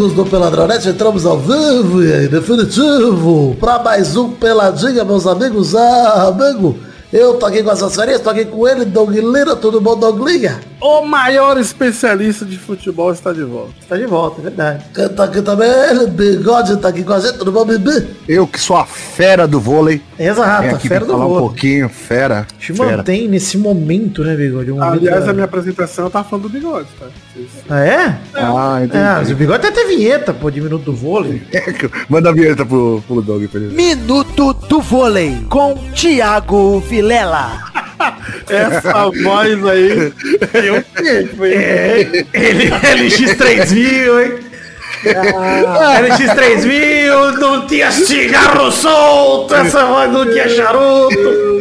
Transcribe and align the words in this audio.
amigos 0.00 0.14
do 0.14 0.24
Peladronete, 0.24 0.88
entramos 0.88 1.26
ao 1.26 1.38
vivo 1.38 2.02
e 2.02 2.26
definitivo 2.26 3.54
para 3.60 3.78
mais 3.80 4.16
um 4.16 4.30
Peladinha, 4.30 5.04
meus 5.04 5.26
amigos. 5.26 5.74
Ah, 5.74 6.28
amigo, 6.28 6.78
eu 7.12 7.34
tô 7.34 7.44
aqui 7.44 7.62
com 7.62 7.68
as 7.68 7.94
férias, 7.94 8.22
tô 8.22 8.30
aqui 8.30 8.46
com 8.46 8.66
ele, 8.66 8.86
Doug 8.86 9.10
Lira, 9.10 9.54
tudo 9.54 9.78
bom, 9.78 9.94
Douglinha? 9.98 10.69
O 10.80 11.04
maior 11.04 11.58
especialista 11.58 12.44
de 12.44 12.56
futebol 12.56 13.12
está 13.12 13.32
de 13.32 13.42
volta. 13.42 13.72
Está 13.80 13.96
de 13.96 14.06
volta, 14.06 14.40
é 14.40 14.44
verdade. 14.44 14.84
Quem 14.94 15.08
tá 15.10 15.24
aqui 15.24 15.42
também 15.42 15.68
é 15.68 15.90
ele, 15.90 16.06
Bigode, 16.06 16.76
tá 16.78 16.88
aqui 16.88 17.02
com 17.04 17.12
a 17.12 17.20
gente, 17.20 17.36
tudo 17.38 17.52
bom, 17.52 17.64
Bibi? 17.66 18.06
Eu 18.26 18.46
que 18.46 18.58
sou 18.58 18.76
a 18.76 18.86
fera 18.86 19.46
do 19.46 19.60
vôlei. 19.60 20.00
Exato, 20.18 20.76
a 20.76 20.78
fera 20.78 21.04
do 21.04 21.12
falar 21.12 21.24
vôlei. 21.26 21.38
um 21.38 21.46
pouquinho, 21.48 21.88
fera. 21.88 22.46
Te 22.58 22.72
fera. 22.72 22.96
mantém 22.98 23.28
nesse 23.28 23.58
momento, 23.58 24.24
né, 24.24 24.34
Bigode? 24.34 24.72
Um 24.72 24.82
Aliás, 24.82 25.24
da- 25.26 25.30
a 25.30 25.34
minha 25.34 25.44
apresentação 25.44 26.06
eu 26.06 26.10
tava 26.10 26.28
falando 26.28 26.44
do 26.44 26.48
bigode, 26.48 26.88
tá? 26.98 27.06
Ah, 27.68 27.80
é? 27.84 28.18
Ah, 28.34 28.80
entendi. 28.82 28.96
É, 29.02 29.14
mas 29.16 29.30
o 29.30 29.34
Bigode 29.34 29.66
até 29.66 29.70
tem 29.70 29.96
vinheta, 29.96 30.32
pô, 30.34 30.50
de 30.50 30.60
Minuto 30.60 30.84
do 30.84 30.94
Vôlei. 30.94 31.42
Manda 32.08 32.30
a 32.30 32.32
vinheta 32.32 32.64
pro, 32.66 33.02
pro 33.06 33.22
Doug, 33.22 33.44
pra 33.48 33.60
ele. 33.60 33.74
Minuto 33.74 34.52
do 34.54 34.80
Vôlei 34.80 35.44
com 35.48 35.74
Thiago 35.94 36.80
Vilela. 36.80 37.69
Essa 38.48 39.10
voz 39.10 39.66
aí. 39.66 40.12
Eu 40.52 40.84
sei, 40.96 41.26
foi. 41.28 41.54
É, 41.54 42.00
ele, 42.32 42.70
LX3000, 42.70 44.24
hein? 44.24 44.49
Ah, 45.06 46.00
LX3000, 46.02 47.38
não 47.38 47.66
tinha 47.66 47.90
cigarro 47.90 48.70
solto, 48.70 49.54
essa 49.54 49.84
voz 49.86 50.12
não 50.12 50.24
tinha 50.30 50.48
charuto. 50.48 51.60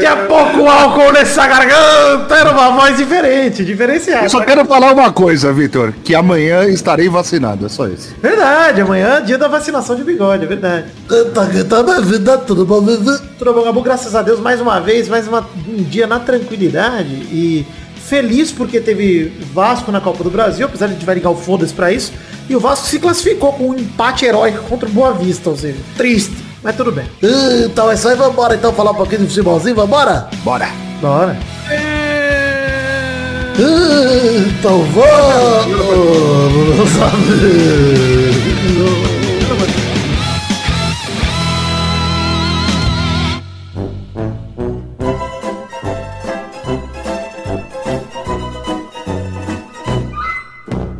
Tinha 0.00 0.16
pouco 0.26 0.68
álcool 0.68 1.12
nessa 1.12 1.46
garganta, 1.46 2.34
era 2.34 2.50
uma 2.50 2.70
voz 2.70 2.96
diferente, 2.96 3.64
diferenciada. 3.64 4.26
Eu 4.26 4.30
só 4.30 4.40
quero 4.40 4.64
falar 4.66 4.92
uma 4.92 5.12
coisa, 5.12 5.52
Vitor, 5.52 5.92
que 6.04 6.14
amanhã 6.14 6.64
estarei 6.66 7.08
vacinado, 7.08 7.66
é 7.66 7.68
só 7.68 7.86
isso. 7.86 8.14
Verdade, 8.20 8.80
amanhã 8.80 9.18
é 9.18 9.20
dia 9.20 9.38
da 9.38 9.48
vacinação 9.48 9.94
de 9.96 10.04
bigode, 10.04 10.44
é 10.44 10.46
verdade. 10.48 10.86
Tá, 11.32 11.46
tá 11.68 11.82
na 11.82 12.00
vida, 12.00 12.38
tudo 12.38 12.64
bom, 12.66 12.82
Tudo 13.38 13.52
bom, 13.54 13.62
Gabu, 13.64 13.82
graças 13.82 14.14
a 14.14 14.22
Deus, 14.22 14.40
mais 14.40 14.60
uma 14.60 14.80
vez, 14.80 15.08
mais 15.08 15.26
uma- 15.28 15.46
um 15.68 15.82
dia 15.82 16.06
na 16.06 16.18
tranquilidade 16.18 17.08
e 17.14 17.64
feliz 18.08 18.50
porque 18.50 18.80
teve 18.80 19.32
Vasco 19.52 19.92
na 19.92 20.00
Copa 20.00 20.24
do 20.24 20.30
Brasil, 20.30 20.66
apesar 20.66 20.86
de 20.86 20.92
a 20.92 20.94
gente 20.94 21.06
vai 21.06 21.14
ligar 21.14 21.30
o 21.30 21.36
foda-se 21.36 21.74
pra 21.74 21.92
isso, 21.92 22.12
e 22.48 22.56
o 22.56 22.60
Vasco 22.60 22.86
se 22.86 22.98
classificou 22.98 23.52
com 23.52 23.68
um 23.70 23.78
empate 23.78 24.24
heróico 24.24 24.64
contra 24.64 24.88
o 24.88 24.92
Boa 24.92 25.12
Vista, 25.12 25.50
ou 25.50 25.56
seja, 25.56 25.78
triste, 25.96 26.36
mas 26.62 26.74
tudo 26.74 26.90
bem. 26.90 27.04
Então 27.64 27.90
é 27.90 27.94
isso 27.94 28.08
aí, 28.08 28.16
vambora 28.16 28.54
então 28.54 28.72
falar 28.72 28.92
um 28.92 28.96
pouquinho 28.96 29.20
de 29.20 29.28
futebolzinho, 29.28 29.76
vambora? 29.76 30.28
Bora! 30.42 30.68
Bora. 31.00 31.36
Então 33.58 34.84
vamos, 34.92 35.78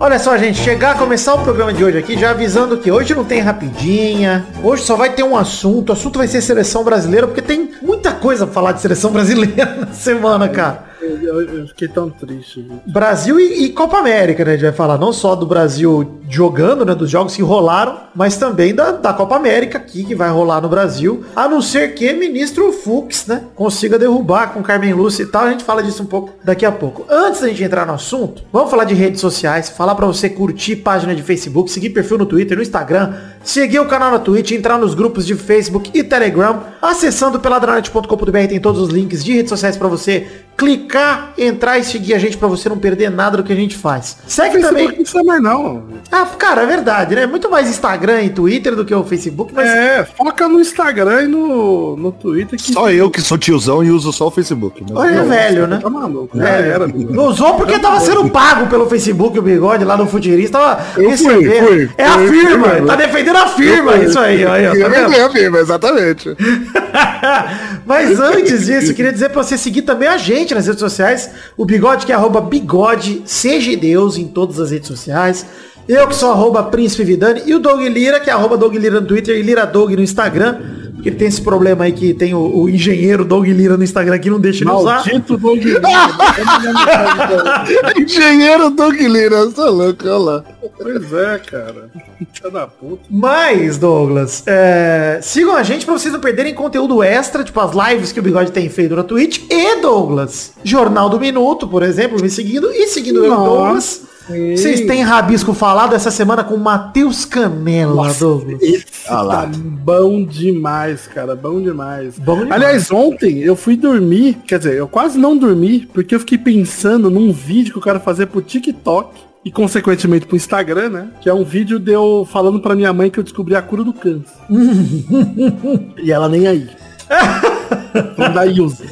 Olha 0.09 0.19
só, 0.19 0.39
gente, 0.39 0.59
chegar 0.59 0.93
a 0.93 0.95
começar 0.95 1.35
o 1.35 1.43
programa 1.43 1.71
de 1.71 1.85
hoje 1.85 1.99
aqui, 1.99 2.19
já 2.19 2.31
avisando 2.31 2.79
que 2.79 2.91
hoje 2.91 3.15
não 3.15 3.27
tem 3.27 3.43
rapidinha, 3.43 4.47
hoje 4.63 4.83
só 4.83 4.97
vai 4.97 5.13
ter 5.13 5.23
um 5.23 5.37
assunto, 5.37 5.91
o 5.91 5.93
assunto 5.93 6.19
vai 6.19 6.27
ser 6.27 6.41
seleção 6.41 6.83
brasileira, 6.83 7.27
porque 7.27 7.43
tem 7.43 7.73
muita 7.83 8.13
coisa 8.13 8.47
pra 8.47 8.55
falar 8.55 8.73
de 8.73 8.81
seleção 8.81 9.13
brasileira 9.13 9.77
na 9.87 9.93
semana, 9.93 10.49
cara. 10.49 10.88
Eu, 11.29 11.67
fiquei 11.69 11.89
tão 11.89 12.11
triste. 12.11 12.63
viu? 12.63 12.81
Brasil 12.87 13.39
e, 13.39 13.65
e 13.65 13.69
Copa 13.71 13.99
América, 13.99 14.45
né? 14.45 14.53
A 14.53 14.55
gente 14.55 14.65
vai 14.65 14.73
falar 14.73 14.99
não 14.99 15.13
só 15.13 15.35
do 15.35 15.47
Brasil 15.47 16.19
jogando, 16.29 16.85
né? 16.85 16.95
Dos 16.95 17.11
jogos 17.11 17.35
que 17.37 17.43
rolaram, 17.43 17.99
mas 18.15 18.37
também 18.37 18.75
da, 18.75 18.93
da 18.93 19.13
Copa 19.13 19.37
América 19.37 19.79
aqui, 19.79 20.05
que 20.05 20.15
vai 20.15 20.31
rolar 20.31 20.61
no 20.61 20.69
Brasil. 20.69 21.25
A 21.35 21.49
não 21.49 21.61
ser 21.61 21.95
que 21.95 22.13
ministro 22.13 22.73
Fux, 22.73 23.27
né? 23.27 23.45
Consiga 23.55 23.99
derrubar 23.99 24.53
com 24.53 24.63
Carmen 24.63 24.93
Lúcia 24.93 25.23
e 25.23 25.27
tal. 25.27 25.45
A 25.45 25.51
gente 25.51 25.65
fala 25.65 25.83
disso 25.83 26.03
um 26.03 26.07
pouco 26.07 26.33
daqui 26.45 26.65
a 26.65 26.73
pouco. 26.73 27.05
Antes 27.09 27.41
da 27.41 27.49
gente 27.49 27.63
entrar 27.63 27.87
no 27.87 27.93
assunto, 27.93 28.43
vamos 28.53 28.71
falar 28.71 28.85
de 28.85 28.95
redes 28.95 29.21
sociais. 29.21 29.69
Falar 29.69 29.95
pra 29.95 30.07
você 30.07 30.29
curtir 30.29 30.77
página 30.77 31.15
de 31.15 31.23
Facebook, 31.23 31.71
seguir 31.71 31.91
perfil 31.91 32.19
no 32.19 32.27
Twitter, 32.27 32.57
no 32.57 32.63
Instagram, 32.63 33.15
seguir 33.43 33.79
o 33.81 33.87
canal 33.87 34.11
na 34.11 34.19
Twitch, 34.19 34.51
entrar 34.53 34.79
nos 34.79 34.95
grupos 34.95 35.27
de 35.27 35.35
Facebook 35.35 35.91
e 35.95 36.03
Telegram. 36.03 36.61
Acessando 36.83 37.39
peladranet.com.br 37.41 38.39
tem 38.49 38.61
todos 38.61 38.81
os 38.81 38.89
links 38.91 39.25
de 39.25 39.33
redes 39.35 39.51
sociais 39.51 39.77
pra 39.77 39.89
você 39.89 40.27
clicar, 40.57 41.35
entrar 41.39 41.79
e 41.79 41.85
seguir 41.85 42.15
a 42.15 42.19
gente 42.19 42.37
pra 42.37 42.49
você 42.49 42.69
não 42.69 42.77
perder 42.79 43.11
nada 43.13 43.37
do 43.37 43.45
que 43.45 43.53
a 43.53 43.57
gente 43.57 43.77
faz. 43.77 44.17
Segue 44.27 44.55
Facebook 44.55 44.69
também. 44.75 44.89
não 44.89 44.95
precisa 45.05 45.23
mais 45.23 45.41
não. 45.43 45.85
Ah, 46.11 46.27
cara, 46.37 46.63
é 46.63 46.67
verdade, 46.67 47.15
né? 47.15 47.27
Muito 47.27 47.49
mais 47.49 47.69
Instagram 47.69 48.23
e 48.23 48.31
Twitter 48.31 48.75
do 48.75 48.85
que 48.85 48.93
o 48.93 49.05
Facebook, 49.05 49.53
mas 49.55 49.69
É, 49.69 50.05
foca 50.05 50.49
no 50.49 50.61
Instagram 50.61 51.23
e 51.23 51.27
no, 51.29 51.97
no 51.97 52.11
Twitter 52.11 52.59
que. 52.59 52.73
Só 52.73 52.91
eu 52.91 53.09
que 53.09 53.21
sou 53.21 53.39
tiozão 53.39 53.85
e 53.85 53.91
uso 53.93 54.13
só 54.13 54.27
o 54.27 54.31
Facebook. 54.33 54.83
mas- 54.83 54.97
Olha, 54.99 55.19
é 55.19 55.23
velho, 55.23 55.67
né? 55.69 55.79
Tá 55.81 55.89
maluco. 55.89 56.37
Velho. 56.37 56.73
era. 56.73 56.89
Não 56.89 57.27
usou 57.27 57.55
porque 57.55 57.79
tava 57.79 58.01
sendo 58.01 58.29
pago 58.29 58.67
pelo 58.67 58.89
Facebook 58.89 59.39
o 59.39 59.43
bigode 59.43 59.85
lá 59.85 59.97
no 59.97 60.07
Futirista. 60.09 60.59
Tava 60.59 60.83
Eu 61.01 61.17
fui, 61.17 61.35
recebendo. 61.45 61.67
fui, 61.69 61.91
é 61.97 62.05
a 62.05 62.19
firma, 62.19 62.69
fui, 62.71 62.87
tá 62.87 62.97
defendendo 62.97 63.28
a 63.37 63.49
firma, 63.49 63.97
isso 63.97 64.19
aí, 64.19 64.47
aí, 64.47 64.67
ó, 64.67 64.91
tá 64.91 65.27
a 65.27 65.31
firma, 65.31 65.59
exatamente. 65.59 66.37
Mas 67.87 68.21
antes 68.21 68.67
disso, 68.67 68.91
eu 68.91 68.95
queria 68.95 69.13
dizer 69.13 69.31
pra 69.31 69.43
você 69.43 69.57
seguir 69.57 69.83
também 69.83 70.09
a 70.09 70.19
gente 70.19 70.55
nas 70.55 70.67
redes 70.67 70.81
sociais. 70.81 71.31
O 71.57 71.65
Bigode, 71.65 72.07
que 72.07 72.13
é 72.13 72.15
arroba 72.15 72.41
bigode, 72.41 73.23
seja 73.25 73.75
Deus 73.77 74.19
em 74.19 74.29
todas 74.29 74.61
as 74.61 74.71
redes 74.71 74.89
sociais. 74.89 75.47
Eu 75.89 76.07
que 76.07 76.15
sou 76.15 76.31
arroba 76.31 76.63
Príncipe 76.65 77.03
Vidani. 77.03 77.43
E 77.47 77.55
o 77.55 77.59
Doug 77.59 77.81
Lira, 77.81 78.21
que 78.21 78.29
é 78.29 78.33
arroba 78.33 78.59
Doug 78.59 78.75
Lira 78.75 79.01
no 79.01 79.07
Twitter 79.07 79.39
e 79.39 79.43
Lira 79.43 79.65
Doug 79.65 79.91
no 79.93 80.03
Instagram. 80.03 80.59
Porque 80.95 81.09
ele 81.09 81.17
tem 81.17 81.29
esse 81.29 81.41
problema 81.41 81.85
aí 81.85 81.93
que 81.93 82.13
tem 82.13 82.35
o, 82.35 82.41
o 82.41 82.69
engenheiro 82.69 83.25
Doug 83.25 83.47
Lira 83.47 83.77
no 83.77 83.85
Instagram 83.85 84.19
que 84.19 84.29
não 84.29 84.39
deixa 84.39 84.65
ele 84.65 84.71
usar. 84.71 84.97
Maldito 84.97 85.39
Doug 85.39 85.65
Lira. 85.65 85.81
Engenheiro 87.97 88.71
Doug 88.71 89.01
Lira, 89.01 89.47
você 89.47 89.63
é 89.63 89.65
louco, 89.65 90.05
olha 90.05 90.19
lá. 90.19 90.45
Pois 90.81 91.13
é, 91.13 91.39
cara. 91.39 91.91
Filha 92.33 92.51
da 92.51 92.67
puta. 92.67 93.03
Mas, 93.11 93.79
Douglas, 93.79 94.43
é, 94.47 95.19
sigam 95.23 95.55
a 95.57 95.63
gente 95.63 95.85
pra 95.85 95.95
vocês 95.95 96.13
não 96.13 96.21
perderem 96.21 96.55
conteúdo 96.55 97.03
extra, 97.03 97.43
tipo 97.45 97.59
as 97.61 97.73
lives 97.91 98.13
que 98.13 98.21
o 98.21 98.23
Bigode 98.23 98.53
tem 98.53 98.69
feito 98.69 98.95
na 98.95 99.03
Twitch. 99.03 99.41
E, 99.51 99.81
Douglas, 99.81 100.53
Jornal 100.63 101.09
do 101.11 101.19
Minuto, 101.19 101.67
por 101.67 101.83
exemplo, 101.83 102.21
me 102.21 102.31
seguindo. 102.31 102.71
E 102.73 102.87
seguindo 102.89 103.25
eu, 103.25 103.31
Nossa, 103.31 103.45
Douglas. 103.51 103.85
sim. 104.29 104.57
Vocês 104.57 104.83
têm 104.83 105.03
Rabisco 105.03 105.55
falado 105.55 105.95
essa 105.95 106.11
semana 106.11 106.45
com 106.45 106.57
Matheus 106.59 107.25
Canela, 107.25 108.13
Douglas. 108.13 108.61
Esse 108.61 108.85
Ah 109.09 109.23
lá. 109.23 109.43
tá 109.47 109.51
bom 109.55 110.23
demais, 110.23 111.07
cara. 111.07 111.35
Bom 111.35 111.61
demais. 111.63 112.19
Bom 112.19 112.41
demais. 112.41 112.53
Aliás, 112.53 112.91
ontem 112.91 113.39
eu 113.41 113.57
fui 113.57 113.75
dormir, 113.75 114.37
quer 114.47 114.59
dizer, 114.59 114.75
eu 114.75 114.87
quase 114.87 115.19
não 115.19 115.35
dormi, 115.37 115.89
porque 115.95 116.15
eu 116.15 116.21
fiquei 116.21 116.37
pensando 116.39 117.09
num 117.11 117.33
vídeo 117.33 117.73
que 117.73 117.79
eu 117.79 117.83
quero 117.83 118.01
fazer 118.01 118.27
pro 118.27 118.43
TikTok 118.43 119.28
e 119.49 119.51
consequentemente 119.51 120.27
pro 120.27 120.37
Instagram, 120.37 120.91
né? 120.91 121.09
Que 121.23 121.29
é 121.31 121.33
um 121.33 121.43
vídeo 121.43 121.79
de 121.79 121.91
eu 121.91 122.29
falando 122.31 122.61
pra 122.61 122.77
minha 122.77 122.93
mãe 122.93 123.11
que 123.11 123.19
eu 123.19 123.25
descobri 123.25 123.57
a 123.57 123.63
cura 123.63 123.83
do 123.83 123.95
câncer. 123.95 124.37
e 125.97 126.13
ela 126.13 126.29
nem 126.29 126.47
aí. 126.47 126.69
Não 128.19 128.31
dá 128.31 128.43
usa. 128.63 128.85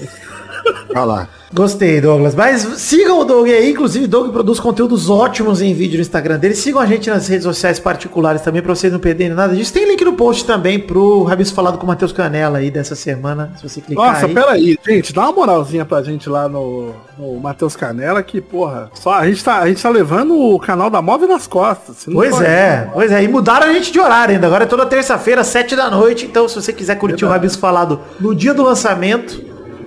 Olha 0.90 1.04
lá. 1.04 1.28
Gostei, 1.54 2.00
Douglas. 2.00 2.34
Mas 2.34 2.62
sigam 2.78 3.20
o 3.20 3.24
Doug 3.24 3.48
aí. 3.48 3.70
Inclusive, 3.70 4.04
o 4.04 4.08
Doug 4.08 4.32
produz 4.32 4.58
conteúdos 4.58 5.08
ótimos 5.08 5.62
em 5.62 5.72
vídeo 5.72 5.96
no 5.96 6.02
Instagram 6.02 6.38
dele. 6.38 6.54
Sigam 6.54 6.80
a 6.80 6.86
gente 6.86 7.08
nas 7.08 7.28
redes 7.28 7.44
sociais 7.44 7.78
particulares 7.78 8.42
também, 8.42 8.60
pra 8.60 8.74
vocês 8.74 8.92
não 8.92 8.98
perderem 8.98 9.34
nada 9.34 9.54
disso. 9.54 9.72
Tem 9.72 9.86
link 9.86 10.04
no 10.04 10.14
post 10.14 10.44
também 10.44 10.78
pro 10.78 11.22
Rabisco 11.22 11.54
falado 11.54 11.78
com 11.78 11.84
o 11.84 11.86
Matheus 11.86 12.12
Canela 12.12 12.58
aí 12.58 12.70
dessa 12.70 12.94
semana. 12.94 13.52
Se 13.56 13.68
você 13.68 13.80
clicar 13.80 14.12
Nossa, 14.12 14.26
aí. 14.26 14.34
peraí, 14.34 14.78
gente, 14.86 15.12
dá 15.12 15.22
uma 15.22 15.32
moralzinha 15.32 15.84
pra 15.84 16.02
gente 16.02 16.28
lá 16.28 16.48
no, 16.48 16.92
no 17.16 17.38
Matheus 17.40 17.76
Canela, 17.76 18.22
que, 18.22 18.40
porra, 18.40 18.90
só 18.94 19.14
a 19.14 19.26
gente, 19.26 19.42
tá, 19.42 19.60
a 19.60 19.68
gente 19.68 19.82
tá 19.82 19.88
levando 19.88 20.36
o 20.36 20.58
canal 20.58 20.90
da 20.90 21.00
Move 21.00 21.26
nas 21.26 21.46
costas. 21.46 22.06
Pois 22.12 22.40
é, 22.40 22.90
pois 22.92 23.12
é. 23.12 23.22
E 23.22 23.28
mudaram 23.28 23.68
a 23.68 23.72
gente 23.72 23.92
de 23.92 24.00
horário 24.00 24.34
ainda. 24.34 24.46
Agora 24.46 24.64
é 24.64 24.66
toda 24.66 24.84
terça-feira, 24.84 25.44
sete 25.44 25.76
da 25.76 25.90
noite. 25.90 26.26
Então, 26.26 26.48
se 26.48 26.56
você 26.56 26.72
quiser 26.72 26.96
curtir 26.96 27.24
o 27.24 27.28
Rabisco 27.28 27.60
Falado 27.60 28.00
no 28.18 28.34
dia 28.34 28.52
do 28.52 28.62
lançamento, 28.62 29.42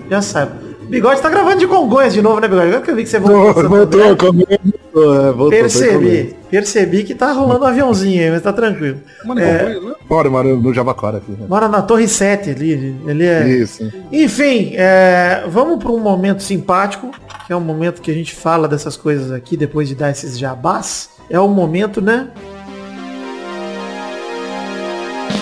já 0.09 0.21
sabe. 0.21 0.68
Bigode 0.89 1.21
tá 1.21 1.29
gravando 1.29 1.57
de 1.59 1.67
Congonhas 1.67 2.13
de 2.13 2.21
novo, 2.21 2.39
né, 2.39 2.47
Bigode? 2.47 2.67
Agora 2.67 2.81
que 2.81 2.91
eu 2.91 2.95
vi 2.95 3.03
que 3.03 3.09
você 3.09 3.19
voltou. 3.19 3.53
Santo 3.53 3.69
Voltou, 3.69 4.17
comigo. 4.17 4.47
É, 4.51 5.31
voltou, 5.31 5.49
Percebi, 5.51 6.35
percebi 6.49 7.03
que 7.03 7.13
tá 7.13 7.31
rolando 7.31 7.63
um 7.63 7.67
aviãozinho 7.67 8.23
aí, 8.23 8.31
mas 8.31 8.41
tá 8.41 8.51
tranquilo. 8.51 8.97
Mano, 9.23 9.39
É, 9.39 9.79
né? 9.79 9.93
Bora, 10.09 10.29
mano, 10.31 10.57
no 10.59 10.73
Javaquara 10.73 11.17
aqui. 11.17 11.31
né? 11.31 11.45
mora 11.47 11.67
na 11.67 11.81
Torre 11.83 12.07
7 12.07 12.49
ali, 12.49 12.95
ele 13.07 13.23
é... 13.25 13.47
Isso. 13.47 13.87
Enfim, 14.11 14.73
é, 14.75 15.43
vamos 15.47 15.77
para 15.81 15.91
um 15.91 15.99
momento 15.99 16.41
simpático, 16.41 17.11
que 17.45 17.53
é 17.53 17.55
um 17.55 17.61
momento 17.61 18.01
que 18.01 18.09
a 18.09 18.13
gente 18.13 18.33
fala 18.33 18.67
dessas 18.67 18.97
coisas 18.97 19.31
aqui 19.31 19.55
depois 19.55 19.87
de 19.87 19.93
dar 19.93 20.09
esses 20.09 20.37
jabás. 20.39 21.09
É 21.29 21.39
o 21.39 21.47
momento, 21.47 22.01
né? 22.01 22.29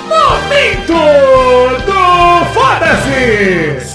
Momento 0.09 0.93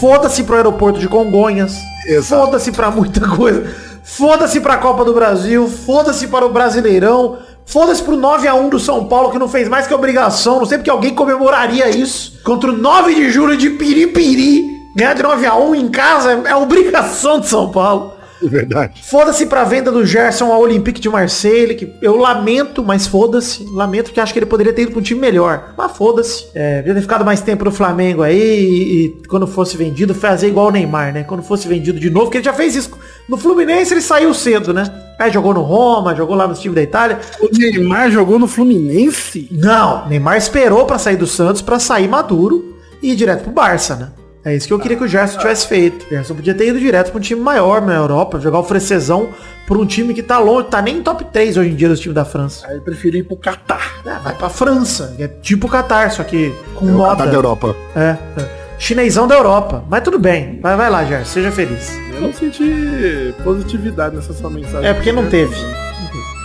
Foda-se! 0.00 0.42
Pro 0.44 0.56
aeroporto 0.56 0.98
de 0.98 1.08
Congonhas. 1.08 1.74
Foda-se 2.22 2.72
pra 2.72 2.90
muita 2.90 3.28
coisa. 3.28 3.74
Foda-se 4.02 4.60
pra 4.60 4.76
Copa 4.78 5.04
do 5.04 5.14
Brasil. 5.14 5.68
Foda-se 5.68 6.26
para 6.28 6.44
o 6.44 6.52
Brasileirão. 6.52 7.38
Foda-se 7.64 8.02
pro 8.02 8.16
9x1 8.16 8.68
do 8.68 8.80
São 8.80 9.06
Paulo, 9.06 9.30
que 9.30 9.38
não 9.38 9.48
fez 9.48 9.68
mais 9.68 9.86
que 9.86 9.94
obrigação. 9.94 10.58
Não 10.58 10.66
sei 10.66 10.78
porque 10.78 10.90
alguém 10.90 11.14
comemoraria 11.14 11.88
isso. 11.88 12.40
Contra 12.44 12.70
o 12.70 12.76
9 12.76 13.14
de 13.14 13.30
julho 13.30 13.56
de 13.56 13.70
Piripiri. 13.70 14.72
Ganhar 14.96 15.14
de 15.14 15.22
9x1 15.22 15.74
em 15.74 15.88
casa 15.88 16.42
é 16.44 16.54
obrigação 16.54 17.40
de 17.40 17.48
São 17.48 17.70
Paulo. 17.70 18.11
É 18.42 18.48
verdade. 18.48 19.02
Foda-se 19.02 19.46
pra 19.46 19.64
venda 19.64 19.90
do 19.90 20.04
Gerson 20.04 20.52
ao 20.52 20.60
Olympique 20.60 21.00
de 21.00 21.08
Marseille, 21.08 21.74
que 21.74 21.92
eu 22.00 22.16
lamento, 22.16 22.82
mas 22.82 23.06
foda-se. 23.06 23.64
Lamento 23.72 24.06
porque 24.06 24.20
acho 24.20 24.32
que 24.32 24.38
ele 24.38 24.46
poderia 24.46 24.72
ter 24.72 24.82
ido 24.82 24.92
pra 24.92 25.00
um 25.00 25.02
time 25.02 25.20
melhor. 25.20 25.74
Mas 25.76 25.92
foda-se. 25.92 26.46
É, 26.54 26.78
podia 26.78 26.94
ter 26.94 27.02
ficado 27.02 27.24
mais 27.24 27.40
tempo 27.40 27.64
no 27.64 27.72
Flamengo 27.72 28.22
aí 28.22 28.40
e, 28.40 29.04
e 29.06 29.08
quando 29.28 29.46
fosse 29.46 29.76
vendido, 29.76 30.14
fazer 30.14 30.48
igual 30.48 30.68
o 30.68 30.70
Neymar, 30.70 31.12
né? 31.12 31.24
Quando 31.24 31.42
fosse 31.42 31.68
vendido 31.68 31.98
de 31.98 32.10
novo, 32.10 32.26
porque 32.26 32.38
ele 32.38 32.44
já 32.44 32.52
fez 32.52 32.74
isso. 32.74 32.90
No 33.28 33.36
Fluminense 33.36 33.94
ele 33.94 34.00
saiu 34.00 34.34
cedo, 34.34 34.72
né? 34.72 34.84
Aí 35.18 35.30
jogou 35.30 35.54
no 35.54 35.62
Roma, 35.62 36.14
jogou 36.14 36.34
lá 36.34 36.48
no 36.48 36.54
time 36.54 36.74
da 36.74 36.82
Itália. 36.82 37.20
O 37.40 37.48
Neymar 37.56 38.10
jogou 38.10 38.38
no 38.38 38.48
Fluminense? 38.48 39.48
Não, 39.52 40.08
Neymar 40.08 40.36
esperou 40.36 40.84
pra 40.84 40.98
sair 40.98 41.16
do 41.16 41.26
Santos 41.26 41.62
pra 41.62 41.78
sair 41.78 42.08
maduro 42.08 42.76
e 43.02 43.12
ir 43.12 43.16
direto 43.16 43.44
pro 43.44 43.52
Barça, 43.52 43.96
né? 43.96 44.08
É 44.44 44.56
isso 44.56 44.66
que 44.66 44.72
eu 44.72 44.78
queria 44.78 44.96
que 44.96 45.04
o 45.04 45.08
Gerson 45.08 45.38
tivesse 45.38 45.66
feito. 45.68 46.04
O 46.06 46.08
Gerson 46.08 46.34
podia 46.34 46.52
ter 46.54 46.66
ido 46.66 46.80
direto 46.80 47.10
pra 47.10 47.18
um 47.18 47.20
time 47.20 47.40
maior 47.40 47.80
na 47.80 47.94
Europa, 47.94 48.40
jogar 48.40 48.58
o 48.58 48.64
francesão 48.64 49.28
por 49.66 49.76
um 49.76 49.86
time 49.86 50.12
que 50.12 50.22
tá 50.22 50.38
longe, 50.38 50.66
tá 50.68 50.82
nem 50.82 50.98
em 50.98 51.02
top 51.02 51.24
3 51.26 51.56
hoje 51.56 51.70
em 51.70 51.74
dia 51.76 51.88
dos 51.88 52.00
times 52.00 52.14
da 52.14 52.24
França. 52.24 52.66
Aí 52.66 52.80
preferi 52.80 53.18
ir 53.18 53.22
pro 53.22 53.36
Catar. 53.36 54.00
É, 54.04 54.18
vai 54.18 54.34
pra 54.34 54.48
França, 54.48 55.14
é 55.18 55.28
tipo 55.28 55.68
o 55.68 55.70
Qatar, 55.70 56.10
só 56.12 56.24
que 56.24 56.52
com 56.74 56.86
O 56.86 56.88
moda. 56.90 57.10
Qatar 57.10 57.28
da 57.28 57.34
Europa. 57.34 57.76
É, 57.94 58.16
é. 58.40 58.62
Chinesão 58.78 59.28
da 59.28 59.36
Europa. 59.36 59.84
Mas 59.88 60.02
tudo 60.02 60.18
bem. 60.18 60.58
Vai, 60.60 60.76
vai 60.76 60.90
lá, 60.90 61.04
Gerson, 61.04 61.32
seja 61.32 61.52
feliz. 61.52 61.96
Eu 62.12 62.20
não 62.22 62.32
senti 62.32 63.32
positividade 63.44 64.16
nessa 64.16 64.32
sua 64.32 64.50
mensagem. 64.50 64.88
É 64.88 64.92
porque 64.92 65.12
não 65.12 65.28
teve. 65.28 65.54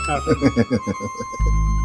Ah, 0.09 0.21
tá 0.21 0.31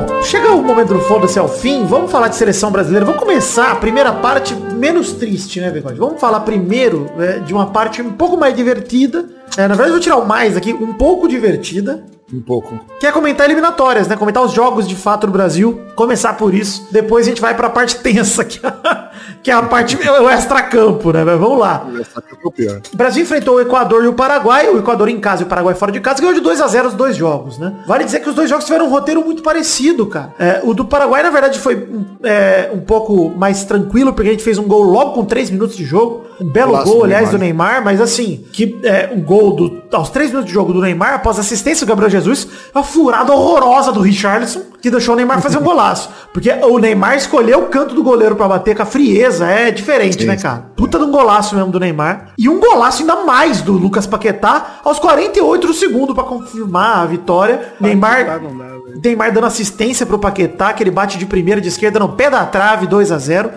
bom. 0.00 0.22
Chega 0.22 0.52
o 0.52 0.62
momento 0.62 0.94
do 0.94 1.00
foda-se 1.00 1.38
ao 1.38 1.48
fim, 1.48 1.84
vamos 1.84 2.10
falar 2.10 2.28
de 2.28 2.36
seleção 2.36 2.70
brasileira. 2.70 3.04
Vamos 3.04 3.20
começar 3.20 3.72
a 3.72 3.76
primeira 3.76 4.12
parte 4.12 4.54
menos 4.54 5.12
triste, 5.12 5.60
né, 5.60 5.70
Bigode? 5.70 5.98
Vamos 5.98 6.20
falar 6.20 6.40
primeiro 6.40 7.06
é, 7.18 7.38
de 7.38 7.52
uma 7.52 7.66
parte 7.66 8.02
um 8.02 8.12
pouco 8.12 8.36
mais 8.36 8.54
divertida. 8.54 9.28
É, 9.56 9.62
na 9.62 9.68
verdade, 9.68 9.90
eu 9.90 9.94
vou 9.94 10.00
tirar 10.00 10.16
o 10.16 10.26
mais 10.26 10.56
aqui, 10.56 10.72
um 10.72 10.92
pouco 10.92 11.26
divertida. 11.28 12.04
Um 12.32 12.42
pouco. 12.42 12.78
Que 13.00 13.06
é 13.06 13.12
comentar 13.12 13.46
eliminatórias, 13.46 14.06
né? 14.06 14.14
Comentar 14.14 14.42
os 14.42 14.52
jogos 14.52 14.86
de 14.86 14.94
fato 14.94 15.26
do 15.26 15.32
Brasil. 15.32 15.80
Começar 15.96 16.34
por 16.34 16.54
isso. 16.54 16.86
Depois 16.90 17.26
a 17.26 17.30
gente 17.30 17.40
vai 17.40 17.56
pra 17.56 17.70
parte 17.70 17.96
tensa, 18.00 18.44
que 18.44 18.64
é 18.64 18.68
a, 18.68 19.07
que 19.42 19.50
é 19.50 19.54
a 19.54 19.62
parte, 19.62 19.96
o 19.96 20.28
extra-campo, 20.28 21.12
né? 21.12 21.24
Mas 21.24 21.38
vamos 21.38 21.58
lá. 21.58 21.86
É 21.94 22.92
o 22.92 22.96
Brasil 22.96 23.22
enfrentou 23.22 23.56
o 23.56 23.60
Equador 23.60 24.04
e 24.04 24.08
o 24.08 24.12
Paraguai, 24.12 24.68
o 24.68 24.78
Equador 24.78 25.08
em 25.08 25.18
casa 25.18 25.42
e 25.42 25.46
o 25.46 25.48
Paraguai 25.48 25.74
fora 25.74 25.92
de 25.92 26.00
casa, 26.00 26.20
ganhou 26.20 26.34
de 26.34 26.40
2 26.40 26.60
a 26.60 26.66
0 26.66 26.88
os 26.88 26.94
dois 26.94 27.16
jogos, 27.16 27.58
né? 27.58 27.74
Vale 27.86 28.04
dizer 28.04 28.20
que 28.20 28.28
os 28.28 28.34
dois 28.34 28.48
jogos 28.48 28.64
tiveram 28.64 28.86
um 28.86 28.90
roteiro 28.90 29.24
muito 29.24 29.42
parecido, 29.42 30.06
cara. 30.06 30.34
É, 30.38 30.60
o 30.64 30.74
do 30.74 30.84
Paraguai, 30.84 31.22
na 31.22 31.30
verdade, 31.30 31.58
foi 31.58 31.76
um, 31.76 32.04
é, 32.22 32.70
um 32.72 32.80
pouco 32.80 33.30
mais 33.30 33.64
tranquilo, 33.64 34.12
porque 34.12 34.28
a 34.28 34.32
gente 34.32 34.44
fez 34.44 34.58
um 34.58 34.66
gol 34.66 34.82
logo 34.82 35.12
com 35.12 35.24
3 35.24 35.50
minutos 35.50 35.76
de 35.76 35.84
jogo. 35.84 36.27
Um 36.40 36.48
belo 36.48 36.72
gol, 36.84 36.98
do 36.98 37.04
aliás, 37.04 37.24
Neymar. 37.24 37.32
do 37.32 37.38
Neymar, 37.38 37.84
mas 37.84 38.00
assim, 38.00 38.44
que 38.52 38.78
é 38.84 39.10
um 39.12 39.20
gol 39.20 39.56
do, 39.56 39.82
aos 39.92 40.10
3 40.10 40.30
minutos 40.30 40.48
de 40.48 40.54
jogo 40.54 40.72
do 40.72 40.80
Neymar, 40.80 41.14
após 41.14 41.38
assistência 41.38 41.84
do 41.84 41.88
Gabriel 41.88 42.10
Jesus, 42.10 42.46
uma 42.74 42.84
furada 42.84 43.32
horrorosa 43.32 43.92
do 43.92 44.00
Richarlison, 44.00 44.62
que 44.80 44.90
deixou 44.90 45.14
o 45.14 45.16
Neymar 45.16 45.40
fazer 45.40 45.58
um 45.58 45.62
golaço. 45.64 46.10
Porque 46.32 46.50
o 46.50 46.78
Neymar 46.78 47.16
escolheu 47.16 47.60
o 47.60 47.66
canto 47.66 47.94
do 47.94 48.02
goleiro 48.02 48.36
pra 48.36 48.46
bater 48.46 48.76
com 48.76 48.82
a 48.82 48.86
frieza, 48.86 49.46
é 49.46 49.70
diferente, 49.70 50.24
né, 50.24 50.36
cara? 50.36 50.70
Puta 50.76 50.98
de 50.98 51.04
um 51.04 51.10
golaço 51.10 51.56
mesmo 51.56 51.72
do 51.72 51.80
Neymar. 51.80 52.32
E 52.38 52.48
um 52.48 52.60
golaço 52.60 53.02
ainda 53.02 53.24
mais 53.24 53.60
do 53.60 53.72
Lucas 53.72 54.06
Paquetá 54.06 54.80
aos 54.84 54.98
48 54.98 55.66
do 55.66 55.74
segundo 55.74 56.14
pra 56.14 56.24
confirmar 56.24 56.98
a 56.98 57.06
vitória. 57.06 57.74
Neymar, 57.80 58.26
dá, 58.26 58.38
velho. 58.38 59.00
Neymar 59.02 59.32
dando 59.32 59.46
assistência 59.46 60.06
pro 60.06 60.18
Paquetá, 60.18 60.72
que 60.72 60.82
ele 60.82 60.90
bate 60.90 61.18
de 61.18 61.26
primeira 61.26 61.60
de 61.60 61.68
esquerda 61.68 61.98
no 61.98 62.10
pé 62.10 62.30
da 62.30 62.44
trave, 62.46 62.86
2 62.86 63.10
a 63.12 63.18
0 63.18 63.50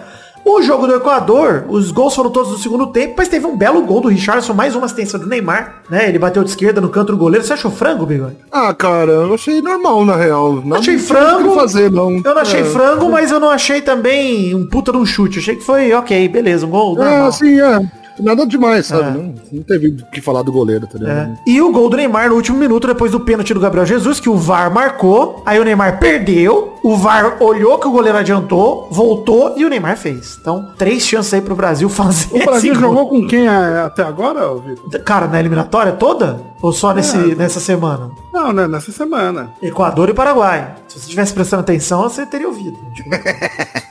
O 0.44 0.62
jogo 0.62 0.88
do 0.88 0.96
Equador, 0.96 1.66
os 1.70 1.92
gols 1.92 2.16
foram 2.16 2.30
todos 2.32 2.52
no 2.52 2.58
segundo 2.58 2.88
tempo, 2.88 3.14
mas 3.18 3.28
teve 3.28 3.46
um 3.46 3.56
belo 3.56 3.82
gol 3.84 4.02
do 4.02 4.08
Richardson, 4.08 4.54
mais 4.54 4.76
uma 4.76 4.86
assistência 4.86 5.20
do 5.20 5.28
Neymar, 5.28 5.84
né? 5.90 6.10
Ele 6.10 6.18
bateu 6.18 6.44
de 6.44 6.50
esquerda 6.50 6.82
no 6.82 6.90
canto 6.90 7.12
do 7.12 7.18
goleiro. 7.18 7.46
Você 7.46 7.54
achou 7.54 7.70
frango, 7.70 8.06
Bigode? 8.06 8.38
Ah, 8.52 8.74
cara, 8.74 9.12
eu 9.12 9.34
achei 9.34 9.62
normal, 9.62 10.04
na 10.04 10.16
real. 10.16 10.62
Não 10.66 10.78
achei 10.78 10.98
frango. 10.98 11.54
fazer, 11.56 11.92
não. 11.92 12.12
Eu 12.24 12.34
não 12.36 12.42
achei 12.42 12.62
É. 12.62 12.66
frango, 12.66 13.10
mas 13.10 13.32
eu 13.32 13.40
não 13.40 13.50
achei 13.50 13.82
também 13.82 14.56
um 14.56 14.66
puta 14.66 14.92
de 14.92 14.98
um 14.98 15.06
chute. 15.06 15.40
Achei 15.40 15.56
que 15.56 15.64
foi 15.64 15.94
ok, 15.94 16.28
beleza, 16.28 16.66
um 16.66 16.70
gol 16.70 16.96
É, 16.98 17.04
normal. 17.06 17.28
assim, 17.28 17.60
é. 17.60 17.80
Nada 18.22 18.46
demais, 18.46 18.86
sabe? 18.88 19.04
É. 19.04 19.12
Não, 19.12 19.34
não 19.52 19.64
teve 19.64 19.88
o 19.88 20.12
que 20.12 20.22
falar 20.22 20.42
do 20.44 20.52
goleiro, 20.52 20.88
tá 20.88 20.98
É. 20.98 21.00
ligado? 21.00 21.38
E 21.48 21.62
o 21.62 21.72
gol 21.72 21.90
do 21.90 21.98
Neymar 21.98 22.30
no 22.30 22.36
último 22.36 22.58
minuto, 22.58 22.88
depois 22.88 23.12
do 23.12 23.20
pênalti 23.20 23.54
do 23.54 23.60
Gabriel 23.60 23.86
Jesus, 23.86 24.20
que 24.20 24.30
o 24.30 24.36
VAR 24.38 24.72
marcou. 24.74 25.42
Aí 25.46 25.60
o 25.60 25.64
Neymar 25.64 26.00
perdeu. 26.00 26.74
O 26.84 26.96
VAR 26.98 27.38
olhou 27.42 27.78
que 27.78 27.88
o 27.88 27.92
goleiro 27.92 28.18
adiantou, 28.18 28.88
voltou 28.92 29.54
e 29.58 29.66
o 29.66 29.70
Neymar 29.70 29.98
fez. 29.98 30.38
Então, 30.42 30.70
três 30.78 31.04
chances 31.06 31.34
aí 31.34 31.42
pro 31.42 31.56
Brasil 31.56 31.88
fazer 31.90 32.28
O 32.36 32.46
Brasil 32.46 32.74
jogou 32.76 33.08
com 33.08 33.28
quem 33.28 33.48
é, 33.48 33.80
até 33.86 34.04
agora, 34.04 34.42
Vitor? 34.56 35.00
Cara, 35.04 35.28
na 35.28 35.40
eliminatória 35.40 35.92
toda? 35.94 36.40
Ou 36.62 36.72
só 36.72 36.94
nesse, 36.94 37.18
É. 37.18 37.36
nessa 37.36 37.60
semana? 37.60 38.10
Não, 38.34 38.52
né? 38.54 38.68
Nessa 38.68 38.92
semana. 38.92 39.50
Equador 39.62 40.10
e 40.10 40.14
Paraguai. 40.14 40.76
Se 40.88 41.00
você 41.00 41.10
tivesse 41.10 41.34
prestando 41.34 41.62
atenção, 41.62 42.04
você 42.04 42.26
teria 42.26 42.48
ouvido. 42.48 42.78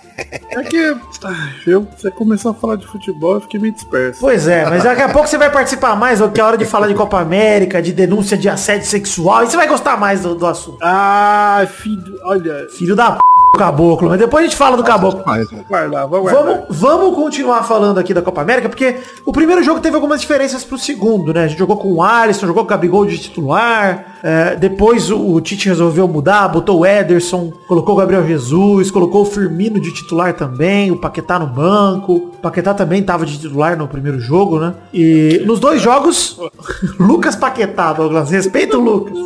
Que 0.71 1.71
eu, 1.71 1.87
você 1.97 2.11
começou 2.11 2.53
a 2.53 2.55
falar 2.55 2.77
de 2.77 2.87
futebol, 2.87 3.35
eu 3.35 3.41
fiquei 3.41 3.61
meio 3.61 3.73
disperso. 3.75 4.21
Pois 4.21 4.47
é, 4.49 4.65
mas 4.69 4.85
daqui 4.85 5.03
a 5.03 5.09
pouco 5.09 5.29
você 5.29 5.37
vai 5.37 5.51
participar 5.51 5.97
mais, 5.97 6.21
que 6.21 6.41
é 6.41 6.45
hora 6.45 6.57
de 6.57 6.65
falar 6.65 6.87
de 6.87 6.95
Copa 6.95 7.21
América, 7.21 7.83
de 7.83 7.93
denúncia 7.93 8.37
de 8.37 8.49
assédio 8.49 8.87
sexual, 8.87 9.45
e 9.45 9.51
você 9.51 9.57
vai 9.57 9.67
gostar 9.67 9.99
mais 9.99 10.23
do, 10.23 10.35
do 10.35 10.47
assunto. 10.47 10.79
Ah, 10.83 11.67
filho, 11.69 12.19
olha, 12.25 12.67
Filho 12.71 12.97
da 12.97 13.13
p... 13.13 13.21
caboclo, 13.59 14.09
mas 14.09 14.19
depois 14.19 14.45
a 14.45 14.47
gente 14.47 14.57
fala 14.57 14.77
do 14.77 14.83
caboclo. 14.85 15.23
Guardar. 15.69 16.07
Vamos, 16.09 16.79
vamos 16.79 17.15
continuar 17.15 17.63
falando 17.65 17.99
aqui 17.99 18.15
da 18.15 18.23
Copa 18.23 18.41
América, 18.41 18.69
porque 18.69 18.97
o 19.25 19.33
primeiro 19.33 19.63
jogo 19.63 19.81
teve 19.81 19.95
algumas 19.95 20.21
diferenças 20.21 20.65
pro 20.65 20.79
segundo, 20.79 21.33
né? 21.35 21.45
A 21.45 21.49
gente 21.49 21.59
jogou 21.59 21.77
com 21.77 21.93
o 21.93 22.03
Alisson, 22.03 22.47
jogou 22.47 22.63
com 22.63 22.69
o 22.69 22.71
Gabigol 22.71 23.07
de 23.07 23.19
titular. 23.19 24.19
é, 24.23 24.57
depois 24.57 25.11
o, 25.11 25.35
o 25.35 25.41
Tite 25.41 25.69
resolveu 25.69 26.07
mudar, 26.07 26.49
botou 26.49 26.81
o 26.81 26.87
Ederson, 26.87 27.53
colocou 27.67 27.95
o 27.95 27.99
Gabriel 27.99 28.27
Jesus, 28.27 28.91
colocou 28.91 29.23
o 29.23 29.25
Firmino 29.25 29.81
de 29.81 29.93
titular 29.93 30.35
também, 30.35 30.91
o 30.91 30.97
Paquetá 30.97 31.39
no 31.39 31.47
banco. 31.47 32.13
O 32.15 32.41
Paquetá 32.41 32.73
também 32.73 33.03
tava 33.03 33.27
de 33.27 33.39
titular 33.39 33.77
no 33.77 33.89
primeiro 33.89 34.21
jogo, 34.21 34.59
né? 34.59 34.75
E 34.93 35.43
nos 35.47 35.59
dois 35.61 35.81
jogos, 35.81 36.39
Lucas 36.99 37.37
Paquetá, 37.37 37.93
Douglas, 37.93 38.31
respeita 38.31 38.79
o 38.79 38.81
Lucas. 38.81 39.19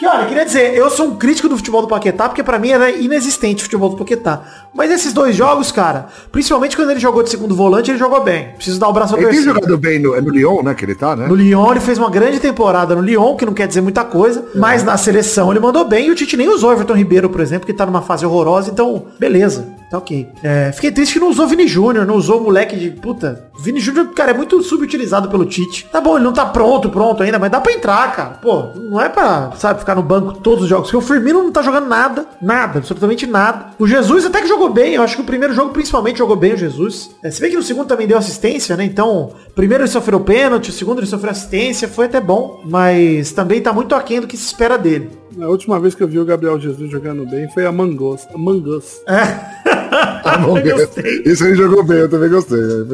Que 0.00 0.06
olha, 0.06 0.24
queria 0.24 0.46
dizer, 0.46 0.74
eu 0.74 0.88
sou 0.88 1.08
um 1.08 1.16
crítico 1.16 1.46
do 1.46 1.58
futebol 1.58 1.82
do 1.82 1.86
Paquetá, 1.86 2.26
porque 2.26 2.42
pra 2.42 2.58
mim 2.58 2.70
era 2.70 2.90
inexistente 2.90 3.58
o 3.58 3.64
futebol 3.64 3.90
do 3.90 3.98
Paquetá. 3.98 4.40
Mas 4.72 4.90
esses 4.90 5.12
dois 5.12 5.36
jogos, 5.36 5.70
cara, 5.70 6.06
principalmente 6.32 6.74
quando 6.74 6.88
ele 6.88 6.98
jogou 6.98 7.22
de 7.22 7.28
segundo 7.28 7.54
volante, 7.54 7.90
ele 7.90 7.98
jogou 7.98 8.24
bem. 8.24 8.48
Preciso 8.54 8.80
dar 8.80 8.88
o 8.88 8.94
braço 8.94 9.14
ao 9.14 9.20
ele 9.20 9.28
tem 9.28 9.42
jogado 9.42 9.76
bem 9.76 9.98
no, 9.98 10.14
é 10.14 10.22
no 10.22 10.30
Lyon, 10.30 10.62
né? 10.62 10.72
Que 10.72 10.86
ele 10.86 10.94
tá, 10.94 11.14
né? 11.14 11.26
No 11.28 11.34
Lyon 11.34 11.72
ele 11.72 11.80
fez 11.80 11.98
uma 11.98 12.08
grande 12.08 12.40
temporada 12.40 12.96
no 12.96 13.02
Lyon, 13.02 13.36
que 13.36 13.44
não 13.44 13.52
quer 13.52 13.68
dizer 13.68 13.82
muita 13.82 14.02
coisa, 14.02 14.42
mas 14.54 14.82
na 14.82 14.96
seleção 14.96 15.50
ele 15.50 15.60
mandou 15.60 15.86
bem 15.86 16.06
e 16.06 16.10
o 16.10 16.14
Tite 16.14 16.34
nem 16.34 16.48
usou 16.48 16.72
Everton 16.72 16.94
Ribeiro, 16.94 17.28
por 17.28 17.42
exemplo, 17.42 17.66
que 17.66 17.74
tá 17.74 17.84
numa 17.84 18.00
fase 18.00 18.24
horrorosa, 18.24 18.70
então, 18.70 19.04
beleza. 19.18 19.79
Tá 19.90 19.98
ok. 19.98 20.28
É, 20.40 20.70
fiquei 20.70 20.92
triste 20.92 21.14
que 21.14 21.18
não 21.18 21.30
usou 21.30 21.48
Vini 21.48 21.66
Júnior, 21.66 22.06
não 22.06 22.14
usou 22.14 22.40
o 22.40 22.44
moleque 22.44 22.76
de. 22.76 22.90
Puta. 22.92 23.50
Vini 23.58 23.80
Júnior, 23.80 24.06
cara, 24.14 24.30
é 24.30 24.34
muito 24.34 24.62
subutilizado 24.62 25.28
pelo 25.28 25.44
Tite. 25.44 25.88
Tá 25.90 26.00
bom, 26.00 26.14
ele 26.14 26.24
não 26.24 26.32
tá 26.32 26.46
pronto, 26.46 26.88
pronto 26.88 27.24
ainda, 27.24 27.40
mas 27.40 27.50
dá 27.50 27.60
pra 27.60 27.72
entrar, 27.72 28.14
cara. 28.14 28.30
Pô, 28.40 28.68
não 28.76 29.00
é 29.00 29.08
pra, 29.08 29.50
sabe, 29.56 29.80
ficar 29.80 29.96
no 29.96 30.02
banco 30.02 30.34
todos 30.34 30.62
os 30.62 30.70
jogos. 30.70 30.90
Porque 30.90 30.96
o 30.96 31.06
Firmino 31.06 31.42
não 31.42 31.50
tá 31.50 31.60
jogando 31.60 31.88
nada. 31.88 32.24
Nada, 32.40 32.78
absolutamente 32.78 33.26
nada. 33.26 33.72
O 33.80 33.86
Jesus 33.86 34.24
até 34.24 34.40
que 34.40 34.46
jogou 34.46 34.70
bem. 34.70 34.94
Eu 34.94 35.02
acho 35.02 35.16
que 35.16 35.22
o 35.22 35.26
primeiro 35.26 35.52
jogo 35.52 35.72
principalmente 35.72 36.18
jogou 36.18 36.36
bem 36.36 36.54
o 36.54 36.56
Jesus. 36.56 37.10
É, 37.20 37.28
se 37.28 37.40
bem 37.40 37.50
que 37.50 37.56
no 37.56 37.62
segundo 37.62 37.88
também 37.88 38.06
deu 38.06 38.16
assistência, 38.16 38.76
né? 38.76 38.84
Então, 38.84 39.32
primeiro 39.56 39.82
ele 39.82 39.90
sofreu 39.90 40.20
pênalti, 40.20 40.70
o 40.70 40.72
segundo 40.72 41.00
ele 41.00 41.08
sofreu 41.08 41.32
assistência. 41.32 41.88
Foi 41.88 42.06
até 42.06 42.20
bom, 42.20 42.62
mas 42.64 43.32
também 43.32 43.60
tá 43.60 43.72
muito 43.72 43.92
aquém 43.96 44.20
do 44.20 44.28
que 44.28 44.36
se 44.36 44.46
espera 44.46 44.78
dele. 44.78 45.10
A 45.40 45.48
última 45.48 45.80
vez 45.80 45.94
que 45.94 46.02
eu 46.02 46.08
vi 46.08 46.18
o 46.18 46.24
Gabriel 46.24 46.60
Jesus 46.60 46.90
jogando 46.90 47.26
bem 47.26 47.48
foi 47.52 47.66
a 47.66 47.72
Mangos. 47.72 48.26
A 48.32 48.38
Mangos. 48.38 49.00
Tá 50.22 50.38
bom. 50.38 50.56
Isso 51.24 51.44
ele 51.44 51.56
jogou 51.56 51.82
bem, 51.82 51.98
eu 51.98 52.08
também 52.08 52.28
gostei. 52.28 52.58
né? 52.60 52.84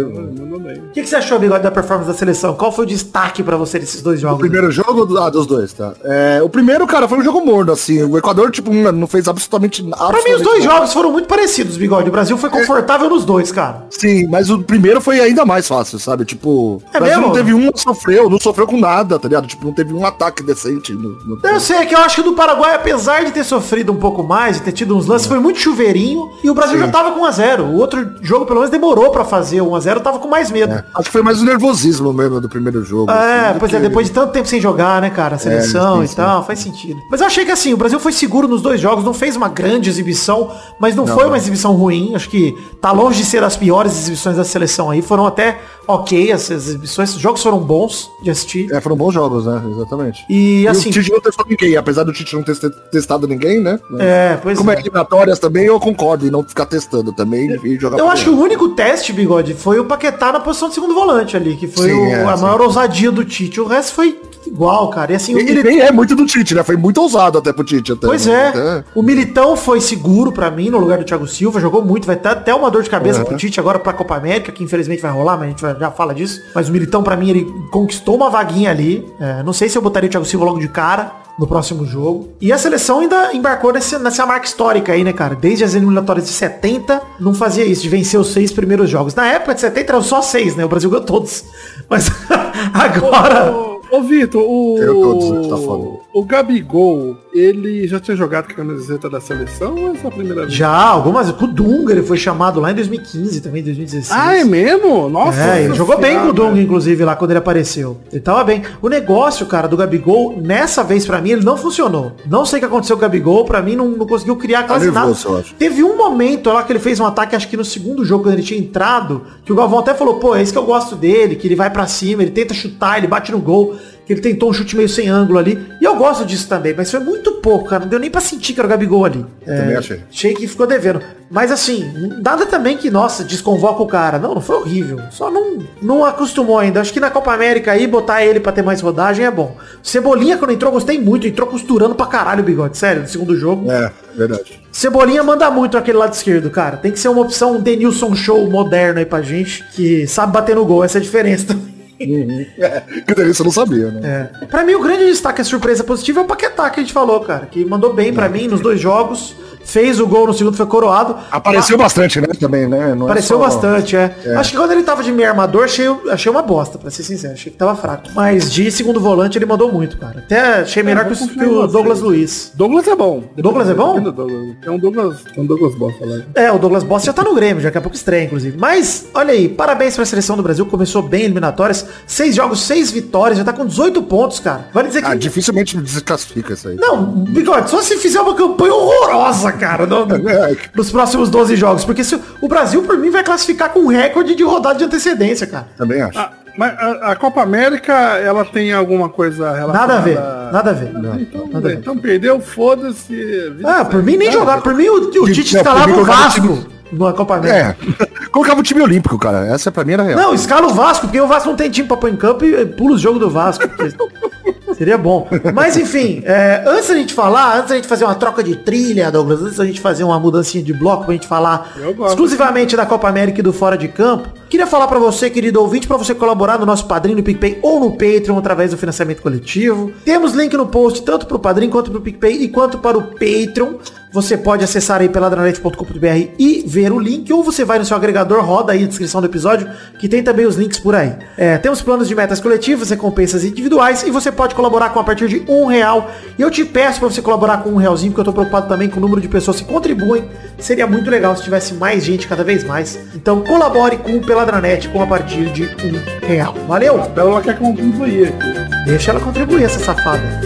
Mandou 0.41 0.59
bem. 0.61 0.79
O 0.79 0.91
que, 0.93 1.03
que 1.03 1.07
você 1.09 1.17
achou, 1.17 1.39
Bigode, 1.39 1.63
da 1.63 1.71
performance 1.71 2.09
da 2.11 2.15
seleção? 2.17 2.55
Qual 2.55 2.73
foi 2.73 2.85
o 2.85 2.89
destaque 2.89 3.43
pra 3.43 3.57
você 3.57 3.79
desses 3.79 4.01
dois 4.03 4.19
O 4.19 4.23
jogos? 4.23 4.39
primeiro 4.41 4.71
jogo, 4.71 5.19
ah, 5.19 5.29
dos 5.31 5.47
dois, 5.47 5.73
tá? 5.73 5.93
É, 6.05 6.41
o 6.43 6.49
primeiro, 6.49 6.87
cara, 6.87 7.07
foi 7.09 7.19
um 7.19 7.23
jogo 7.25 7.45
morno, 7.45 7.73
assim. 7.73 8.03
O 8.03 8.17
Equador, 8.17 8.51
tipo, 8.51 8.73
não 8.73 9.07
fez 9.07 9.29
absolutamente 9.29 9.83
nada. 9.83 10.07
Pra 10.09 10.23
mim, 10.23 10.33
os 10.33 10.43
dois 10.43 10.65
jogos 10.65 10.93
foram 10.93 11.13
muito 11.13 11.29
parecidos, 11.29 11.77
Bigode. 11.77 12.09
O 12.09 12.13
Brasil 12.13 12.37
foi 12.39 12.49
confortável 12.51 13.09
nos 13.11 13.25
dois, 13.25 13.53
cara. 13.53 13.87
Sim, 13.91 14.27
mas 14.29 14.51
o 14.51 14.63
primeiro 14.63 15.01
foi 15.01 15.21
ainda 15.21 15.45
mais 15.45 15.67
fácil, 15.69 15.99
sabe? 15.99 16.25
Tipo, 16.25 16.83
É 16.93 16.99
o 16.99 17.01
Brasil 17.01 17.17
mesmo? 17.19 17.27
não 17.29 17.33
teve 17.35 17.55
um 17.55 17.71
sofreu, 17.77 18.31
não 18.31 18.39
sofreu 18.41 18.67
com 18.67 18.79
nada, 18.79 19.19
tá 19.19 19.29
ligado? 19.29 19.47
Tipo, 19.47 19.67
não 19.67 19.73
teve 19.73 19.93
um 19.93 20.05
ataque 20.07 20.43
decente 20.43 20.93
no, 20.93 21.11
no 21.25 21.39
Eu 21.43 21.61
sei 21.61 21.77
é 21.79 21.87
que 21.87 21.95
eu 21.95 21.99
acho 22.01 22.17
que 22.17 22.21
o 22.23 22.25
do 22.25 22.33
Paraguai, 22.35 22.75
apesar 22.75 23.25
de 23.25 23.33
ter 23.33 23.45
sofrido 23.45 23.93
um 23.93 23.97
pouco 23.97 24.23
mais, 24.23 24.57
de 24.57 24.63
ter 24.63 24.73
tido 24.73 24.97
uns 24.97 25.07
lances, 25.07 25.27
foi 25.27 25.39
muito 25.39 25.59
chuveirinho. 25.59 26.31
E 26.43 26.51
o 26.51 26.55
Brasil 26.55 26.79
Sim. 26.79 26.85
Não 26.87 26.93
tava 26.93 27.13
com 27.13 27.21
1x0. 27.21 27.61
O 27.61 27.75
outro 27.77 28.07
jogo, 28.23 28.47
pelo 28.47 28.61
menos, 28.61 28.71
demorou 28.71 29.11
pra 29.11 29.25
fazer 29.25 29.61
1x0, 29.61 30.01
tava 30.01 30.19
com 30.19 30.29
mais 30.29 30.51
medo. 30.51 30.73
É, 30.75 30.85
acho 30.95 31.05
que 31.05 31.13
foi 31.13 31.23
mais 31.23 31.41
o 31.41 31.45
nervosismo 31.45 32.13
mesmo 32.13 32.41
do 32.41 32.49
primeiro 32.49 32.85
jogo. 32.85 33.11
É, 33.11 33.51
assim, 33.51 33.59
pois 33.59 33.73
é, 33.73 33.77
que- 33.77 33.83
depois 33.89 34.07
de 34.07 34.13
tanto 34.13 34.33
tempo 34.33 34.49
sem 34.49 34.61
jogar, 34.61 35.01
né, 35.01 35.11
cara? 35.11 35.37
A 35.37 35.39
seleção 35.39 35.99
sim, 35.99 36.05
e 36.05 36.09
sim. 36.09 36.17
tal, 36.17 36.45
faz 36.45 36.59
sentido. 36.59 37.01
Mas 37.11 37.21
eu 37.21 37.27
achei 37.27 37.45
que 37.45 37.51
assim, 37.51 37.73
o 37.73 37.77
Brasil 37.77 37.99
foi 38.01 38.13
seguro 38.13 38.49
nos 38.49 38.63
dois 38.63 38.81
jogos, 38.81 39.05
não 39.05 39.15
fez 39.15 39.37
uma 39.37 39.49
grande 39.49 39.89
exibição, 39.91 40.51
mas 40.79 40.95
não, 40.97 41.07
foi 41.07 41.27
uma 41.27 41.37
exibição 41.37 41.73
ruim. 41.73 42.15
Acho 42.15 42.29
que 42.29 42.57
tá 42.81 42.93
longe 42.93 43.19
de 43.23 43.25
ser 43.29 43.43
as 43.43 43.57
piores 43.57 43.93
exibições 43.93 44.37
da 44.37 44.45
seleção 44.45 44.91
aí. 44.91 45.03
Foram 45.03 45.27
até 45.27 45.59
ok 45.87 46.31
essas 46.31 46.69
exibições. 46.69 47.15
Os 47.15 47.21
jogos 47.21 47.43
foram 47.43 47.59
bons 47.59 48.11
de 48.23 48.31
assistir. 48.31 48.73
É, 48.73 48.81
foram 48.81 48.97
bons 48.97 49.13
jogos, 49.13 49.47
né? 49.47 49.63
Exatamente. 49.71 50.25
E 50.29 50.63
E 50.63 50.69
assim. 50.69 50.89
o 50.91 50.93
Tite 50.93 51.13
não 51.13 51.21
testou 51.21 51.47
ninguém, 51.49 51.77
apesar 51.77 52.03
do 52.05 52.13
Tite 52.13 52.35
não 52.35 52.43
ter 52.43 52.57
te- 52.57 52.71
testado 52.91 53.27
ninguém, 53.29 53.61
né? 53.61 53.79
É, 53.99 54.37
pois 54.43 54.59
Como 54.59 54.71
é 54.71 54.75
é. 54.75 54.79
eliminatórias 54.81 55.39
também, 55.39 55.65
eu 55.67 55.79
concordo 55.79 56.27
em 56.27 56.31
não 56.31 56.43
ficar 56.43 56.67
testando 56.67 57.13
também 57.13 57.49
e 57.65 57.79
jogar 57.79 57.99
Eu 57.99 58.09
acho 58.11 58.25
que 58.25 58.31
o 58.31 58.39
único 58.41 58.71
teste, 58.71 59.13
Bigode, 59.13 59.55
foi 59.55 59.79
o 59.79 59.85
Paquetá 59.85 60.33
na 60.33 60.41
posição 60.41 60.69
de 60.69 60.75
segundo 60.75 60.95
volante 60.95 61.37
ali, 61.37 61.57
que 61.57 61.67
foi 61.69 61.89
Sim, 61.91 61.95
o- 61.95 62.07
é, 62.07 62.25
a 62.25 62.37
sim. 62.37 62.43
maior 62.43 62.61
ousadia 62.61 63.11
do 63.13 63.25
Tite. 63.25 63.61
O 63.61 63.67
resto 63.67 63.95
foi 63.95 64.19
igual, 64.49 64.89
cara. 64.91 65.13
E 65.13 65.15
assim, 65.17 65.35
o 65.35 65.39
E, 65.39 65.45
Militão... 65.45 65.71
nem 65.71 65.81
é 65.81 65.91
muito 65.93 66.15
do 66.15 66.25
Tite, 66.27 66.55
né? 66.55 66.63
Foi 66.63 66.77
muito 66.77 67.01
ousado 67.01 67.39
até 67.39 67.53
pro 67.53 67.65
Tite. 67.65 67.93
Até, 67.93 68.07
Pois 68.07 68.27
né? 68.27 68.33
é. 68.35 68.49
Até- 68.49 68.85
O 68.95 69.03
Militão 69.03 69.57
foi 69.57 69.81
seguro 69.81 70.33
pra 70.33 70.51
mim 70.51 70.71
no 70.71 70.79
lugar 70.79 70.99
do 70.99 71.05
Thiago 71.05 71.27
Silva, 71.27 71.61
jogou 71.61 71.83
muito, 71.85 72.07
vai 72.07 72.17
ter 72.17 72.29
até 72.29 72.55
uma 72.55 72.71
dor 72.71 72.83
de 72.83 72.91
cabeça 72.91 73.25
pro 73.25 73.37
Tite 73.37 73.59
agora 73.61 73.79
pra 73.79 73.93
Copa 73.93 74.17
América, 74.17 74.53
que 74.53 74.63
infelizmente 74.65 75.03
vai 75.03 75.11
rolar, 75.11 75.37
mas 75.37 75.47
a 75.47 75.51
gente 75.51 75.63
vai- 75.63 75.77
já 75.79 75.91
fala 75.91 76.15
disso. 76.15 76.41
Mas 76.55 76.69
o 76.69 76.73
Militão 76.73 77.03
pra 77.03 77.17
mim 77.17 77.31
ele 77.31 77.47
conquistou 77.71 78.17
uma 78.17 78.31
vaguinha 78.31 78.71
ali. 78.71 79.07
É, 79.21 79.43
não 79.43 79.53
sei 79.53 79.69
se 79.69 79.77
eu 79.77 79.83
botaria 79.83 80.09
o 80.09 80.11
Thiago 80.11 80.27
Silva 80.27 80.45
logo 80.47 80.59
de 80.59 80.69
cara 80.69 81.13
no 81.39 81.47
próximo 81.47 81.85
jogo. 81.85 82.31
E 82.41 82.51
a 82.51 82.57
seleção 82.57 83.01
ainda 83.01 83.35
embarcou 83.35 83.71
nesse- 83.73 83.99
nessa 83.99 84.25
marca 84.25 84.47
histórica 84.47 84.93
aí, 84.95 85.05
né, 85.05 85.13
cara? 85.13 85.35
Desde 85.35 85.65
as 85.65 85.75
eliminatórias 85.75 86.25
de 86.27 86.33
70, 86.33 87.03
não 87.21 87.35
fazia 87.35 87.63
isso, 87.65 87.83
de 87.83 87.89
vencer 87.91 88.19
os 88.19 88.33
seis 88.33 88.51
primeiros 88.51 88.89
jogos. 88.89 89.15
Na 89.15 89.27
época 89.27 89.55
de 89.55 89.61
70 89.61 89.93
eram 89.93 90.03
só 90.03 90.23
seis, 90.23 90.57
né? 90.57 90.65
O 90.65 90.69
Brasil 90.69 90.89
ganhou 90.89 91.05
todos. 91.05 91.45
Mas 91.91 92.11
agora... 92.73 93.76
Ô, 93.91 94.03
Vitor, 94.03 94.43
o, 94.43 94.79
Eu 94.79 94.95
todos, 95.01 95.49
tá 95.49 95.57
falando. 95.57 96.01
O 96.17 96.25
Gabigol, 96.25 97.15
ele 97.35 97.87
já 97.87 98.01
tinha 98.01 98.17
jogado 98.17 98.47
com 98.47 98.53
a 98.53 98.55
camiseta 98.55 99.11
da 99.11 99.21
seleção 99.21 99.75
ou 99.75 99.93
essa 99.95 100.07
é 100.07 100.09
a 100.09 100.11
primeira 100.11 100.41
vez? 100.47 100.55
Já, 100.55 100.73
algumas. 100.75 101.31
Com 101.31 101.45
o 101.45 101.49
Dunga 101.49 101.93
ele 101.93 102.03
foi 102.03 102.17
chamado 102.17 102.59
lá 102.59 102.73
em 102.73 102.75
2015 102.75 103.43
também, 103.43 103.63
2016. 103.63 104.19
Ah, 104.19 104.35
é 104.35 104.43
mesmo? 104.43 105.11
Nossa. 105.11 105.39
É, 105.39 105.65
ele 105.65 105.75
jogou 105.75 105.99
bem 105.99 106.19
com 106.19 106.29
o. 106.29 106.33
Dunga, 106.33 106.59
inclusive, 106.59 107.05
lá 107.05 107.15
quando 107.15 107.33
ele 107.33 107.39
apareceu. 107.39 107.99
Ele 108.11 108.23
tava 108.23 108.43
bem. 108.45 108.63
O 108.81 108.89
negócio, 108.89 109.45
cara, 109.45 109.69
do 109.69 109.77
Gabigol, 109.77 110.41
nessa 110.41 110.83
vez 110.83 111.05
pra 111.05 111.21
mim, 111.21 111.33
ele 111.33 111.45
não 111.45 111.59
funcionou. 111.59 112.13
Não 112.25 112.47
sei 112.47 112.61
o 112.61 112.61
que 112.61 112.67
aconteceu 112.67 112.97
com 112.97 113.01
o 113.01 113.03
Gabigol, 113.03 113.45
pra 113.45 113.61
mim 113.61 113.77
não, 113.77 113.91
não 113.91 114.07
conseguiu 114.07 114.37
criar 114.37 114.63
quase 114.63 114.91
nada. 114.91 115.13
Teve 115.59 115.85
um 115.85 115.99
momento 115.99 116.51
lá 116.51 116.63
que 116.63 116.73
ele 116.73 116.79
fez 116.79 116.99
um 116.99 117.05
ataque, 117.05 117.37
acho 117.37 117.47
que 117.47 117.59
no 117.59 117.65
segundo 117.65 118.07
jogo, 118.07 118.25
quando 118.25 118.37
ele 118.37 118.43
tinha 118.43 118.59
entrado, 118.59 119.25
que 119.45 119.53
o 119.53 119.55
Galvão 119.55 119.81
até 119.81 119.93
falou, 119.93 120.15
pô, 120.15 120.35
é 120.35 120.41
isso 120.43 120.53
que 120.53 120.59
eu 120.59 120.65
gosto 120.65 120.97
dele, 120.97 121.37
que 121.37 121.47
ele 121.47 121.55
vai 121.55 121.69
pra 121.69 121.87
cima, 121.87 122.23
ele 122.23 122.31
tenta 122.31 122.55
chutar, 122.55 122.97
ele 122.97 123.07
bate 123.07 123.31
no 123.31 123.39
gol, 123.39 123.77
que 124.07 124.13
ele 124.13 124.21
tentou 124.21 124.49
um 124.49 124.53
chute 124.53 124.77
meio 124.77 124.89
sem 124.89 125.09
ângulo 125.09 125.37
ali. 125.39 125.67
E 125.81 125.85
eu 125.85 125.97
gosto 125.97 126.25
disso 126.25 126.49
também, 126.49 126.73
mas 126.77 126.89
foi 126.91 127.01
muito 127.01 127.33
pouco, 127.33 127.69
cara. 127.69 127.83
Não 127.83 127.89
deu 127.89 127.99
nem 127.99 128.09
pra 128.09 128.21
sentir 128.21 128.55
que 128.55 128.61
era 128.61 128.67
o 128.67 128.71
Gabigol 128.71 129.05
ali. 129.05 129.27
É, 129.45 129.59
Também 129.59 129.77
achei. 129.77 130.01
Achei 130.09 130.35
que 130.35 130.47
ficou 130.47 130.65
devendo. 130.65 131.03
Mas 131.29 131.51
assim, 131.51 131.93
nada 132.23 132.47
também 132.47 132.77
que, 132.77 132.89
nossa, 132.89 133.25
desconvoca 133.25 133.83
o 133.83 133.87
cara. 133.87 134.17
Não, 134.17 134.33
não 134.33 134.41
foi 134.41 134.57
horrível. 134.57 135.01
Só 135.11 135.29
não, 135.29 135.59
não 135.83 136.05
acostumou 136.05 136.57
ainda. 136.57 136.81
Acho 136.81 136.93
que 136.93 137.01
na 137.01 137.11
Copa 137.11 137.33
América 137.35 137.73
aí, 137.73 137.85
botar 137.89 138.25
ele 138.25 138.39
pra 138.39 138.53
ter 138.53 138.63
mais 138.63 138.81
rodagem 138.81 139.27
é 139.27 139.31
bom. 139.31 139.57
Cebolinha, 139.83 140.39
quando 140.39 140.53
entrou, 140.53 140.71
gostei 140.71 141.01
muito. 141.01 141.27
Entrou 141.27 141.49
costurando 141.49 141.97
pra 141.97 142.07
caralho 142.07 142.43
o 142.43 142.47
bigode. 142.47 142.79
Sério, 142.79 143.03
no 143.03 143.09
segundo 143.09 143.37
jogo. 143.37 143.69
É, 143.69 143.91
verdade. 144.17 144.63
Cebolinha 144.71 145.25
manda 145.25 145.51
muito 145.51 145.77
aquele 145.77 145.99
lado 145.99 146.13
esquerdo, 146.13 146.49
cara. 146.49 146.77
Tem 146.77 146.93
que 146.93 147.01
ser 147.01 147.09
uma 147.09 147.23
opção, 147.23 147.57
um 147.57 147.61
Denilson 147.61 148.15
Show 148.15 148.49
moderno 148.49 149.01
aí 149.01 149.07
pra 149.07 149.21
gente, 149.21 149.65
que 149.75 150.07
sabe 150.07 150.33
bater 150.33 150.55
no 150.55 150.65
gol. 150.65 150.85
Essa 150.85 150.99
é 150.99 151.01
a 151.01 151.03
diferença 151.03 151.47
também. 151.49 151.76
Que 151.99 153.15
delícia, 153.15 153.43
eu 153.43 153.45
não 153.45 153.53
sabia, 153.53 153.91
né? 153.91 154.31
É. 154.43 154.47
Pra 154.47 154.65
mim, 154.65 154.75
o 154.75 154.83
grande 154.83 155.07
destaque, 155.07 155.41
a 155.41 155.45
surpresa 155.45 155.83
positiva 155.83 156.21
é 156.21 156.23
o 156.25 156.27
Paquetá 156.27 156.69
que 156.71 156.81
a 156.81 156.83
gente 156.83 156.93
falou, 156.93 157.21
cara. 157.21 157.47
Que 157.47 157.65
mandou 157.65 157.93
bem 157.93 158.13
pra 158.13 158.29
mim 158.29 158.47
nos 158.49 158.61
dois 158.61 158.81
jogos. 158.81 159.35
Fez 159.67 159.99
o 160.01 160.07
gol 160.07 160.27
no 160.29 160.33
segundo, 160.33 160.57
foi 160.57 160.65
coroado. 160.67 161.17
Apareceu 161.31 161.77
bastante, 161.77 162.21
né? 162.21 162.29
Também, 162.39 162.67
né? 162.69 162.95
Não 162.95 163.03
é 163.09 163.11
Apareceu 163.11 163.37
só- 163.39 163.45
bastante, 163.45 163.97
é. 163.97 164.15
Acho 164.37 164.53
que 164.53 164.57
quando 164.57 164.71
ele 164.73 164.83
tava 164.83 165.03
de 165.03 165.11
meio 165.13 165.29
armador, 165.29 165.65
achei, 165.65 165.87
achei 166.11 166.31
uma 166.31 166.41
bosta, 166.43 166.79
pra 166.79 166.91
ser 166.91 167.03
sincero. 167.03 167.35
Achei 167.35 167.51
que 167.53 167.59
tava 167.59 167.75
fraco. 167.75 168.05
Mas 168.15 168.53
de 168.53 168.71
segundo 168.71 169.01
volante, 169.01 169.37
ele 169.37 169.45
mandou 169.47 169.71
muito, 169.73 169.99
cara. 169.99 170.21
Até 170.21 170.61
achei 170.63 170.83
melhor 170.83 171.05
vou 171.05 171.15
que, 171.17 171.25
o- 171.25 171.29
que 171.29 171.45
o 171.45 171.61
você. 171.63 171.73
Douglas 171.73 172.01
Luiz. 172.01 172.53
Douglas 172.55 172.87
é 172.87 172.95
bom. 172.95 173.25
Douglas 173.37 173.69
é 173.69 173.75
bom? 173.75 174.01
Douglas. 174.01 174.57
Tem 174.63 174.73
um 174.73 174.79
Douglas, 174.79 175.17
um 175.37 175.45
Douglas 175.47 175.75
bosta 175.75 176.07
lá. 176.07 176.21
É, 176.35 176.53
o 176.53 176.59
Douglas 176.59 176.85
Boss 176.85 177.03
já 177.05 177.13
tá 177.13 177.23
no 177.25 177.35
Grêmio, 177.35 177.63
daqui 177.63 177.77
a 177.79 177.81
pouco 177.81 177.97
estreia, 177.97 178.25
inclusive. 178.25 178.57
Mas, 178.59 179.07
olha 179.15 179.33
aí, 179.33 179.49
parabéns 179.49 179.97
pra 179.97 180.05
seleção 180.05 180.37
do 180.37 180.43
Brasil, 180.43 180.65
começou 180.67 181.03
bem 181.03 181.25
eliminatórias. 181.25 181.85
Seis 182.07 182.35
jogos, 182.37 182.61
seis 182.61 182.91
vitórias, 182.93 183.37
já 183.39 183.45
tá 183.45 183.53
com 183.53 183.67
18 183.67 184.01
pontos, 184.05 184.39
cara. 184.39 184.69
Vale 184.73 184.89
dizer 184.89 185.03
que... 185.03 185.09
Ah, 185.09 185.15
dificilmente 185.15 185.77
desclassifica 185.77 186.53
isso 186.55 186.69
aí. 186.69 186.77
Não, 186.77 187.03
Bigode, 187.05 187.69
só 187.71 187.83
se 187.83 187.97
fizer 187.97 188.21
uma 188.21 188.35
campanha 188.35 188.73
horrorosa, 188.75 189.53
cara, 189.57 189.87
no- 189.87 190.29
É, 190.29 190.57
nos 190.75 190.91
próximos 190.91 191.29
12 191.31 191.57
jogos. 191.57 191.85
Porque 191.85 192.05
se, 192.05 192.19
o 192.41 192.49
Brasil, 192.49 192.83
por 192.83 192.97
mim, 192.99 193.11
vai 193.11 193.25
classificar 193.25 193.71
com 193.71 193.81
um 193.81 193.87
recorde 193.89 194.35
de 194.35 194.43
rodada 194.43 194.79
de 194.79 194.85
antecedência, 194.85 195.47
cara. 195.47 195.67
também 195.77 196.01
acho. 196.03 196.19
Ah, 196.19 196.31
mas 196.57 196.73
a, 196.79 197.13
a 197.13 197.17
Copa 197.17 197.43
América, 197.43 197.93
ela 197.93 198.45
tem 198.45 198.73
alguma 198.73 199.09
coisa 199.09 199.53
relacionada... 199.53 199.95
Nada 199.95 199.97
a 199.99 200.01
ver, 200.01 200.53
nada 200.53 200.71
a 200.71 200.73
ver. 200.73 201.21
Então, 201.23 201.47
Nada 201.53 201.59
a 201.69 201.71
ver. 201.71 201.79
então 201.79 201.99
perdeu, 201.99 202.41
foda-se. 202.41 203.15
vida 203.15 203.69
Ah, 203.81 203.85
por 203.85 204.03
mim 204.03 204.17
nem 204.17 204.31
jogar. 204.33 204.63
Por 204.63 204.75
mim 204.75 204.89
o, 204.89 204.95
o 205.23 205.27
Tite 205.33 205.55
Não, 205.55 205.61
escalava 205.61 205.87
mim, 205.87 205.99
o 206.01 206.05
Vasco 206.05 206.59
na 206.93 207.13
Copa 207.13 207.37
América. 207.37 207.77
É. 208.01 208.07
Colocava 208.33 208.61
o 208.61 208.63
time 208.63 208.81
olímpico, 208.81 209.19
cara. 209.19 209.47
Essa 209.47 209.71
pra 209.73 209.85
mim 209.85 209.93
era 209.95 210.03
real. 210.03 210.19
Não, 210.19 210.35
escala 210.35 210.67
o 210.67 210.73
Vasco, 210.75 211.07
porque 211.07 211.21
o 211.21 211.27
Vasco 211.27 211.49
não 211.49 211.57
tem 211.57 211.69
time 211.71 211.87
pra 211.89 211.97
pôr 211.97 212.11
em 212.11 212.17
campo 212.17 212.45
e 212.45 212.65
pula 212.65 212.95
o 212.95 212.99
jogo 212.99 213.19
do 213.19 213.29
Vasco. 213.29 213.65
Seria 214.75 214.99
bom. 214.99 215.29
Mas 215.55 215.77
enfim, 215.77 216.23
é, 216.25 216.65
antes 216.67 216.89
da 216.89 216.95
gente 216.95 217.15
falar, 217.15 217.59
antes 217.59 217.71
da 217.71 217.77
gente 217.77 217.89
fazer 217.89 218.05
uma 218.05 218.15
troca 218.15 218.43
de 218.43 218.57
trilha, 218.57 219.11
Douglas, 219.11 219.43
antes 219.43 219.57
da 219.57 219.65
gente 219.65 219.81
fazer 219.81 220.05
uma 220.05 220.19
mudancinha 220.19 220.63
de 220.63 220.73
bloco 220.73 221.05
pra 221.05 221.15
gente 221.15 221.27
falar 221.27 221.73
exclusivamente 222.09 222.77
da 222.77 222.85
Copa 222.85 223.09
América 223.09 223.41
e 223.41 223.43
do 223.43 223.53
Fora 223.53 223.77
de 223.77 223.89
Campo, 223.89 224.29
queria 224.49 224.67
falar 224.67 224.87
pra 224.89 224.99
você, 224.99 225.31
querido 225.31 225.61
ouvinte, 225.61 225.87
pra 225.87 225.97
você 225.97 226.15
colaborar 226.15 226.59
no 226.59 226.67
nosso 226.67 226.87
padrinho 226.87 227.19
no 227.19 227.23
PicPay 227.23 227.59
ou 227.63 227.81
no 227.81 227.93
Patreon 227.93 228.39
através 228.39 228.71
do 228.71 228.77
financiamento 228.77 229.23
coletivo. 229.23 229.93
Temos 230.05 230.33
link 230.33 230.57
no 230.57 230.67
post 230.67 231.03
tanto 231.03 231.27
pro 231.27 231.39
padrinho 231.39 231.71
quanto 231.71 231.91
pro 231.91 232.01
PicPay 232.01 232.43
e 232.43 232.49
quanto 232.49 232.79
para 232.79 232.99
o 232.99 233.03
Patreon. 233.03 233.75
Você 234.17 234.35
pode 234.35 234.65
acessar 234.65 235.03
aí 235.03 235.11
peladranet.com.br 235.11 236.33
e 236.39 236.65
ver 236.67 236.91
o 236.91 236.99
link, 236.99 237.31
ou 237.31 237.43
você 237.43 237.67
vai 237.67 237.79
no 237.79 237.85
seu 237.85 237.95
agregador, 237.95 238.43
roda 238.43 238.73
aí 238.73 238.83
a 238.83 238.87
descrição 238.87 239.21
do 239.21 239.27
episódio, 239.27 239.69
que 239.99 240.09
tem 240.09 240.23
também 240.23 240.47
os 240.47 240.57
links 240.57 240.79
por 240.79 240.95
aí. 240.95 241.13
É, 241.37 241.59
temos 241.59 241.83
planos 241.83 242.09
de 242.09 242.15
metas 242.15 242.41
coletivas, 242.41 242.89
recompensas 242.89 243.45
individuais, 243.45 244.05
e 244.05 244.11
você 244.11 244.33
pode 244.33 244.55
colaborar 244.57 244.91
com 244.91 244.99
a 244.99 245.05
partir 245.05 245.29
de 245.29 245.45
um 245.47 245.67
real. 245.67 246.11
E 246.37 246.43
eu 246.43 246.51
te 246.51 246.65
peço 246.65 246.99
para 246.99 247.09
você 247.09 247.23
colaborar 247.23 247.59
com 247.59 247.71
um 247.71 247.77
realzinho, 247.77 248.11
porque 248.11 248.23
eu 248.23 248.25
tô 248.25 248.33
preocupado 248.33 248.67
também 248.67 248.89
com 248.89 248.99
o 248.99 249.01
número 249.01 249.21
de 249.21 249.29
pessoas 249.29 249.61
que 249.61 249.67
contribuem. 249.67 250.29
Seria 250.59 250.87
muito 250.87 251.09
legal 251.11 251.37
se 251.37 251.45
tivesse 251.45 251.75
mais 251.75 252.03
gente 252.03 252.27
cada 252.27 252.43
vez 252.43 252.65
mais. 252.65 252.99
Então 253.15 253.43
colabore 253.43 253.99
com 253.99 254.17
o 254.17 254.25
Peladranet 254.25 254.89
com 254.89 255.03
a 255.03 255.07
partir 255.07 255.53
de 255.53 255.65
um 255.65 256.27
real. 256.27 256.55
Valeu? 256.67 257.01
A 257.01 257.07
Bela 257.07 257.43
quer 257.43 257.59
contribuir 257.59 258.29
aqui. 258.29 258.55
Deixa 258.87 259.11
ela 259.11 259.21
contribuir, 259.21 259.65
essa 259.65 259.79
safada. 259.79 260.23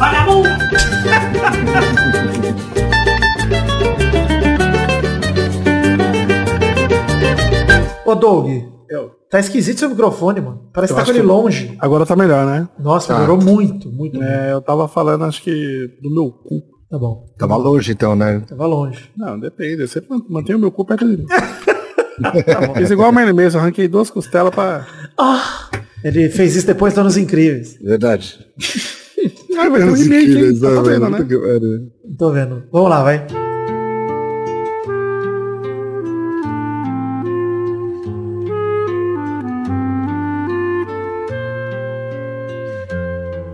Ô 8.04 8.14
Doug, 8.16 8.48
Eu. 8.88 9.19
Tá 9.30 9.38
esquisito 9.40 9.78
seu 9.78 9.88
microfone, 9.90 10.40
mano. 10.40 10.68
Parece 10.72 10.92
Eu 10.92 10.96
que 10.96 11.02
tá 11.02 11.06
com 11.06 11.12
ele 11.12 11.20
que- 11.20 11.26
longe. 11.26 11.76
Agora 11.78 12.04
tá 12.04 12.16
melhor, 12.16 12.44
né? 12.46 12.68
Nossa, 12.78 13.08
Tá. 13.08 13.14
melhorou 13.14 13.37
muito, 13.42 13.88
muito. 13.90 14.18
muito. 14.18 14.22
É, 14.22 14.52
eu 14.52 14.60
tava 14.60 14.88
falando, 14.88 15.25
acho 15.25 15.42
que, 15.42 15.90
do 16.02 16.10
meu 16.12 16.30
cu. 16.30 16.62
Tá 16.90 16.99
bom. 16.99 17.25
Tava 17.38 17.56
longe 17.56 17.92
então, 17.92 18.16
né? 18.16 18.42
Tava 18.49 18.66
longe. 18.66 19.10
Não, 19.16 19.38
depende. 19.38 19.82
Eu 19.82 19.88
sempre 19.88 20.08
mantenho 20.28 20.58
o 20.58 20.60
meu 20.60 20.72
cu 20.72 20.84
perto 20.84 21.06
de 21.08 21.18
mim. 21.18 21.26
Fiz 22.76 22.90
igual 22.90 23.08
a 23.08 23.12
Marley 23.12 23.32
mesmo, 23.32 23.60
arranquei 23.60 23.87
duas 23.88 24.10
costelas 24.10 24.52
pra... 24.54 24.87
Ah, 25.16 25.70
ele 26.04 26.28
fez 26.28 26.56
isso 26.56 26.66
depois 26.66 26.92
dos 26.92 26.99
anos 27.00 27.16
incríveis. 27.16 27.78
Verdade. 27.80 28.44
Ah, 29.56 29.68
um 29.68 29.92
remake, 29.92 30.37
hein? 30.37 30.58
Tá 30.60 30.68
Puta 30.68 30.75
sabendo, 30.84 31.10
né? 31.10 31.18
pariu. 31.18 31.90
Não 32.04 32.16
tô 32.16 32.30
vendo. 32.32 32.62
Vamos 32.72 32.90
lá, 32.90 33.02
vai. 33.02 33.26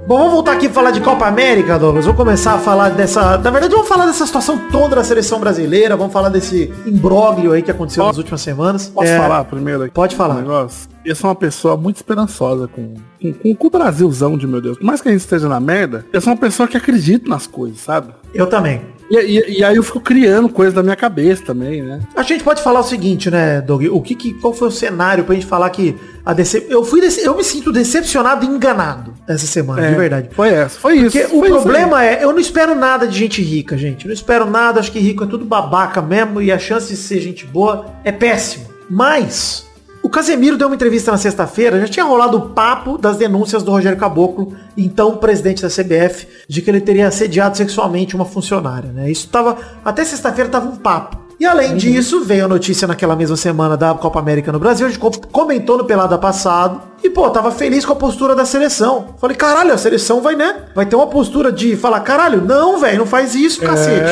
Bom, 0.07 0.19
vamos 0.19 0.35
voltar 0.35 0.53
aqui 0.53 0.67
e 0.67 0.69
falar 0.69 0.93
de 0.93 1.01
Copa 1.01 1.27
América, 1.27 1.77
Douglas. 1.81 2.05
Vamos 2.05 2.17
começar 2.17 2.55
a 2.55 2.59
falar 2.59 2.91
dessa. 2.91 3.37
Na 3.39 3.51
verdade, 3.51 3.75
vamos 3.75 3.89
falar 3.89 4.07
dessa 4.07 4.25
situação 4.25 4.57
toda 4.71 4.95
da 4.95 5.03
seleção 5.03 5.41
brasileira. 5.41 5.97
Vamos 5.97 6.13
falar 6.13 6.29
desse 6.29 6.73
imbróglio 6.87 7.51
aí 7.51 7.61
que 7.61 7.73
aconteceu 7.73 8.05
nas 8.07 8.17
últimas 8.17 8.41
semanas. 8.41 8.87
Posso 8.89 9.09
É, 9.11 9.19
falar 9.19 9.43
primeiro 9.47 9.83
aqui? 9.83 9.93
Pode 9.93 10.15
um 10.15 10.19
falar. 10.19 10.35
negócio? 10.37 10.89
Eu 11.05 11.17
sou 11.17 11.29
uma 11.29 11.35
pessoa 11.35 11.77
muito 11.77 11.97
esperançosa 11.97 12.69
com, 12.69 12.95
com, 13.21 13.33
com, 13.33 13.55
com 13.57 13.67
o 13.67 13.71
Brasilzão 13.71 14.39
de 14.39 14.47
meu 14.47 14.61
Deus. 14.61 14.79
Por 14.79 14.85
mais 14.85 15.01
que 15.01 15.09
a 15.09 15.13
gente 15.13 15.23
esteja 15.23 15.49
na 15.49 15.59
merda, 15.59 16.07
eu 16.13 16.21
sou 16.21 16.33
uma 16.33 16.39
pessoa 16.39 16.69
que 16.69 16.77
acredita 16.77 17.29
nas 17.29 17.49
coisas, 17.49 17.81
sabe? 17.81 18.13
Eu 18.33 18.47
também. 18.47 18.83
E, 19.11 19.17
e- 19.17 19.59
e 19.59 19.65
aí 19.65 19.75
eu 19.75 19.83
fico 19.83 20.01
criando 20.01 20.49
coisas 20.49 20.73
da 20.75 20.85
minha 20.85 20.97
cabeça 20.97 21.43
também, 21.45 21.83
né? 21.83 22.01
A 22.15 22.23
gente 22.23 22.45
pode 22.45 22.63
falar 22.63 22.79
o 22.81 22.85
seguinte, 22.85 23.29
né, 23.29 23.61
Doug? 23.61 23.85
O 23.91 24.01
que, 24.01 24.15
que 24.15 24.35
qual 24.35 24.53
foi 24.55 24.69
o 24.69 24.73
cenário 24.73 25.25
pra 25.25 25.35
gente 25.35 25.47
falar 25.47 25.69
que 25.71 25.97
a 26.25 26.35
eu 26.69 26.85
fui 26.85 27.01
dece- 27.01 27.27
eu 27.27 27.37
me 27.37 27.43
sinto 27.43 27.73
decepcionado 27.73 28.45
e 28.45 28.49
enganado 28.49 29.13
essa 29.29 29.47
semana, 29.47 29.89
de 29.89 29.95
verdade. 29.95 30.29
Foi 30.33 30.49
essa, 30.49 30.79
foi 30.79 30.97
isso. 30.99 31.19
Porque 31.19 31.35
o 31.35 31.45
isso 31.45 31.55
problema 31.55 32.05
é, 32.05 32.23
eu 32.23 32.33
não 32.33 32.39
espero 32.39 32.75
nada 32.75 33.07
de 33.07 33.19
gente 33.19 33.43
rica, 33.43 33.77
gente. 33.77 34.05
Eu 34.05 34.09
não 34.09 34.15
espero 34.15 34.49
nada, 34.49 34.81
acho 34.81 34.93
que 34.93 34.99
rico 34.99 35.25
é 35.25 35.27
tudo 35.27 35.45
babaca 35.45 36.01
mesmo 36.01 36.41
e 36.41 36.53
a 36.53 36.59
chance 36.59 36.89
de 36.89 36.97
ser 36.97 37.21
gente 37.21 37.45
boa 37.47 37.87
é 38.05 38.13
péssima. 38.13 38.67
Mas 38.89 39.67
o 40.03 40.09
Casemiro 40.09 40.57
deu 40.57 40.69
uma 40.69 40.75
entrevista 40.77 41.11
na 41.11 41.19
sexta-feira, 41.19 41.81
já 41.81 41.89
tinha 41.89 42.05
rolado 42.05 42.37
o 42.37 42.51
papo 42.51 42.97
das 42.97 43.17
denúncias 43.17 43.63
do 43.65 43.73
Rogério 43.73 43.99
Caboclo, 43.99 44.55
então 44.77 45.17
presidente 45.17 45.63
da 45.63 45.69
CBF, 45.69 46.29
de 46.49 46.63
que 46.63 46.71
ele 46.71 46.81
teria 46.81 47.09
assediado 47.09 47.57
sexualmente 47.57 48.15
uma 48.15 48.25
funcionária, 48.25 48.93
né? 48.93 49.11
Isso 49.11 49.29
tava 49.29 49.57
até 49.85 50.05
sexta-feira 50.05 50.49
tava 50.49 50.69
um 50.69 50.77
papo. 50.77 51.27
E 51.39 51.45
além 51.45 51.77
disso, 51.77 52.25
veio 52.25 52.47
a 52.47 52.49
notícia 52.49 52.89
naquela 52.89 53.15
mesma 53.15 53.37
semana 53.37 53.77
da 53.77 53.93
Copa 53.93 54.19
América 54.19 54.51
no 54.51 54.59
Brasil, 54.59 54.87
a 54.87 54.89
gente 54.89 54.99
co- 54.99 55.11
comentou 55.31 55.77
no 55.77 55.85
Pelada 55.85 56.17
passado. 56.17 56.81
E, 57.05 57.11
pô, 57.11 57.29
tava 57.31 57.53
feliz 57.53 57.85
com 57.85 57.93
a 57.93 57.97
postura 57.97 58.35
da 58.35 58.45
seleção. 58.45 59.15
Falei, 59.21 59.37
caralho, 59.37 59.73
a 59.73 59.79
seleção 59.79 60.21
vai, 60.21 60.35
né? 60.35 60.57
Vai 60.75 60.87
ter 60.87 60.97
uma 60.97 61.07
postura 61.07 61.53
de 61.53 61.77
falar, 61.77 62.01
caralho, 62.01 62.41
não, 62.43 62.79
velho, 62.81 62.99
não 62.99 63.07
faz 63.07 63.35
isso, 63.35 63.61
cacete. 63.61 64.11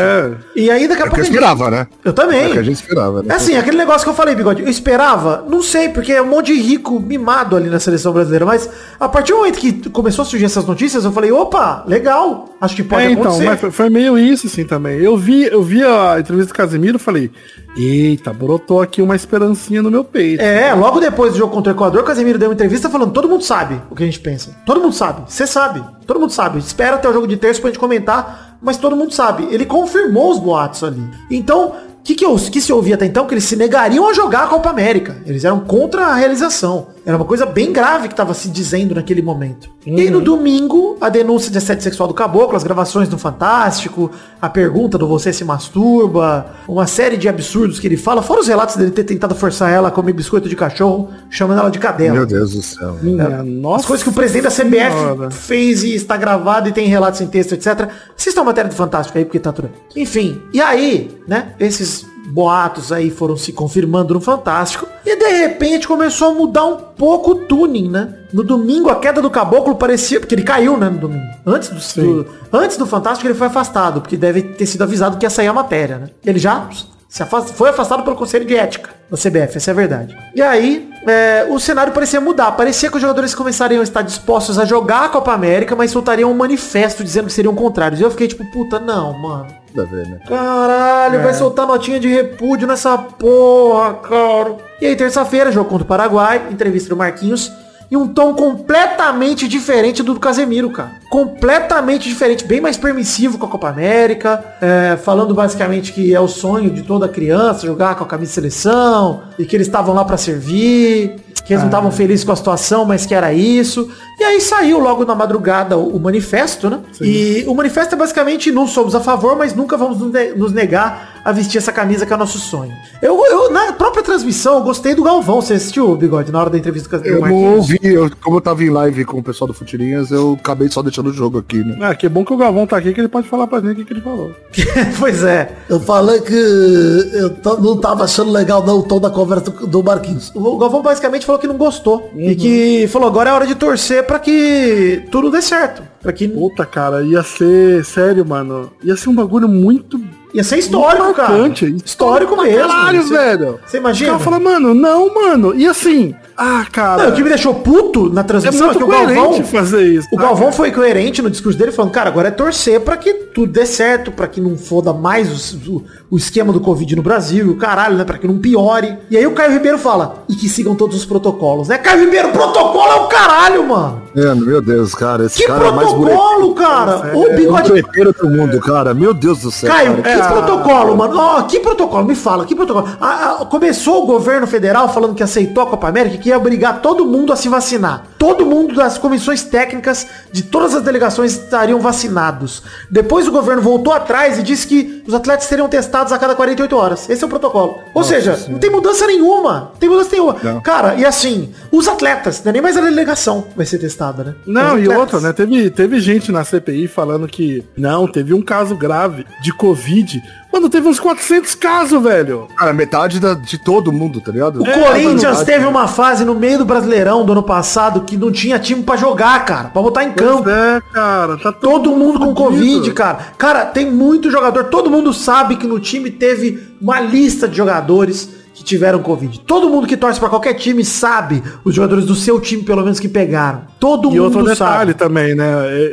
E 0.55 0.71
aí 0.71 0.87
daqui 0.87 1.03
a 1.03 1.07
É 1.07 1.09
o 1.09 1.11
que 1.11 1.17
pouco. 1.17 1.17
eu 1.17 1.23
a 1.23 1.25
gente- 1.25 1.35
esperava, 1.35 1.71
né? 1.71 1.87
Eu 2.05 2.13
também. 2.13 2.45
É 2.45 2.51
que 2.51 2.59
a 2.59 2.63
gente 2.63 2.77
esperava, 2.77 3.23
né? 3.23 3.29
É 3.31 3.37
assim, 3.37 3.57
aquele 3.57 3.77
negócio 3.79 4.03
que 4.05 4.11
eu 4.11 4.15
falei, 4.15 4.35
Bigode, 4.35 4.63
eu 4.63 4.69
esperava, 4.69 5.45
não 5.49 5.63
sei, 5.63 5.89
porque 5.89 6.13
é 6.13 6.23
um 6.23 6.27
monte 6.27 6.55
de 6.55 6.61
rico 6.61 7.01
mimado 7.01 7.57
ali 7.57 7.69
na 7.69 7.81
seleção 7.81 8.13
brasileira, 8.13 8.45
mas 8.47 8.69
a 9.01 9.09
partir 9.09 9.33
do 9.33 9.39
momento 9.39 9.59
que 9.59 9.91
começou 9.91 10.23
a 10.23 10.27
surgir 10.27 10.45
essas 10.45 10.65
notícias, 10.67 11.05
eu 11.05 11.11
falei, 11.11 11.33
opa, 11.33 11.83
legal, 11.89 12.51
acho 12.61 12.77
que 12.77 12.83
pode 12.85 13.07
É, 13.07 13.11
então, 13.11 13.23
acontecer. 13.33 13.63
mas 13.65 13.75
foi, 13.75 13.91
meio 13.91 14.17
isso 14.19 14.47
assim 14.47 14.65
também. 14.65 15.01
Eu 15.01 15.17
vi, 15.17 15.45
eu 15.45 15.63
vi 15.63 15.83
a 15.83 16.21
entrevista 16.21 16.53
do 16.53 16.57
Casemiro 16.57 16.97
e 16.97 17.01
falei, 17.01 17.31
eita, 17.77 18.33
brotou 18.33 18.81
aqui 18.81 19.03
uma 19.03 19.17
esperancinha 19.17 19.83
no 19.83 19.91
meu 19.91 20.05
peito. 20.05 20.43
É, 20.43 20.73
logo 20.75 21.01
depois 21.01 21.33
do 21.33 21.39
jogo 21.39 21.53
contra 21.53 21.73
o 21.73 21.77
Equador, 21.77 22.03
o 22.03 22.05
Casemiro 22.05 22.39
deu 22.39 22.49
uma 22.49 22.55
entrevista 22.55 22.89
falando, 22.89 23.13
todo 23.13 23.29
mundo 23.29 23.43
sabe 23.43 23.81
o 23.91 23.95
que 23.95 24.03
a 24.03 24.07
gente 24.07 24.21
pensa. 24.21 24.57
Todo 24.65 24.81
mundo 24.81 24.95
sabe. 24.95 25.31
Você 25.31 25.47
sabe. 25.47 25.83
Todo 26.07 26.21
mundo 26.21 26.33
sabe. 26.33 26.59
Espera 26.59 26.97
até 26.97 27.09
o 27.09 27.13
jogo 27.13 27.27
de 27.27 27.37
terça 27.37 27.61
pra 27.61 27.71
gente 27.71 27.79
comentar, 27.79 28.59
mas 28.61 28.77
todo 28.77 28.97
mundo 28.97 29.13
sabe. 29.13 29.47
Ele 29.51 29.67
confirmou 29.67 30.31
os 30.31 30.39
boatos 30.39 30.85
ali. 30.85 31.03
Então, 31.31 31.75
que, 32.05 32.15
que, 32.15 32.25
eu, 32.25 32.37
que 32.37 32.61
se 32.61 32.71
ouvia 32.71 32.97
até 32.97 33.07
então? 33.07 33.27
Que 33.27 33.33
eles 33.33 33.45
se 33.45 33.57
negariam 33.57 34.07
a 34.07 34.13
jogar 34.13 34.45
a 34.45 34.47
Copa 34.47 34.69
América. 34.69 35.17
Eles 35.25 35.43
eram 35.43 35.61
contra 35.61 36.07
a 36.07 36.15
realização. 36.15 36.89
Era 37.07 37.17
uma 37.17 37.25
coisa 37.25 37.47
bem 37.47 37.73
grave 37.73 38.09
que 38.09 38.15
estava 38.15 38.35
se 38.35 38.49
dizendo 38.49 38.95
naquele 38.95 39.23
momento. 39.23 39.71
E 39.87 40.01
aí 40.01 40.11
no 40.11 40.21
domingo, 40.21 40.97
a 41.01 41.09
denúncia 41.09 41.51
de 41.51 41.59
assédio 41.59 41.83
sexual 41.83 42.07
do 42.09 42.15
Caboclo, 42.15 42.57
as 42.57 42.65
gravações 42.65 43.09
do 43.09 43.19
Fantástico, 43.19 44.11
a 44.41 44.49
pergunta 44.49 44.97
do 44.97 45.07
você 45.07 45.33
se 45.33 45.45
masturba, 45.45 46.47
uma 46.67 46.87
série 46.87 47.17
de 47.17 47.29
absurdos 47.29 47.79
que 47.79 47.87
ele 47.87 47.97
fala, 47.97 48.23
fora 48.23 48.41
os 48.41 48.49
relatos 48.49 48.77
dele 48.77 48.91
ter 48.91 49.05
tentado 49.05 49.35
forçar 49.35 49.71
ela 49.71 49.89
a 49.89 49.91
comer 49.91 50.13
biscoito 50.15 50.49
de 50.49 50.57
cachorro, 50.57 51.11
chamando 51.29 51.61
ela 51.61 51.71
de 51.71 51.79
cadela. 51.79 52.15
Meu 52.15 52.27
Deus 52.27 52.53
do 52.53 52.63
céu. 52.63 52.99
Minha 53.03 53.43
nossa. 53.43 53.81
As 53.81 53.87
coisas 53.87 54.03
que 54.03 54.11
o 54.11 54.13
presidente 54.13 54.45
da 54.45 54.51
CBF 54.51 54.93
Senhora. 54.93 55.31
fez 55.31 55.83
e 55.85 55.95
está 55.95 56.17
gravado 56.17 56.69
e 56.69 56.73
tem 56.73 56.87
relatos 56.87 57.21
em 57.21 57.27
texto, 57.27 57.53
etc. 57.53 57.89
Assista 58.17 58.41
a 58.41 58.45
matéria 58.45 58.71
do 58.71 58.75
Fantástico 58.75 59.19
aí, 59.19 59.25
porque 59.25 59.39
tá 59.39 59.53
tudo. 59.53 59.71
Enfim, 59.95 60.41
e 60.55 60.61
aí, 60.61 61.14
né, 61.27 61.55
esses 61.59 62.07
boatos 62.27 62.91
aí 62.91 63.11
foram 63.11 63.37
se 63.37 63.53
confirmando 63.53 64.15
no 64.15 64.21
Fantástico. 64.21 64.87
E 65.05 65.15
de 65.17 65.29
repente 65.39 65.87
começou 65.87 66.31
a 66.31 66.35
mudar 66.35 66.65
um 66.65 66.77
pouco 66.77 67.33
o 67.33 67.35
tuning, 67.35 67.89
né? 67.91 68.15
No 68.33 68.43
domingo, 68.43 68.89
a 68.89 68.97
queda 68.97 69.21
do 69.21 69.31
caboclo 69.31 69.75
parecia. 69.77 70.19
Porque 70.19 70.35
ele 70.35 70.43
caiu, 70.43 70.77
né? 70.77 70.89
No 70.89 70.99
domingo. 70.99 71.23
Antes 71.47 71.69
do, 71.69 72.03
do- 72.25 72.31
antes 72.53 72.77
do 72.79 72.87
Fantástico, 72.87 73.27
ele 73.29 73.35
foi 73.35 73.47
afastado, 73.49 74.01
porque 74.01 74.17
deve 74.17 74.43
ter 74.43 74.65
sido 74.67 74.83
avisado 74.83 75.19
que 75.19 75.27
ia 75.27 75.31
sair 75.31 75.49
a 75.49 75.53
matéria, 75.53 75.99
né? 75.99 76.07
Ele 76.25 76.39
já 76.39 76.67
se 77.15 77.23
afasta- 77.23 77.53
foi 77.53 77.71
afastado 77.71 78.03
pelo 78.03 78.17
Conselho 78.17 78.45
de 78.45 78.57
Ética 78.57 78.91
da 79.09 79.17
CBF, 79.17 79.57
essa 79.59 79.71
é 79.71 79.73
a 79.73 79.75
verdade. 79.75 80.17
E 80.35 80.43
aí, 80.43 80.91
é, 81.07 81.47
o 81.49 81.61
cenário 81.61 81.93
parecia 81.93 82.21
mudar. 82.21 82.51
Parecia 82.53 82.91
que 82.91 82.97
os 82.97 83.01
jogadores 83.01 83.33
começariam 83.37 83.81
a 83.83 83.85
estar 83.85 84.03
dispostos 84.03 84.59
a 84.59 84.65
jogar 84.65 85.05
a 85.05 85.09
Copa 85.11 85.33
América, 85.33 85.77
mas 85.77 85.93
soltariam 85.93 86.29
um 86.29 86.35
manifesto 86.35 87.05
dizendo 87.05 87.27
que 87.27 87.33
seriam 87.33 87.55
contrários. 87.55 88.01
E 88.01 88.03
eu 88.03 88.11
fiquei 88.11 88.27
tipo, 88.27 88.45
puta, 88.51 88.81
não, 88.81 89.13
mano. 89.17 89.47
Ver, 89.73 90.09
né? 90.09 90.19
Caralho, 90.27 91.23
vai 91.23 91.35
soltar 91.35 91.69
notinha 91.69 92.01
de 92.01 92.09
repúdio 92.09 92.67
nessa 92.67 92.99
porra, 92.99 93.95
cara. 93.95 94.57
E 94.81 94.87
aí, 94.87 94.97
terça-feira, 94.97 95.53
jogo 95.53 95.69
contra 95.71 95.85
o 95.85 95.87
Paraguai, 95.87 96.49
entrevista 96.51 96.89
do 96.89 96.97
Marquinhos. 96.97 97.49
E 97.95 97.97
um 97.97 98.09
tom 98.09 98.35
completamente 98.35 99.47
diferente 99.47 100.03
do 100.03 100.15
do 100.15 100.19
Casemiro, 100.19 100.69
cara. 100.69 100.95
Completamente 101.09 102.09
diferente, 102.09 102.45
bem 102.45 102.61
mais 102.61 102.77
permissivo 102.77 103.39
com 103.39 103.47
a 103.47 103.49
Copa 103.49 103.69
América. 103.69 104.57
é, 104.61 104.97
falando 104.97 105.33
basicamente 105.33 105.93
que 105.93 106.13
é 106.13 106.19
o 106.19 106.27
sonho 106.27 106.71
de 106.71 106.83
toda 106.83 107.09
criança 107.09 107.65
jogar 107.65 107.95
com 107.95 108.03
a 108.03 108.07
camisa 108.09 108.31
de 108.31 108.35
seleção. 108.35 109.23
E 109.39 109.45
que 109.45 109.55
eles 109.55 109.69
estavam 109.69 109.95
lá 109.95 110.05
pra 110.05 110.17
servir. 110.17 111.24
Que 111.45 111.53
eles 111.53 111.63
não 111.63 111.69
estavam 111.69 111.91
felizes 111.91 112.25
com 112.25 112.33
a 112.33 112.37
situação, 112.37 112.85
mas 112.85 113.05
que 113.05 113.15
era 113.15 113.33
isso. 113.33 113.91
E 114.19 114.25
aí 114.25 114.41
saiu 114.41 114.79
logo 114.79 115.05
na 115.05 115.15
madrugada 115.15 115.77
o, 115.77 115.97
o 115.97 116.01
manifesto, 116.01 116.71
né? 116.71 116.81
E 117.01 117.45
o 117.47 117.55
manifesto 117.55 117.95
é 117.95 117.99
basicamente 117.99 118.51
não 118.51 118.67
somos 118.67 118.95
a 118.95 119.01
favor, 119.01 119.37
mas 119.37 119.55
nunca 119.55 119.77
vamos 119.77 119.99
nos 119.99 120.11
ne- 120.13 120.33
nos 120.33 120.53
negar 120.53 121.21
a 121.25 121.33
vestir 121.33 121.59
essa 121.59 121.73
camisa 121.73 122.05
que 122.07 122.13
é 122.13 122.17
o 122.17 122.19
nosso 122.19 122.39
sonho. 122.39 122.73
Eu, 123.03 123.19
eu 123.27 123.51
na 123.51 123.73
própria 123.73 124.03
transmissão, 124.03 124.57
eu 124.57 124.63
gostei 124.63 124.95
do 124.95 125.03
Galvão. 125.03 125.41
Você 125.41 125.55
assistiu 125.55 125.91
o 125.91 125.97
Bigode 125.97 126.31
na 126.31 126.39
hora 126.41 126.51
da 126.51 126.57
entrevista 126.59 126.89
com 126.89 126.97
a 126.97 127.07
Eu 127.07 127.21
não 127.21 127.57
ouvi, 127.57 127.79
eu, 127.83 128.11
como 128.23 128.37
eu 128.37 128.41
tava 128.41 128.63
em 128.63 128.71
live 128.71 129.05
com 129.05 129.19
o 129.19 129.23
pessoal 129.23 129.49
do 129.49 129.55
Futirinhas, 129.55 130.11
eu 130.11 130.37
acabei 130.41 130.69
só 130.69 130.83
deixando 130.83 131.09
o 131.09 131.13
jogo 131.13 131.39
aqui, 131.39 131.65
né? 131.65 131.77
Ah, 131.81 131.95
que 131.95 132.09
bom 132.09 132.25
que 132.25 132.33
o 132.33 132.37
Galvão 132.37 132.67
tá 132.67 132.77
aqui 132.77 132.93
que 132.95 133.01
ele 133.01 133.09
pode 133.09 133.29
falar 133.29 133.47
pra 133.47 133.61
gente 133.61 133.83
o 133.83 133.85
que, 133.85 133.93
ele 133.93 134.01
falou. 134.01 134.33
pois 134.99 135.23
é. 135.23 135.51
Eu 135.69 135.81
falei 135.81 136.21
que 136.21 136.35
eu 136.35 137.59
não 137.61 137.79
tava 137.79 138.05
achando 138.05 138.31
legal 138.31 138.65
não 138.65 138.79
o 138.79 138.83
tom 138.83 139.01
da 139.01 139.11
conversa 139.11 139.51
do, 139.51 139.67
do 139.67 139.83
Marquinhos. 139.83 140.31
O 140.35 140.57
Galvão 140.59 140.83
basicamente 140.83 141.24
falou 141.25 141.41
que 141.41 141.47
não 141.47 141.57
gostou. 141.57 142.11
E 142.17 142.35
que 142.35 142.89
falou, 142.89 143.09
agora 143.09 143.31
é 143.31 143.33
hora 143.33 143.47
de 143.47 143.55
torcer 143.55 144.05
pra 144.05 144.19
que 144.19 145.03
tudo 145.11 145.31
dê 145.31 145.41
certo. 145.43 145.83
Pra 146.01 146.13
que 146.13 146.29
Puta, 146.29 146.67
cara, 146.67 147.03
ia 147.03 147.23
ser, 147.23 147.85
sério, 147.85 148.25
mano, 148.25 148.71
ia 148.83 148.97
ser 148.97 149.09
um 149.09 149.15
bagulho 149.15 149.49
muito 149.49 150.01
ia 150.35 150.45
ser 150.45 150.59
histórico, 150.59 151.05
muito 151.05 151.17
cara. 151.17 151.29
marcante. 151.31 151.77
Histórico 151.85 152.35
pra 152.35 152.45
mesmo. 152.45 152.69
Caralho, 152.69 153.03
Você- 153.03 153.15
velho. 153.17 153.61
Você 153.65 153.77
imagina? 153.79 154.11
caras 154.11 154.25
falam, 154.25 154.41
mano, 154.41 154.75
não, 154.75 155.15
mano. 155.15 155.55
E 155.55 155.67
assim, 155.67 156.15
ah, 156.37 156.67
cara. 156.73 157.05
Não, 157.05 157.11
o 157.11 157.15
que 157.15 157.23
me 157.23 157.29
deixou 157.29 157.55
puto 157.55 158.13
na 158.13 158.21
é 158.21 158.25
transmissão 158.25 158.71
é, 158.71 158.75
muito 158.75 158.79
que 158.79 158.85
o 158.85 158.87
Galvão... 158.89 159.45
fazer 159.45 159.83
isso. 159.87 160.09
O 160.13 160.17
Galvão 160.17 160.47
cara? 160.47 160.53
foi 160.57 160.73
coerente 160.73 161.23
no 161.23 161.31
discurso 161.31 161.57
dele, 161.59 161.71
falando, 161.73 161.93
cara, 161.93 162.11
agora 162.11 162.29
é 162.29 162.33
torcer 162.33 162.81
pra 162.81 162.97
que 162.97 163.15
tudo 163.15 163.53
dê 163.53 163.65
certo, 163.65 164.11
pra 164.11 164.27
que 164.27 164.41
não 164.41 164.57
foda 164.57 164.93
mais 164.93 165.31
os- 165.31 165.55
o, 165.69 165.83
o 166.11 166.17
esquema 166.17 166.53
do 166.53 166.61
Covid 166.61 166.97
no 166.97 167.03
Brasil, 167.03 167.47
e 167.47 167.51
o 167.51 167.57
caralho, 167.57 167.97
né? 167.97 168.05
Pra 168.05 168.19
que 168.19 168.27
não 168.27 168.39
piore. 168.39 168.97
E 169.11 169.17
aí 169.17 169.27
o 169.27 169.33
Caio 169.33 169.53
Ribeiro 169.53 169.79
fala, 169.79 170.25
e 170.29 170.35
que 170.35 170.49
sigam 170.49 170.75
todos 170.75 170.97
os 170.97 171.05
protocolos, 171.05 171.69
né? 171.69 171.79
Caio 171.79 172.01
Ribeiro, 172.05 172.29
protocolo 172.31 172.91
é 172.93 172.97
o 172.97 173.07
caralho, 173.07 173.69
mano! 173.69 174.03
Mano, 174.15 174.47
meu 174.47 174.61
Deus, 174.63 174.95
cara, 174.95 175.27
esse 175.27 175.39
Que 175.41 175.47
cara 175.47 175.69
é 175.69 175.73
mais 175.73 175.93
protocolo, 175.93 176.55
cara! 176.55 177.13
O 177.17 177.27
É 177.27 177.33
um 177.33 177.37
bigode 177.37 177.71
trepeiro 177.71 178.13
do 178.13 178.29
mundo, 178.31 178.61
cara. 178.61 178.95
Meu 178.95 179.13
Deus 179.13 179.41
do 179.41 179.51
céu. 179.51 179.69
Caio, 179.71 180.03
cara. 180.03 180.21
que 180.23 180.24
protocolo, 180.27 180.97
mano? 180.97 181.15
Ó, 181.19 181.43
que 181.43 181.61
protocolo? 181.61 182.05
Me 182.05 182.15
fala, 182.15 182.45
que 182.45 182.55
protocolo? 182.55 182.89
Ah, 183.01 183.47
começou 183.49 184.03
o 184.03 184.07
governo 184.07 184.47
federal 184.47 184.89
falando 184.89 185.15
que 185.15 185.23
aceitou 185.23 185.65
a 185.65 185.67
Copa 185.67 185.89
América 185.89 186.17
e 186.17 186.19
que 186.19 186.29
ia 186.29 186.37
obrigar 186.39 186.81
todo 186.81 187.07
mundo 187.07 187.33
a 187.33 187.37
se 187.37 187.49
vacinar. 187.49 188.05
Todo 188.25 188.47
mundo 188.47 188.75
das 188.75 188.97
comissões 188.97 189.43
técnicas 189.43 190.07
de 190.33 190.45
todas 190.45 190.75
as 190.75 190.83
delegações 190.83 191.33
estariam 191.33 191.79
vacinados. 191.79 192.63
Depois 192.91 193.29
o 193.29 193.31
governo 193.31 193.61
voltou 193.61 193.93
atrás 193.93 194.39
e 194.39 194.43
disse 194.43 194.67
que 194.67 195.05
os 195.07 195.13
atletas 195.13 195.45
seriam 195.45 195.69
testados 195.69 196.11
a 196.11 196.19
cada 196.19 196.35
48 196.35 196.75
horas. 196.75 197.11
Esse 197.11 197.23
é 197.23 197.27
o 197.27 197.29
protocolo. 197.29 197.81
Ou 197.93 198.03
seja, 198.03 198.47
não 198.49 198.59
tem 198.59 198.71
mudança 198.71 199.07
nenhuma. 199.07 199.73
Não 199.73 199.79
tem 199.79 199.91
mudança 199.91 200.09
nenhuma. 200.11 200.37
Não. 200.43 200.63
Cara, 200.63 200.95
e 200.95 201.05
assim, 201.05 201.53
os 201.71 201.87
atletas, 201.87 202.43
não 202.43 202.49
é 202.49 202.53
nem 202.55 202.63
mais 202.63 202.79
a 202.79 202.81
delegação 202.81 203.45
vai 203.55 203.67
ser 203.67 203.77
testada, 203.77 204.25
né? 204.25 204.35
Não, 204.47 204.79
e 204.79 204.89
outra, 204.89 205.21
né? 205.21 205.31
Teve, 205.31 205.69
teve 205.69 206.01
gente 206.01 206.33
na 206.33 206.45
CPI 206.45 206.89
falando 206.89 207.29
que 207.29 207.63
não, 207.77 208.09
teve 208.09 208.33
um 208.33 208.41
caso 208.41 208.75
grave 208.75 209.27
de 209.43 209.53
Covid. 209.53 210.23
Mano, 210.55 210.69
teve 210.71 210.87
uns 210.87 211.01
400 211.01 211.55
casos, 211.57 212.01
velho. 212.01 212.47
Cara, 212.57 212.73
metade 212.73 213.19
da- 213.19 213.35
de 213.35 213.59
todo 213.59 213.91
mundo, 213.93 214.21
tá 214.21 214.31
ligado? 214.31 214.63
O 214.63 214.67
É, 214.67 214.73
Corinthians 214.79 215.43
teve 215.43 215.67
uma 215.67 215.89
fase 215.89 216.25
no 216.25 216.33
meio 216.35 216.59
do 216.59 216.65
Brasileirão 216.65 217.25
do 217.27 217.33
ano 217.33 217.43
passado 217.43 218.03
que 218.03 218.17
não 218.17 218.31
tinha 218.31 218.57
time 218.59 218.81
pra 218.83 218.97
jogar, 218.97 219.45
cara, 219.45 219.69
pra 219.71 219.83
botar 219.83 220.05
em 220.05 220.13
campo. 220.13 220.49
É, 220.49 220.81
cara, 220.93 221.37
tá 221.39 221.51
Todo 221.51 221.91
mundo 221.97 222.21
com. 222.21 222.33
Covid, 222.35 222.93
cara. 222.93 223.19
Cara, 223.37 223.65
tem 223.65 223.91
muito 223.91 224.31
jogador. 224.31 224.65
Todo 224.65 224.89
mundo 224.91 225.13
sabe 225.13 225.57
que 225.57 225.67
no 225.67 225.81
time 225.81 226.09
teve 226.11 226.77
uma 226.81 227.01
lista 227.01 227.49
de 227.49 227.57
jogadores 227.57 228.29
que 228.55 228.63
tiveram 228.65 229.03
Covid. 229.03 229.41
Todo 229.41 229.69
mundo 229.69 229.87
que 229.87 229.97
torce 229.97 230.19
pra 230.21 230.29
qualquer 230.29 230.55
time 230.55 230.85
sabe, 230.85 231.43
os 231.65 231.75
jogadores 231.75 232.07
do 232.07 232.15
seu 232.15 232.41
time, 232.41 232.63
pelo 232.63 232.83
menos, 232.83 233.01
que 233.01 233.09
pegaram. 233.09 233.63
Todo 233.81 234.05
E 234.09 234.13
mundo 234.13 234.23
outro 234.23 234.45
detalhe 234.45 234.93
sabe. 234.93 234.95
também, 234.95 235.35
né? 235.35 235.45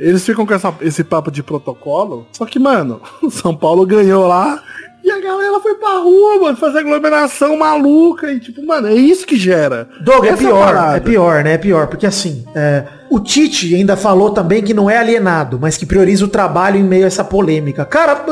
Eles 0.01 0.23
ficam 0.23 0.45
com 0.45 0.53
essa- 0.53 0.73
esse 0.81 1.03
papo 1.03 1.31
de 1.31 1.41
protocolo. 1.41 2.27
Só 2.31 2.45
que, 2.45 2.59
mano, 2.59 3.01
o 3.21 3.29
São 3.31 3.55
Paulo 3.55 3.85
ganhou 3.85 4.27
lá 4.27 4.61
e 5.03 5.09
a 5.09 5.19
galera 5.19 5.59
foi 5.59 5.75
pra 5.75 5.97
rua, 5.97 6.39
mano, 6.39 6.57
fazer 6.57 6.79
aglomeração 6.79 7.57
maluca. 7.57 8.31
E 8.31 8.39
tipo, 8.39 8.65
mano, 8.65 8.87
é 8.87 8.93
isso 8.93 9.25
que 9.25 9.35
gera. 9.35 9.87
Doug, 10.01 10.25
é 10.25 10.35
pior, 10.35 10.65
parada. 10.65 10.97
é 10.97 10.99
pior, 10.99 11.43
né? 11.43 11.53
É 11.53 11.57
pior, 11.57 11.87
porque 11.87 12.05
assim, 12.05 12.45
é, 12.55 12.83
o 13.09 13.19
Tite 13.19 13.75
ainda 13.75 13.97
falou 13.97 14.29
também 14.29 14.63
que 14.63 14.73
não 14.73 14.89
é 14.89 14.97
alienado, 14.97 15.59
mas 15.59 15.75
que 15.75 15.85
prioriza 15.85 16.23
o 16.23 16.27
trabalho 16.27 16.77
em 16.77 16.83
meio 16.83 17.03
a 17.03 17.07
essa 17.07 17.23
polêmica. 17.23 17.83
Cara, 17.83 18.23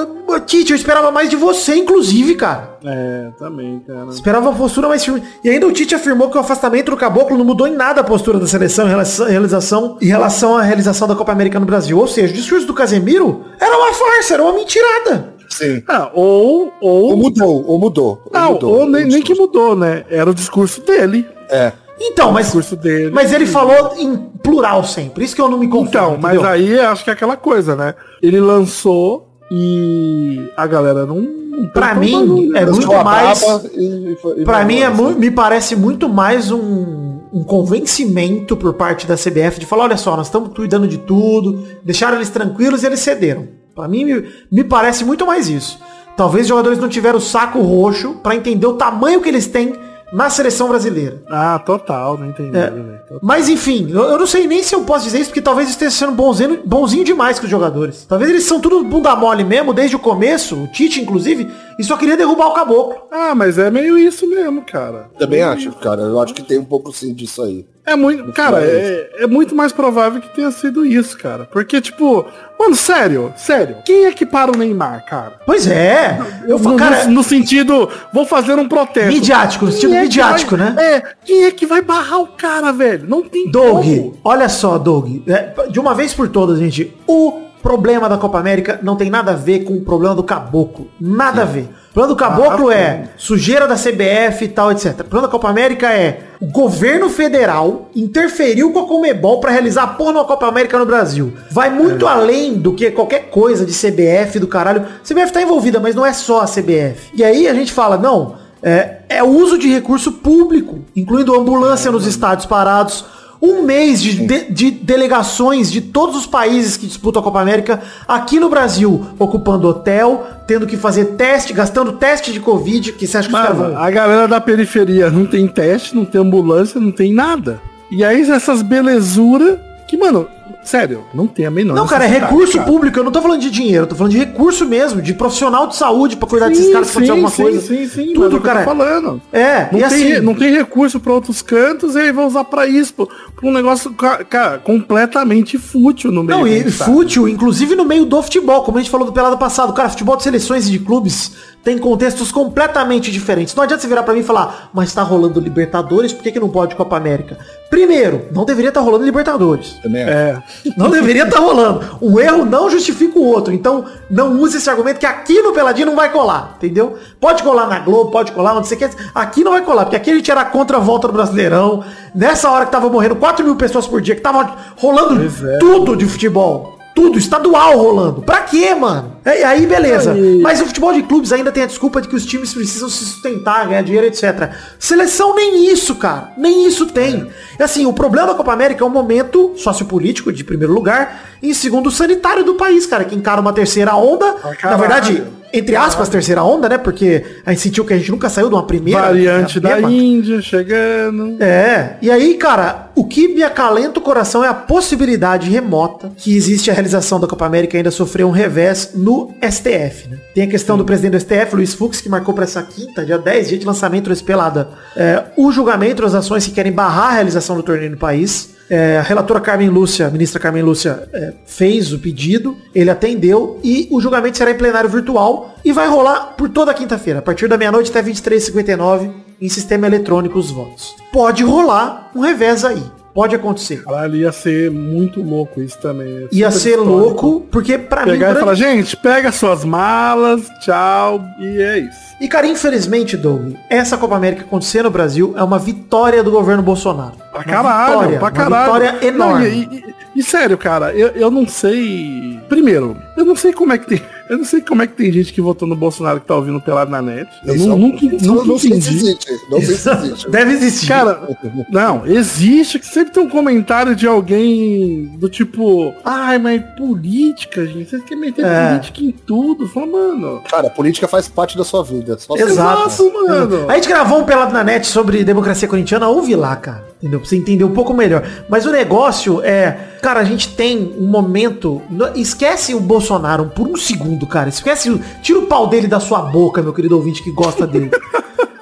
Tite, 0.46 0.72
eu 0.72 0.76
esperava 0.76 1.12
mais 1.12 1.30
de 1.30 1.36
você, 1.36 1.76
inclusive, 1.76 2.36
cara. 2.36 2.78
É, 2.86 3.30
também, 3.38 3.82
cara. 3.86 4.10
Esperava 4.10 4.50
uma 4.50 4.58
postura 4.58 4.88
mais 4.88 5.04
firme. 5.04 5.24
E 5.44 5.50
ainda 5.50 5.68
o 5.68 5.72
Tite 5.72 5.96
afirmou 5.96 6.30
que 6.30 6.38
o 6.38 6.40
afastamento 6.40 6.92
do 6.92 6.98
Caboclo 6.98 7.38
não 7.38 7.44
mudou 7.44 7.68
em 7.68 7.76
nada 7.76 8.02
a 8.02 8.04
postura 8.04 8.40
da 8.40 8.48
seleção 8.48 8.86
em 8.86 8.90
relação, 8.90 9.28
realização, 9.28 9.98
em 10.02 10.08
relação 10.08 10.58
à 10.58 10.62
realização 10.62 11.08
da 11.08 11.16
Copa 11.16 11.32
América 11.32 11.60
no 11.60 11.66
Brasil. 11.66 11.98
Ou 11.98 12.08
seja, 12.08 12.32
o 12.32 12.36
discurso 12.38 12.66
do 12.66 12.74
Casemiro 12.74 13.44
era 13.60 13.76
uma 13.76 13.94
farsa, 13.94 14.36
era 14.36 14.44
uma 14.44 14.54
mentirada. 14.54 15.39
Sim. 15.50 15.84
Ah, 15.88 16.10
ou, 16.14 16.72
ou, 16.80 17.10
Ou 17.12 17.18
mudou, 17.18 17.66
ou 17.68 17.80
mudou. 17.80 18.22
ou 18.26 18.32
não, 18.32 18.54
mudou, 18.54 18.80
ou 18.82 18.86
nem, 18.90 19.06
nem 19.06 19.22
que 19.22 19.34
mudou, 19.34 19.76
né? 19.76 20.06
Era 20.10 20.30
o 20.30 20.34
discurso 20.34 20.82
dele. 20.82 21.26
É. 21.50 21.72
Então, 22.02 22.32
mas, 22.32 22.46
discurso 22.46 22.76
dele. 22.78 23.12
mas 23.12 23.34
ele 23.34 23.46
falou 23.46 23.94
em 23.98 24.16
plural 24.42 24.84
sempre. 24.86 25.26
Isso 25.26 25.36
que 25.36 25.42
eu 25.42 25.50
não 25.50 25.58
me 25.58 25.68
confundo. 25.68 25.90
Então, 25.90 26.18
mas 26.22 26.36
entendeu? 26.36 26.50
aí 26.50 26.80
acho 26.80 27.04
que 27.04 27.10
é 27.10 27.14
aquela 27.14 27.36
coisa, 27.36 27.76
né? 27.76 27.94
Ele 28.22 28.40
lançou 28.40 29.28
e 29.52 30.50
a 30.56 30.66
galera 30.68 31.06
não. 31.06 31.16
não 31.22 31.68
Pra 31.74 31.90
tentou 31.96 32.02
mim, 32.04 32.12
barulho, 32.28 32.58
é 32.58 32.66
muito 32.66 32.88
mais- 33.04 33.42
e- 33.76 34.16
e 34.16 34.18
e 34.42 34.46
Pra 34.46 34.64
mim, 34.64 34.80
é 34.80 34.90
mu- 34.90 35.08
assim. 35.10 35.20
me 35.20 35.30
parece 35.32 35.76
muito 35.76 36.08
mais 36.08 36.52
um, 36.52 37.20
um 37.34 37.44
convencimento 37.44 38.56
por 38.56 38.74
parte 38.76 39.06
da 39.06 39.16
CBF 39.18 39.60
de 39.60 39.66
falar, 39.66 39.84
olha 39.84 39.98
só, 39.98 40.16
nós 40.16 40.28
estamos 40.28 40.54
cuidando 40.56 40.88
de 40.88 41.00
tudo, 41.00 41.64
deixaram 41.84 42.16
eles 42.16 42.30
tranquilos 42.30 42.82
e 42.84 42.86
eles 42.86 43.02
cederam. 43.02 43.48
Pra 43.80 43.88
mim, 43.88 44.04
me, 44.04 44.26
me 44.52 44.64
parece 44.66 45.06
muito 45.06 45.26
mais 45.26 45.48
isso. 45.48 45.80
Talvez 46.18 46.44
os 46.44 46.50
jogadores 46.50 46.78
não 46.78 46.90
tiveram 46.90 47.18
o 47.18 47.22
saco 47.22 47.62
roxo 47.62 48.16
pra 48.22 48.36
entender 48.36 48.68
o 48.68 48.74
tamanho 48.74 49.22
que 49.22 49.30
eles 49.30 49.48
têm 49.48 49.74
na 50.12 50.30
seleção 50.30 50.68
brasileira. 50.68 51.22
Ah, 51.30 51.58
total, 51.60 52.18
não 52.18 52.28
entendi, 52.28 52.58
É. 52.58 52.74
Mas 53.22 53.48
enfim, 53.48 53.88
eu, 53.90 54.02
eu 54.02 54.20
não 54.20 54.28
sei 54.28 54.48
nem 54.48 54.62
se 54.62 54.76
eu 54.76 54.82
posso 54.82 55.06
dizer 55.06 55.20
isso, 55.20 55.30
porque 55.30 55.42
talvez 55.42 55.70
esteja 55.70 55.92
sendo 55.92 56.12
bonzinho, 56.12 56.60
bonzinho 56.66 57.06
demais 57.06 57.40
com 57.40 57.46
os 57.46 57.52
jogadores. 57.52 58.06
Talvez 58.10 58.30
eles 58.30 58.44
são 58.44 58.60
tudo 58.60 58.84
bunda 58.84 59.16
mole 59.16 59.44
mesmo, 59.46 59.74
desde 59.74 59.96
o 59.96 60.00
começo, 60.00 60.56
o 60.56 60.68
Tite 60.68 61.00
inclusive, 61.00 61.48
e 61.78 61.84
só 61.84 61.96
queria 61.96 62.18
derrubar 62.18 62.48
o 62.48 62.54
caboclo. 62.54 62.96
Ah, 63.12 63.34
mas 63.34 63.58
é 63.58 63.72
meio 63.72 63.98
isso 63.98 64.28
mesmo, 64.28 64.62
cara. 64.64 65.10
Também 65.18 65.42
acho, 65.42 65.72
cara. 65.74 66.02
Eu 66.02 66.20
acho 66.20 66.34
que 66.34 66.44
tem 66.44 66.58
um 66.58 66.66
pouco 66.66 66.92
sim 66.92 67.14
disso 67.14 67.42
aí. 67.44 67.66
É 67.86 67.96
muito, 67.96 68.32
cara, 68.34 68.62
é, 68.64 69.24
é 69.24 69.28
muito 69.28 69.56
mais 69.56 69.72
provável 69.72 70.22
que 70.22 70.30
tenha 70.36 70.52
sido 70.52 70.86
isso, 70.86 71.18
cara. 71.18 71.48
Porque, 71.52 71.82
tipo, 71.82 72.24
mano, 72.60 72.76
sério, 72.76 73.34
sério. 73.38 73.78
Quem 73.86 74.06
é 74.06 74.12
que 74.12 74.26
para 74.26 74.52
o 74.52 74.58
Neymar, 74.58 75.06
cara? 75.06 75.40
Pois 75.46 75.66
é, 75.68 76.20
eu 76.48 76.60
no, 76.60 76.76
cara, 76.76 77.06
no, 77.06 77.12
no 77.12 77.24
sentido, 77.24 77.90
vou 78.14 78.26
fazer 78.26 78.54
um 78.56 78.68
protesto. 78.68 79.12
midiático, 79.14 79.66
no 79.66 79.72
sentido 79.72 79.94
é 79.96 80.02
midiático, 80.02 80.58
vai- 80.58 80.72
né? 80.72 80.76
É, 80.84 81.04
quem 81.24 81.46
é 81.46 81.52
que 81.52 81.66
vai 81.66 81.82
barrar 81.82 82.20
o 82.20 82.28
cara, 82.28 82.72
velho? 82.72 83.08
Não 83.08 83.22
tem 83.24 83.50
Doug, 83.50 83.84
como. 83.86 84.18
olha 84.24 84.50
só, 84.50 84.78
Doug, 84.78 85.22
é, 85.28 85.54
de 85.70 85.80
uma 85.80 85.96
vez 85.96 86.14
por 86.14 86.28
todas, 86.30 86.60
gente, 86.60 86.94
o 87.08 87.49
problema 87.62 88.08
da 88.10 88.18
Copa 88.18 88.40
América 88.40 88.80
não 88.82 88.96
tem 88.96 89.10
nada 89.10 89.32
a 89.32 89.36
ver 89.36 89.64
com 89.64 89.74
o 89.74 89.82
problema 89.82 90.16
do 90.16 90.24
caboclo. 90.24 90.88
Nada 91.00 91.42
a 91.42 91.46
ver. 91.46 91.70
O 91.90 91.94
problema 91.94 92.16
do 92.16 92.20
caboclo 92.20 92.70
Ah, 92.70 92.74
é 92.76 93.04
sujeira 93.18 93.68
da 93.68 93.76
CBF 93.76 94.46
e 94.46 94.48
tal, 94.48 94.72
etc. 94.72 94.92
O 94.92 94.96
problema 95.04 95.28
da 95.28 95.32
Copa 95.32 95.50
América 95.50 95.92
é 95.92 96.22
o 96.40 96.46
governo 96.48 97.10
federal 97.10 97.90
interferiu 97.96 98.72
com 98.72 98.80
a 98.80 98.88
Comebol 98.88 99.40
pra 99.40 99.52
realizar 99.52 99.84
a 99.84 99.88
porra 99.88 100.14
da 100.14 100.24
Copa 100.24 100.48
América 100.48 100.78
no 100.78 100.86
Brasil. 100.86 101.34
Vai 101.52 101.70
muito 101.70 102.08
É. 102.08 102.10
além 102.10 102.54
do 102.54 102.74
que 102.74 102.90
qualquer 102.92 103.30
coisa 103.30 103.66
de 103.66 103.74
CBF, 103.74 104.40
do 104.40 104.48
caralho. 104.48 104.86
CBF 105.04 105.32
tá 105.34 105.42
envolvida, 105.42 105.80
mas 105.80 105.96
não 105.96 106.06
é 106.06 106.14
só 106.14 106.42
a 106.42 106.46
CBF. 106.46 107.10
E 107.14 107.24
aí 107.24 107.48
a 107.48 107.54
gente 107.54 107.74
fala, 107.74 107.98
não, 107.98 108.36
é, 108.64 109.00
é 109.10 109.24
uso 109.24 109.58
de 109.58 109.68
recurso 109.70 110.12
público, 110.14 110.80
incluindo 110.96 111.36
ambulância 111.36 111.92
nos 111.92 112.06
estádios 112.06 112.46
parados, 112.46 113.04
um 113.42 113.64
mês 113.64 114.02
de, 114.02 114.26
de- 114.26 114.52
de 114.52 114.72
delegações 114.72 115.72
de 115.72 115.80
todos 115.82 116.16
os 116.16 116.26
países 116.26 116.76
que 116.76 116.86
disputam 116.86 117.22
a 117.22 117.24
Copa 117.24 117.40
América 117.42 117.82
aqui 118.08 118.40
no 118.40 118.50
Brasil, 118.50 119.06
ocupando 119.18 119.68
hotel, 119.68 120.28
tendo 120.46 120.68
que 120.68 120.76
fazer 120.76 121.06
teste, 121.16 121.54
gastando 121.54 121.94
teste 121.94 122.34
de 122.34 122.40
Covid, 122.40 122.92
que 122.94 123.08
você 123.08 123.18
acha 123.18 123.30
que 123.30 123.34
os 123.34 123.40
caras 123.42 123.58
Mano, 123.58 123.74
vão... 123.74 123.82
a 123.84 123.90
galera 123.90 124.28
da 124.28 124.42
periferia 124.42 125.10
não 125.10 125.26
tem 125.26 125.48
teste, 125.48 125.96
não 125.96 126.04
tem 126.06 126.20
ambulância, 126.20 126.82
não 126.82 126.92
tem 126.92 127.14
nada. 127.14 127.62
E 127.90 128.04
aí 128.04 128.30
essas 128.30 128.62
belezuras 128.62 129.58
que, 129.88 129.96
mano, 129.98 130.28
sério, 130.64 131.04
não 131.14 131.28
tem 131.28 131.46
a 131.46 131.52
menor 131.52 131.76
Não, 131.76 131.88
cara, 131.88 132.06
é 132.06 132.08
recurso 132.08 132.58
cara. 132.58 132.66
público, 132.70 133.00
eu 133.00 133.04
não 133.04 133.12
tô 133.12 133.22
falando 133.22 133.42
de 133.42 133.50
dinheiro, 133.50 133.84
eu 133.84 133.88
tô 133.88 133.96
falando 133.96 134.12
de 134.12 134.18
recurso 134.20 134.66
mesmo, 134.66 135.02
de 135.02 135.14
profissional 135.14 135.68
de 135.68 135.76
saúde 135.76 136.16
pra 136.18 136.28
cuidar 136.28 136.50
desses 136.50 136.66
Sim, 136.66 136.72
caras 136.74 136.88
se 136.88 136.92
acontecer 136.94 137.12
alguma 137.12 137.30
sim, 137.30 137.42
coisa. 137.44 137.62
Sim, 137.62 137.88
sim, 137.88 138.12
é 138.12 138.14
Tudo, 138.14 138.38
eu 138.38 138.42
cara. 138.42 138.60
tô 138.60 138.66
falando. 138.66 139.22
É, 139.32 139.70
Não, 139.72 139.80
e 139.80 139.84
tem, 139.90 140.14
assim... 140.14 140.20
não 140.22 140.36
tem 140.36 140.52
recurso 140.54 141.00
pra 141.00 141.14
outros 141.14 141.42
cantos 141.42 141.96
e 141.96 142.00
aí 142.00 142.12
vai 142.12 142.26
usar 142.26 142.44
pra 142.44 142.68
isso, 142.68 142.94
pra 142.94 143.06
pra 143.36 143.48
um 143.48 143.54
negócio, 143.54 143.92
ca- 143.94 144.24
cara, 144.26 144.58
completamente 144.60 145.58
fútil 145.58 146.12
no 146.12 146.24
meio 146.24 146.40
Não, 146.40 146.48
e 146.48 146.70
fútil, 146.72 147.28
inclusive 147.28 147.76
no 147.76 147.86
meio 147.86 148.06
do 148.06 148.22
futebol, 148.22 148.64
como 148.64 148.78
a 148.78 148.82
gente 148.82 148.92
falou 148.92 149.06
do 149.06 149.14
pelado 149.14 149.38
passado. 149.38 149.72
Cara, 149.74 149.90
futebol 149.90 150.18
de 150.18 150.24
seleções 150.24 150.68
e 150.68 150.72
de 150.72 150.80
clubes 150.80 151.32
tem 151.64 151.78
contextos 151.78 152.32
completamente 152.32 153.12
diferentes. 153.12 153.54
Não 153.56 153.64
adianta 153.64 153.82
você 153.82 153.88
virar 153.88 154.04
pra 154.04 154.14
mim 154.14 154.22
e 154.22 154.24
falar, 154.24 154.70
mas 154.74 154.94
tá 154.94 155.02
rolando 155.04 155.40
Libertadores, 155.40 156.12
por 156.14 156.24
que, 156.24 156.32
que 156.32 156.40
não 156.40 156.50
pode 156.50 156.76
Copa 156.76 156.96
América? 156.98 157.38
Primeiro, 157.70 158.26
não 158.34 158.46
deveria 158.46 158.70
estar 158.70 158.82
rolando 158.82 159.06
Libertadores. 159.06 159.74
Também 159.82 160.04
acho. 160.04 160.39
É, 160.66 160.72
Não 160.78 160.90
deveria 160.90 161.24
estar 161.24 161.40
rolando. 161.40 161.98
Um 162.02 162.20
erro 162.20 162.46
não 162.46 162.70
justifica 162.70 163.18
o 163.18 163.26
outro. 163.26 163.54
Então, 163.54 163.86
não 164.10 164.40
use 164.40 164.58
esse 164.58 164.70
argumento 164.70 165.00
que 165.00 165.06
aqui 165.06 165.42
no 165.42 165.54
Peladinho 165.54 165.88
não 165.88 165.96
vai 165.96 166.12
colar, 166.12 166.56
entendeu? 166.58 166.98
Pode 167.20 167.44
colar 167.44 167.68
na 167.68 167.80
Globo, 167.80 168.12
pode 168.12 168.32
colar 168.32 168.56
onde 168.56 168.68
você 168.68 168.76
quer. 168.76 168.92
Aqui 169.14 169.44
não 169.44 169.52
vai 169.52 169.62
colar, 169.62 169.86
porque 169.86 169.96
aqui 169.96 170.12
a 170.12 170.16
gente 170.16 170.32
era 170.32 170.46
contra 170.46 170.78
a 170.78 170.80
volta 170.80 171.08
do 171.08 171.14
Brasileirão. 171.14 171.84
Nessa 172.16 172.50
hora 172.50 172.66
que 172.66 172.72
tava 172.72 172.90
morrendo 172.90 173.16
4 173.16 173.46
mil 173.46 173.56
pessoas 173.56 173.86
por 173.86 174.02
dia, 174.02 174.16
que 174.16 174.22
tava 174.22 174.56
rolando 174.78 175.22
é. 175.24 175.58
tudo 175.60 175.96
de 175.96 176.06
futebol. 176.06 176.79
Tudo, 177.00 177.18
estadual 177.18 177.78
rolando. 177.78 178.22
Pra 178.24 178.42
quê, 178.42 178.76
mano? 178.76 179.14
É, 179.24 179.44
aí, 179.46 179.66
beleza. 179.66 180.12
Aí. 180.12 180.40
Mas 180.42 180.60
o 180.60 180.66
futebol 180.66 180.92
de 180.92 181.02
clubes 181.04 181.32
ainda 181.32 181.50
tem 181.50 181.64
a 181.64 181.66
desculpa 181.66 182.02
de 182.02 182.10
que 182.10 182.16
os 182.16 182.26
times 182.26 182.54
precisam 182.54 182.90
se 182.90 183.06
sustentar, 183.06 183.68
ganhar 183.68 183.82
dinheiro, 183.84 184.06
etc. 184.06 184.52
Seleção 184.78 185.34
nem 185.34 185.72
isso, 185.72 185.96
cara. 185.96 186.34
Nem 186.38 186.68
isso 186.68 186.88
tem. 186.88 187.30
É 187.58 187.64
assim, 187.64 187.86
o 187.86 187.94
problema 187.94 188.28
da 188.28 188.34
Copa 188.34 188.52
América 188.52 188.84
é 188.84 188.88
um 188.88 188.90
momento 188.90 189.54
sociopolítico, 189.56 190.34
de 190.34 190.44
primeiro 190.44 190.74
lugar, 190.74 191.22
e 191.42 191.52
em 191.52 191.54
segundo, 191.54 191.90
sanitário 191.90 192.44
do 192.44 192.56
país, 192.56 192.86
cara, 192.86 193.06
que 193.06 193.16
encara 193.16 193.40
uma 193.40 193.54
terceira 193.54 193.96
onda. 193.96 194.36
Na 194.44 194.56
caralho. 194.56 194.80
verdade, 194.80 195.24
entre 195.54 195.76
aspas, 195.76 196.10
terceira 196.10 196.44
onda, 196.44 196.70
né? 196.70 196.78
Porque 196.78 197.24
a 197.46 197.52
gente 197.52 197.62
sentiu 197.62 197.86
que 197.86 197.94
a 197.94 197.98
gente 197.98 198.12
nunca 198.12 198.30
saiu 198.30 198.50
de 198.50 198.56
uma 198.56 198.66
primeira. 198.66 199.02
variante 199.02 199.60
né, 199.60 199.82
da. 199.82 199.90
Índia 199.90 200.42
chegando. 200.42 201.42
É, 201.42 201.98
e 202.02 202.12
aí, 202.12 202.36
cara, 202.36 202.90
o 202.96 203.06
que 203.06 203.28
me 203.28 203.44
acalenta 203.44 204.00
o 204.00 204.02
coração 204.02 204.44
é 204.44 204.48
a 204.48 204.54
possibilidade 204.54 205.50
remota 205.50 206.12
que 206.16 206.36
existe 206.36 206.70
a 206.70 206.74
realização 206.74 207.20
da 207.20 207.28
Copa 207.28 207.46
América 207.46 207.78
ainda 207.78 207.92
sofrer 207.92 208.26
um 208.26 208.32
revés 208.32 208.92
no 208.94 209.34
STF, 209.42 210.10
né? 210.10 210.18
Tem 210.34 210.44
a 210.44 210.48
questão 210.48 210.78
do 210.78 210.86
presidente 210.86 211.12
do 211.12 211.20
STF, 211.20 211.56
Luiz 211.56 211.74
Fux, 211.74 212.02
que 212.02 212.10
marcou 212.10 212.34
para 212.34 212.44
essa 212.44 212.62
quinta, 212.62 213.06
dia 213.06 213.18
10, 213.18 213.50
dia 213.50 213.58
de 213.58 213.66
lançamento 213.66 214.10
desse 214.10 214.24
pelada, 214.24 214.70
é, 214.96 215.24
o 215.36 215.52
julgamento 215.52 216.02
das 216.02 216.14
ações 216.14 216.46
que 216.46 216.52
querem 216.52 216.72
barrar 216.72 217.10
a 217.10 217.14
realização 217.14 217.56
do 217.56 217.64
torneio 217.64 217.92
no 217.92 217.98
país. 217.98 218.59
É, 218.70 218.98
a 218.98 219.02
relatora 219.02 219.40
Carmen 219.40 219.70
Lúcia, 219.70 220.08
a 220.08 220.10
ministra 220.12 220.40
Carmen 220.40 220.62
Lúcia, 220.62 221.10
é, 221.12 221.34
fez 221.46 221.92
o 221.92 222.00
pedido, 222.00 222.56
ele 222.74 222.90
atendeu 222.90 223.60
e 223.64 223.88
o 223.92 224.00
julgamento 224.00 224.38
será 224.38 224.52
em 224.52 224.58
plenário 224.58 224.90
virtual 224.90 225.56
e 225.66 225.72
vai 225.72 225.88
rolar 225.88 226.36
por 226.38 226.50
toda 226.50 226.74
quinta-feira, 226.74 227.20
a 227.20 227.22
partir 227.22 227.48
da 227.48 227.58
meia-noite 227.58 227.90
até 227.90 228.04
23h59, 228.04 229.12
em 229.42 229.50
sistema 229.50 229.88
eletrônico 229.88 230.38
os 230.38 230.52
votos. 230.52 230.96
Pode 231.12 231.44
rolar 231.44 232.12
um 232.16 232.22
revés 232.22 232.64
aí. 232.64 232.84
Pode 233.20 233.36
acontecer. 233.36 233.84
Caralho, 233.84 234.16
ia 234.16 234.32
ser 234.32 234.72
muito 234.72 235.22
louco 235.22 235.62
isso 235.62 235.78
também. 235.80 236.28
Ia 236.32 236.50
Super 236.50 236.62
ser 236.64 236.70
histórico. 236.70 236.90
louco, 236.96 237.48
porque 237.52 237.78
pra 237.78 238.06
mim... 238.06 238.12
Pegar 238.14 238.30
e 238.30 238.32
pra- 238.32 238.40
falar, 238.40 238.54
gente, 238.54 238.96
pega 238.96 239.30
suas 239.32 239.66
malas, 239.66 240.48
tchau, 240.62 241.22
e 241.38 241.62
é 241.62 241.80
isso. 241.80 242.00
E 242.22 242.28
cara, 242.30 242.48
infelizmente, 242.48 243.18
Doug, 243.18 243.56
essa 243.70 243.98
Copa 243.98 244.16
América 244.16 244.44
acontecer 244.44 244.84
no 244.84 244.90
Brasil 244.90 245.34
é 245.38 245.44
uma 245.44 245.60
vitória 245.60 246.24
do 246.24 246.32
governo 246.32 246.64
Bolsonaro. 246.64 247.16
Pra 247.32 247.40
Uma 247.40 247.44
caralho, 247.44 247.92
vitória, 248.00 248.20
pra 248.20 248.26
uma 248.28 248.32
caralho. 248.32 248.74
vitória 248.74 249.08
enorme. 249.08 249.46
Não, 249.50 249.74
e, 249.74 249.78
e- 249.80 250.00
e 250.16 250.24
sério, 250.24 250.58
cara, 250.58 250.94
eu, 250.94 251.10
eu 251.10 251.30
não 251.30 251.46
sei. 251.48 252.40
Primeiro, 252.50 252.96
eu 253.18 253.24
não 253.26 253.36
sei 253.36 253.52
como 253.54 253.74
é 253.74 253.78
que 253.78 253.86
tem. 253.88 254.02
Eu 254.30 254.38
não 254.38 254.46
sei 254.46 254.62
como 254.62 254.82
é 254.84 254.88
que 254.88 254.94
tem 254.94 255.12
gente 255.12 255.34
que 255.34 255.42
votou 255.42 255.68
no 255.68 255.76
Bolsonaro 255.76 256.20
que 256.22 256.28
tá 256.28 256.36
ouvindo 256.36 256.62
pelado 256.62 256.92
na 256.92 257.02
net. 257.02 257.30
Eu 257.44 257.56
Isso 257.56 257.68
nu- 257.68 257.74
é 257.74 257.78
nunca, 257.78 258.06
isso 258.06 258.28
nunca 258.28 258.46
não 258.46 258.60
sei 258.60 258.70
se 258.70 258.78
entendi. 258.90 258.96
existe. 259.10 259.32
Não 259.50 259.62
sei 259.62 259.76
se 259.76 259.90
existe. 259.90 260.30
Deve 260.30 260.52
existir. 260.54 260.88
Cara, 260.88 261.28
não, 261.72 262.06
existe 262.06 262.78
que 262.80 262.86
sempre 262.86 263.12
tem 263.14 263.24
um 263.24 263.30
comentário 263.30 263.96
de 263.96 264.06
alguém 264.08 265.16
do 265.18 265.28
tipo, 265.30 265.94
ai, 266.06 266.38
mas 266.38 266.62
política, 266.78 267.66
gente, 267.66 267.90
vocês 267.90 268.04
querem 268.04 268.22
meter 268.22 268.46
É. 268.46 268.70
política 268.70 269.02
em 269.04 269.12
tudo. 269.12 269.68
Fala, 269.68 269.88
mano. 269.88 270.42
Cara, 270.50 270.68
a 270.68 270.72
política 270.72 271.08
faz 271.08 271.28
parte 271.28 271.58
da 271.58 271.64
sua 271.64 271.84
vida. 271.84 272.18
Exato. 272.38 273.12
Mano. 273.28 273.70
A 273.70 273.76
gente 273.76 273.88
gravou 273.88 274.20
um 274.20 274.24
pelado 274.26 274.54
na 274.54 274.64
net 274.64 274.86
sobre 274.86 275.24
democracia 275.24 275.68
corintiana, 275.68 276.08
ouve 276.08 276.36
lá, 276.36 276.56
cara. 276.56 276.88
Entendeu? 277.02 277.20
Pra 277.22 277.30
você 277.30 277.38
entender 277.38 277.64
um 277.64 277.72
pouco 277.74 277.94
melhor. 277.94 278.28
Mas 278.50 278.66
o 278.66 278.72
negócio 278.72 279.42
é, 279.42 279.72
cara, 280.02 280.20
a 280.20 280.24
gente 280.26 280.50
tem 280.56 280.94
um 281.00 281.08
momento. 281.08 281.82
Esquece 282.16 282.76
o 282.76 282.80
Bolsonaro 282.82 283.46
por 283.56 283.68
um 283.68 283.78
segundo, 283.78 284.19
cara. 284.28 284.50
Esquece. 284.50 285.00
Tira 285.22 285.40
o 285.40 285.48
pau 285.48 285.68
dele 285.68 285.88
da 285.88 286.00
sua 286.00 286.22
boca, 286.22 286.62
meu 286.62 286.74
querido 286.74 286.96
ouvinte 286.96 287.24
que 287.24 287.32
gosta 287.32 287.66
dele. 287.66 287.92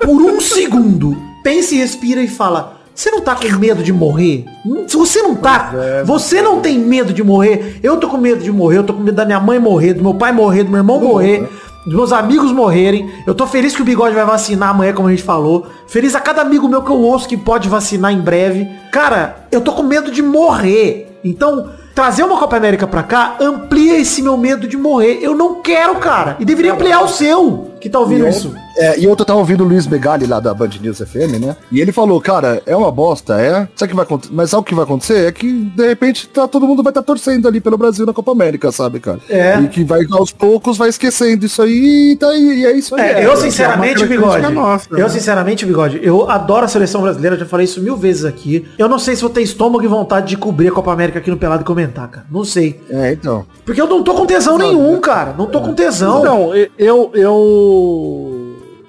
por 0.04 0.22
um 0.22 0.40
segundo. 0.40 1.18
Pense, 1.44 1.76
respira 1.76 2.22
e 2.22 2.28
fala. 2.28 2.78
Você 2.94 3.12
não 3.12 3.22
tá 3.22 3.36
com 3.36 3.48
medo 3.60 3.84
de 3.84 3.94
morrer? 3.94 4.46
Se 4.88 4.98
você 4.98 5.22
não 5.22 5.36
tá, 5.36 5.72
você 6.04 6.42
não 6.42 6.62
tem 6.62 6.80
medo 6.80 7.14
de 7.14 7.24
morrer. 7.24 7.80
Eu 7.84 7.98
tô 7.98 8.08
com 8.08 8.18
medo 8.18 8.42
de 8.42 8.52
morrer, 8.52 8.80
eu 8.80 8.84
tô 8.84 8.94
com 8.94 9.02
medo 9.02 9.16
da 9.16 9.24
minha 9.24 9.40
mãe 9.40 9.60
morrer, 9.60 9.94
do 9.94 10.02
meu 10.02 10.16
pai 10.16 10.32
morrer, 10.32 10.64
do 10.64 10.72
meu 10.72 10.80
irmão 10.80 11.00
morrer 11.00 11.48
dos 11.88 11.96
meus 11.96 12.12
amigos 12.12 12.52
morrerem. 12.52 13.10
Eu 13.26 13.34
tô 13.34 13.48
feliz 13.48 13.74
que 13.74 13.82
o 13.82 13.86
Bigode 13.86 14.14
vai 14.14 14.26
vacinar 14.26 14.70
amanhã, 14.70 14.92
como 14.94 15.08
a 15.08 15.12
gente 15.12 15.24
falou. 15.24 15.68
Feliz 15.88 16.14
a 16.16 16.20
cada 16.20 16.42
amigo 16.42 16.68
meu 16.68 16.84
que 16.84 16.92
eu 16.92 17.00
ouço 17.00 17.30
que 17.30 17.38
pode 17.38 17.70
vacinar 17.70 18.12
em 18.12 18.20
breve. 18.20 18.68
Cara, 18.92 19.48
eu 19.50 19.62
tô 19.62 19.72
com 19.72 19.84
medo 19.84 20.12
de 20.12 20.22
morrer. 20.22 21.18
Então, 21.24 21.70
trazer 21.98 22.22
uma 22.22 22.38
Copa 22.38 22.56
América 22.56 22.86
pra 22.86 23.02
cá 23.02 23.38
amplia 23.42 23.98
esse 23.98 24.22
meu 24.22 24.38
medo 24.38 24.68
de 24.68 24.78
morrer. 24.78 25.18
Eu 25.20 25.34
não 25.34 25.64
quero, 25.64 25.96
cara. 25.96 26.38
E 26.40 26.46
deveria 26.46 26.74
ampliar 26.74 27.02
o 27.02 27.08
seu, 27.08 27.72
que 27.80 27.90
tá 27.90 28.00
ouvindo 28.00 28.28
isso. 28.28 28.54
É, 28.78 29.00
e 29.00 29.08
ontem 29.08 29.22
eu 29.24 29.26
tava 29.26 29.40
ouvindo 29.40 29.64
o 29.64 29.68
Luiz 29.68 29.88
Begali 29.88 30.26
lá 30.28 30.40
da 30.40 30.54
Band 30.54 30.70
News 30.80 31.00
FM, 31.00 31.40
né? 31.42 31.56
E 31.72 31.82
ele 31.82 31.92
falou, 31.92 32.22
cara, 32.22 32.62
é 32.66 32.76
uma 32.76 32.92
bosta, 32.92 33.40
é. 33.42 33.68
Sabe 33.76 33.90
que 33.92 33.96
vai? 33.96 34.06
Mas 34.32 34.52
sabe 34.52 34.62
o 34.62 34.64
que 34.64 34.76
vai 34.76 34.84
acontecer? 34.84 35.28
É 35.28 35.32
que, 35.32 35.52
de 35.52 35.88
repente, 35.88 36.28
tá, 36.30 36.48
todo 36.48 36.68
mundo 36.68 36.84
vai 36.84 36.92
estar 36.92 37.02
torcendo 37.02 37.48
ali 37.48 37.60
pelo 37.60 37.78
Brasil 37.78 38.06
na 38.06 38.14
Copa 38.14 38.32
América, 38.32 38.72
sabe, 38.72 39.00
cara? 39.00 39.20
É. 39.30 39.60
E 39.62 39.68
que 39.68 39.84
vai, 39.84 40.02
aos 40.12 40.32
poucos, 40.32 40.78
vai 40.78 40.90
esquecendo 40.90 41.46
isso 41.46 41.62
aí 41.62 42.12
e 42.12 42.16
tá 42.16 42.28
aí, 42.30 42.60
e 42.62 42.66
é 42.66 42.72
isso 42.78 42.94
aí. 42.96 43.02
É, 43.02 43.22
É, 43.22 43.26
eu 43.26 43.32
é 43.32 43.36
sinceramente, 43.36 44.04
uma 44.04 44.08
Bigode. 44.08 44.54
nossa, 44.54 44.88
eu 44.92 44.98
né? 45.00 45.10
sinceramente, 45.10 45.66
Bigode, 45.66 46.00
eu 46.04 46.30
adoro 46.30 46.66
a 46.66 46.68
seleção 46.68 47.02
brasileira, 47.02 47.38
já 47.38 47.46
falei 47.46 47.66
isso 47.66 47.82
mil 47.82 47.98
vezes 47.98 48.26
aqui. 48.26 48.68
Eu 48.78 48.88
não 48.88 49.00
sei 49.00 49.16
se 49.16 49.22
vou 49.22 49.30
ter 49.32 49.42
estômago 49.42 49.84
e 49.84 49.88
vontade 49.88 50.28
de 50.28 50.38
cobrir 50.38 50.68
a 50.68 50.72
Copa 50.72 50.92
América 50.94 51.18
aqui 51.20 51.32
no 51.32 51.38
Pelado 51.38 51.64
e 51.64 51.66
comentar, 51.66 52.08
cara. 52.10 52.26
Não 52.30 52.44
sei. 52.44 52.80
É, 52.90 53.12
então. 53.12 53.46
Porque 53.66 53.82
eu 53.82 53.88
não 53.88 54.04
tô 54.04 54.14
com 54.14 54.26
tesão 54.26 54.58
nenhum, 54.58 55.00
cara. 55.00 55.34
Não 55.38 55.48
tô 55.48 55.62
com 55.62 55.74
tesão. 55.74 56.20
Então, 56.20 56.56
e- 56.56 56.70
eu, 56.78 57.12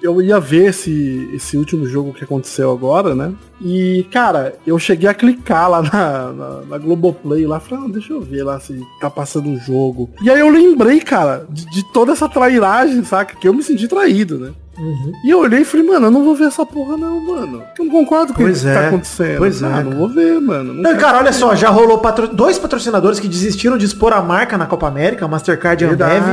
eu, 0.01 0.21
ia 0.21 0.39
ver 0.39 0.69
esse, 0.69 1.29
esse 1.33 1.57
último 1.57 1.85
jogo 1.85 2.13
que 2.13 2.23
aconteceu 2.23 2.71
agora, 2.71 3.13
né? 3.13 3.33
E, 3.61 4.05
cara, 4.11 4.55
eu 4.65 4.79
cheguei 4.79 5.09
a 5.09 5.13
clicar 5.13 5.69
lá 5.69 5.81
na, 5.81 6.33
na, 6.33 6.61
na 6.61 6.77
Globoplay, 6.77 7.45
lá, 7.45 7.59
falei, 7.59 7.85
ah, 7.85 7.91
deixa 7.91 8.13
eu 8.13 8.21
ver 8.21 8.43
lá 8.43 8.59
se 8.59 8.81
tá 8.99 9.09
passando 9.09 9.49
o 9.49 9.57
jogo. 9.57 10.09
E 10.21 10.29
aí 10.29 10.39
eu 10.39 10.49
lembrei, 10.49 10.99
cara, 11.01 11.45
de, 11.49 11.65
de 11.69 11.83
toda 11.91 12.13
essa 12.13 12.29
trairagem, 12.29 13.03
saca? 13.03 13.35
Que 13.35 13.47
eu 13.47 13.53
me 13.53 13.63
senti 13.63 13.87
traído, 13.87 14.39
né? 14.39 14.53
Uhum. 14.79 15.11
E 15.23 15.29
eu 15.29 15.39
olhei 15.39 15.61
e 15.61 15.65
falei, 15.65 15.85
mano, 15.85 16.07
eu 16.07 16.11
não 16.11 16.23
vou 16.23 16.33
ver 16.35 16.45
essa 16.45 16.65
porra 16.65 16.95
não, 16.97 17.19
mano. 17.19 17.61
Eu 17.77 17.85
não 17.85 17.91
concordo 17.91 18.33
com 18.33 18.41
o 18.41 18.45
Pois 18.45 18.61
que 18.61 18.67
é, 18.67 18.73
tá 18.73 18.87
acontecendo. 18.87 19.37
pois 19.37 19.61
é, 19.61 19.83
não 19.83 19.91
vou 19.91 20.07
ver, 20.09 20.39
mano. 20.39 20.73
Não 20.73 20.81
Não, 20.83 20.97
cara, 20.97 21.17
olha 21.17 21.33
só, 21.33 21.53
já 21.55 21.69
rolou 21.69 21.97
patro- 21.97 22.27
dois 22.29 22.57
patrocinadores 22.57 23.19
que 23.19 23.27
desistiram 23.27 23.77
de 23.77 23.85
expor 23.85 24.13
a 24.13 24.21
marca 24.21 24.57
na 24.57 24.65
Copa 24.65 24.87
América, 24.87 25.25
a 25.25 25.27
Mastercard 25.27 25.83
e 25.83 25.87
a 25.87 25.91
Ambev. 25.91 26.25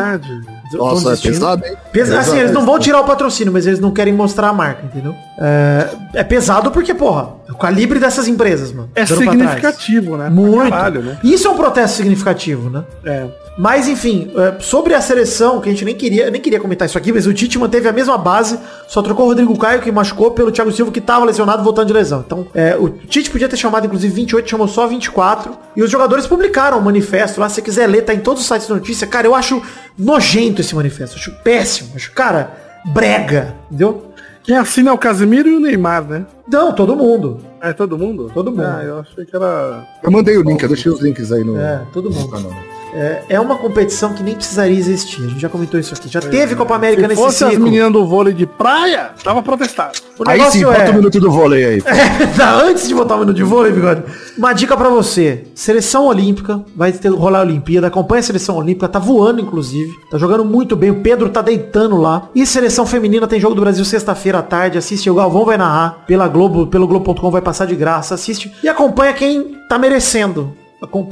Nossa, 0.72 1.00
é 1.00 1.10
desistindo. 1.10 1.32
pesado, 1.34 1.64
hein? 1.66 1.76
Pesa- 1.92 2.18
assim, 2.18 2.38
eles 2.38 2.50
não 2.52 2.64
vão 2.66 2.78
tirar 2.78 3.00
o 3.00 3.04
patrocínio, 3.04 3.52
mas 3.52 3.66
eles 3.66 3.78
não 3.80 3.92
querem 3.92 4.12
mostrar 4.12 4.48
a 4.48 4.52
marca, 4.52 4.84
entendeu? 4.84 5.14
É, 5.38 5.88
é 6.14 6.24
pesado 6.24 6.70
porque, 6.72 6.92
porra, 6.92 7.28
é 7.48 7.52
o 7.52 7.56
calibre 7.56 7.98
dessas 8.00 8.26
empresas, 8.26 8.72
mano. 8.72 8.88
É 8.94 9.06
significativo, 9.06 10.16
né? 10.16 10.28
Muito. 10.28 10.70
Caralho, 10.70 11.02
né? 11.02 11.18
Isso 11.22 11.46
é 11.46 11.50
um 11.50 11.56
protesto 11.56 11.96
significativo, 11.96 12.68
né? 12.70 12.84
É. 13.04 13.26
Mas 13.58 13.88
enfim, 13.88 14.30
é, 14.36 14.60
sobre 14.60 14.92
a 14.94 15.00
seleção, 15.00 15.60
que 15.60 15.68
a 15.68 15.72
gente 15.72 15.84
nem 15.84 15.94
queria, 15.94 16.30
nem 16.30 16.40
queria 16.40 16.60
comentar 16.60 16.86
isso 16.86 16.98
aqui, 16.98 17.10
mas 17.10 17.26
o 17.26 17.32
Tite 17.32 17.58
manteve 17.58 17.88
a 17.88 17.92
mesma 17.92 18.18
base, 18.18 18.58
só 18.86 19.00
trocou 19.00 19.24
o 19.24 19.28
Rodrigo 19.28 19.56
Caio, 19.58 19.80
que 19.80 19.90
machucou, 19.90 20.30
pelo 20.32 20.52
Thiago 20.52 20.70
Silva, 20.72 20.92
que 20.92 21.00
tava 21.00 21.24
lesionado, 21.24 21.64
voltando 21.64 21.86
de 21.86 21.92
lesão. 21.94 22.22
Então, 22.26 22.46
é, 22.54 22.76
o 22.76 22.90
Tite 22.90 23.30
podia 23.30 23.48
ter 23.48 23.56
chamado, 23.56 23.86
inclusive, 23.86 24.12
28, 24.12 24.48
chamou 24.50 24.68
só 24.68 24.86
24. 24.86 25.56
E 25.74 25.82
os 25.82 25.90
jogadores 25.90 26.26
publicaram 26.26 26.78
o 26.78 26.82
manifesto 26.82 27.40
lá, 27.40 27.48
se 27.48 27.54
você 27.56 27.62
quiser 27.62 27.86
ler, 27.86 28.02
tá 28.02 28.12
em 28.12 28.20
todos 28.20 28.42
os 28.42 28.48
sites 28.48 28.66
de 28.66 28.72
notícia. 28.74 29.06
Cara, 29.06 29.26
eu 29.26 29.34
acho 29.34 29.62
nojento 29.98 30.60
esse 30.60 30.74
manifesto, 30.74 31.16
acho 31.16 31.32
péssimo, 31.42 31.92
acho, 31.96 32.12
cara, 32.12 32.52
brega, 32.92 33.54
entendeu? 33.70 34.12
Quem 34.44 34.56
assina 34.56 34.90
é 34.90 34.92
o 34.92 34.98
Casemiro 34.98 35.48
e 35.48 35.56
o 35.56 35.60
Neymar, 35.60 36.04
né? 36.04 36.24
Não, 36.46 36.72
todo 36.72 36.94
mundo. 36.94 37.38
É 37.60 37.72
todo 37.72 37.98
mundo? 37.98 38.30
Todo 38.32 38.50
mundo. 38.52 38.62
Ah, 38.62 38.82
eu 38.84 38.98
achei 39.00 39.24
que 39.24 39.34
era. 39.34 39.84
Eu 40.02 40.10
mandei 40.10 40.36
o 40.36 40.42
link, 40.42 40.62
eu 40.62 40.68
deixei 40.68 40.92
os 40.92 41.00
links 41.00 41.32
aí 41.32 41.42
no, 41.42 41.58
É, 41.58 41.82
todo 41.92 42.10
mundo. 42.10 42.26
no 42.26 42.30
canal. 42.30 42.52
É, 42.94 43.22
é 43.30 43.40
uma 43.40 43.56
competição 43.56 44.12
que 44.12 44.22
nem 44.22 44.34
precisaria 44.34 44.76
existir. 44.76 45.22
A 45.22 45.28
gente 45.28 45.40
já 45.40 45.48
comentou 45.48 45.78
isso 45.78 45.94
aqui. 45.94 46.08
Já 46.08 46.20
teve 46.20 46.54
Copa 46.54 46.74
América 46.74 47.02
Se 47.02 47.08
nesse 47.08 47.20
fosse 47.20 47.44
as 47.44 47.50
ciclo. 47.50 47.64
meninas 47.64 47.92
do 47.92 48.06
vôlei 48.06 48.32
de 48.32 48.46
praia, 48.46 49.10
tava 49.22 49.42
protestado. 49.42 49.98
O 50.18 50.28
Aí 50.28 50.38
sim, 50.50 50.60
negócio 50.60 50.66
bota 50.66 50.82
é... 50.82 50.90
o 50.90 50.94
minuto 50.94 51.20
do 51.20 51.30
vôlei 51.30 51.64
aí. 51.64 51.82
Tá, 52.36 52.62
Antes 52.62 52.88
de 52.88 52.94
botar 52.94 53.16
o 53.16 53.20
minuto 53.20 53.36
de 53.36 53.42
vôlei, 53.42 53.72
bigode. 53.72 54.02
Uma 54.36 54.52
dica 54.52 54.76
pra 54.76 54.88
você. 54.88 55.44
Seleção 55.54 56.06
Olímpica. 56.06 56.62
Vai 56.74 56.92
ter, 56.92 57.08
rolar 57.08 57.40
a 57.40 57.42
Olimpíada. 57.42 57.86
Acompanha 57.86 58.20
a 58.20 58.22
Seleção 58.22 58.56
Olímpica. 58.56 58.88
Tá 58.88 58.98
voando, 58.98 59.40
inclusive. 59.40 59.92
Tá 60.10 60.18
jogando 60.18 60.44
muito 60.44 60.74
bem. 60.76 60.90
O 60.90 61.02
Pedro 61.02 61.28
tá 61.28 61.42
deitando 61.42 61.96
lá. 61.96 62.28
E 62.34 62.46
Seleção 62.46 62.86
Feminina 62.86 63.26
tem 63.26 63.40
jogo 63.40 63.54
do 63.54 63.60
Brasil 63.60 63.84
sexta-feira 63.84 64.38
à 64.38 64.42
tarde. 64.42 64.78
Assiste. 64.78 65.10
O 65.10 65.14
Galvão 65.14 65.44
vai 65.44 65.56
narrar. 65.56 66.04
Pela 66.06 66.28
Globo, 66.28 66.66
pelo 66.66 66.86
Globo.com 66.86 67.30
vai 67.30 67.42
passar 67.42 67.66
de 67.66 67.74
graça. 67.74 68.14
Assiste. 68.14 68.52
E 68.62 68.68
acompanha 68.68 69.12
quem 69.12 69.56
tá 69.68 69.78
merecendo 69.78 70.56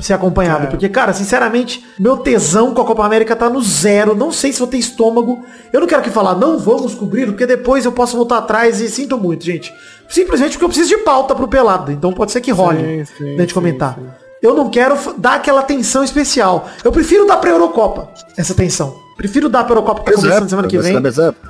ser 0.00 0.14
acompanhado. 0.14 0.64
É. 0.64 0.66
Porque, 0.66 0.88
cara, 0.88 1.12
sinceramente, 1.12 1.85
meu 1.98 2.16
tesão 2.16 2.74
com 2.74 2.83
a 2.83 2.85
Copa 2.85 3.05
América 3.05 3.35
tá 3.35 3.48
no 3.48 3.62
zero. 3.62 4.14
Não 4.14 4.31
sei 4.31 4.53
se 4.53 4.59
vou 4.59 4.68
ter 4.68 4.79
estômago. 4.79 5.44
Eu 5.72 5.81
não 5.81 5.87
quero 5.87 6.00
aqui 6.00 6.11
falar, 6.11 6.35
não 6.35 6.59
vamos 6.59 6.94
cobrir, 6.94 7.27
porque 7.27 7.46
depois 7.46 7.85
eu 7.85 7.92
posso 7.92 8.16
voltar 8.16 8.38
atrás 8.38 8.81
e 8.81 8.88
sinto 8.88 9.16
muito, 9.18 9.44
gente. 9.44 9.72
Simplesmente 10.09 10.53
porque 10.53 10.64
eu 10.64 10.68
preciso 10.68 10.88
de 10.90 10.98
pauta 10.98 11.35
pro 11.35 11.48
pelado. 11.48 11.90
Então 11.90 12.12
pode 12.12 12.33
ser 12.33 12.40
que 12.40 12.50
role 12.50 13.07
Sim, 13.16 13.37
gente 13.37 13.48
sim, 13.48 13.55
comentar. 13.55 13.96
sim. 13.98 14.07
Eu 14.42 14.53
não 14.53 14.68
quero 14.68 14.94
dar 15.16 15.37
aquela 15.37 15.61
atenção 15.61 16.05
especial. 16.05 16.68
Eu 16.85 16.92
prefiro 16.92 17.27
dar 17.27 17.38
pra 17.38 17.48
Eurocopa 17.48 18.11
essa 18.37 18.53
atenção. 18.53 19.03
Prefiro 19.16 19.48
dar 19.48 19.64
pra 19.64 19.72
Eurocopa 19.72 20.03
que 20.03 20.11
tá 20.11 20.20
começando 20.20 20.48
semana 20.50 20.68
que 20.68 20.77
vem. 20.77 20.94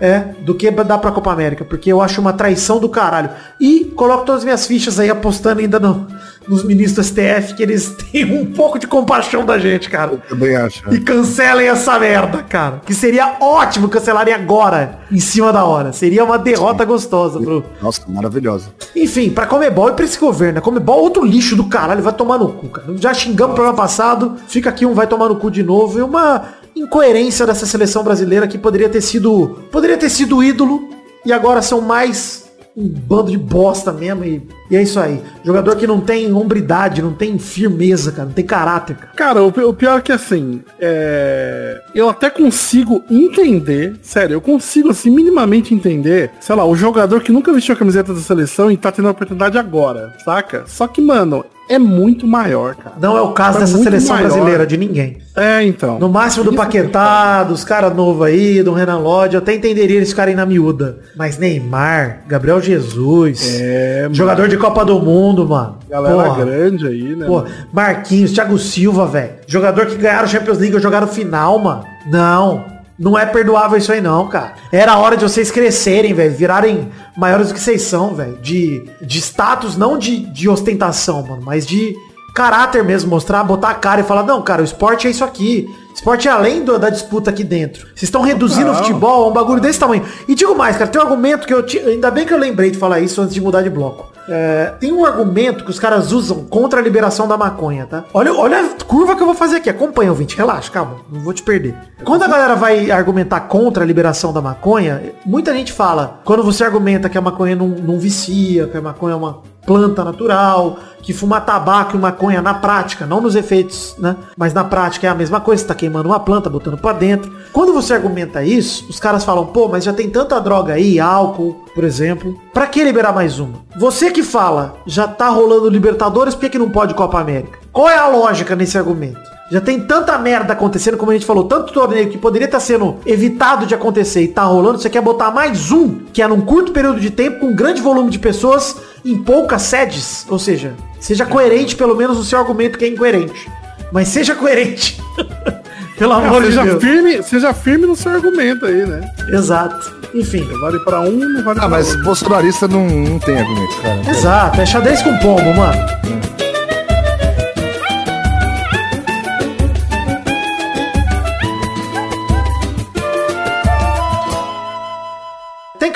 É, 0.01 0.21
do 0.45 0.55
que 0.55 0.71
dar 0.71 0.99
pra 0.99 1.11
Copa 1.11 1.33
América, 1.33 1.65
porque 1.65 1.91
eu 1.91 2.01
acho 2.01 2.21
uma 2.21 2.33
traição 2.33 2.79
do 2.79 2.89
caralho. 2.89 3.31
E 3.59 3.87
coloco 3.97 4.25
todas 4.25 4.43
as 4.43 4.45
minhas 4.45 4.67
fichas 4.67 5.01
aí 5.01 5.11
apostando 5.11 5.61
ainda 5.61 5.81
no, 5.81 6.07
nos 6.49 6.65
ministros 6.65 7.11
do 7.11 7.15
STF, 7.15 7.55
que 7.55 7.63
eles 7.63 7.95
têm 8.13 8.25
um 8.25 8.47
pouco 8.47 8.79
de 8.79 8.87
compaixão 8.87 9.45
da 9.45 9.59
gente, 9.59 9.89
cara. 9.91 10.13
Eu 10.13 10.19
também 10.19 10.57
acho. 10.57 10.83
E 10.93 11.01
cancelem 11.01 11.69
essa 11.69 11.99
merda, 11.99 12.43
cara. 12.43 12.81
Que 12.85 12.95
seria 12.95 13.37
ótimo 13.41 13.89
cancelarem 13.89 14.35
agora, 14.35 14.99
em 15.11 15.21
cima 15.21 15.53
da 15.53 15.65
hora. 15.65 15.93
Seria 15.93 16.25
uma 16.25 16.39
derrota 16.39 16.85
gostosa 16.85 17.41
pro. 17.41 17.65
Nossa, 17.81 18.03
maravilhosa. 18.09 18.69
Enfim, 18.95 19.31
pra 19.31 19.47
Comebol 19.47 19.91
e 19.91 19.93
pra 19.93 20.05
esse 20.05 20.19
governo. 20.19 20.55
né? 20.55 20.61
Comebol 20.61 20.99
é 20.99 21.03
outro 21.03 21.25
lixo 21.25 21.57
do 21.57 21.65
caralho, 21.65 22.03
vai 22.03 22.13
tomar 22.13 22.39
no 22.39 22.53
cu, 22.53 22.69
cara. 22.69 22.95
Já 22.97 23.13
xingamos 23.13 23.51
no 23.51 23.55
programa 23.55 23.77
passado, 23.77 24.37
fica 24.49 24.71
aqui 24.71 24.87
um 24.87 24.95
vai 24.95 25.07
tomar 25.07 25.29
no 25.29 25.37
cu 25.37 25.51
de 25.51 25.63
novo. 25.63 25.99
E 25.99 26.03
uma 26.03 26.43
incoerência 26.77 27.47
dessa 27.47 27.67
seleção 27.67 28.03
brasileira 28.03 28.47
que 28.47 28.59
poderia 28.59 28.89
ter 28.89 29.01
sido. 29.01 29.61
Poderia 29.71 29.97
ter 29.97 30.11
sido 30.11 30.43
ídolo 30.43 30.89
e 31.25 31.33
agora 31.33 31.63
são 31.63 31.81
mais 31.81 32.44
um 32.77 32.89
bando 32.89 33.31
de 33.31 33.39
bosta 33.39 33.93
mesmo. 33.93 34.25
E, 34.25 34.43
e 34.71 34.77
é 34.77 34.83
isso 34.83 34.99
aí. 34.99 35.21
Jogador 35.45 35.77
que 35.77 35.87
não 35.87 36.01
tem 36.01 36.33
hombridade, 36.33 37.03
não 37.03 37.13
tem 37.13 37.39
firmeza, 37.39 38.11
cara, 38.13 38.27
não 38.27 38.33
tem 38.33 38.45
caráter, 38.45 38.97
cara. 38.97 39.13
Cara, 39.15 39.43
o, 39.43 39.49
o 39.49 39.75
pior 39.75 39.99
é 39.99 40.03
que 40.03 40.13
assim, 40.13 40.63
é... 40.81 41.81
eu 41.95 42.09
até 42.09 42.29
consigo 42.31 43.05
entender, 43.11 43.97
sério, 44.03 44.35
eu 44.35 44.41
consigo 44.41 44.91
assim 44.91 45.11
minimamente 45.11 45.75
entender, 45.75 46.31
sei 46.41 46.57
lá, 46.57 46.65
o 46.65 46.75
jogador 46.75 47.21
que 47.21 47.33
nunca 47.33 47.53
vestiu 47.53 47.75
a 47.75 47.79
camiseta 47.79 48.13
da 48.13 48.21
seleção 48.21 48.71
e 48.71 48.77
tá 48.77 48.91
tendo 48.91 49.09
a 49.09 49.13
oportunidade 49.13 49.57
agora, 49.59 50.15
saca? 50.25 50.65
Só 50.67 50.87
que, 50.87 51.01
mano, 51.01 51.45
é 51.69 51.79
muito 51.79 52.27
maior, 52.27 52.75
cara. 52.75 52.97
Não 53.01 53.17
é 53.17 53.21
o 53.23 53.33
caso 53.33 53.59
É 53.59 53.61
dessa 53.63 53.79
seleção 53.79 54.15
maior. 54.17 54.29
brasileira, 54.29 54.67
de 54.67 54.77
ninguém. 54.77 55.19
É, 55.37 55.63
então. 55.65 55.99
No 55.99 56.09
máximo 56.09 56.45
do 56.45 56.51
Isso 56.51 56.61
que 56.61 56.65
Paquetá, 56.79 57.43
dos 57.43 57.65
caras 57.65 57.95
novos 57.97 58.23
aí, 58.27 58.63
do 58.63 58.73
Renan 58.73 58.99
Lodge, 58.99 59.35
eu 59.35 59.39
até 59.41 59.55
entenderia 59.55 59.97
eles 59.97 60.11
ficarem 60.11 60.35
na 60.35 60.45
miúda. 60.47 60.99
Mas 61.17 61.39
Neymar, 61.39 62.21
Gabriel 62.29 62.61
Jesus, 62.61 63.59
É, 63.61 64.09
jogador 64.13 64.49
de 64.49 64.57
Copa 64.57 64.85
do 64.85 65.01
Mundo, 65.01 65.49
mano. 65.49 65.79
Galera 65.89 66.15
Porra. 66.31 66.45
grande 66.45 66.87
aí, 66.87 67.17
né? 67.17 67.27
Pô, 67.27 67.37
mano? 67.41 67.49
Marquinhos, 67.73 68.33
Thiago 68.33 68.59
Silva, 68.59 69.07
velho. 69.07 69.31
Jogador 69.47 69.87
que 69.87 69.97
ganharam 69.97 70.29
Champions 70.29 70.59
League 70.59 70.79
jogaram 70.81 71.07
final, 71.09 71.59
mano. 71.59 71.85
Não. 72.11 72.65
Não 72.99 73.19
é 73.19 73.27
perdoável 73.27 73.77
isso 73.77 73.91
aí 73.93 74.01
não, 74.01 74.29
cara. 74.29 74.55
Era 74.71 74.93
a 74.93 74.99
hora 74.99 75.17
de 75.17 75.25
vocês 75.25 75.51
crescerem, 75.51 76.15
velho. 76.15 76.33
Virarem 76.35 76.91
maiores 77.17 77.49
do 77.49 77.55
que 77.55 77.61
vocês 77.61 77.83
são, 77.83 78.15
velho. 78.15 78.39
De, 78.41 78.89
de 79.03 79.19
status, 79.19 79.77
não 79.77 79.99
de, 79.99 80.21
de 80.27 80.49
ostentação, 80.49 81.23
mano. 81.27 81.43
Mas 81.45 81.67
de 81.67 81.95
caráter 82.35 82.85
mesmo. 82.85 83.11
Mostrar, 83.11 83.43
botar 83.43 83.71
a 83.71 83.75
cara 83.75 84.01
e 84.01 84.05
falar, 84.05 84.23
não, 84.23 84.41
cara, 84.43 84.63
o 84.63 84.65
esporte 84.65 85.07
é 85.09 85.11
isso 85.11 85.25
aqui. 85.25 85.67
Esporte 85.95 86.29
é 86.29 86.31
além 86.31 86.65
do- 86.65 86.79
da 86.79 86.89
disputa 86.91 87.31
aqui 87.31 87.43
dentro. 87.45 87.83
Vocês 87.89 88.05
estão 88.05 88.21
reduzindo 88.23 88.71
o 88.71 88.75
futebol 88.75 89.25
a 89.25 89.29
um 89.29 89.33
bagulho 89.33 89.61
desse 89.61 89.79
tamanho. 89.79 90.05
E 90.29 90.35
digo 90.35 90.55
mais, 90.55 90.77
cara, 90.77 90.89
tem 90.91 91.01
um 91.01 91.05
argumento 91.05 91.47
que 91.47 91.55
eu... 91.55 91.65
Ainda 91.89 92.11
bem 92.11 92.25
que 92.27 92.33
eu 92.33 92.39
lembrei 92.39 92.71
de 92.71 92.79
falar 92.79 93.01
isso 93.01 93.21
antes 93.21 93.35
de 93.35 93.41
mudar 93.41 93.63
de 93.63 93.71
bloco. 93.71 94.14
É, 94.29 94.73
tem 94.81 94.93
um 94.93 95.05
argumento 95.05 95.65
que 95.65 95.71
os 95.71 95.79
caras 95.79 96.13
usam 96.13 96.45
contra 96.45 96.81
a 96.81 96.83
liberação 96.83 97.29
da 97.29 97.37
maconha, 97.37 97.87
tá? 97.87 98.05
Olha, 98.13 98.33
olha 98.33 98.61
a 98.61 98.85
curva 98.85 99.15
que 99.17 99.23
eu 99.23 99.27
vou 99.27 99.35
fazer 99.35 99.57
aqui. 99.57 99.69
Acompanha, 99.69 100.11
ouvinte. 100.11 100.37
Relaxa, 100.37 100.71
calma. 100.71 100.97
Não 101.11 101.21
vou 101.21 101.33
te 101.33 101.43
perder. 101.43 101.75
Quando 102.05 102.23
a 102.23 102.29
galera 102.29 102.55
vai 102.55 102.91
argumentar 102.91 103.41
contra 103.41 103.85
a 103.85 103.87
liberação 103.87 104.33
da 104.33 104.41
maconha, 104.41 105.15
muita 105.25 105.53
gente 105.53 105.73
fala, 105.73 106.21
quando 106.25 106.43
você 106.43 106.65
argumenta 106.65 107.09
que 107.09 107.19
a 107.19 107.21
maconha 107.21 107.55
não, 107.55 107.69
não 107.69 107.99
vicia, 107.99 108.67
que 108.67 108.77
a 108.77 108.83
maconha 108.83 109.15
é 109.15 109.17
uma 109.17 109.43
planta 109.67 110.05
natural, 110.05 110.79
que 111.05 111.13
fumar 111.13 111.45
tabaco 111.45 111.97
e 111.97 112.01
maconha 112.01 112.41
na 112.41 112.55
prática, 112.55 113.05
não 113.05 113.21
nos 113.21 113.35
efeitos, 113.37 113.95
né? 113.99 114.17
Mas 114.37 114.55
na 114.55 114.65
prática 114.65 115.07
é 115.07 115.11
a 115.11 115.15
mesma 115.15 115.41
coisa, 115.41 115.63
você 115.63 115.69
tá 115.69 115.75
queimando 115.75 116.09
uma 116.09 116.19
planta, 116.19 116.49
botando 116.49 116.79
pra 116.79 116.93
dentro. 116.93 117.31
Quando 117.53 117.73
você 117.73 117.93
argumenta 117.93 118.43
isso, 118.43 118.87
os 118.89 118.99
caras 118.99 119.25
falam, 119.25 119.47
pô, 119.47 119.69
mas 119.69 119.85
já 119.85 119.93
tem 119.93 120.09
tanta 120.09 120.41
droga 120.41 120.73
aí, 120.73 120.99
álcool, 120.99 121.65
por 121.75 121.85
exemplo. 121.85 122.41
Pra 122.53 122.67
que 122.67 122.83
liberar 122.83 123.13
mais 123.13 123.39
uma? 123.39 123.65
Você 123.77 124.11
que 124.11 124.23
fala, 124.23 124.77
já 124.87 125.07
tá 125.07 125.29
rolando 125.29 125.69
Libertadores, 125.69 126.35
por 126.35 126.41
que, 126.43 126.51
que 126.51 126.59
não 126.59 126.71
pode 126.71 126.95
Copa 126.95 127.21
América? 127.21 127.59
Qual 127.71 127.89
é 127.89 127.99
a 127.99 128.09
lógica 128.09 128.57
nesse 128.57 128.79
argumento? 128.79 129.34
Já 129.51 129.61
tem 129.61 129.79
tanta 129.81 130.17
merda 130.19 130.53
acontecendo, 130.55 130.97
como 130.97 131.11
a 131.11 131.15
gente 131.15 131.27
falou, 131.27 131.45
tanto 131.45 131.73
torneio 131.73 132.09
que 132.09 132.17
poderia 132.19 132.47
estar 132.47 132.61
sendo 132.61 132.97
evitado 133.05 133.67
de 133.67 133.75
acontecer 133.75 134.23
e 134.23 134.29
tá 134.29 134.43
rolando, 134.43 134.79
você 134.79 134.89
quer 134.89 135.03
botar 135.03 135.31
mais 135.31 135.71
um, 135.71 136.01
que 136.13 136.23
é 136.23 136.27
num 136.27 136.41
curto 136.41 136.73
período 136.73 136.99
de 136.99 137.11
tempo, 137.11 137.41
com 137.41 137.47
um 137.49 137.55
grande 137.55 137.81
volume 137.83 138.11
de 138.11 138.19
pessoas, 138.19 138.77
em 139.05 139.23
poucas 139.23 139.63
sedes. 139.63 140.27
Ou 140.31 140.39
seja, 140.39 140.73
seja 140.99 141.27
coerente 141.27 141.77
pelo 141.77 141.95
menos 141.95 142.17
no 142.17 142.25
seu 142.25 142.39
argumento 142.39 142.79
que 142.79 142.85
é 142.87 142.89
incoerente. 142.89 143.49
Mas 143.93 144.09
seja 144.09 144.35
coerente. 144.35 145.01
Pelo 145.97 146.13
amor 146.15 146.41
de 146.43 146.49
seja, 146.49 146.65
Deus. 146.65 146.83
firme, 146.83 147.23
seja 147.23 147.55
firme 147.55 147.87
no 147.87 147.95
seu 147.95 148.11
argumento 148.11 148.67
aí, 148.67 148.85
né? 148.85 149.09
Exato. 149.29 149.95
Enfim. 150.13 150.43
Vale 150.61 150.81
pra 150.81 150.99
um, 151.03 151.13
não 151.13 151.45
vale 151.45 151.59
Ah, 151.61 151.63
pra 151.63 151.69
mas 151.69 151.91
outro. 151.91 152.03
bolsonarista 152.05 152.67
não, 152.67 152.85
não 152.85 153.19
tem 153.21 153.39
argumento, 153.39 153.77
cara. 153.81 154.01
Exato. 154.11 154.61
É 154.61 154.67
xadrez 154.67 155.01
com 155.03 155.17
pombo, 155.19 155.55
mano. 155.55 155.79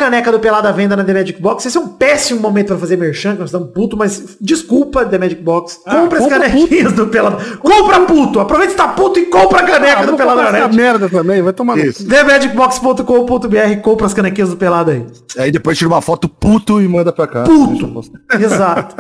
Caneca 0.08 0.32
do 0.32 0.40
Pelada 0.40 0.70
à 0.70 0.72
venda 0.72 0.96
na 0.96 1.04
The 1.04 1.12
Magic 1.12 1.40
Box. 1.40 1.66
Esse 1.66 1.76
é 1.76 1.80
um 1.80 1.88
péssimo 1.88 2.40
momento 2.40 2.68
pra 2.68 2.78
fazer 2.78 2.96
merchan, 2.96 3.34
que 3.34 3.40
nós 3.40 3.48
estamos 3.50 3.68
puto, 3.72 3.94
mas 3.96 4.36
desculpa, 4.40 5.04
The 5.04 5.18
Magic 5.18 5.42
Box. 5.42 5.80
Ah, 5.84 5.96
Compra 5.96 6.18
as 6.18 6.26
canequinhas 6.26 6.92
do 6.94 7.06
Pelada. 7.08 7.36
Compra 7.58 8.00
puto! 8.00 8.40
Aproveita 8.40 8.72
que 8.72 8.78
tá 8.78 8.88
puto 8.88 9.18
e 9.18 9.26
compra 9.26 9.60
a 9.60 9.62
caneca 9.64 10.00
Ah, 10.00 10.06
do 10.06 10.16
Pelada 10.16 10.50
net. 10.50 10.74
merda 10.74 11.08
também, 11.10 11.42
vai 11.42 11.52
tomar 11.52 11.76
Isso. 11.78 12.06
TheMagicBox.com.br 12.08 13.80
Compra 13.82 14.06
as 14.06 14.14
canequinhas 14.14 14.48
do 14.50 14.56
Pelada 14.56 14.92
aí. 14.92 15.06
Aí 15.36 15.50
depois 15.52 15.76
tira 15.76 15.88
uma 15.88 16.00
foto 16.00 16.26
puto 16.28 16.80
e 16.80 16.88
manda 16.88 17.12
pra 17.12 17.26
cá. 17.26 17.42
Puto! 17.44 18.00
Exato. 18.32 18.96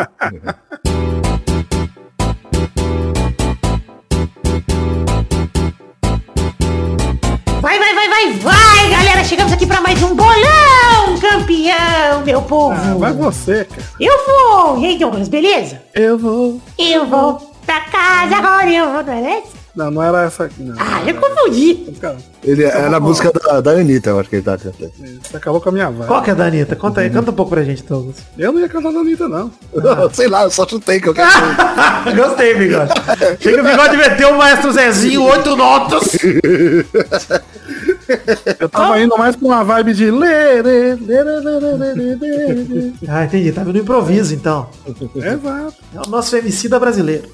Vai, 7.60 7.78
vai, 7.78 7.94
vai, 7.94 8.08
vai, 8.08 8.32
vai, 8.34 8.90
galera! 8.90 9.24
Chegamos 9.24 9.52
aqui 9.52 9.66
pra 9.66 9.80
mais 9.80 10.00
um 10.02 10.14
bolão, 10.14 10.97
campeão, 11.20 12.24
meu 12.24 12.42
povo! 12.42 12.74
Ah, 12.74 12.94
vai 12.98 13.12
você, 13.12 13.64
cara. 13.64 13.82
Eu 14.00 14.12
vou! 14.26 14.78
E 14.78 14.86
aí, 14.86 14.98
Douglas, 14.98 15.28
beleza? 15.28 15.80
Eu 15.94 16.18
vou. 16.18 16.60
Eu 16.78 17.06
vou 17.06 17.52
pra 17.66 17.80
casa 17.82 18.36
agora, 18.36 18.70
eu 18.70 18.92
vou, 18.92 19.02
não 19.02 19.12
é 19.12 19.38
essa? 19.38 19.58
Não, 19.76 19.90
não 19.92 20.02
era 20.02 20.24
essa 20.24 20.44
aqui, 20.44 20.60
não. 20.60 20.74
Ah, 20.76 21.02
eu 21.06 21.14
confundi. 21.14 21.74
Cara, 22.00 22.16
Ele 22.42 22.64
é 22.64 22.88
na 22.88 22.98
música 22.98 23.30
da, 23.30 23.60
da 23.60 23.70
Anitta, 23.72 24.10
eu 24.10 24.18
acho 24.18 24.28
que 24.28 24.36
ele 24.36 24.42
tá 24.42 24.58
cantando. 24.58 24.90
você 25.22 25.36
acabou 25.36 25.60
com 25.60 25.68
a 25.68 25.72
minha 25.72 25.88
voz. 25.88 26.08
Qual 26.08 26.20
que 26.20 26.30
é 26.30 26.34
da 26.34 26.46
Anitta? 26.46 26.74
Conta 26.74 27.00
aí, 27.02 27.10
canta 27.10 27.30
um 27.30 27.34
pouco 27.34 27.50
pra 27.50 27.62
gente, 27.62 27.84
Douglas. 27.84 28.16
Eu 28.36 28.50
não 28.52 28.60
ia 28.60 28.68
cantar 28.68 28.92
da 28.92 28.98
Anitta, 28.98 29.28
não. 29.28 29.52
Sei 30.12 30.26
lá, 30.26 30.42
eu 30.42 30.50
só 30.50 30.66
chutei 30.66 31.00
que 31.00 31.08
eu 31.08 31.14
quero. 31.14 31.30
Gostei, 32.16 32.54
bigode. 32.56 32.90
Chega 33.38 33.60
o 33.62 33.64
bigode 33.64 33.96
meteu 33.96 34.30
o 34.30 34.38
maestro 34.38 34.72
Zezinho, 34.72 35.22
oito 35.22 35.54
notas. 35.54 36.08
Eu 38.58 38.68
tava 38.68 38.94
ah, 38.94 39.02
indo 39.02 39.16
mais 39.16 39.36
com 39.36 39.46
uma 39.46 39.62
vibe 39.62 39.92
de. 39.92 40.10
ah, 43.08 43.24
entendi. 43.24 43.52
Tava 43.52 43.72
no 43.72 43.78
improviso, 43.78 44.34
então. 44.34 44.70
Exato. 45.14 45.74
É 45.94 46.00
o 46.06 46.10
nosso 46.10 46.30
femicida 46.30 46.78
brasileiro. 46.78 47.28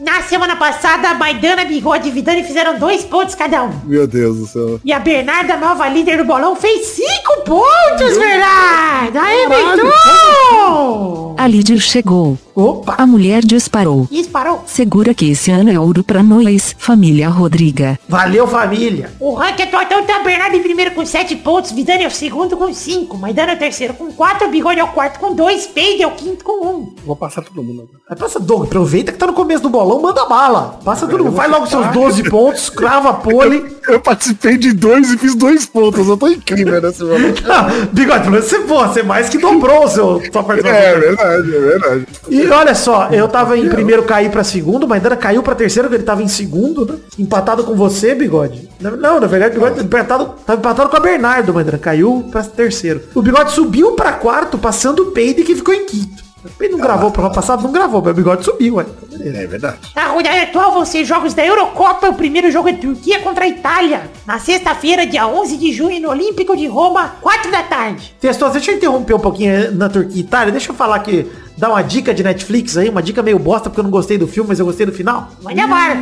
Na 0.00 0.22
semana 0.22 0.56
passada, 0.56 1.10
a 1.10 1.14
Maidana, 1.14 1.64
Bigode 1.64 2.08
e 2.08 2.10
Vidani 2.10 2.42
fizeram 2.42 2.78
dois 2.78 3.04
pontos 3.04 3.34
cada 3.34 3.64
um. 3.64 3.72
Meu 3.84 4.06
Deus 4.06 4.38
do 4.38 4.46
céu. 4.46 4.80
E 4.84 4.92
a 4.92 4.98
Bernarda, 4.98 5.56
nova 5.56 5.88
líder 5.88 6.18
do 6.18 6.24
bolão, 6.24 6.56
fez 6.56 6.86
cinco 6.86 7.44
pontos, 7.44 8.18
Bernarda! 8.18 9.20
Aê, 9.22 9.46
Vitor! 9.46 11.34
A 11.38 11.46
líder 11.46 11.78
chegou. 11.78 12.36
Opa! 12.54 12.96
A 12.98 13.06
mulher 13.06 13.44
disparou. 13.44 14.08
Disparou. 14.10 14.64
Segura 14.66 15.14
que 15.14 15.30
esse 15.30 15.52
ano 15.52 15.70
é 15.70 15.78
ouro 15.78 16.02
pra 16.02 16.24
nós, 16.24 16.74
família 16.76 17.28
Rodriga. 17.28 17.96
Valeu, 18.08 18.48
família. 18.48 19.12
O 19.20 19.34
ranking 19.34 19.62
atual 19.62 19.84
então 19.84 20.04
tá 20.04 20.18
Bernardo 20.24 20.56
em 20.56 20.62
primeiro 20.62 20.90
com 20.90 21.06
7 21.06 21.36
pontos, 21.36 21.70
Vidani 21.70 22.02
é 22.02 22.08
o 22.08 22.10
segundo 22.10 22.56
com 22.56 22.74
5, 22.74 23.16
Maidana 23.16 23.52
é 23.52 23.54
o 23.54 23.58
terceiro 23.58 23.94
com 23.94 24.10
4, 24.10 24.48
Bigode 24.48 24.80
é 24.80 24.84
o 24.84 24.88
quarto 24.88 25.20
com 25.20 25.32
2, 25.32 25.68
Peide 25.68 26.02
é 26.02 26.06
o 26.08 26.10
quinto 26.10 26.42
com 26.44 26.66
1. 26.66 26.94
Vou 27.06 27.14
passar 27.14 27.42
todo 27.42 27.62
mundo 27.62 27.82
agora. 27.82 28.00
Aí 28.10 28.16
passa, 28.16 28.40
Doug, 28.40 28.64
aproveita 28.64 29.12
que 29.12 29.18
tá 29.18 29.28
no 29.28 29.32
começo 29.32 29.62
do 29.62 29.70
bolão, 29.78 30.02
manda 30.02 30.24
bala. 30.24 30.78
Passa 30.84 31.06
tudo, 31.06 31.30
faz 31.32 31.50
logo 31.50 31.66
seus 31.66 31.86
12 31.88 32.30
pontos, 32.30 32.70
crava 32.70 33.10
a 33.10 33.12
pole. 33.14 33.78
Eu 33.86 34.00
participei 34.00 34.56
de 34.56 34.72
dois 34.72 35.10
e 35.12 35.16
fiz 35.18 35.34
dois 35.34 35.64
pontos. 35.64 36.08
Eu 36.08 36.16
tô 36.16 36.28
incrível 36.28 36.80
nesse 36.82 37.02
momento. 37.04 37.42
Bigode, 37.92 38.20
pelo 38.20 38.32
menos 38.32 38.46
você, 38.46 38.58
pô, 38.60 38.86
você 38.86 39.02
mais 39.02 39.28
que 39.28 39.38
dobrou 39.38 39.84
o 39.84 39.88
seu, 39.88 40.22
sua 40.32 40.42
participação. 40.42 40.78
É 40.78 40.98
verdade, 40.98 41.56
é 41.56 41.60
verdade. 41.60 42.06
E 42.28 42.46
olha 42.48 42.74
só, 42.74 43.08
eu 43.10 43.28
tava 43.28 43.56
em 43.56 43.68
primeiro, 43.68 44.02
caí 44.02 44.28
pra 44.28 44.44
segundo, 44.44 44.86
mas 44.86 45.02
ainda 45.02 45.16
caiu 45.16 45.42
pra 45.42 45.54
terceiro, 45.54 45.88
que 45.88 45.94
ele 45.94 46.02
tava 46.02 46.22
em 46.22 46.28
segundo, 46.28 46.84
né? 46.84 46.98
Empatado 47.18 47.64
com 47.64 47.74
você, 47.74 48.14
Bigode. 48.14 48.68
Não, 48.80 48.96
Não, 48.96 49.20
na 49.20 49.26
verdade, 49.26 49.56
o 49.56 49.60
Bigode 49.60 49.84
empatado, 49.84 50.34
tava 50.44 50.58
empatado 50.58 50.90
com 50.90 50.96
a 50.96 51.00
Bernardo, 51.00 51.54
mas 51.54 51.64
ainda 51.66 51.78
caiu 51.78 52.28
pra 52.30 52.42
terceiro. 52.42 53.00
O 53.14 53.22
Bigode 53.22 53.52
subiu 53.52 53.92
pra 53.92 54.12
quarto, 54.12 54.58
passando 54.58 55.04
o 55.04 55.06
Peide, 55.12 55.44
que 55.44 55.54
ficou 55.54 55.72
em 55.72 55.86
quinto. 55.86 56.27
Peide 56.56 56.72
não 56.72 56.80
gravou 56.80 57.10
pro 57.10 57.24
ano 57.24 57.34
passado, 57.34 57.62
não 57.62 57.72
gravou, 57.72 58.00
mas 58.00 58.12
o 58.12 58.14
Bigode 58.14 58.44
subiu, 58.44 58.76
ué. 58.76 58.86
É 59.20 59.46
verdade. 59.46 59.78
Na 59.94 60.08
rodada 60.08 60.42
atual 60.42 60.72
vão 60.72 60.84
ser 60.84 61.04
jogos 61.04 61.34
da 61.34 61.44
Eurocopa, 61.44 62.08
o 62.08 62.14
primeiro 62.14 62.50
jogo 62.50 62.68
é 62.68 62.72
Turquia 62.72 63.20
contra 63.20 63.44
a 63.44 63.48
Itália. 63.48 64.10
Na 64.26 64.38
sexta-feira, 64.38 65.06
dia 65.06 65.26
11 65.26 65.56
de 65.56 65.72
junho, 65.72 66.00
no 66.00 66.10
Olímpico 66.10 66.56
de 66.56 66.66
Roma, 66.66 67.16
4 67.20 67.50
da 67.50 67.62
tarde. 67.62 68.14
Testoso, 68.20 68.52
deixa 68.52 68.70
eu 68.70 68.76
interromper 68.76 69.14
um 69.14 69.20
pouquinho 69.20 69.52
eh, 69.52 69.70
na 69.70 69.88
Turquia 69.88 70.16
e 70.16 70.20
Itália. 70.20 70.52
Deixa 70.52 70.70
eu 70.70 70.74
falar 70.74 71.00
que 71.00 71.26
dar 71.58 71.70
uma 71.70 71.82
dica 71.82 72.14
de 72.14 72.22
Netflix 72.22 72.76
aí, 72.76 72.88
uma 72.88 73.02
dica 73.02 73.22
meio 73.22 73.38
bosta, 73.38 73.68
porque 73.68 73.80
eu 73.80 73.84
não 73.84 73.90
gostei 73.90 74.16
do 74.16 74.26
filme, 74.26 74.48
mas 74.48 74.58
eu 74.58 74.66
gostei 74.66 74.86
do 74.86 74.92
final. 74.92 75.28
Manda 75.42 75.66
bora. 75.66 75.98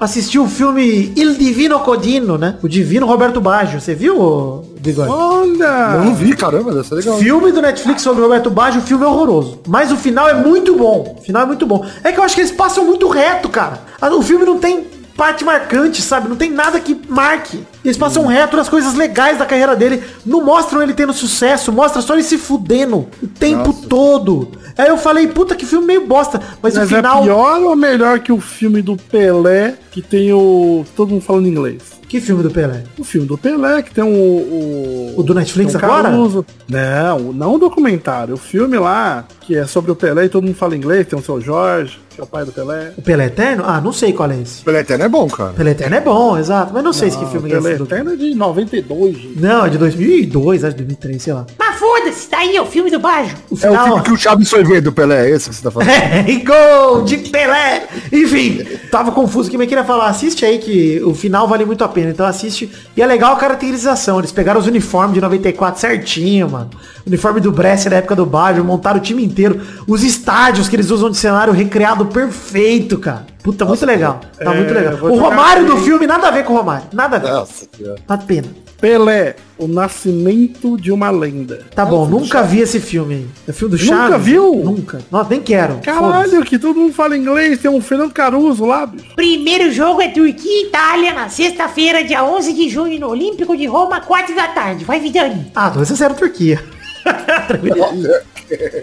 Assisti 0.00 0.38
o 0.40 0.48
filme 0.48 1.12
Il 1.14 1.34
Divino 1.38 1.78
Codino, 1.80 2.36
né? 2.36 2.58
O 2.62 2.68
Divino 2.68 3.06
Roberto 3.06 3.40
Baggio. 3.40 3.80
Você 3.80 3.94
viu, 3.94 4.20
ô, 4.20 4.64
Bigode? 4.80 5.08
Eu 5.08 5.14
Olha! 5.14 6.02
não 6.04 6.14
vi, 6.14 6.34
caramba, 6.34 6.72
deve 6.72 6.88
ser 6.88 6.96
legal. 6.96 7.16
Filme 7.18 7.52
do 7.52 7.62
Netflix 7.62 8.02
sobre 8.02 8.20
o 8.20 8.24
Roberto 8.24 8.50
Baggio, 8.50 8.80
o 8.80 8.84
filme 8.84 9.04
é 9.04 9.06
horroroso. 9.06 9.60
Mas 9.68 9.92
o 9.92 9.96
final 9.96 10.28
é 10.28 10.34
muito 10.34 10.76
bom. 10.76 11.16
O 11.18 11.22
final 11.22 11.42
é 11.42 11.46
muito 11.46 11.64
bom. 11.64 11.86
É 12.02 12.10
que 12.10 12.18
eu 12.18 12.24
acho 12.24 12.34
que 12.34 12.40
eles 12.40 12.50
passam 12.50 12.84
muito 12.84 13.06
reto, 13.08 13.48
cara. 13.48 13.80
Ah, 14.00 14.12
O 14.12 14.20
filme 14.20 14.44
não 14.44 14.58
tem 14.58 14.84
parte 15.16 15.44
marcante, 15.44 16.02
sabe? 16.02 16.28
Não 16.28 16.36
tem 16.36 16.50
nada 16.50 16.80
que 16.80 17.00
marque. 17.08 17.64
Eles 17.84 17.96
passam 17.96 18.26
reto 18.26 18.56
nas 18.56 18.68
coisas 18.68 18.94
legais 18.94 19.38
da 19.38 19.46
carreira 19.46 19.76
dele. 19.76 20.02
Não 20.24 20.44
mostram 20.44 20.82
ele 20.82 20.94
tendo 20.94 21.12
sucesso, 21.12 21.72
mostra 21.72 22.02
só 22.02 22.14
ele 22.14 22.22
se 22.22 22.38
fudendo 22.38 23.06
o 23.22 23.26
tempo 23.26 23.72
todo. 23.72 24.50
Aí 24.76 24.88
eu 24.88 24.96
falei, 24.98 25.26
puta, 25.28 25.54
que 25.54 25.64
filme 25.64 25.86
meio 25.86 26.06
bosta. 26.06 26.40
Mas, 26.62 26.74
Mas 26.74 26.90
o 26.90 26.96
final... 26.96 27.20
é 27.20 27.24
pior 27.24 27.62
ou 27.62 27.76
melhor 27.76 28.18
que 28.18 28.32
o 28.32 28.40
filme 28.40 28.82
do 28.82 28.96
Pelé, 28.96 29.76
que 29.90 30.02
tem 30.02 30.32
o. 30.32 30.84
todo 30.96 31.10
mundo 31.10 31.22
falando 31.22 31.46
inglês? 31.46 31.94
Que 32.08 32.20
filme 32.20 32.42
do 32.42 32.50
Pelé? 32.50 32.84
O 32.98 33.04
filme 33.04 33.26
do 33.26 33.38
Pelé, 33.38 33.82
que 33.82 33.92
tem 33.92 34.04
o. 34.04 34.08
O, 34.08 35.14
O 35.16 35.22
do 35.22 35.34
Netflix 35.34 35.74
o 35.74 35.78
agora? 35.78 36.10
Caruso. 36.10 36.44
Não, 36.68 37.32
não 37.32 37.54
o 37.54 37.58
documentário. 37.58 38.34
O 38.34 38.38
filme 38.38 38.78
lá, 38.78 39.24
que 39.40 39.56
é 39.56 39.66
sobre 39.66 39.90
o 39.90 39.96
Pelé 39.96 40.24
e 40.24 40.28
todo 40.28 40.44
mundo 40.44 40.56
fala 40.56 40.76
inglês, 40.76 41.06
tem 41.06 41.18
o 41.18 41.22
seu 41.22 41.40
Jorge, 41.40 41.98
que 42.14 42.20
é 42.20 42.24
o 42.24 42.26
pai 42.26 42.44
do 42.44 42.52
Pelé. 42.52 42.92
O 42.96 43.02
Pelé 43.02 43.26
Eterno? 43.26 43.64
Ah, 43.66 43.80
não 43.80 43.92
sei 43.92 44.12
qual 44.12 44.30
é 44.30 44.40
esse. 44.40 44.62
Pelé 44.62 44.80
Eterno 44.80 45.04
é 45.04 45.08
bom, 45.08 45.28
cara. 45.28 45.52
Pelé 45.52 45.70
Eterno 45.72 45.96
é 45.96 46.00
bom, 46.00 46.38
exato. 46.38 46.72
Mas 46.72 46.84
não 46.84 46.92
sei 46.92 47.10
se 47.10 47.18
que 47.18 47.26
filme 47.26 47.50
é 47.50 47.54
Pelé 47.56 47.70
esse. 47.70 47.78
do- 47.78 47.84
Eterno 47.84 48.12
é 48.12 48.16
de 48.16 48.34
92, 48.34 49.16
gente. 49.16 49.40
Não, 49.40 49.66
é 49.66 49.68
de 49.70 49.78
2002, 49.78 50.64
acho, 50.64 50.76
2003, 50.76 51.22
sei 51.22 51.32
lá. 51.32 51.46
Mas 51.58 51.78
foda-se, 51.78 52.28
tá 52.28 52.38
aí, 52.38 52.56
é 52.56 52.62
o 52.62 52.66
filme 52.66 52.90
do 52.90 52.98
Baggio. 52.98 53.36
O 53.50 53.54
É 53.54 53.56
o 53.56 53.58
final... 53.58 53.84
filme 53.86 54.02
que 54.02 54.12
o 54.12 54.16
Chaves 54.16 54.48
foi 54.50 54.64
ver 54.64 54.80
do 54.80 54.92
Pelé, 54.92 55.28
é 55.30 55.34
esse 55.34 55.48
que 55.50 55.54
você 55.56 55.62
tá 55.62 55.70
falando? 55.70 55.88
É, 55.94 56.24
e 56.30 56.36
gol 56.42 57.02
de 57.02 57.18
Pelé! 57.18 57.86
Enfim, 58.12 58.64
tava 58.90 59.10
confuso 59.12 59.48
aqui, 59.48 59.58
mas 59.58 59.68
queria 59.68 59.84
falar, 59.84 60.08
assiste 60.08 60.44
aí 60.44 60.58
que 60.58 61.00
o 61.04 61.14
final 61.14 61.46
vale 61.48 61.64
muito 61.64 61.82
a 61.84 61.88
pena. 61.88 62.10
Então 62.10 62.26
assiste. 62.26 62.70
E 62.96 63.02
é 63.02 63.06
legal 63.06 63.32
a 63.34 63.36
caracterização. 63.36 64.18
Eles 64.18 64.32
pegaram 64.32 64.60
os 64.60 64.66
uniformes 64.66 65.14
de 65.14 65.20
94 65.20 65.80
certinho, 65.80 66.48
mano. 66.50 66.70
Uniforme 67.06 67.40
do 67.40 67.52
Brescia 67.52 67.90
na 67.90 67.96
época 67.96 68.16
do 68.16 68.26
Baggio, 68.26 68.64
montaram 68.64 68.98
o 68.98 69.02
time 69.02 69.24
inteiro. 69.24 69.60
Os 69.86 70.02
estádios 70.02 70.68
que 70.68 70.76
eles 70.76 70.90
usam 70.90 71.10
de 71.10 71.16
cenário 71.16 71.52
recriado 71.52 72.06
perfeito, 72.06 72.98
cara. 72.98 73.26
Puta, 73.42 73.64
muito 73.64 73.84
legal. 73.84 74.20
Tá 74.38 74.54
é, 74.54 74.56
muito 74.56 74.72
legal. 74.72 74.94
O 75.02 75.18
Romário 75.18 75.66
do 75.66 75.76
filme, 75.78 76.06
nada 76.06 76.28
a 76.28 76.30
ver 76.30 76.44
com 76.44 76.54
o 76.54 76.56
Romário. 76.56 76.86
Nada 76.92 77.16
a 77.16 77.18
ver. 77.18 77.30
Nossa, 77.30 77.66
senhora. 77.76 78.00
Tá 78.06 78.16
pena. 78.16 78.48
Pelé, 78.80 79.36
o 79.56 79.66
nascimento 79.66 80.76
de 80.78 80.90
uma 80.92 81.10
lenda. 81.10 81.64
Tá 81.74 81.86
bom, 81.86 82.06
nunca 82.06 82.42
vi 82.42 82.60
esse 82.60 82.80
filme 82.80 83.14
aí. 83.14 83.26
É 83.48 83.50
o 83.50 83.54
filme 83.54 83.76
do 83.76 83.82
Nunca 83.82 83.96
Chaves? 83.96 84.26
viu? 84.26 84.54
Nunca. 84.56 85.00
Nossa, 85.10 85.30
nem 85.30 85.40
quero. 85.40 85.78
Caralho, 85.82 86.44
que 86.44 86.58
todo 86.58 86.78
mundo 86.80 86.92
fala 86.92 87.16
inglês, 87.16 87.58
tem 87.60 87.70
um 87.70 87.80
Fernando 87.80 88.12
Caruso 88.12 88.64
lá, 88.64 88.84
bicho. 88.86 89.14
Primeiro 89.14 89.70
jogo 89.70 90.02
é 90.02 90.08
Turquia 90.08 90.50
e 90.50 90.66
Itália 90.66 91.14
na 91.14 91.28
sexta-feira, 91.28 92.04
dia 92.04 92.24
11 92.24 92.52
de 92.52 92.68
junho, 92.68 93.00
no 93.00 93.08
Olímpico 93.08 93.56
de 93.56 93.66
Roma, 93.66 94.00
4 94.00 94.34
da 94.34 94.48
tarde. 94.48 94.84
Vai, 94.84 95.00
Vidani. 95.00 95.50
Ah, 95.54 95.70
2x0 95.70 96.14
Turquia. 96.14 96.62
Olha, 97.04 98.22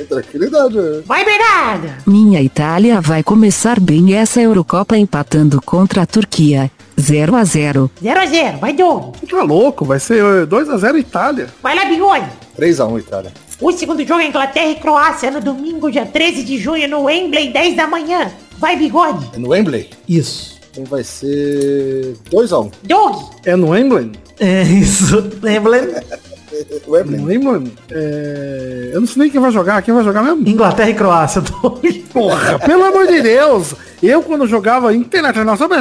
tranquilidade. 0.07 0.75
né? 0.77 1.01
Vai, 1.05 1.25
Bernarda. 1.25 1.97
Minha 2.05 2.41
Itália 2.41 3.01
vai 3.01 3.23
começar 3.23 3.79
bem 3.79 4.15
essa 4.15 4.41
Eurocopa 4.41 4.97
empatando 4.97 5.61
contra 5.61 6.03
a 6.03 6.05
Turquia. 6.05 6.71
0 6.99 7.35
a 7.35 7.43
0. 7.43 7.89
0 8.01 8.19
a 8.19 8.25
0 8.25 8.57
Vai, 8.59 8.73
Doug. 8.73 9.15
Tá 9.29 9.43
louco, 9.43 9.85
vai 9.85 9.99
ser 9.99 10.21
2x0 10.45 10.99
Itália. 10.99 11.47
Vai 11.61 11.75
lá, 11.75 11.85
Bigode. 11.85 12.27
3x1, 12.59 12.99
Itália. 12.99 13.31
O 13.59 13.71
segundo 13.71 14.05
jogo 14.05 14.21
é 14.21 14.27
Inglaterra 14.27 14.69
e 14.69 14.75
Croácia 14.75 15.31
no 15.31 15.39
domingo, 15.39 15.91
dia 15.91 16.05
13 16.05 16.43
de 16.43 16.57
junho, 16.57 16.87
no 16.87 17.03
Wembley, 17.03 17.51
10 17.51 17.75
da 17.75 17.87
manhã. 17.87 18.31
Vai, 18.57 18.75
Bigode. 18.75 19.29
É 19.33 19.39
no 19.39 19.49
Wembley? 19.49 19.89
Isso. 20.07 20.59
Então 20.71 20.83
vai 20.85 21.03
ser 21.03 22.15
2x1. 22.31 22.71
Doug. 22.83 23.15
É 23.45 23.55
no 23.55 23.69
Wembley? 23.69 24.11
É 24.39 24.63
isso. 24.63 25.17
Lembra? 26.87 27.17
No 27.17 27.25
Wembley. 27.25 27.37
Wembley? 27.37 27.73
É... 27.91 28.91
Eu 28.93 29.01
não 29.01 29.07
sei 29.07 29.21
nem 29.23 29.31
quem 29.31 29.39
vai 29.39 29.51
jogar. 29.51 29.81
Quem 29.81 29.93
vai 29.93 30.03
jogar 30.03 30.21
mesmo? 30.21 30.47
Inglaterra 30.47 30.89
e 30.89 30.93
Croácia. 30.93 31.41
dois. 31.61 31.97
Porra, 32.13 32.59
pelo 32.59 32.83
amor 32.83 33.07
de 33.07 33.21
Deus. 33.21 33.73
Eu, 34.03 34.23
quando 34.23 34.47
jogava 34.47 34.93
internacional, 34.95 35.55
sabe, 35.55 35.75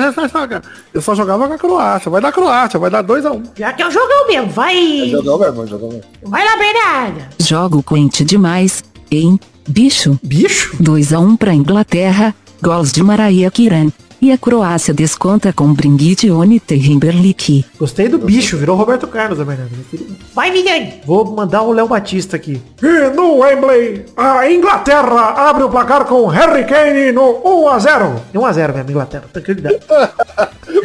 eu 0.93 1.01
só 1.01 1.15
jogava 1.15 1.49
com 1.49 1.55
a 1.55 1.59
Croácia. 1.59 2.11
Vai 2.11 2.21
dar 2.21 2.33
Croácia, 2.33 2.79
vai 2.79 2.91
dar 2.91 3.03
2x1. 3.03 3.43
Já 3.57 3.73
que 3.73 3.83
é 3.83 3.89
um 3.89 3.91
jogão 3.91 4.29
mesmo. 4.29 4.51
Vai. 4.51 5.09
Jogou 5.11 5.39
mesmo, 5.39 5.67
jogou 5.67 5.89
mesmo. 5.89 6.05
Vai 6.25 6.45
lá, 6.45 6.57
Bernarda. 6.57 7.29
Jogo 7.39 7.83
quente 7.83 8.25
demais, 8.25 8.85
hein? 9.11 9.41
Bicho. 9.67 10.19
Bicho? 10.23 10.77
2 10.81 11.13
a 11.13 11.19
1 11.19 11.37
pra 11.37 11.55
Inglaterra, 11.55 12.35
gols 12.63 12.93
de 12.93 13.03
Maraia 13.03 13.51
Kiran. 13.51 13.91
E 14.23 14.31
a 14.31 14.37
Croácia 14.37 14.93
desconta 14.93 15.51
com 15.51 15.73
Bringuidione 15.73 16.61
Terrimberlik. 16.61 17.65
Gostei 17.79 18.07
do 18.07 18.19
bicho, 18.19 18.59
virou 18.59 18.77
Roberto 18.77 19.07
Carlos, 19.07 19.41
a 19.41 19.45
Bernardo. 19.47 19.71
Do- 19.91 20.17
Vai, 20.35 20.51
Vidani. 20.53 20.95
Vou 21.07 21.25
mandar 21.35 21.63
o 21.63 21.73
Léo 21.73 21.89
Batista 21.89 22.37
aqui. 22.37 22.61
E 22.83 23.17
no 23.17 23.39
Wembley, 23.39 24.05
a 24.15 24.51
Inglaterra 24.51 25.49
abre 25.49 25.63
o 25.65 25.71
placar 25.71 26.05
com 26.05 26.27
Harry 26.27 26.65
Kane 26.65 27.13
no 27.13 27.41
1x0. 27.43 28.17
1x0 28.35 28.75
mesmo, 28.75 28.91
Inglaterra. 28.91 29.25
Tranquilidade. 29.33 29.79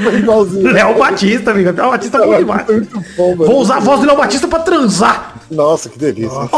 Foi 0.01 0.15
igualzinho. 0.19 0.71
Léo 0.71 0.97
Batista, 0.97 1.51
amigo. 1.51 1.71
Léo 1.75 1.91
Batista 1.91 2.17
é 2.17 2.25
bom 2.25 2.37
demais. 2.37 2.67
Muito 2.67 3.03
bom. 3.17 3.35
Vou 3.35 3.59
usar 3.59 3.75
a 3.77 3.79
voz 3.81 3.99
do 3.99 4.05
Léo 4.07 4.15
Batista 4.17 4.47
pra 4.47 4.59
transar. 4.59 5.35
Nossa, 5.51 5.89
que 5.89 5.99
delícia. 5.99 6.49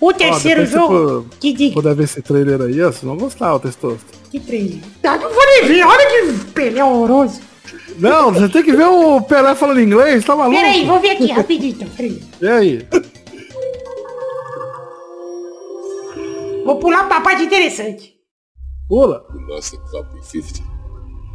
O 0.00 0.12
terceiro 0.12 0.66
você 0.66 0.72
jogo. 0.72 1.26
Que 1.40 1.52
diga. 1.52 1.74
Puder 1.74 1.94
ver 1.94 2.04
esse 2.04 2.20
trailer 2.22 2.60
aí, 2.60 2.82
ó, 2.82 2.86
vocês 2.92 3.02
vão 3.02 3.16
gostar, 3.16 3.54
o 3.54 3.60
testoso. 3.60 4.00
Que 4.30 4.38
três. 4.40 4.76
Ah, 5.02 5.16
não 5.16 5.32
vou 5.32 5.46
nem 5.46 5.64
ver. 5.66 5.84
Olha 5.84 6.06
que 6.06 6.44
Pelé 6.52 6.84
horroroso. 6.84 7.40
Não, 7.98 8.32
você 8.34 8.48
tem 8.48 8.62
que 8.62 8.72
ver 8.72 8.86
o 8.86 9.20
Pelé 9.22 9.54
falando 9.54 9.80
inglês, 9.80 10.24
tá 10.24 10.36
maluco? 10.36 10.56
Pera 10.58 10.72
aí, 10.72 10.84
vou 10.84 11.00
ver 11.00 11.10
aqui 11.10 11.26
rapidinho. 11.32 11.88
peraí. 11.96 12.22
E 12.40 12.48
aí? 12.48 12.88
Vou 16.64 16.78
pular 16.78 17.04
pra 17.08 17.20
parte 17.20 17.44
interessante. 17.44 18.14
Pula. 18.88 19.24
We 19.32 19.54
lost 19.54 19.70
the 19.72 19.78
cup 19.90 20.06
in 20.16 20.22
50. 20.22 20.62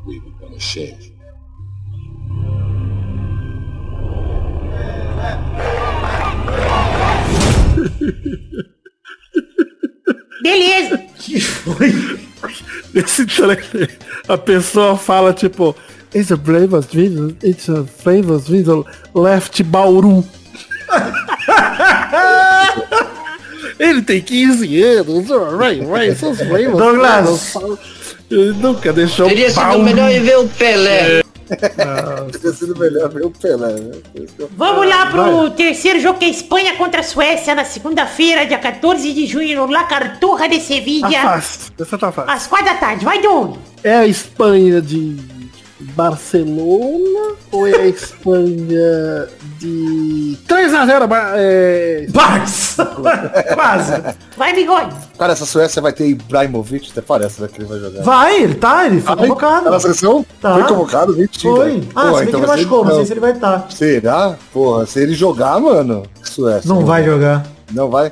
We 0.05 0.20
become 0.20 0.55
ashamed. 0.55 1.12
Beleza. 10.43 10.97
Que 11.18 11.39
foi? 11.39 12.20
Esse 12.93 13.26
trailer, 13.26 13.89
a 14.28 14.38
pessoa 14.38 14.97
fala 14.97 15.34
tipo, 15.34 15.74
It's 16.14 16.30
a 16.30 16.38
flavors 16.38 16.88
video, 16.88 17.36
it's 17.41 17.70
a 17.70 17.86
flavors 17.86 18.47
video 18.47 18.86
left 19.14 19.64
Bauru. 19.64 20.26
Ele 23.80 24.02
tem 24.02 24.22
15 24.22 24.84
anos, 24.84 25.30
right, 25.58 25.84
right, 25.86 26.20
seus 26.20 26.38
flavors. 26.38 26.78
Douglas. 26.78 27.54
Ele 28.30 28.54
nunca 28.54 28.91
deixou 28.91 29.28
Teria 29.28 29.49
sido 29.49 29.62
Bauru. 29.62 29.84
melhor 29.84 30.12
ir 30.12 30.20
ver 30.22 30.38
o 30.38 30.47
Pelé. 30.49 31.24
Teria 32.32 32.54
sido 32.54 32.78
melhor 32.78 33.10
ver 33.10 33.26
o 33.26 33.32
Pelé, 33.32 33.74
né? 33.74 33.91
Vamos 34.58 34.88
lá 34.88 35.08
pro 35.08 35.49
terceiro 35.52 35.99
jogo 35.99 36.20
que 36.20 36.26
é 36.26 36.30
Espanha 36.30 36.76
contra 36.76 37.02
a 37.02 37.04
Suécia 37.04 37.54
na 37.54 37.66
segunda-feira, 37.66 38.45
dia 38.45 38.58
14 38.58 39.12
de 39.14 39.26
junho, 39.26 39.56
no 39.66 39.72
La 39.72 39.84
Carturra 39.84 40.47
de 40.47 40.58
Tá 40.58 40.64
Sevilla, 40.64 41.10
fácil, 41.12 41.72
essa 41.80 41.97
tá 41.97 42.12
fácil. 42.12 42.32
às 42.32 42.47
4 42.47 42.66
da 42.66 42.76
tarde. 42.76 43.06
Vai, 43.06 43.22
Doug. 43.22 43.58
É 43.84 43.95
a 43.95 44.08
Espanha 44.08 44.82
de 44.82 45.18
Barcelona 45.95 47.36
ou 47.51 47.67
é 47.67 47.75
a 47.75 47.88
Espanha 47.88 49.27
de 49.59 50.38
3x0 50.47 51.09
é... 51.36 52.07
Barça. 52.09 52.86
Quase. 53.53 54.01
Vai, 54.38 54.53
Bigode. 54.53 54.95
Cara, 55.17 55.34
essa 55.34 55.45
Suécia 55.45 55.82
vai 55.82 55.93
ter 55.93 56.07
Ibrahimovic, 56.07 56.91
até 56.91 57.01
parece 57.01 57.41
né, 57.41 57.47
que 57.47 57.59
ele 57.59 57.67
vai 57.67 57.79
jogar. 57.79 58.01
Vai, 58.03 58.43
ele 58.43 58.55
tá, 58.55 58.86
ele 58.88 59.01
foi 59.01 59.11
Ai, 59.13 59.17
convocado. 59.17 59.65
Tá 59.65 59.71
na 59.71 59.79
seleção? 59.79 60.25
Tá. 60.41 60.53
Foi 60.53 60.63
convocado? 60.63 61.13
Mentira. 61.15 61.55
Foi. 61.55 61.84
Ah, 61.95 62.09
Pô, 62.09 62.17
se 62.17 62.23
bem 62.23 62.27
que 62.27 62.36
ele 62.36 62.47
machucou, 62.47 62.84
não 62.84 62.91
sei 62.91 62.99
não. 62.99 63.05
se 63.05 63.13
ele 63.13 63.19
vai 63.19 63.32
estar. 63.32 63.67
Será? 63.69 64.36
Porra, 64.51 64.86
se 64.86 64.99
ele 64.99 65.13
jogar, 65.13 65.59
mano. 65.59 66.03
Suécia. 66.23 66.67
Não 66.67 66.86
vai 66.86 67.03
jogar. 67.03 67.45
Não 67.74 67.89
vai? 67.89 68.11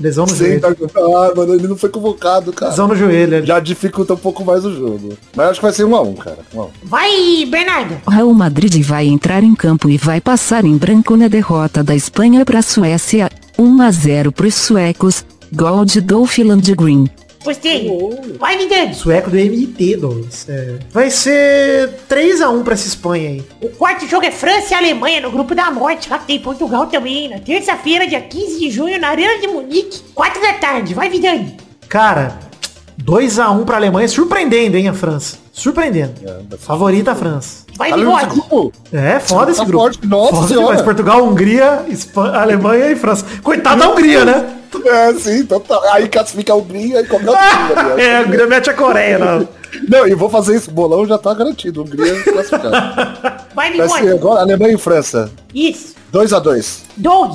Lesão 0.00 0.24
no 0.26 0.30
Sim, 0.32 0.36
joelho. 0.58 0.60
tá... 0.60 0.68
Ah, 0.96 1.32
mano, 1.36 1.54
ele 1.54 1.68
não 1.68 1.76
foi 1.76 1.88
convocado, 1.90 2.52
cara. 2.52 2.70
Lesão 2.70 2.88
no 2.88 2.96
joelho. 2.96 3.34
ele- 3.36 3.46
Já 3.46 3.60
dificulta 3.60 4.14
um 4.14 4.16
pouco 4.16 4.44
mais 4.44 4.64
o 4.64 4.74
jogo. 4.74 5.10
Mas 5.36 5.50
acho 5.50 5.60
que 5.60 5.66
vai 5.66 5.72
ser 5.72 5.84
1 5.84 5.94
a 5.94 6.00
1 6.02 6.14
cara. 6.14 6.38
1 6.54 6.60
a 6.60 6.64
1 6.64 6.70
Vai, 6.82 7.46
Bernardo. 7.50 7.96
O 8.06 8.10
Real 8.10 8.32
Madrid 8.32 8.82
vai 8.84 9.06
entrar 9.06 9.42
em 9.44 9.54
campo 9.54 9.88
e 9.90 9.96
vai 9.98 10.20
passar 10.20 10.64
em 10.64 10.76
branco 10.76 11.16
na 11.16 11.28
derrota 11.28 11.82
da 11.84 11.94
Espanha 11.94 12.44
para 12.44 12.60
a 12.60 12.62
Suécia. 12.62 13.30
1 13.58 13.82
a 13.82 13.90
0 13.90 14.32
para 14.32 14.46
os 14.46 14.54
suecos. 14.54 15.24
Gol 15.54 15.84
de 15.84 16.00
Dolph 16.00 16.38
Landgren. 16.38 17.04
Gostei. 17.44 17.90
Vai, 18.38 18.56
Vidani. 18.56 18.94
Sueco 18.94 19.30
do 19.30 19.36
MIT, 19.38 19.96
Douglas. 19.96 20.46
É. 20.48 20.78
Vai 20.90 21.10
ser 21.10 21.90
3x1 22.08 22.62
pra 22.64 22.72
essa 22.74 22.86
Espanha 22.86 23.28
aí. 23.30 23.44
O 23.60 23.68
quarto 23.68 24.06
jogo 24.08 24.24
é 24.24 24.30
França 24.30 24.72
e 24.72 24.74
Alemanha 24.74 25.20
no 25.20 25.30
grupo 25.30 25.54
da 25.54 25.70
morte. 25.70 26.08
Lá 26.08 26.18
que 26.18 26.26
tem 26.26 26.38
Portugal 26.40 26.86
também. 26.86 27.28
Na 27.28 27.38
terça-feira, 27.38 28.06
dia 28.06 28.20
15 28.20 28.58
de 28.58 28.70
junho, 28.70 28.98
na 28.98 29.08
Arena 29.08 29.38
de 29.40 29.46
Munique, 29.46 30.00
4 30.14 30.40
da 30.40 30.54
tarde. 30.54 30.94
Vai, 30.94 31.10
Vidani. 31.10 31.56
Cara, 31.88 32.38
2x1 33.02 33.64
pra 33.64 33.76
Alemanha, 33.76 34.08
surpreendendo, 34.08 34.76
hein, 34.76 34.88
a 34.88 34.94
França. 34.94 35.36
Surpreendendo. 35.52 36.14
Favorita 36.58 37.12
a 37.12 37.14
França. 37.14 37.64
Vai, 37.76 37.92
Bigode. 37.92 38.26
grupo? 38.26 38.72
É, 38.92 39.18
foda 39.20 39.50
esse 39.50 39.60
Tá 39.60 39.66
grupo. 39.66 39.84
forte, 39.84 40.06
nossa 40.06 40.54
foda. 40.54 40.82
Portugal, 40.82 41.24
Hungria, 41.24 41.84
Espa- 41.88 42.40
Alemanha 42.40 42.90
e 42.90 42.96
França. 42.96 43.24
Coitado 43.42 43.80
da 43.80 43.88
Hungria, 43.90 44.24
né? 44.24 44.46
É, 44.86 45.14
sim, 45.14 45.44
total. 45.46 45.82
Aí 45.92 46.08
classifica 46.08 46.52
a 46.52 46.56
Hungria 46.56 47.00
e 47.00 47.06
qualquer 47.06 47.30
outro. 47.30 48.00
É, 48.00 48.18
a 48.18 48.22
Hungria 48.22 48.46
mete 48.46 48.70
a 48.70 48.74
Coreia, 48.74 49.18
não. 49.18 49.48
Não, 49.88 50.06
e 50.06 50.14
vou 50.14 50.28
fazer 50.30 50.56
isso. 50.56 50.70
Bolão 50.70 51.04
já 51.06 51.18
tá 51.18 51.34
garantido. 51.34 51.82
Hungria 51.82 52.22
classificado. 52.22 52.70
Vai, 53.54 53.76
Vai 53.76 53.88
ser 53.88 54.12
agora 54.14 54.40
Alemanha 54.40 54.74
e 54.74 54.78
França. 54.78 55.30
Isso. 55.54 55.94
2x2. 56.12 56.78
Doug. 56.96 57.32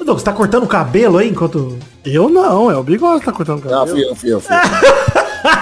Ô, 0.00 0.04
Douglas, 0.04 0.22
tá 0.22 0.32
cortando 0.32 0.64
o 0.64 0.68
cabelo 0.68 1.18
aí 1.18 1.28
enquanto... 1.28 1.78
Eu 2.04 2.28
não, 2.28 2.70
é 2.70 2.76
o 2.76 2.82
Bigode 2.82 3.20
que 3.20 3.26
tá 3.26 3.32
cortando 3.32 3.62
o 3.64 3.68
Ah, 3.68 3.80
cabelo. 3.80 3.96
fui 3.96 4.04
eu, 4.10 4.14
fui 4.16 4.32
eu, 4.32 4.40
fui 4.40 4.56
eu. 4.56 4.60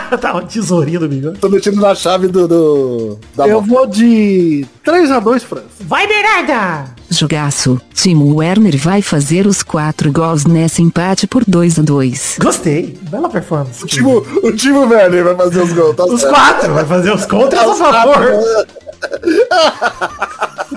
tá 0.17 0.33
uma 0.33 0.43
tesourinha 0.43 0.99
do 0.99 1.09
bigode. 1.09 1.39
Tô 1.39 1.49
metido 1.49 1.81
na 1.81 1.95
chave 1.95 2.29
do... 2.29 2.49
do 2.49 3.19
da 3.37 3.47
Eu 3.47 3.61
mão. 3.61 3.69
vou 3.69 3.87
de 3.87 4.65
3x2 4.87 5.41
França. 5.41 5.67
Vai, 5.81 6.07
Bernarda. 6.07 6.91
Jogaço. 7.11 7.81
Timo 7.95 8.37
Werner 8.37 8.77
vai 8.79 9.03
fazer 9.03 9.47
os 9.47 9.63
quatro 9.63 10.13
gols 10.13 10.45
nesse 10.45 10.83
empate 10.83 11.27
por 11.27 11.45
2 11.47 11.79
a 11.79 11.83
2. 11.83 12.37
Gostei. 12.41 12.99
Bela 13.11 13.29
performance. 13.29 13.83
O 13.83 13.87
time, 13.87 14.09
o 14.13 14.53
time 14.53 14.87
velho 14.87 15.25
vai 15.25 15.35
fazer 15.37 15.63
os 15.63 15.73
gols. 15.73 15.97
Tá 15.97 16.05
Os 16.05 16.21
certo. 16.21 16.35
quatro. 16.35 16.75
Vai 16.75 16.85
fazer 16.85 17.13
os 17.13 17.27
contras 17.27 17.63
a 17.65 17.69
Os 17.73 17.79
quatro, 17.79 18.13
favor. 18.13 18.67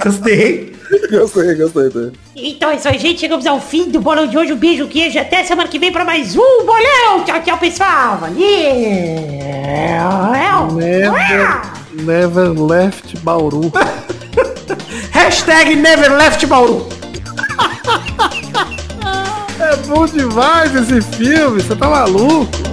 Gostei. 0.03 0.75
Gostei, 1.11 1.55
gostei. 1.55 1.89
gostei. 1.89 2.11
Então 2.35 2.69
é 2.71 2.75
isso 2.75 2.87
aí, 2.87 2.97
gente. 2.97 3.19
Chegamos 3.19 3.45
ao 3.45 3.59
fim 3.59 3.89
do 3.89 3.99
bolão 3.99 4.25
de 4.27 4.37
hoje. 4.37 4.53
Um 4.53 4.57
beijo, 4.57 4.87
queijo. 4.87 5.19
Até 5.19 5.43
semana 5.43 5.69
que 5.69 5.77
vem 5.77 5.91
pra 5.91 6.03
mais 6.03 6.35
um 6.35 6.65
bolão. 6.65 7.23
Tchau, 7.25 7.41
tchau, 7.43 7.57
pessoal. 7.57 8.17
Valeu. 8.17 8.41
Never, 10.71 11.61
never 11.93 12.49
left 12.59 13.17
Bauru. 13.19 13.71
Hashtag 15.11 15.75
Never 15.75 16.09
Left 16.17 16.45
Bauru. 16.47 16.87
bom 19.87 20.05
demais 20.05 20.73
esse 20.75 21.01
filme, 21.01 21.61
você 21.61 21.75
tá 21.75 21.89
maluco? 21.89 22.70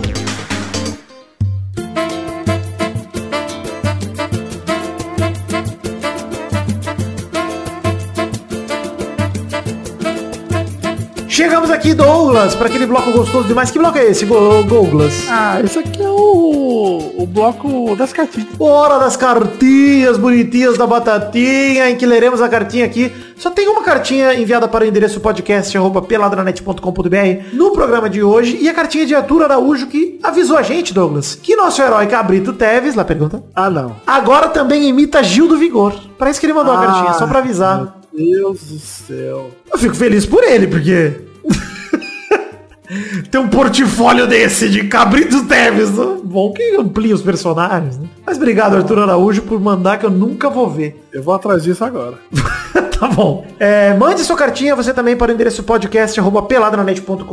Aqui, 11.79 11.95
Douglas, 11.95 12.55
para 12.57 12.67
aquele 12.67 12.87
bloco 12.87 13.11
gostoso 13.13 13.47
demais. 13.47 13.71
Que 13.71 13.79
bloco 13.79 13.97
é 13.99 14.07
esse, 14.11 14.27
Douglas? 14.27 15.25
Ah, 15.31 15.61
esse 15.65 15.79
aqui 15.79 16.03
é 16.03 16.09
o, 16.09 17.15
o 17.19 17.27
bloco 17.27 17.95
das 17.97 18.13
cartinhas. 18.13 18.49
Hora 18.59 18.99
das 18.99 19.17
cartinhas 19.17 20.19
bonitinhas 20.19 20.77
da 20.77 20.87
batatinha, 20.87 21.89
em 21.89 21.97
que 21.97 22.05
leremos 22.05 22.43
a 22.43 22.49
cartinha 22.49 22.85
aqui. 22.85 23.13
Só 23.37 23.51
tem 23.51 23.69
uma 23.69 23.83
cartinha 23.83 24.35
enviada 24.35 24.67
para 24.67 24.85
o 24.85 24.89
endereço 24.89 25.21
podcast 25.21 25.77
arroba 25.79 26.03
peladranet.com.br 26.03 27.55
no 27.55 27.71
programa 27.71 28.11
de 28.11 28.23
hoje. 28.23 28.59
E 28.61 28.69
a 28.69 28.75
cartinha 28.75 29.07
de 29.07 29.15
Arthur 29.15 29.45
Araújo 29.45 29.87
que 29.87 30.19
avisou 30.23 30.57
a 30.57 30.63
gente, 30.63 30.93
Douglas, 30.93 31.37
que 31.41 31.55
nosso 31.55 31.81
herói 31.81 32.07
Cabrito 32.09 32.53
Teves, 32.53 32.97
lá 32.97 33.05
pergunta, 33.05 33.41
Ah, 33.55 33.71
não. 33.71 33.95
agora 34.05 34.49
também 34.49 34.89
imita 34.89 35.23
Gil 35.23 35.47
do 35.47 35.57
Vigor. 35.57 35.95
Parece 36.19 36.41
que 36.41 36.47
ele 36.47 36.53
mandou 36.55 36.75
a 36.75 36.79
cartinha, 36.85 37.13
só 37.15 37.27
pra 37.29 37.39
avisar. 37.39 37.97
Meu 38.13 38.49
Deus 38.53 38.61
do 38.63 38.79
céu. 38.81 39.51
Eu 39.73 39.79
fico 39.79 39.95
feliz 39.95 40.27
por 40.27 40.43
ele, 40.43 40.67
porque... 40.67 41.28
Tem 43.31 43.41
um 43.41 43.49
portfólio 43.49 44.27
desse 44.27 44.69
de 44.69 44.85
Cabrito 44.85 45.45
Teves. 45.47 45.91
né? 45.91 46.19
Bom 46.25 46.53
que 46.53 46.77
amplia 46.77 47.15
os 47.15 47.23
personagens, 47.23 47.99
né? 47.99 48.09
Mas 48.29 48.37
obrigado, 48.37 48.77
Arthur 48.77 48.99
Araújo, 48.99 49.41
por 49.41 49.59
mandar 49.59 49.99
que 49.99 50.05
eu 50.05 50.11
nunca 50.11 50.51
vou 50.51 50.69
ver. 50.69 51.03
Eu 51.11 51.23
vou 51.23 51.33
atrás 51.33 51.63
disso 51.63 51.83
agora. 51.83 52.19
tá 53.01 53.09
bom. 53.09 53.47
É, 53.59 53.95
mande 53.95 54.23
sua 54.23 54.37
cartinha, 54.37 54.77
você 54.77 54.93
também 54.93 55.17
para 55.17 55.33
o 55.33 55.35
endereço 55.35 55.63
podcast 55.63 56.21
arroba 56.21 56.43
peladranet.com.br. 56.43 57.25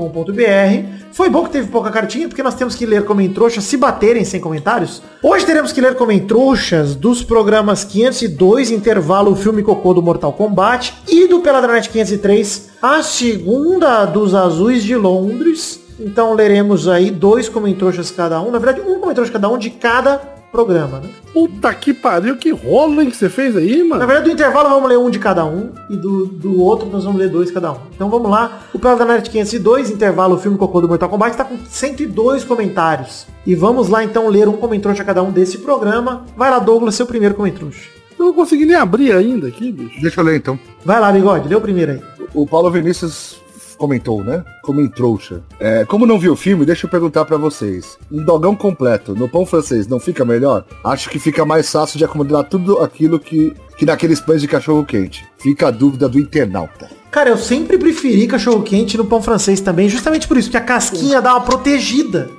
Foi 1.11 1.29
bom 1.29 1.43
que 1.43 1.49
teve 1.49 1.67
pouca 1.67 1.91
cartinha, 1.91 2.29
porque 2.29 2.41
nós 2.41 2.55
temos 2.55 2.75
que 2.75 2.85
ler 2.85 3.03
Comentrouxas 3.03 3.65
se 3.65 3.75
baterem 3.75 4.23
sem 4.23 4.39
comentários. 4.39 5.03
Hoje 5.21 5.45
teremos 5.45 5.73
que 5.73 5.81
ler 5.81 5.95
Comentrouxas 5.95 6.95
dos 6.95 7.21
programas 7.21 7.83
502, 7.83 8.71
intervalo 8.71 9.33
o 9.33 9.35
filme 9.35 9.61
Cocô 9.63 9.93
do 9.93 10.01
Mortal 10.01 10.31
Kombat, 10.31 10.93
e 11.09 11.27
do 11.27 11.41
Peladranet 11.41 11.89
503, 11.89 12.69
a 12.81 13.03
segunda 13.03 14.05
dos 14.05 14.33
Azuis 14.33 14.81
de 14.81 14.95
Londres. 14.95 15.81
Então 15.99 16.33
leremos 16.33 16.87
aí 16.87 17.11
dois 17.11 17.49
Comentrouxas 17.49 18.11
cada 18.11 18.41
um. 18.41 18.49
Na 18.49 18.59
verdade, 18.59 18.89
um 18.89 19.01
Comentrouxa 19.01 19.33
cada 19.33 19.49
um 19.49 19.57
de 19.57 19.69
cada 19.69 20.34
programa, 20.55 20.99
né? 20.99 21.09
Puta 21.33 21.73
que 21.73 21.93
pariu, 21.93 22.37
que 22.37 22.49
rolo, 22.51 23.01
hein, 23.01 23.09
que 23.09 23.17
você 23.17 23.27
fez 23.29 23.57
aí, 23.57 23.79
Na 23.83 23.89
mano? 23.95 24.07
verdade, 24.07 24.29
do 24.29 24.31
intervalo 24.33 24.69
vamos 24.69 24.89
ler 24.89 24.97
um 24.97 25.09
de 25.09 25.19
cada 25.19 25.43
um 25.45 25.69
e 25.89 25.97
do, 25.97 26.25
do 26.27 26.61
outro 26.61 26.87
nós 26.89 27.03
vamos 27.03 27.19
ler 27.19 27.29
dois 27.29 27.51
cada 27.51 27.73
um. 27.73 27.77
Então 27.93 28.09
vamos 28.09 28.31
lá. 28.31 28.61
O 28.73 28.79
Pelada 28.79 29.05
da 29.05 29.13
Net 29.13 29.29
502, 29.29 29.91
intervalo, 29.91 30.35
o 30.35 30.39
filme 30.39 30.57
Cocô 30.57 30.79
do 30.79 30.87
Mortal 30.87 31.09
Kombat, 31.09 31.31
está 31.31 31.43
com 31.43 31.57
102 31.67 32.43
comentários. 32.45 33.27
E 33.45 33.53
vamos 33.53 33.89
lá 33.89 34.03
então 34.03 34.29
ler 34.29 34.47
um 34.47 34.53
comentrouxa 34.53 35.03
cada 35.03 35.21
um 35.21 35.31
desse 35.31 35.57
programa. 35.57 36.25
Vai 36.37 36.49
lá, 36.49 36.59
Douglas, 36.59 36.95
seu 36.95 37.05
primeiro 37.05 37.35
comentrouxa. 37.35 37.89
Eu 38.17 38.27
não 38.27 38.33
consegui 38.33 38.65
nem 38.65 38.75
abrir 38.77 39.11
ainda 39.11 39.47
aqui, 39.47 39.71
bicho. 39.73 39.99
Deixa 40.01 40.21
eu 40.21 40.25
ler 40.25 40.37
então. 40.37 40.57
Vai 40.85 40.99
lá, 41.01 41.11
Bigode, 41.11 41.49
lê 41.49 41.55
o 41.55 41.61
primeiro 41.61 41.91
aí. 41.91 42.01
O 42.33 42.47
Paulo 42.47 42.71
Vinícius 42.71 43.37
comentou, 43.75 44.23
né? 44.23 44.43
Comentrouxa. 44.63 45.41
É, 45.59 45.85
como 45.85 46.05
não 46.05 46.19
viu 46.19 46.33
o 46.33 46.37
filme, 46.37 46.65
deixa 46.65 46.85
eu 46.85 46.89
perguntar 46.89 47.25
pra 47.25 47.37
vocês. 47.37 47.97
Um 48.11 48.23
dogão 48.23 48.55
completo 48.55 49.15
no 49.15 49.29
pão 49.29 49.45
francês 49.45 49.87
não 49.87 49.99
fica 49.99 50.25
melhor? 50.25 50.65
Acho 50.83 51.09
que 51.09 51.19
fica 51.19 51.45
mais 51.45 51.71
fácil 51.71 51.97
de 51.97 52.05
acomodar 52.05 52.43
tudo 52.45 52.79
aquilo 52.79 53.19
que, 53.19 53.53
que 53.77 53.85
naqueles 53.85 54.19
pães 54.19 54.41
de 54.41 54.47
cachorro 54.47 54.85
quente. 54.85 55.25
Fica 55.37 55.67
a 55.67 55.71
dúvida 55.71 56.09
do 56.09 56.19
internauta. 56.19 56.89
Cara, 57.11 57.29
eu 57.29 57.37
sempre 57.37 57.77
preferi 57.77 58.27
cachorro 58.27 58.61
quente 58.61 58.97
no 58.97 59.05
pão 59.05 59.21
francês 59.21 59.61
também, 59.61 59.87
justamente 59.87 60.27
por 60.27 60.37
isso, 60.37 60.51
que 60.51 60.57
a 60.57 60.61
casquinha 60.61 61.21
dá 61.21 61.33
uma 61.33 61.41
protegida 61.41 62.29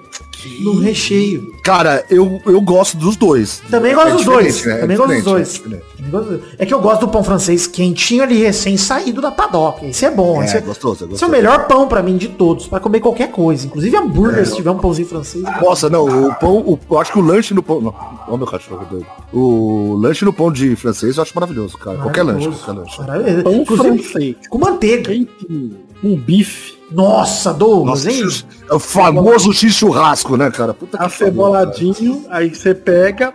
no 0.60 0.78
recheio. 0.78 1.52
Cara, 1.62 2.04
eu, 2.10 2.40
eu 2.46 2.60
gosto 2.60 2.96
dos 2.96 3.16
dois. 3.16 3.62
Também 3.70 3.94
gosto 3.94 4.08
É 4.08 4.12
dos 4.12 4.24
dois. 4.24 4.64
né? 4.64 4.72
É 4.74 4.78
Também 4.80 4.96
gosto 4.96 5.08
dos 5.08 5.16
diferente, 5.24 5.62
dois. 5.62 5.82
é 5.98 6.10
gosto 6.10 6.28
dos 6.30 6.38
dois. 6.40 6.54
É 6.58 6.66
que 6.66 6.74
eu 6.74 6.80
gosto 6.80 7.00
do 7.00 7.08
pão 7.08 7.24
francês 7.24 7.66
quentinho 7.66 8.22
ali, 8.22 8.42
recém-saído 8.42 9.20
da 9.20 9.30
padoca. 9.30 9.84
Esse 9.86 10.04
é 10.04 10.10
bom. 10.10 10.40
É, 10.42 10.44
esse, 10.44 10.60
gostoso, 10.60 10.92
é 10.92 10.94
esse 10.94 11.02
é 11.02 11.06
o 11.06 11.08
gostoso. 11.10 11.32
melhor 11.32 11.66
pão 11.66 11.88
pra 11.88 12.02
mim 12.02 12.16
de 12.16 12.28
todos, 12.28 12.66
pra 12.66 12.78
comer 12.80 13.00
qualquer 13.00 13.30
coisa. 13.30 13.66
Inclusive 13.66 13.96
hambúrguer, 13.96 14.46
se 14.46 14.56
tiver 14.56 14.70
um 14.70 14.78
pãozinho 14.78 15.08
francês. 15.08 15.44
Nossa, 15.62 15.88
não, 15.90 16.04
o 16.28 16.34
pão, 16.36 16.58
o, 16.58 16.78
eu 16.90 16.98
acho 16.98 17.12
que 17.12 17.18
o 17.18 17.22
lanche 17.22 17.52
no 17.54 17.62
pão. 17.62 17.80
Não, 17.80 17.94
ó 18.28 18.36
meu 18.36 18.46
cachorro 18.46 18.86
doido. 18.90 19.06
O 19.32 19.94
lanche 20.00 20.24
no 20.24 20.32
pão 20.32 20.50
de 20.52 20.76
francês 20.76 21.16
eu 21.16 21.22
acho 21.22 21.32
maravilhoso, 21.34 21.76
cara. 21.78 21.98
Qualquer 21.98 22.22
lanche, 22.22 22.48
Maravilhoso. 22.48 22.64
qualquer 22.64 22.80
lanche. 22.80 23.00
Maravilhoso. 23.00 23.42
Pão 23.44 23.54
Inclusive, 23.54 24.02
francês. 24.02 24.36
com 24.48 24.58
manteiga. 24.58 25.10
Quentinho. 25.12 25.85
Um 26.02 26.16
bife. 26.16 26.76
Nossa, 26.90 27.52
Douglas, 27.52 28.04
Nossa, 28.04 28.12
hein? 28.12 28.28
É 28.70 28.74
o 28.74 28.78
famoso 28.78 29.52
X 29.52 29.74
churrasco, 29.74 30.36
né, 30.36 30.50
cara? 30.50 30.72
Puta 30.72 30.96
pariu, 30.98 31.12
Aceboladinho, 31.12 32.24
aí 32.30 32.54
você 32.54 32.74
pega, 32.74 33.34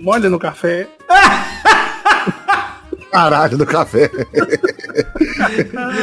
molha 0.00 0.30
no 0.30 0.38
café. 0.38 0.88
cara. 1.06 1.50
Caralho, 3.10 3.58
do 3.58 3.66
café. 3.66 4.08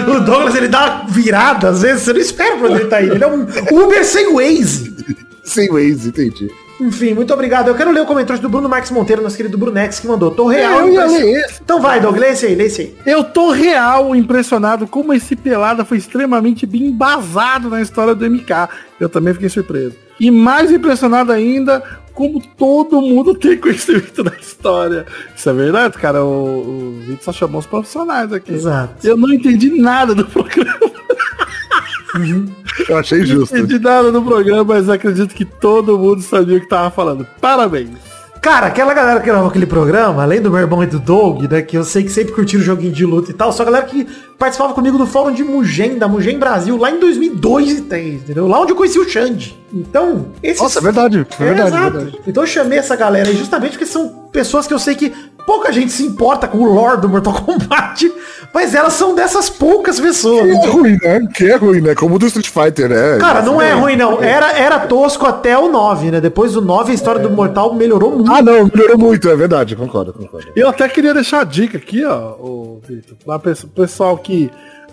O 0.08 0.20
Douglas, 0.20 0.56
ele 0.56 0.68
dá 0.68 1.06
virada, 1.08 1.70
às 1.70 1.82
vezes 1.82 2.04
você 2.04 2.14
não 2.14 2.20
espera 2.20 2.58
pra 2.58 2.68
onde 2.68 2.82
ele 2.82 2.90
tá 2.90 3.02
indo. 3.02 3.16
Ele 3.16 3.24
é 3.24 3.28
um 3.28 3.48
Uber 3.72 4.06
sem 4.06 4.34
Waze. 4.34 4.96
Sem 5.44 5.70
Waze, 5.70 6.10
entendi. 6.10 6.52
Enfim, 6.80 7.14
muito 7.14 7.34
obrigado. 7.34 7.68
Eu 7.68 7.76
quero 7.76 7.92
ler 7.92 8.02
o 8.02 8.06
comentário 8.06 8.42
do 8.42 8.50
Bruno 8.50 8.70
Marques 8.70 8.92
Monteiro, 8.92 9.22
nosso 9.22 9.36
querido 9.36 9.58
Brunex, 9.58 10.00
que 10.00 10.08
mandou. 10.08 10.30
Tô 10.32 10.48
real. 10.48 10.82
Eu 10.82 10.94
ia 10.94 11.06
ler 11.06 11.46
esse. 11.46 11.62
Então 11.62 11.82
vai, 11.82 12.00
Douglas, 12.00 12.22
lê 12.22 12.30
esse 12.34 12.46
aí, 12.46 12.56
lê 12.56 12.66
esse 12.66 12.82
aí. 12.82 12.96
Eu 13.06 13.24
tô 13.24 13.52
real 13.52 14.16
impressionado 14.16 14.86
como 14.86 15.14
esse 15.14 15.36
pelada 15.36 15.84
foi 15.84 15.98
extremamente 15.98 16.66
bem 16.66 16.86
embasado 16.86 17.70
na 17.70 17.82
história 17.82 18.14
do 18.14 18.30
MK. 18.30 18.70
Eu 19.00 19.10
também 19.10 19.34
fiquei 19.34 19.50
surpreso. 19.50 19.96
E 20.20 20.30
mais 20.30 20.72
impressionado 20.72 21.32
ainda, 21.32 21.84
como 22.14 22.42
todo 22.42 23.02
mundo 23.02 23.36
tem 23.36 23.58
conhecimento 23.58 24.24
da 24.24 24.34
história. 24.40 25.06
Isso 25.36 25.50
é 25.50 25.54
verdade, 25.54 25.98
cara. 25.98 26.24
O, 26.24 26.98
o 26.98 27.00
Vitor 27.02 27.24
só 27.24 27.34
chamou 27.34 27.60
os 27.60 27.68
profissionais 27.68 28.32
aqui. 28.32 28.54
Exato. 28.54 29.06
Eu 29.06 29.18
não 29.18 29.32
entendi 29.34 29.70
nada 29.80 30.14
do 30.14 30.26
programa. 30.26 30.92
Eu 32.88 32.98
achei 32.98 33.20
Não 33.20 33.26
justo. 33.26 33.58
entendi 33.58 33.80
nada 33.80 34.12
do 34.12 34.22
programa, 34.22 34.64
mas 34.64 34.90
acredito 34.90 35.34
que 35.34 35.46
todo 35.46 35.98
mundo 35.98 36.22
sabia 36.22 36.58
o 36.58 36.62
que 36.62 36.68
tava 36.68 36.90
falando. 36.92 37.26
Parabéns. 37.40 38.18
Cara, 38.42 38.68
aquela 38.68 38.94
galera 38.94 39.20
que 39.20 39.26
gravou 39.26 39.50
aquele 39.50 39.66
programa, 39.66 40.22
além 40.24 40.40
do 40.42 40.50
meu 40.50 40.60
irmão 40.60 40.84
e 40.84 40.88
do 40.88 41.00
Doug, 41.00 41.44
né, 41.52 41.62
que 41.62 41.78
eu 41.78 41.84
sei 41.84 42.04
que 42.04 42.10
sempre 42.10 42.34
curtiram 42.34 42.64
joguinho 42.64 42.94
de 42.94 43.06
luta 43.06 43.32
e 43.32 43.34
tal, 43.34 43.52
só 43.52 43.64
a 43.64 43.66
galera 43.66 43.86
que 43.86 44.08
participava 44.38 44.74
comigo 44.74 44.98
do 44.98 45.08
fórum 45.08 45.34
de 45.34 45.44
Mugen, 45.44 45.98
da 45.98 46.08
Mugen 46.08 46.38
Brasil, 46.38 46.78
lá 46.78 46.92
em 46.92 47.00
2002 47.00 47.38
e 47.66 47.74
2003, 47.74 48.14
entendeu? 48.22 48.48
Lá 48.48 48.62
onde 48.62 48.72
eu 48.72 48.76
conheci 48.76 49.00
o 49.00 49.10
Xande. 49.10 49.58
Então, 49.74 50.28
esses... 50.42 50.62
Nossa, 50.62 50.80
é 50.80 50.82
verdade. 50.82 51.28
É 51.40 51.44
verdade, 51.44 51.62
é 51.62 51.78
exato. 51.78 51.98
verdade. 51.98 52.20
Então 52.28 52.44
eu 52.44 52.48
chamei 52.48 52.78
essa 52.78 52.96
galera 52.96 53.28
aí 53.28 53.36
justamente 53.36 53.72
porque 53.72 53.86
são 53.86 54.08
pessoas 54.32 54.68
que 54.68 54.74
eu 54.74 54.80
sei 54.80 54.96
que 54.96 55.14
pouca 55.46 55.72
gente 55.74 55.92
se 55.92 56.04
importa 56.04 56.48
com 56.48 56.60
o 56.60 56.74
lore 56.74 57.02
do 57.02 57.10
Mortal 57.10 57.34
Kombat, 57.42 58.12
mas 58.54 58.74
elas 58.74 58.94
são 58.94 59.14
dessas 59.16 59.50
poucas 59.50 60.00
pessoas. 60.00 60.60
Que 60.60 60.66
é 60.66 60.70
ruim, 60.70 60.98
né? 61.02 61.28
Que 61.34 61.52
é 61.52 61.56
ruim, 61.56 61.82
né? 61.82 61.96
Como 61.96 62.16
o 62.16 62.20
do 62.20 62.28
Street 62.28 62.50
Fighter, 62.50 62.90
né? 62.90 63.18
Cara, 63.20 63.42
não 63.42 63.62
é 63.62 63.72
ruim 63.74 63.96
não. 63.96 64.22
Era, 64.22 64.52
era 64.58 64.80
tosco 64.80 65.26
até 65.26 65.58
o 65.58 65.70
9, 65.70 66.12
né? 66.12 66.22
Depois 66.22 66.54
do 66.54 66.62
9 66.62 66.92
a 66.92 66.96
história 66.96 67.22
do 67.22 67.30
Mortal 67.30 67.74
melhorou 67.74 68.12
muito. 68.12 68.32
Ah, 68.32 68.42
não, 68.42 68.66
melhorou 68.66 68.98
muito, 68.98 69.30
é 69.30 69.36
verdade, 69.36 69.76
concordo, 69.76 70.14
concordo. 70.14 70.48
Eu 70.56 70.70
até 70.70 70.88
queria 70.90 71.14
deixar 71.14 71.42
a 71.42 71.44
dica 71.44 71.78
aqui, 71.78 72.04
ó, 72.04 72.32
o 72.40 72.82
Vitor, 72.88 73.18
para 73.26 73.52
o 73.52 73.68
pessoal 73.68 74.18
que 74.18 74.52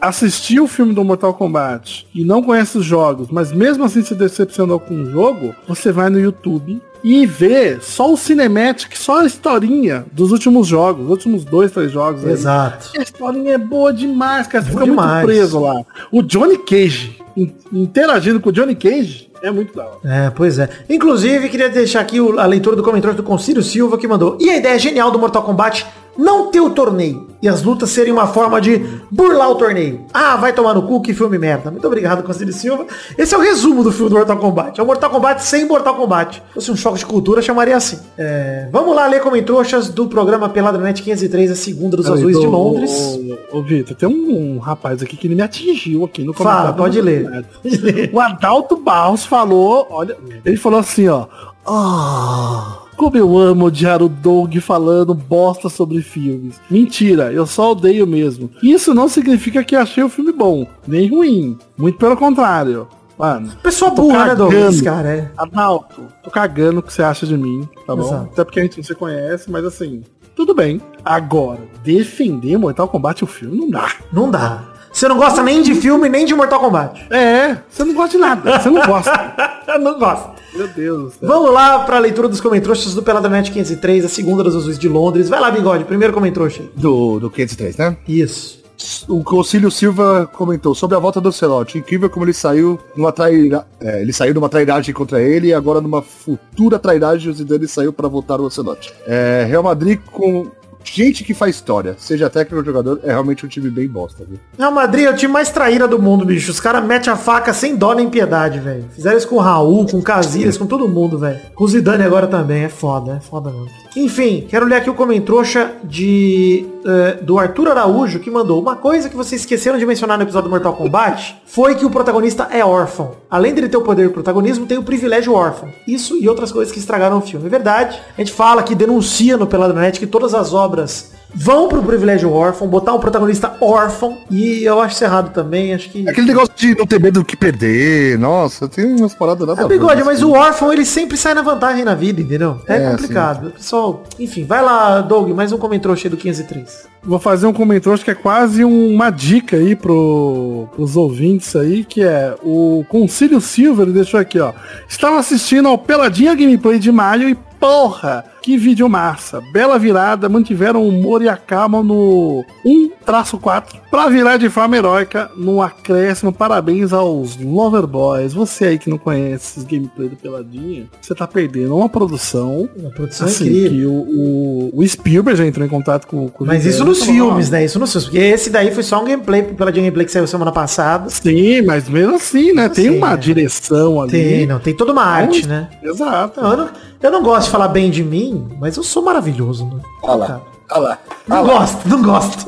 assistiu 0.09 0.65
o 0.65 0.69
filme 0.69 0.93
do 0.95 1.03
Mortal 1.05 1.35
Kombat 1.35 2.07
e 2.15 2.25
não 2.25 2.43
conhece 2.43 2.79
os 2.79 2.85
jogos, 2.85 3.29
mas 3.31 3.53
mesmo 3.53 3.85
assim 3.85 4.03
se 4.03 4.15
decepcionou 4.15 4.79
com 4.79 4.95
o 4.95 5.11
jogo, 5.11 5.55
você 5.67 5.91
vai 5.91 6.11
no 6.11 6.21
YouTube 6.21 6.81
e 7.03 7.27
vê 7.27 7.79
só 7.81 8.13
o 8.13 8.17
cinematic, 8.17 8.97
só 8.97 9.21
a 9.21 9.27
historinha 9.27 10.07
dos 10.13 10.33
últimos 10.33 10.67
jogos, 10.67 11.05
os 11.05 11.11
últimos 11.11 11.45
dois, 11.45 11.71
três 11.73 11.91
jogos. 11.93 12.25
aí. 12.25 12.33
Exato. 12.33 12.91
A 12.99 13.03
historinha 13.03 13.53
é 13.55 13.59
boa 13.59 13.93
demais, 13.93 14.47
cara. 14.47 14.65
Você 14.65 14.71
Boa 14.71 14.83
fica 14.85 14.91
demais. 14.91 15.25
muito 15.25 15.27
preso 15.27 15.61
lá. 15.61 15.83
O 16.11 16.23
Johnny 16.23 16.59
Cage, 16.59 17.19
in- 17.37 17.53
interagindo 17.73 18.41
com 18.41 18.49
o 18.49 18.53
Johnny 18.53 18.75
Cage, 18.75 19.31
é 19.43 19.51
muito 19.51 19.75
da 19.77 19.85
hora. 19.85 19.99
É, 20.05 20.31
pois 20.31 20.59
é. 20.59 20.69
Inclusive, 20.89 21.51
queria 21.51 21.69
deixar 21.69 22.01
aqui 22.01 22.17
a 22.19 22.47
leitura 22.47 22.75
do 22.75 22.83
comentário 22.83 23.15
do 23.17 23.23
Concílio 23.23 23.63
Silva 23.63 23.99
que 23.99 24.09
mandou. 24.09 24.39
E 24.41 24.49
a 24.49 24.57
ideia 24.57 24.79
genial 24.79 25.11
do 25.11 25.19
Mortal 25.19 25.43
Kombat 25.43 25.85
não 26.17 26.51
ter 26.51 26.61
o 26.61 26.71
torneio. 26.71 27.29
E 27.43 27.49
as 27.49 27.63
lutas 27.63 27.91
serem 27.91 28.11
uma 28.13 28.27
forma 28.27 28.59
de 28.59 28.79
burlar 29.11 29.51
o 29.51 29.55
torneio. 29.57 30.07
Ah, 30.15 30.35
vai 30.37 30.53
tomar 30.53 30.73
no 30.73 30.83
cu, 30.85 31.03
que 31.03 31.13
filme 31.13 31.37
merda. 31.37 31.71
Muito 31.71 31.87
obrigado, 31.87 32.23
Concílio 32.23 32.55
Silva. 32.55 32.87
Esse 33.19 33.35
é 33.35 33.39
o 33.39 33.41
resumo 33.43 33.83
do 33.85 33.93
filme 33.93 34.09
do 34.09 34.17
Mortal 34.17 34.39
Kombat. 34.39 34.81
É 34.81 34.83
o 34.83 34.87
Mortal 34.87 35.11
Kombat 35.11 35.45
sem 35.45 35.67
Mortal 35.67 35.95
Kombat. 35.95 36.37
Se 36.37 36.55
fosse 36.55 36.71
um 36.71 36.77
choque 36.77 37.01
de 37.01 37.07
cultura, 37.07 37.43
chamaria 37.43 37.77
assim. 37.77 37.99
É, 38.17 38.67
vamos 38.73 38.97
lá 38.97 39.07
ler 39.07 39.21
comentroxas 39.21 39.91
do 39.91 40.07
programa 40.09 40.49
Peladranet 40.49 41.03
503, 41.03 41.51
a 41.51 41.55
segunda 41.55 41.99
dos 41.99 42.11
Azuis 42.11 42.39
de 42.41 42.47
Londres. 42.47 43.19
Ô, 43.53 43.59
ô, 43.59 43.63
Vitor, 43.63 43.95
tem 43.95 44.09
um, 44.09 44.55
um 44.55 44.59
rapaz 44.59 45.03
aqui 45.03 45.15
que 45.15 45.27
ele 45.27 45.35
me 45.35 45.43
atingiu 45.43 46.05
aqui 46.07 46.25
no 46.25 46.33
Fala, 46.33 46.73
comentário. 46.73 46.77
pode 46.79 46.99
do 46.99 47.05
ler. 47.05 47.47
Pode 47.63 47.77
ler. 47.85 48.11
O 48.11 48.21
Adalto 48.21 48.77
Barros 48.77 49.27
falou, 49.27 49.87
olha, 49.91 50.17
ele 50.47 50.57
falou 50.57 50.79
assim, 50.81 51.09
ó. 51.09 51.27
Ah, 51.67 52.79
Como 52.97 53.17
eu 53.17 53.37
amo 53.37 53.67
odiar 53.67 54.03
o 54.03 54.09
Doug 54.09 54.57
falando 54.59 55.15
bosta 55.15 55.69
sobre 55.69 56.01
filmes. 56.03 56.61
Mentira, 56.71 57.33
eu 57.33 57.47
só 57.47 57.73
odeio 57.73 58.07
mesmo. 58.07 58.51
Isso 58.63 58.95
não 58.95 59.09
significa 59.09 59.65
que 59.65 59.75
achei 59.75 60.03
o 60.03 60.09
filme 60.09 60.33
bom, 60.33 60.67
nem 60.87 61.09
ruim. 61.09 61.59
Muito 61.77 61.99
pelo 61.99 62.17
contrário. 62.17 62.87
Mano, 63.19 63.53
Pessoa 63.63 63.93
burra, 63.93 64.27
né, 64.27 64.35
Doug? 64.35 64.53
Esse 64.53 64.83
cara, 64.83 65.09
é. 65.09 65.31
Adalto, 65.37 66.03
tô 66.23 66.31
cagando 66.31 66.81
o 66.81 66.83
que 66.83 66.93
você 66.93 67.03
acha 67.03 67.25
de 67.27 67.37
mim, 67.37 67.69
tá 67.87 67.95
bom? 67.95 68.03
Exato. 68.03 68.29
Até 68.33 68.45
porque 68.45 68.61
a 68.61 68.63
gente 68.65 68.77
não 68.79 68.85
se 68.85 68.95
conhece, 68.95 69.51
mas 69.51 69.65
assim, 69.65 70.03
tudo 70.35 70.53
bem. 70.55 70.81
Agora, 71.05 71.61
defender 71.85 72.59
Mortal 72.59 72.89
Kombat 72.89 73.23
o 73.23 73.27
filme 73.27 73.57
não 73.57 73.71
dá. 73.71 73.89
Não 74.13 74.31
dá. 74.31 74.65
Você 74.93 75.09
não 75.09 75.17
gosta 75.17 75.43
nem 75.43 75.63
de 75.63 75.75
filme, 75.75 76.09
nem 76.09 76.25
de 76.25 76.35
Mortal 76.35 76.61
Kombat. 76.61 77.07
É, 77.11 77.57
você 77.69 77.85
não 77.85 77.95
gosta 77.95 78.11
de 78.11 78.19
nada, 78.19 78.61
você 78.61 78.71
não 78.71 78.85
gosta. 78.87 79.35
não 79.81 79.99
gosta. 79.99 80.34
Meu 80.55 80.69
Deus. 80.69 81.15
Vamos 81.21 81.53
lá 81.53 81.81
pra 81.81 81.99
leitura 81.99 82.29
dos 82.29 82.41
comentroxas 82.41 82.95
do 82.95 83.03
Peladranet 83.03 83.51
503, 83.51 84.05
a 84.05 84.09
segunda 84.09 84.45
das 84.45 84.55
azuis 84.55 84.79
de 84.79 84.89
Londres. 84.89 85.29
Vai 85.29 85.41
lá, 85.41 85.51
bigode, 85.51 85.85
primeiro 85.85 86.13
comentroxa. 86.13 86.63
Do, 86.77 87.19
do 87.19 87.31
503, 87.31 87.77
né? 87.77 87.97
Isso. 88.07 88.63
O 89.09 89.23
Concílio 89.23 89.71
Silva 89.71 90.29
comentou 90.33 90.75
sobre 90.75 90.97
a 90.97 91.01
volta 91.01 91.21
do 91.21 91.33
Celote. 91.33 91.79
Incrível 91.79 92.11
como 92.11 92.25
ele 92.25 92.33
saiu 92.33 92.79
numa 92.97 93.13
traira... 93.13 93.67
é, 93.81 94.03
ele 94.03 94.13
saiu 94.13 94.35
numa 94.35 94.49
trairagem 94.49 94.93
contra 94.93 95.23
ele 95.23 95.49
e 95.49 95.55
agora 95.55 95.81
numa 95.81 96.03
futura 96.03 96.79
trairagem 96.79 97.31
o 97.31 97.35
Zidane 97.35 97.69
saiu 97.69 97.93
para 97.93 98.09
voltar 98.09 98.41
o 98.41 98.45
Ocelote. 98.45 98.93
É, 99.07 99.47
Real 99.49 99.63
Madrid 99.63 100.01
com 100.11 100.51
gente 100.85 101.25
que 101.25 101.35
faz 101.35 101.57
história, 101.57 101.97
seja 101.99 102.31
técnico 102.31 102.57
ou 102.57 102.65
jogador, 102.65 103.01
é 103.03 103.09
realmente 103.09 103.45
um 103.45 103.49
time 103.49 103.71
bem 103.71 103.89
bosta, 103.89 104.25
viu? 104.29 104.39
Real 104.59 104.73
Madrid 104.73 105.07
é 105.07 105.11
o 105.11 105.17
time 105.17 105.33
mais 105.33 105.51
traíra 105.51 105.89
do 105.89 106.01
mundo, 106.01 106.25
bicho. 106.25 106.51
Os 106.51 106.61
caras 106.61 106.85
metem 106.85 107.13
a 107.13 107.17
faca 107.17 107.53
sem 107.53 107.77
dó 107.77 107.95
nem 107.95 108.09
piedade, 108.11 108.61
velho. 108.61 108.85
Fizeram 108.95 109.17
isso 109.17 109.29
com 109.29 109.37
o 109.37 109.41
Raul, 109.41 109.87
com 109.87 109.99
o 109.99 110.03
Casillas, 110.03 110.57
com 110.57 110.67
todo 110.67 110.89
mundo, 110.89 111.19
velho. 111.19 111.41
Com 111.55 111.65
o 111.65 111.69
Zidane 111.69 112.03
agora 112.03 112.27
também. 112.27 112.65
É 112.65 112.69
foda, 112.69 113.17
é 113.17 113.21
foda 113.21 113.51
mesmo. 113.51 113.84
Enfim, 113.97 114.47
quero 114.49 114.67
ler 114.67 114.77
aqui 114.77 114.91
o 114.91 114.95
comentrouxa 114.95 115.73
de 115.85 116.67
eh, 116.85 117.19
do 117.23 117.39
Arthur 117.39 117.69
Araújo, 117.69 118.19
que 118.19 118.29
mandou 118.29 118.61
uma 118.61 118.75
coisa 118.75 119.09
que 119.09 119.17
vocês 119.17 119.43
esqueceram 119.43 119.79
de 119.79 119.87
mencionar 119.87 120.19
no 120.19 120.25
episódio 120.25 120.49
do 120.49 120.51
Mortal 120.51 120.75
Kombat, 120.75 121.41
foi 121.47 121.77
que 121.77 121.87
o 121.87 121.91
protagonista 121.91 122.49
é 122.51 122.65
órfão. 122.65 123.13
Além 123.31 123.55
dele 123.55 123.69
ter 123.69 123.77
o 123.77 123.83
poder 123.83 124.09
do 124.09 124.13
protagonismo, 124.13 124.67
tem 124.67 124.79
o 124.79 124.83
privilégio 124.83 125.33
órfão. 125.33 125.69
Isso 125.87 126.19
e 126.21 126.29
outras 126.29 126.51
coisas 126.51 126.73
que 126.73 126.81
estragaram 126.81 127.19
o 127.19 127.21
filme. 127.21 127.47
É 127.47 127.49
verdade. 127.49 128.01
A 128.19 128.21
gente 128.21 128.33
fala 128.33 128.65
que 128.65 128.75
denuncia 128.75 129.37
no 129.37 129.47
Peladranet 129.47 130.01
que 130.01 130.09
todas 130.09 130.35
as 130.35 130.53
obras 130.53 131.13
vão 131.35 131.69
pro 131.69 131.83
privilégio 131.83 132.33
órfão, 132.33 132.69
botar 132.69 132.95
um 132.95 132.99
protagonista 132.99 133.57
órfão, 133.61 134.19
e 134.31 134.65
eu 134.65 134.81
acho 134.81 134.95
isso 134.95 135.05
errado 135.05 135.33
também, 135.33 135.75
acho 135.75 135.91
que... 135.91 136.09
Aquele 136.09 136.29
negócio 136.29 136.55
de 136.57 136.77
não 136.77 136.87
ter 136.87 137.01
medo 137.01 137.21
do 137.21 137.25
que 137.25 137.37
perder, 137.37 138.19
nossa, 138.19 138.69
tem 138.69 138.87
umas 138.97 139.15
paradas 139.15 139.47
nada 139.47 139.63
É 139.63 139.65
a 139.65 139.69
ver, 139.69 139.75
bigode, 139.75 140.01
assim. 140.01 140.11
mas 140.11 140.23
o 140.23 140.33
órfão 140.33 140.73
ele 140.73 140.85
sempre 140.85 141.17
sai 141.17 141.35
na 141.35 141.43
vantagem 141.43 141.85
na 141.85 141.95
vida, 141.95 142.21
entendeu? 142.21 142.61
É, 142.67 142.77
É, 142.77 142.91
complicado. 142.91 143.51
Pessoal, 143.51 144.03
enfim, 144.19 144.45
vai 144.45 144.63
lá, 144.63 145.01
Doug, 145.01 145.31
mais 145.31 145.53
um 145.53 145.59
comentário 145.59 145.97
cheio 145.97 146.11
do 146.11 146.17
503. 146.17 146.95
Vou 147.03 147.19
fazer 147.19 147.47
um 147.47 147.53
comentário 147.53 147.93
acho 147.93 148.05
que 148.05 148.11
é 148.11 148.15
quase 148.15 148.65
uma 148.65 149.11
dica 149.11 149.57
aí 149.57 149.77
pro, 149.77 150.67
pros 150.75 150.97
ouvintes 150.97 151.55
aí, 151.55 151.85
que 151.85 152.03
é 152.03 152.35
o 152.43 152.83
Concílio 152.89 153.41
Silver 153.43 153.87
deixou 153.89 154.19
aqui, 154.19 154.41
ó. 154.41 154.53
Estava 154.89 155.19
assistindo 155.19 155.69
ao 155.69 155.77
Peladinha 155.77 156.35
Gameplay 156.35 156.79
de 156.79 156.91
maio 156.91 157.29
e 157.29 157.39
porra, 157.59 158.25
que 158.43 158.57
vídeo 158.59 158.89
massa. 158.89 159.41
Bela 159.53 159.79
virada, 159.79 160.29
mantiveram 160.29 160.83
o 160.83 160.89
humor 160.89 161.23
e 161.23 161.29
a 161.29 161.37
calma 161.37 161.83
no 161.83 162.45
1-4 162.65 163.65
pra 163.91 164.09
virar 164.09 164.37
de 164.37 164.49
forma 164.51 164.77
heróica 164.77 165.31
no 165.37 165.63
acréscimo. 165.63 166.33
Parabéns 166.33 166.93
aos 166.93 167.37
Lover 167.37 167.87
Boys. 167.87 168.33
Você 168.35 168.67
aí 168.67 168.79
que 168.79 168.91
não 168.91 168.99
conhece 168.99 169.59
os 169.61 169.65
gameplay 169.65 170.09
do 170.09 170.17
Peladinha, 170.17 170.87
você 171.01 171.15
tá 171.15 171.27
perdendo 171.27 171.77
uma 171.77 171.89
produção 171.89 172.69
Uma 172.77 172.91
produção 172.91 173.27
assim, 173.27 173.47
incrível. 173.47 173.71
que 173.71 173.87
o, 173.87 174.71
o, 174.75 174.81
o 174.81 174.87
Spielberg 174.87 175.39
já 175.39 175.47
entrou 175.47 175.67
em 175.67 175.71
contato 175.71 176.07
com, 176.07 176.29
com 176.29 176.45
o 176.45 176.47
Mas 176.47 176.67
isso 176.67 176.85
nos 176.85 177.03
filmes, 177.03 177.49
"Ó, 177.49 177.53
né? 177.53 177.65
Isso 177.65 177.79
nos 177.79 177.93
filmes. 177.93 178.09
Porque 178.09 178.25
esse 178.25 178.51
daí 178.51 178.73
foi 178.75 178.83
só 178.83 179.01
um 179.01 179.05
gameplay, 179.05 179.43
pela 179.43 179.73
de 179.73 179.81
gameplay 179.81 180.05
que 180.05 180.13
saiu 180.13 180.27
semana 180.27 180.53
passada. 180.53 181.09
Sim, 181.09 181.63
mas 181.63 181.89
mesmo 181.89 182.17
assim, 182.17 182.53
né? 182.53 182.69
Tem 182.69 182.89
Assim, 182.89 182.99
uma 182.99 183.13
é. 183.13 183.17
direção 183.17 184.01
ali. 184.03 184.11
Tem, 184.11 184.47
não, 184.47 184.59
tem 184.59 184.75
toda 184.75 184.93
uma 184.93 185.03
arte, 185.05 185.47
né? 185.47 185.69
Exato. 185.83 186.41
Eu, 186.41 186.57
não, 186.57 186.69
eu 187.03 187.11
não 187.11 187.23
gosto 187.23 187.51
falar 187.55 187.69
bem 187.69 187.89
de 187.89 188.03
mim, 188.03 188.49
mas 188.59 188.77
eu 188.77 188.83
sou 188.83 189.01
maravilhoso, 189.01 189.65
né? 189.65 189.81
Olha 190.03 190.17
lá, 190.17 190.43
olha 190.73 190.81
lá. 190.81 190.99
Não 191.29 191.45
gosto, 191.45 191.89
não 191.89 192.03
gosto. 192.03 192.47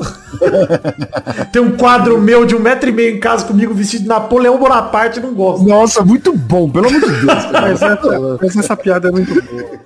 Tem 1.49 1.61
um 1.61 1.77
quadro 1.77 2.19
meu 2.19 2.45
de 2.45 2.53
um 2.53 2.59
metro 2.59 2.89
e 2.89 2.91
meio 2.91 3.15
em 3.15 3.19
casa 3.21 3.45
comigo 3.45 3.73
vestido 3.73 4.01
de 4.01 4.09
Napoleão 4.09 4.57
Bonaparte, 4.57 5.21
não 5.21 5.33
gosto. 5.33 5.65
Nossa, 5.65 6.03
muito 6.03 6.33
bom, 6.35 6.69
pelo 6.69 6.89
amor 6.89 6.99
de 6.99 7.07
Deus. 7.07 7.23
Mas, 7.53 7.81
essa, 7.81 8.59
essa 8.59 8.75
piada 8.75 9.07
é 9.07 9.11
muito 9.11 9.33
boa. 9.33 9.79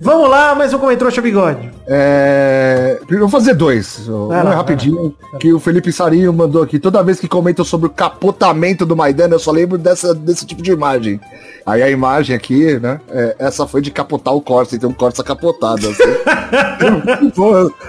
Vamos 0.00 0.30
lá, 0.30 0.54
mais 0.54 0.72
um 0.72 0.78
comentário, 0.78 1.22
bigode. 1.22 1.70
É... 1.86 2.98
Vou 3.18 3.28
fazer 3.28 3.54
dois. 3.54 4.08
Um 4.08 4.32
é 4.32 4.36
lá, 4.36 4.42
vai 4.44 4.56
rapidinho. 4.56 5.14
Que 5.38 5.52
o 5.52 5.60
Felipe 5.60 5.92
Sarinho 5.92 6.32
mandou 6.32 6.62
aqui. 6.62 6.78
Toda 6.78 7.02
vez 7.02 7.20
que 7.20 7.28
comentam 7.28 7.64
sobre 7.64 7.86
o 7.86 7.90
capotamento 7.90 8.86
do 8.86 8.96
Maidana, 8.96 9.34
eu 9.34 9.38
só 9.38 9.50
lembro 9.50 9.76
dessa, 9.76 10.14
desse 10.14 10.46
tipo 10.46 10.62
de 10.62 10.72
imagem. 10.72 11.20
Aí 11.66 11.82
a 11.82 11.88
imagem 11.88 12.36
aqui, 12.36 12.78
né? 12.78 13.00
é, 13.08 13.36
essa 13.38 13.66
foi 13.66 13.80
de 13.80 13.90
capotar 13.90 14.34
o 14.34 14.40
Corsa, 14.40 14.76
então 14.76 14.90
o 14.90 14.94
Corsa 14.94 15.22
capotado. 15.24 15.88
Assim. 15.88 16.02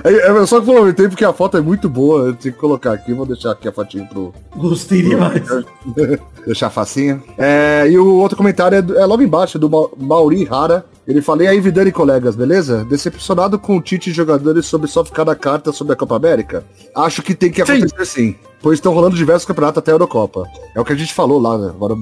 É, 0.04 0.32
é 0.32 0.46
só 0.46 0.62
que 0.62 0.70
eu 0.70 0.76
comentei 0.76 1.08
porque 1.08 1.26
a 1.26 1.34
foto 1.34 1.58
é 1.58 1.62
muito 1.62 1.88
boa. 1.90 2.28
Eu 2.28 2.34
tenho 2.34 2.54
que 2.54 2.60
colocar 2.60 2.94
aqui. 2.94 3.14
Vou 3.14 3.26
deixar 3.26 3.52
aqui 3.52 3.68
a 3.68 3.72
fotinho 3.72 4.08
pro, 4.08 4.34
Gostei 4.56 5.02
demais. 5.02 5.42
Deixar 6.46 6.70
facinho. 6.70 7.24
É, 7.38 7.86
e 7.90 7.98
o 7.98 8.16
outro 8.16 8.38
comentário 8.38 8.78
é, 8.78 9.02
é 9.02 9.06
logo 9.06 9.22
embaixo, 9.22 9.58
do 9.60 9.70
Ma- 9.70 9.90
Mauri 9.98 10.44
Rara. 10.44 10.86
Ele 11.08 11.22
fala, 11.22 11.44
e 11.44 11.48
aí, 11.48 11.60
E 11.88 11.92
colegas, 11.92 12.36
beleza? 12.36 12.84
Decepcionado 12.86 13.60
com 13.60 13.78
o 13.78 13.82
Tite 13.82 14.10
e 14.10 14.14
jogadores 14.14 14.66
sobre 14.66 14.88
só 14.88 15.06
ficar 15.06 15.24
na 15.24 15.36
carta 15.36 15.72
sobre 15.72 15.94
a 15.94 15.96
Copa 15.96 16.16
América? 16.16 16.66
Acho 16.96 17.22
que 17.22 17.36
tem 17.36 17.52
que 17.52 17.62
acontecer 17.62 18.06
sim. 18.08 18.36
Pois 18.62 18.78
estão 18.78 18.94
rolando 18.94 19.16
diversos 19.16 19.46
campeonatos 19.46 19.80
até 19.80 19.92
a 19.92 19.94
Eurocopa. 19.94 20.44
É 20.76 20.80
o 20.80 20.86
que 20.86 20.94
a 20.94 20.96
gente 20.96 21.14
falou 21.14 21.40
lá, 21.40 21.58
né? 21.58 21.70
agora 21.70 21.96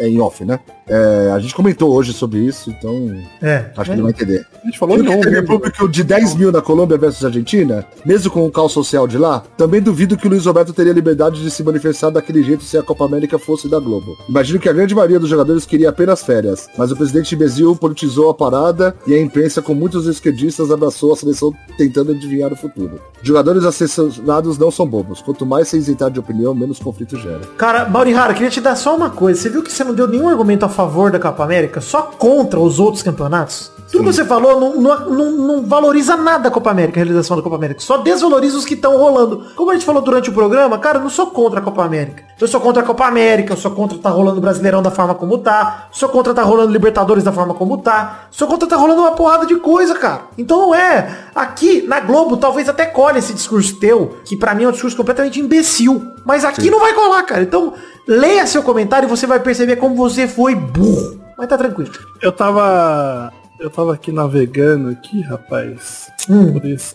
é 0.00 0.08
em 0.08 0.20
off, 0.20 0.44
né? 0.44 0.58
É, 0.86 1.30
a 1.34 1.38
gente 1.38 1.54
comentou 1.54 1.92
hoje 1.92 2.12
sobre 2.12 2.38
isso, 2.40 2.70
então 2.70 3.14
É. 3.42 3.70
acho 3.76 3.90
que 3.90 3.94
ele 3.94 4.02
vai 4.02 4.10
entender. 4.10 4.46
A 4.62 4.66
gente 4.66 4.78
falou 4.78 4.96
que 4.98 5.04
teve 5.04 5.42
público 5.42 5.88
de 5.88 6.02
10 6.02 6.34
mil 6.34 6.50
na 6.50 6.62
Colômbia 6.62 6.96
versus 6.96 7.24
Argentina, 7.24 7.84
mesmo 8.04 8.30
com 8.30 8.46
o 8.46 8.50
caos 8.50 8.72
social 8.72 9.06
de 9.06 9.18
lá, 9.18 9.42
também 9.56 9.82
duvido 9.82 10.16
que 10.16 10.26
o 10.26 10.30
Luiz 10.30 10.46
Roberto 10.46 10.72
teria 10.72 10.92
liberdade 10.92 11.42
de 11.42 11.50
se 11.50 11.62
manifestar 11.62 12.10
daquele 12.10 12.42
jeito 12.42 12.64
se 12.64 12.78
a 12.78 12.82
Copa 12.82 13.04
América 13.04 13.38
fosse 13.38 13.68
da 13.68 13.78
Globo. 13.78 14.16
Imagino 14.28 14.58
que 14.58 14.68
a 14.68 14.72
grande 14.72 14.94
maioria 14.94 15.20
dos 15.20 15.28
jogadores 15.28 15.66
queria 15.66 15.90
apenas 15.90 16.22
férias, 16.22 16.68
mas 16.76 16.90
o 16.90 16.96
presidente 16.96 17.36
Bezil 17.36 17.76
politizou 17.76 18.30
a 18.30 18.34
parada 18.34 18.94
e 19.06 19.14
a 19.14 19.20
imprensa 19.20 19.60
com 19.60 19.74
muitos 19.74 20.06
esquerdistas 20.06 20.70
abraçou 20.70 21.12
a 21.12 21.16
seleção 21.16 21.52
tentando 21.76 22.12
adivinhar 22.12 22.52
o 22.52 22.56
futuro. 22.56 22.98
Jogadores 23.22 23.64
assessorados 23.64 24.56
não 24.58 24.70
são 24.70 24.86
bobos, 24.86 25.20
quanto 25.20 25.44
mais 25.44 25.68
se 25.68 25.76
de 26.14 26.20
opinião, 26.20 26.54
menos 26.54 26.78
conflito 26.78 27.16
gera. 27.16 27.40
Cara, 27.56 27.88
Maurihara, 27.88 28.34
queria 28.34 28.50
te 28.50 28.60
dar 28.60 28.76
só 28.76 28.96
uma 28.96 29.10
coisa. 29.10 29.40
Você 29.40 29.48
viu 29.48 29.62
que 29.62 29.72
você 29.72 29.82
não 29.82 29.94
deu 29.94 30.06
nenhum 30.06 30.28
argumento 30.28 30.64
a 30.64 30.68
favor 30.68 31.10
da 31.10 31.18
Copa 31.18 31.42
América, 31.42 31.80
só 31.80 32.02
contra 32.02 32.60
os 32.60 32.78
outros 32.78 33.02
campeonatos? 33.02 33.72
Tudo 33.90 34.04
que 34.04 34.12
você 34.12 34.24
falou 34.24 34.60
não, 34.60 34.80
não, 34.80 35.10
não- 35.10 35.30
não 35.32 35.62
valoriza 35.66 36.16
nada 36.16 36.48
a 36.48 36.50
Copa 36.50 36.70
América, 36.70 37.00
a 37.00 37.02
realização 37.02 37.36
da 37.36 37.42
Copa 37.42 37.56
América. 37.56 37.80
Só 37.80 37.96
desvaloriza 37.98 38.56
os 38.58 38.64
que 38.66 38.74
estão 38.74 38.96
rolando. 38.98 39.46
Como 39.56 39.70
a 39.70 39.74
gente 39.74 39.86
falou 39.86 40.02
durante 40.02 40.28
o 40.28 40.32
programa, 40.32 40.78
cara, 40.78 40.98
eu 40.98 41.02
não 41.02 41.08
sou 41.10 41.28
contra 41.28 41.60
a 41.60 41.62
Copa 41.62 41.82
América. 41.84 42.22
Eu 42.38 42.46
sou 42.46 42.60
contra 42.60 42.82
a 42.82 42.86
Copa 42.86 43.06
América, 43.06 43.54
eu 43.54 43.56
sou 43.56 43.70
contra 43.70 43.96
tá 43.98 44.10
rolando 44.10 44.38
o 44.38 44.40
Brasileirão 44.40 44.82
da 44.82 44.90
forma 44.90 45.14
como 45.14 45.38
tá, 45.38 45.88
sou 45.90 46.08
contra 46.10 46.34
tá 46.34 46.42
rolando 46.42 46.70
Libertadores 46.72 47.24
da 47.24 47.32
forma 47.32 47.54
como 47.54 47.78
tá, 47.78 48.26
sou 48.30 48.46
contra 48.46 48.68
tá 48.68 48.76
rolando 48.76 49.00
uma 49.00 49.12
porrada 49.12 49.46
de 49.46 49.56
coisa, 49.56 49.94
cara. 49.94 50.20
Então 50.36 50.58
não 50.60 50.74
é. 50.74 51.08
Aqui, 51.34 51.82
na 51.88 52.00
Globo, 52.00 52.36
talvez 52.36 52.68
até 52.68 52.84
colhe 52.84 53.18
esse 53.18 53.32
discurso 53.32 53.76
teu, 53.80 54.16
que 54.24 54.36
pra 54.36 54.54
mim 54.54 54.64
é 54.64 54.68
um 54.68 54.72
discurso 54.72 54.96
completamente 54.96 55.40
imbecil. 55.40 56.02
Mas 56.26 56.44
aqui 56.44 56.70
não 56.70 56.78
vai 56.80 56.92
colar, 56.92 57.22
cara. 57.22 57.42
Então, 57.42 57.72
leia 58.06 58.46
seu 58.46 58.62
comentário 58.62 59.06
e 59.06 59.10
você 59.10 59.26
vai 59.26 59.40
perceber 59.40 59.76
como 59.76 59.94
você 59.96 60.28
foi 60.28 60.54
burro. 60.54 61.18
Mas 61.38 61.48
tá 61.48 61.56
tranquilo. 61.56 61.90
Eu 62.20 62.32
tava. 62.32 63.32
Eu 63.58 63.70
tava 63.70 63.92
aqui 63.94 64.12
navegando 64.12 64.88
aqui, 64.90 65.20
rapaz, 65.20 66.08
Hum. 66.30 66.52
por 66.52 66.64
esse 66.64 66.94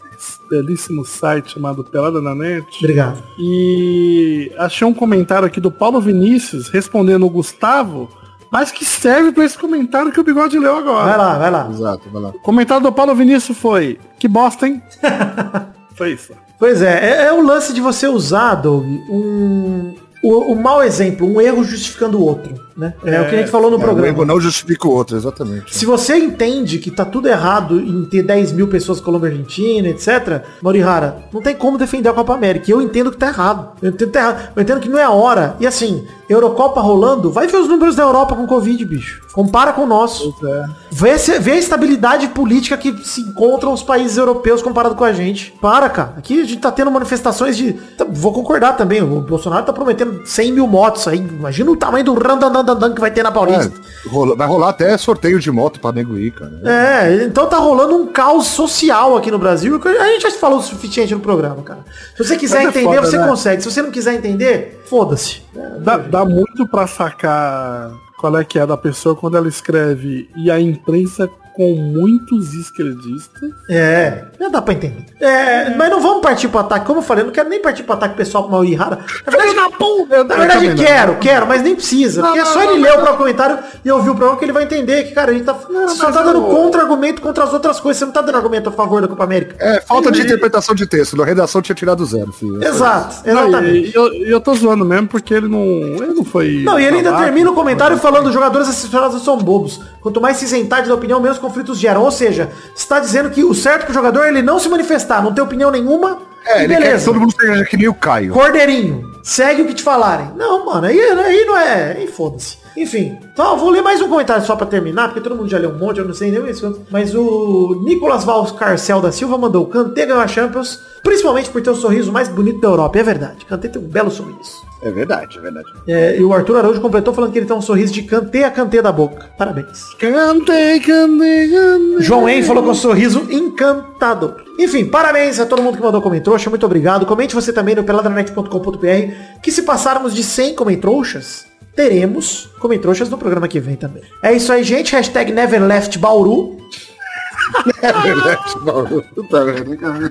belíssimo 0.50 1.04
site 1.06 1.52
chamado 1.54 1.84
Pelada 1.84 2.22
na 2.22 2.34
Net. 2.34 2.66
Obrigado. 2.80 3.22
E 3.38 4.52
achei 4.58 4.88
um 4.88 4.94
comentário 4.94 5.46
aqui 5.46 5.60
do 5.60 5.72
Paulo 5.72 6.00
Vinícius 6.00 6.70
respondendo 6.70 7.26
o 7.26 7.30
Gustavo, 7.30 8.10
mas 8.52 8.72
que 8.72 8.86
serve 8.86 9.32
pra 9.32 9.44
esse 9.44 9.58
comentário 9.58 10.12
que 10.12 10.20
o 10.20 10.24
Bigode 10.24 10.58
leu 10.58 10.78
agora. 10.78 11.06
Vai 11.06 11.18
lá, 11.18 11.38
vai 11.38 11.52
lá. 11.52 11.70
Exato, 11.70 12.10
vai 12.10 12.22
lá. 12.22 12.30
O 12.30 12.40
comentário 12.40 12.84
do 12.84 12.92
Paulo 12.94 13.14
Vinícius 13.16 13.58
foi, 13.58 14.00
que 14.18 14.28
bosta, 14.28 14.68
hein? 14.68 14.82
foi 15.96 16.14
isso. 16.14 16.34
Pois 16.60 16.82
é, 16.82 17.10
é, 17.10 17.26
é 17.26 17.34
o 17.34 17.42
lance 17.44 17.74
de 17.74 17.82
você 17.82 18.08
usar, 18.08 18.56
Doug, 18.56 18.86
um, 18.86 19.96
o, 20.24 20.54
o 20.54 20.56
mau 20.56 20.82
exemplo, 20.82 21.28
um 21.28 21.42
erro 21.42 21.64
justificando 21.64 22.18
o 22.18 22.24
outro, 22.24 22.54
né? 22.78 22.94
É, 23.04 23.22
o 23.22 23.30
que 23.30 23.36
a 23.36 23.40
gente 23.40 23.52
falou 23.52 23.70
no 23.70 23.76
É, 23.76 23.80
o 23.80 23.84
programa. 23.84 24.08
erro 24.08 24.26
não 24.26 24.40
justifica 24.40 24.88
o 24.88 24.92
outro, 24.92 25.18
exatamente. 25.18 25.76
Se 25.76 25.86
você 25.86 26.16
entende 26.16 26.80
que 26.80 26.90
tá 26.90 27.04
tudo 27.04 27.28
errado 27.28 27.80
em 27.80 28.06
ter 28.06 28.24
10 28.24 28.54
mil 28.54 28.68
pessoas 28.68 29.02
Colômbia 29.02 29.30
Argentina, 29.30 29.90
etc., 29.90 30.42
Morihara, 30.62 31.18
não 31.34 31.42
tem 31.42 31.54
como 31.56 31.78
defender 31.78 32.10
a 32.10 32.14
Copa 32.14 32.34
América. 32.34 32.72
Eu 32.72 32.82
entendo 32.82 33.12
que 33.12 33.18
tá 33.18 33.28
errado. 33.28 33.72
Eu 33.82 33.90
entendo 33.90 34.08
que 34.08 34.14
tá 34.14 34.20
errado. 34.22 34.52
Eu 34.56 34.62
entendo 34.64 34.80
que 34.80 34.90
não 34.90 34.98
é 34.98 35.04
a 35.04 35.12
hora. 35.12 35.56
E 35.60 35.68
assim, 35.68 36.06
Eurocopa 36.34 36.82
rolando, 36.82 37.32
vai 37.32 37.48
ver 37.48 37.58
os 37.58 37.68
números 37.68 37.96
da 37.96 38.04
Europa 38.04 38.36
com 38.36 38.46
Covid, 38.48 38.84
bicho. 38.86 39.22
Compara 39.34 39.74
com 39.74 39.82
o 39.84 39.88
nosso. 39.88 40.34
É. 40.46 40.66
Vê, 40.92 41.18
se- 41.18 41.40
vê 41.40 41.52
a 41.54 41.58
estabilidade 41.58 42.28
política 42.30 42.78
que 42.78 42.96
se 43.06 43.22
encontram 43.22 43.74
os 43.74 43.82
países 43.82 44.18
europeus 44.18 44.62
comparado 44.62 44.96
com 44.96 45.04
a 45.04 45.12
gente. 45.14 45.52
Para, 45.62 45.90
cara. 45.90 46.14
Aqui 46.18 46.42
a 46.42 46.46
gente 46.46 46.58
tá 46.60 46.72
tendo 46.72 46.92
manifestações 46.92 47.58
de. 47.58 47.74
tá, 47.74 48.06
Vou 48.10 48.32
concordar 48.32 48.74
também. 48.78 49.02
O 49.02 49.22
Bolsonaro 49.22 49.66
tá 49.66 49.74
prometendo 49.74 50.22
100 50.26 50.52
mil 50.52 50.68
motos 50.68 51.08
aí. 51.08 51.18
Imagina 51.18 51.72
o 51.72 51.76
tamanho 51.76 52.06
do 52.06 52.14
randandandandan 52.14 52.94
que 52.94 53.02
vai 53.02 53.10
ter 53.12 53.24
na 53.24 53.32
Paulista. 53.32 53.72
É, 54.06 54.10
rola- 54.10 54.36
vai 54.36 54.48
rolar 54.48 54.70
até 54.70 54.96
sorteio 54.98 55.40
de 55.40 55.50
moto 55.52 55.80
pra 55.80 55.92
nego 55.92 56.18
ir, 56.18 56.32
cara. 56.32 56.52
É, 56.64 57.24
então 57.26 57.48
tá 57.48 57.58
rolando 57.58 57.96
um 57.96 58.08
caos 58.08 58.48
social 58.48 59.18
aqui 59.18 59.32
no 59.32 59.40
Brasil. 59.40 59.80
que 59.80 59.88
A 59.88 60.08
gente 60.12 60.22
já 60.22 60.32
falou 60.32 60.60
o 60.60 60.62
suficiente 60.64 61.14
no 61.14 61.20
programa, 61.20 61.62
cara. 61.64 61.80
Se 62.16 62.24
você 62.24 62.36
quiser 62.36 62.62
é 62.62 62.64
entender, 62.66 62.96
foda, 62.98 63.02
você 63.08 63.18
né? 63.18 63.28
consegue. 63.28 63.62
Se 63.64 63.72
você 63.72 63.82
não 63.82 63.90
quiser 63.92 64.14
entender, 64.14 64.84
foda-se. 64.86 65.42
Dá, 65.80 65.98
dá 65.98 66.23
muito 66.26 66.68
pra 66.68 66.88
sacar 66.88 67.92
qual 68.18 68.38
é 68.38 68.44
que 68.44 68.58
é 68.58 68.66
da 68.66 68.78
pessoa 68.78 69.16
quando 69.16 69.38
ela 69.38 69.48
escreve 69.48 70.30
e 70.36 70.50
a 70.50 70.60
imprensa 70.60 71.30
com 71.56 71.76
muitos 71.76 72.54
esquerdistas. 72.54 73.52
É, 73.70 74.26
já 74.40 74.50
dá 74.50 74.62
pra 74.62 74.74
entender. 74.74 75.06
É, 75.20 75.70
mas 75.76 75.90
não 75.90 76.02
vamos 76.02 76.22
partir 76.22 76.48
pro 76.48 76.60
ataque. 76.60 76.86
Como 76.86 77.00
eu 77.00 77.04
falei, 77.04 77.22
eu 77.24 77.28
não 77.28 77.34
quero 77.34 77.50
nem 77.50 77.62
partir 77.62 77.84
pro 77.84 77.94
ataque 77.94 78.16
pessoal 78.16 78.44
pro 78.44 78.52
Mauri 78.54 78.74
Rara. 78.74 79.00
Na 79.26 79.32
verdade, 79.32 79.54
na, 79.56 80.24
na 80.24 80.36
verdade 80.36 80.70
não. 80.70 80.76
quero, 80.76 81.16
quero, 81.20 81.48
mas 81.48 81.62
nem 81.62 81.76
precisa. 81.76 82.22
porque 82.24 82.40
é 82.40 82.46
só 82.46 82.62
ele 82.64 82.82
ler 82.82 82.92
o 82.92 82.96
próprio 82.96 83.18
comentário 83.18 83.60
e 83.86 83.92
ouvir 83.92 84.10
o 84.10 84.16
programa 84.16 84.38
que 84.40 84.46
ele 84.46 84.52
vai 84.52 84.64
entender 84.64 85.04
que, 85.04 85.12
cara, 85.14 85.32
a 85.32 85.34
gente 85.34 85.46
tá, 85.46 85.54
você 85.54 85.96
só 85.96 86.12
tá 86.12 86.22
dando 86.24 86.40
eu- 86.40 86.44
contra-argumento 86.46 87.22
contra 87.22 87.44
as 87.44 87.54
outras 87.54 87.80
coisas. 87.80 88.00
Você 88.00 88.06
não 88.06 88.12
tá 88.14 88.22
dando 88.22 88.36
argumento 88.36 88.70
a 88.70 88.72
favor 88.72 89.02
da 89.02 89.08
Copa 89.08 89.24
América. 89.24 89.56
É, 89.60 89.82
falta 89.82 90.12
de 90.12 90.22
interpretação 90.22 90.74
de 90.76 90.86
texto. 90.88 91.16
Na 91.16 91.24
redação 91.26 91.62
tinha 91.62 91.76
tirado 91.76 92.06
zero, 92.06 92.32
filho. 92.32 92.64
Exato, 92.64 93.18
Não, 93.26 93.48
exatamente. 93.48 93.92
e 93.92 93.96
eu, 93.96 94.14
eu 94.26 94.42
tô 94.42 94.54
zoando 94.56 94.84
mesmo 94.86 95.08
porque 95.08 95.34
ele 95.34 95.48
não. 95.48 95.64
Ele 95.64 96.14
não 96.14 96.26
foi. 96.26 96.64
Não, 96.64 96.80
e 96.80 96.86
ele 96.86 96.98
ainda 96.98 97.14
termina 97.14 97.52
o 97.52 97.54
comentário 97.54 97.98
falando 97.98 98.28
os 98.28 98.34
jogadores 98.34 98.68
assessorados 98.68 99.24
são 99.24 99.38
bobos. 99.38 99.80
Quanto 100.02 100.20
mais 100.20 100.38
se 100.38 100.46
isentar 100.46 100.86
da 100.86 100.94
opinião, 100.94 101.20
menos 101.22 101.38
conflitos 101.44 101.78
geram. 101.78 102.02
Ou 102.02 102.12
seja, 102.12 102.50
está 102.76 103.00
dizendo 103.00 103.30
que 103.30 103.44
o 103.44 103.54
certo 103.54 103.84
é 103.84 103.86
que 103.86 103.92
o 103.92 103.94
jogador 103.94 104.24
é 104.24 104.30
ele 104.30 104.42
não 104.42 104.58
se 104.58 104.70
manifestar, 104.70 105.22
não 105.22 105.34
ter 105.34 105.42
opinião 105.42 105.70
nenhuma. 105.70 106.20
É, 106.46 106.64
e 106.64 106.68
beleza. 106.68 107.06
todo 107.06 107.20
mundo 107.20 107.34
seja 107.40 107.66
que 107.66 107.78
nem 107.78 107.88
o 107.88 107.94
Caio. 107.94 108.34
Cordeirinho, 108.34 109.12
segue 109.22 109.62
o 109.62 109.66
que 109.66 109.74
te 109.74 109.84
falarem. 109.84 110.32
Não, 110.36 110.66
mano, 110.66 110.88
aí, 110.88 111.00
aí 111.00 111.46
não 111.46 111.58
é. 111.58 111.98
Aí 111.98 112.08
foda-se. 112.08 112.63
Enfim, 112.76 113.18
então 113.32 113.58
vou 113.58 113.70
ler 113.70 113.82
mais 113.82 114.02
um 114.02 114.10
comentário 114.10 114.44
só 114.46 114.56
pra 114.56 114.66
terminar, 114.66 115.10
porque 115.10 115.22
todo 115.22 115.36
mundo 115.36 115.50
já 115.50 115.58
leu 115.58 115.70
um 115.70 115.78
monte, 115.78 116.00
eu 116.00 116.06
não 116.06 116.14
sei 116.14 116.32
nem 116.32 116.50
isso. 116.50 116.82
Mas 116.90 117.14
o 117.14 117.82
Nicolas 117.86 118.24
Valcarcel 118.24 119.02
da 119.02 119.12
Silva 119.12 119.38
mandou, 119.38 119.66
Kanté 119.68 120.06
ganhou 120.06 120.22
a 120.22 120.28
Champions, 120.28 120.80
principalmente 121.04 121.50
por 121.50 121.62
ter 121.62 121.70
o 121.70 121.76
sorriso 121.76 122.12
mais 122.12 122.28
bonito 122.28 122.60
da 122.60 122.68
Europa. 122.68 122.98
E 122.98 123.02
é 123.02 123.04
verdade, 123.04 123.46
Kanté 123.46 123.68
tem 123.68 123.82
um 123.82 123.88
belo 123.88 124.10
sorriso. 124.10 124.64
É 124.82 124.92
verdade, 124.92 125.38
é 125.38 125.42
verdade. 125.42 125.68
É, 125.88 126.18
e 126.18 126.24
o 126.24 126.34
Arthur 126.34 126.58
Araújo 126.58 126.82
completou 126.82 127.14
falando 127.14 127.32
que 127.32 127.40
ele 127.40 127.46
tem 127.46 127.56
um 127.56 127.62
sorriso 127.62 127.94
de 127.94 128.04
Kanté 128.04 128.44
a 128.44 128.52
Kanté 128.52 128.82
da 128.82 128.92
boca. 128.92 129.30
Parabéns. 129.38 129.94
Cantei, 129.98 130.80
cantei, 130.82 131.50
cantei. 131.50 132.02
João 132.02 132.28
En 132.28 132.44
falou 132.44 132.64
com 132.64 132.72
um 132.72 132.76
sorriso 132.76 133.26
encantador. 133.32 134.36
Enfim, 134.60 134.86
parabéns 134.86 135.40
a 135.40 135.46
todo 135.46 135.62
mundo 135.62 135.78
que 135.78 135.84
mandou 135.84 136.02
comentrouxa, 136.02 136.50
muito 136.50 136.66
obrigado. 136.66 137.06
Comente 137.06 137.34
você 137.34 137.54
também 137.54 137.76
no 137.76 137.84
peladranet.com.br 137.84 139.14
que 139.42 139.52
se 139.52 139.64
passarmos 139.64 140.14
de 140.14 140.24
100 140.24 140.56
comentrouxas, 140.56 141.46
teremos 141.76 142.50
comentrouxas 142.60 143.10
no 143.10 143.18
programa 143.18 143.48
que 143.48 143.60
vem 143.60 143.76
também. 143.76 144.04
É 144.22 144.34
isso 144.34 144.52
aí, 144.52 144.64
gente. 144.64 144.94
Hashtag 144.94 145.32
NeverLeftBauru. 145.32 146.58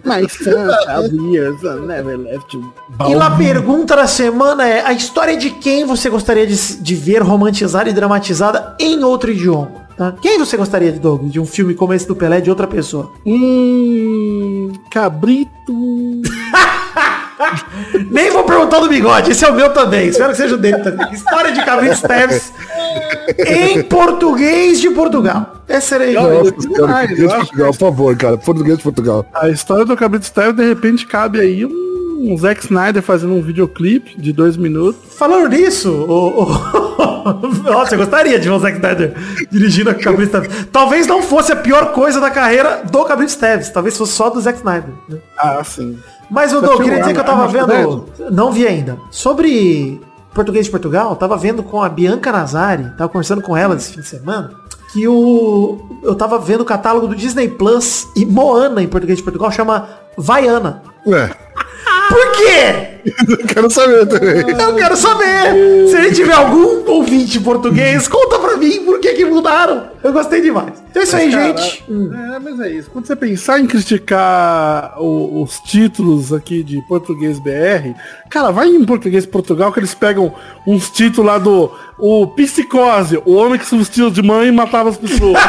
Mas 0.05 0.37
tantas 0.37 1.13
years 1.13 1.63
I 1.63 1.87
never 1.87 2.17
left 2.19 2.55
you. 2.55 2.73
E 3.09 3.15
a 3.15 3.31
pergunta 3.31 3.97
da 3.97 4.07
semana 4.07 4.67
é 4.69 4.85
a 4.85 4.93
história 4.93 5.37
de 5.37 5.51
quem 5.51 5.85
você 5.85 6.09
gostaria 6.11 6.47
de, 6.47 6.77
de 6.77 6.95
ver 6.95 7.23
romantizada 7.23 7.89
e 7.89 7.93
dramatizada 7.93 8.77
em 8.79 9.03
outro 9.03 9.31
idioma? 9.31 9.83
Tá? 9.97 10.15
Quem 10.23 10.39
você 10.39 10.57
gostaria, 10.57 10.93
Doug, 10.93 11.25
de 11.25 11.41
um 11.41 11.47
filme 11.47 11.75
como 11.75 11.93
esse 11.93 12.07
do 12.07 12.17
Pelé 12.17 12.41
de 12.41 12.51
outra 12.51 12.67
pessoa? 12.67 13.13
Hum. 13.27 14.73
Cabrito. 14.91 15.51
Nem 18.11 18.31
vou 18.31 18.45
perguntar 18.45 18.81
do 18.81 18.89
bigode, 18.89 19.31
esse 19.33 19.45
é 19.45 19.49
o 19.51 19.55
meu 19.55 19.71
também. 19.71 20.09
Espero 20.09 20.31
que 20.31 20.37
seja 20.37 20.55
o 20.55 20.59
dele 20.59 20.79
também. 20.79 21.13
História 21.13 21.53
de 21.53 21.65
Cabrito 21.65 22.01
Teves 22.07 22.53
em 23.47 23.83
português 23.83 24.81
de 24.81 24.91
Portugal. 24.91 25.55
Essa 25.69 25.99
Não, 25.99 26.05
eu. 26.07 26.45
eu- 26.45 26.53
Português 26.53 27.17
de 27.19 27.29
Portugal, 27.37 27.71
por 27.73 27.79
favor, 27.79 28.17
cara. 28.17 28.39
Português 28.39 28.77
de 28.79 28.83
Portugal. 28.85 29.27
A 29.35 29.49
história 29.49 29.85
do 29.85 29.97
Cabrito 29.97 30.27
Style, 30.27 30.53
de 30.53 30.67
repente, 30.67 31.07
cabe 31.07 31.41
aí 31.41 31.65
um, 31.65 32.33
um 32.33 32.37
Zack 32.37 32.61
Snyder 32.65 33.03
fazendo 33.03 33.33
um 33.35 33.43
videoclipe 33.43 34.21
de 34.21 34.33
dois 34.33 34.57
minutos. 34.57 35.01
Falando 35.17 35.49
nisso, 35.49 35.91
o, 35.91 36.43
o- 36.45 36.83
Nossa, 37.65 37.95
eu 37.95 37.99
gostaria 37.99 38.39
de 38.39 38.49
ver 38.49 38.55
o 38.55 38.59
Zack 38.59 38.77
Snyder 38.77 39.15
dirigindo 39.51 39.91
a 39.91 39.95
Cabrito 39.95 40.33
Teves. 40.41 40.67
Talvez 40.73 41.07
não 41.07 41.23
fosse 41.23 41.53
a 41.53 41.57
pior 41.57 41.93
coisa 41.93 42.21
da 42.21 42.31
carreira 42.31 42.83
do 42.91 43.05
Cabrito 43.05 43.37
Teves. 43.39 43.71
Talvez 43.71 43.97
fosse 43.97 44.13
só 44.13 44.29
do 44.29 44.41
Zack 44.41 44.59
Snyder. 44.59 44.91
né? 45.09 45.19
Ah, 45.39 45.63
sim. 45.65 45.99
Mas 46.31 46.53
assistiu 46.53 46.79
queria 46.79 47.01
dizer 47.01 47.15
que 47.15 47.21
eu 47.21 47.25
tava 47.25 47.47
vendo. 47.49 48.07
Não 48.31 48.53
vi 48.53 48.67
ainda. 48.67 48.99
Sobre 49.11 50.01
português 50.35 50.67
de 50.67 50.71
Portugal, 50.71 51.11
eu 51.11 51.17
tava 51.17 51.37
vendo 51.37 51.63
com 51.63 51.83
a 51.83 51.89
Bianca 51.89 52.33
Nazari, 52.33 52.91
tava 52.97 53.09
conversando 53.09 53.43
com 53.43 53.57
ela 53.57 53.75
esse 53.75 53.93
fim 53.93 54.01
de 54.01 54.09
semana, 54.09 54.51
que 54.93 55.07
o. 55.07 56.01
Eu 56.03 56.15
tava 56.15 56.39
vendo 56.39 56.63
o 56.63 56.65
catálogo 56.65 57.07
do 57.07 57.15
Disney 57.15 57.49
Plus 57.49 58.07
e 58.17 58.25
Moana 58.25 58.83
em 58.83 58.89
português 58.89 59.19
de 59.19 59.23
Portugal 59.25 59.51
chama 59.51 59.89
Vaiana. 60.17 60.83
Ué, 61.07 61.31
Por 62.09 62.33
quê? 62.33 63.01
eu 63.29 63.47
quero 63.47 63.71
saber 63.71 64.07
também. 64.07 64.45
Eu 64.51 64.75
quero 64.77 64.97
saber. 64.97 65.89
Se 65.89 65.97
a 65.97 66.03
gente 66.03 66.17
tiver 66.17 66.35
algum 66.35 66.89
ouvinte 66.91 67.41
português, 67.41 68.07
conta 68.07 68.32
mim 68.63 68.85
por 68.85 69.01
que 69.01 69.13
que 69.15 69.25
mudaram. 69.25 69.89
Eu 70.03 70.13
gostei 70.13 70.41
demais. 70.41 70.83
Então 70.91 71.01
é 71.03 71.05
isso 71.05 71.17
aí, 71.17 71.31
gente. 71.31 71.85
Hum. 71.89 72.11
É, 72.13 72.39
mas 72.39 72.61
é 72.61 72.71
isso. 72.71 72.91
Quando 72.91 73.07
você 73.07 73.17
pensar 73.17 73.59
em 73.61 73.67
criticar 73.67 74.95
o- 74.99 75.43
os 75.43 75.59
títulos 75.61 76.33
aqui 76.33 76.63
de 76.63 76.81
português 76.83 77.39
BR, 77.39 77.95
cara, 78.31 78.51
vai 78.51 78.69
em 78.69 78.85
português 78.85 79.25
Portugal 79.27 79.73
que 79.73 79.81
eles 79.81 79.95
pegam 79.95 80.35
uns 80.67 80.91
títulos 80.91 81.27
lá 81.27 81.39
do 81.39 81.71
o 81.99 82.27
Psicose, 82.29 83.21
o 83.25 83.35
homem 83.35 83.59
que 83.59 83.67
se 83.67 83.77
vestiu 83.77 84.11
de 84.11 84.23
mãe 84.23 84.49
e 84.49 84.53
matava 84.53 84.91
as 84.91 84.97
pessoas. 84.97 85.39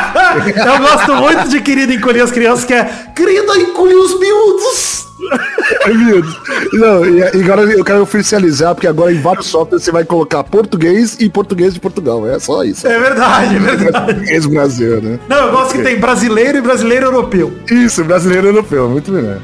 Eu 0.66 0.78
gosto 0.80 1.16
muito 1.16 1.49
de 1.49 1.61
Querida 1.61 1.93
Encolher 1.93 2.22
as 2.22 2.32
Crianças, 2.32 2.66
que 2.66 2.74
é 2.74 2.86
Querida 3.16 3.57
Encolher 3.57 3.95
os 3.95 4.20
Miúdos. 4.20 5.03
Deus. 6.05 6.39
Não, 6.74 7.05
e 7.05 7.24
agora 7.24 7.61
eu 7.63 7.84
quero 7.84 8.01
oficializar, 8.01 8.74
porque 8.74 8.88
agora 8.88 9.11
em 9.11 9.21
vários 9.21 9.47
softwares 9.47 9.84
você 9.84 9.91
vai 9.91 10.03
colocar 10.03 10.43
português 10.43 11.17
e 11.19 11.30
português 11.30 11.74
de 11.74 11.80
Portugal. 11.80 12.28
É 12.28 12.39
só 12.39 12.63
isso. 12.63 12.88
É 12.88 12.99
verdade, 12.99 13.55
é 13.55 13.59
verdade. 13.59 14.13
Português 14.13 14.45
Brasil, 14.45 15.01
né? 15.01 15.19
Não, 15.28 15.47
eu 15.47 15.51
gosto 15.51 15.74
que 15.74 15.84
tem 15.84 15.99
brasileiro 15.99 16.57
e 16.57 16.61
brasileiro 16.61 17.07
europeu. 17.07 17.53
Isso, 17.69 18.03
brasileiro 18.03 18.47
europeu, 18.47 18.89
muito 18.89 19.11
melhor. 19.11 19.39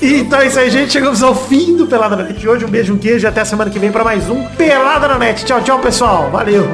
E 0.00 0.20
então 0.20 0.40
é 0.40 0.46
isso 0.48 0.58
aí, 0.58 0.70
gente. 0.70 0.92
Chegamos 0.92 1.22
ao 1.22 1.34
fim 1.34 1.76
do 1.76 1.86
Pelada 1.86 2.16
na 2.16 2.24
Net 2.24 2.38
de 2.38 2.48
hoje. 2.48 2.64
Um 2.64 2.68
beijo, 2.68 2.92
um 2.92 2.98
queijo 2.98 3.26
e 3.26 3.28
até 3.28 3.44
semana 3.44 3.70
que 3.70 3.78
vem 3.78 3.90
pra 3.90 4.04
mais 4.04 4.28
um 4.28 4.44
Pelada 4.48 5.08
na 5.08 5.18
Net. 5.18 5.44
Tchau, 5.44 5.62
tchau, 5.62 5.78
pessoal. 5.78 6.30
Valeu. 6.30 6.64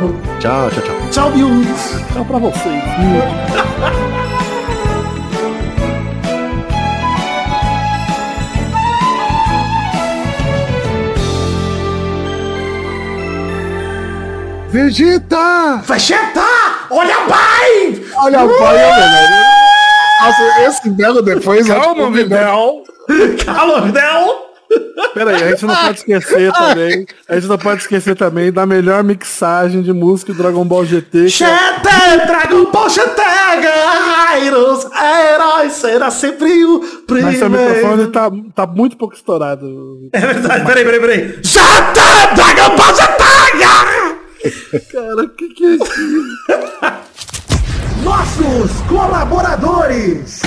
Tchau, 0.40 0.70
tchau, 0.70 0.82
tchau. 0.82 0.96
Tchau, 1.10 1.30
miúdos. 1.30 1.94
Então 2.10 2.24
pra 2.24 2.38
vocês. 2.38 2.82
Vegeta! 14.70 15.82
Vegeta! 15.86 16.44
Olha, 16.90 17.14
pai! 17.28 18.02
Olha 18.16 18.44
o 18.44 18.48
pai, 18.58 18.76
ó, 18.84 18.94
velho. 18.94 19.48
Nossa, 20.20 20.62
esse 20.68 20.90
belo 20.90 21.22
depois... 21.22 21.66
Calma, 21.66 22.10
Vidal. 22.10 22.82
Calma, 23.44 23.80
Vidal! 23.82 24.46
Pera 25.14 25.30
aí, 25.30 25.42
a 25.42 25.48
gente 25.52 25.64
não 25.64 25.74
pode 25.74 25.98
esquecer 26.00 26.52
também. 26.52 27.06
A 27.26 27.34
gente 27.36 27.46
não 27.48 27.56
pode 27.56 27.80
esquecer 27.80 28.14
também 28.14 28.52
da 28.52 28.66
melhor 28.66 29.02
mixagem 29.02 29.80
de 29.80 29.92
música 29.94 30.34
do 30.34 30.42
Dragon 30.42 30.64
Ball 30.64 30.84
GT. 30.84 31.26
que 31.30 31.44
é- 31.44 32.26
Dragon 32.26 32.70
Ball 32.70 32.90
Chete, 32.90 33.08
Guerreiros, 33.62 34.86
heróis, 34.92 35.72
será 35.72 36.10
sempre 36.10 36.64
o 36.66 36.80
Mas 36.80 36.90
seu 37.38 37.48
primeiro. 37.48 37.50
microfone 37.50 38.06
tá, 38.08 38.30
tá 38.54 38.66
muito 38.66 38.98
pouco 38.98 39.14
estourado. 39.14 40.10
É 40.12 40.20
verdade, 40.20 40.64
peraí, 40.66 40.84
peraí, 40.84 41.00
peraí. 41.00 41.38
Chete, 41.42 42.34
Dragon 42.34 42.76
Ball 42.76 42.94
Chete! 42.94 44.07
Cara, 44.92 45.22
o 45.22 45.28
que 45.30 45.48
que 45.48 45.64
é 45.64 45.74
isso? 45.74 45.84
Nossos 48.04 48.70
colaboradores. 48.88 50.42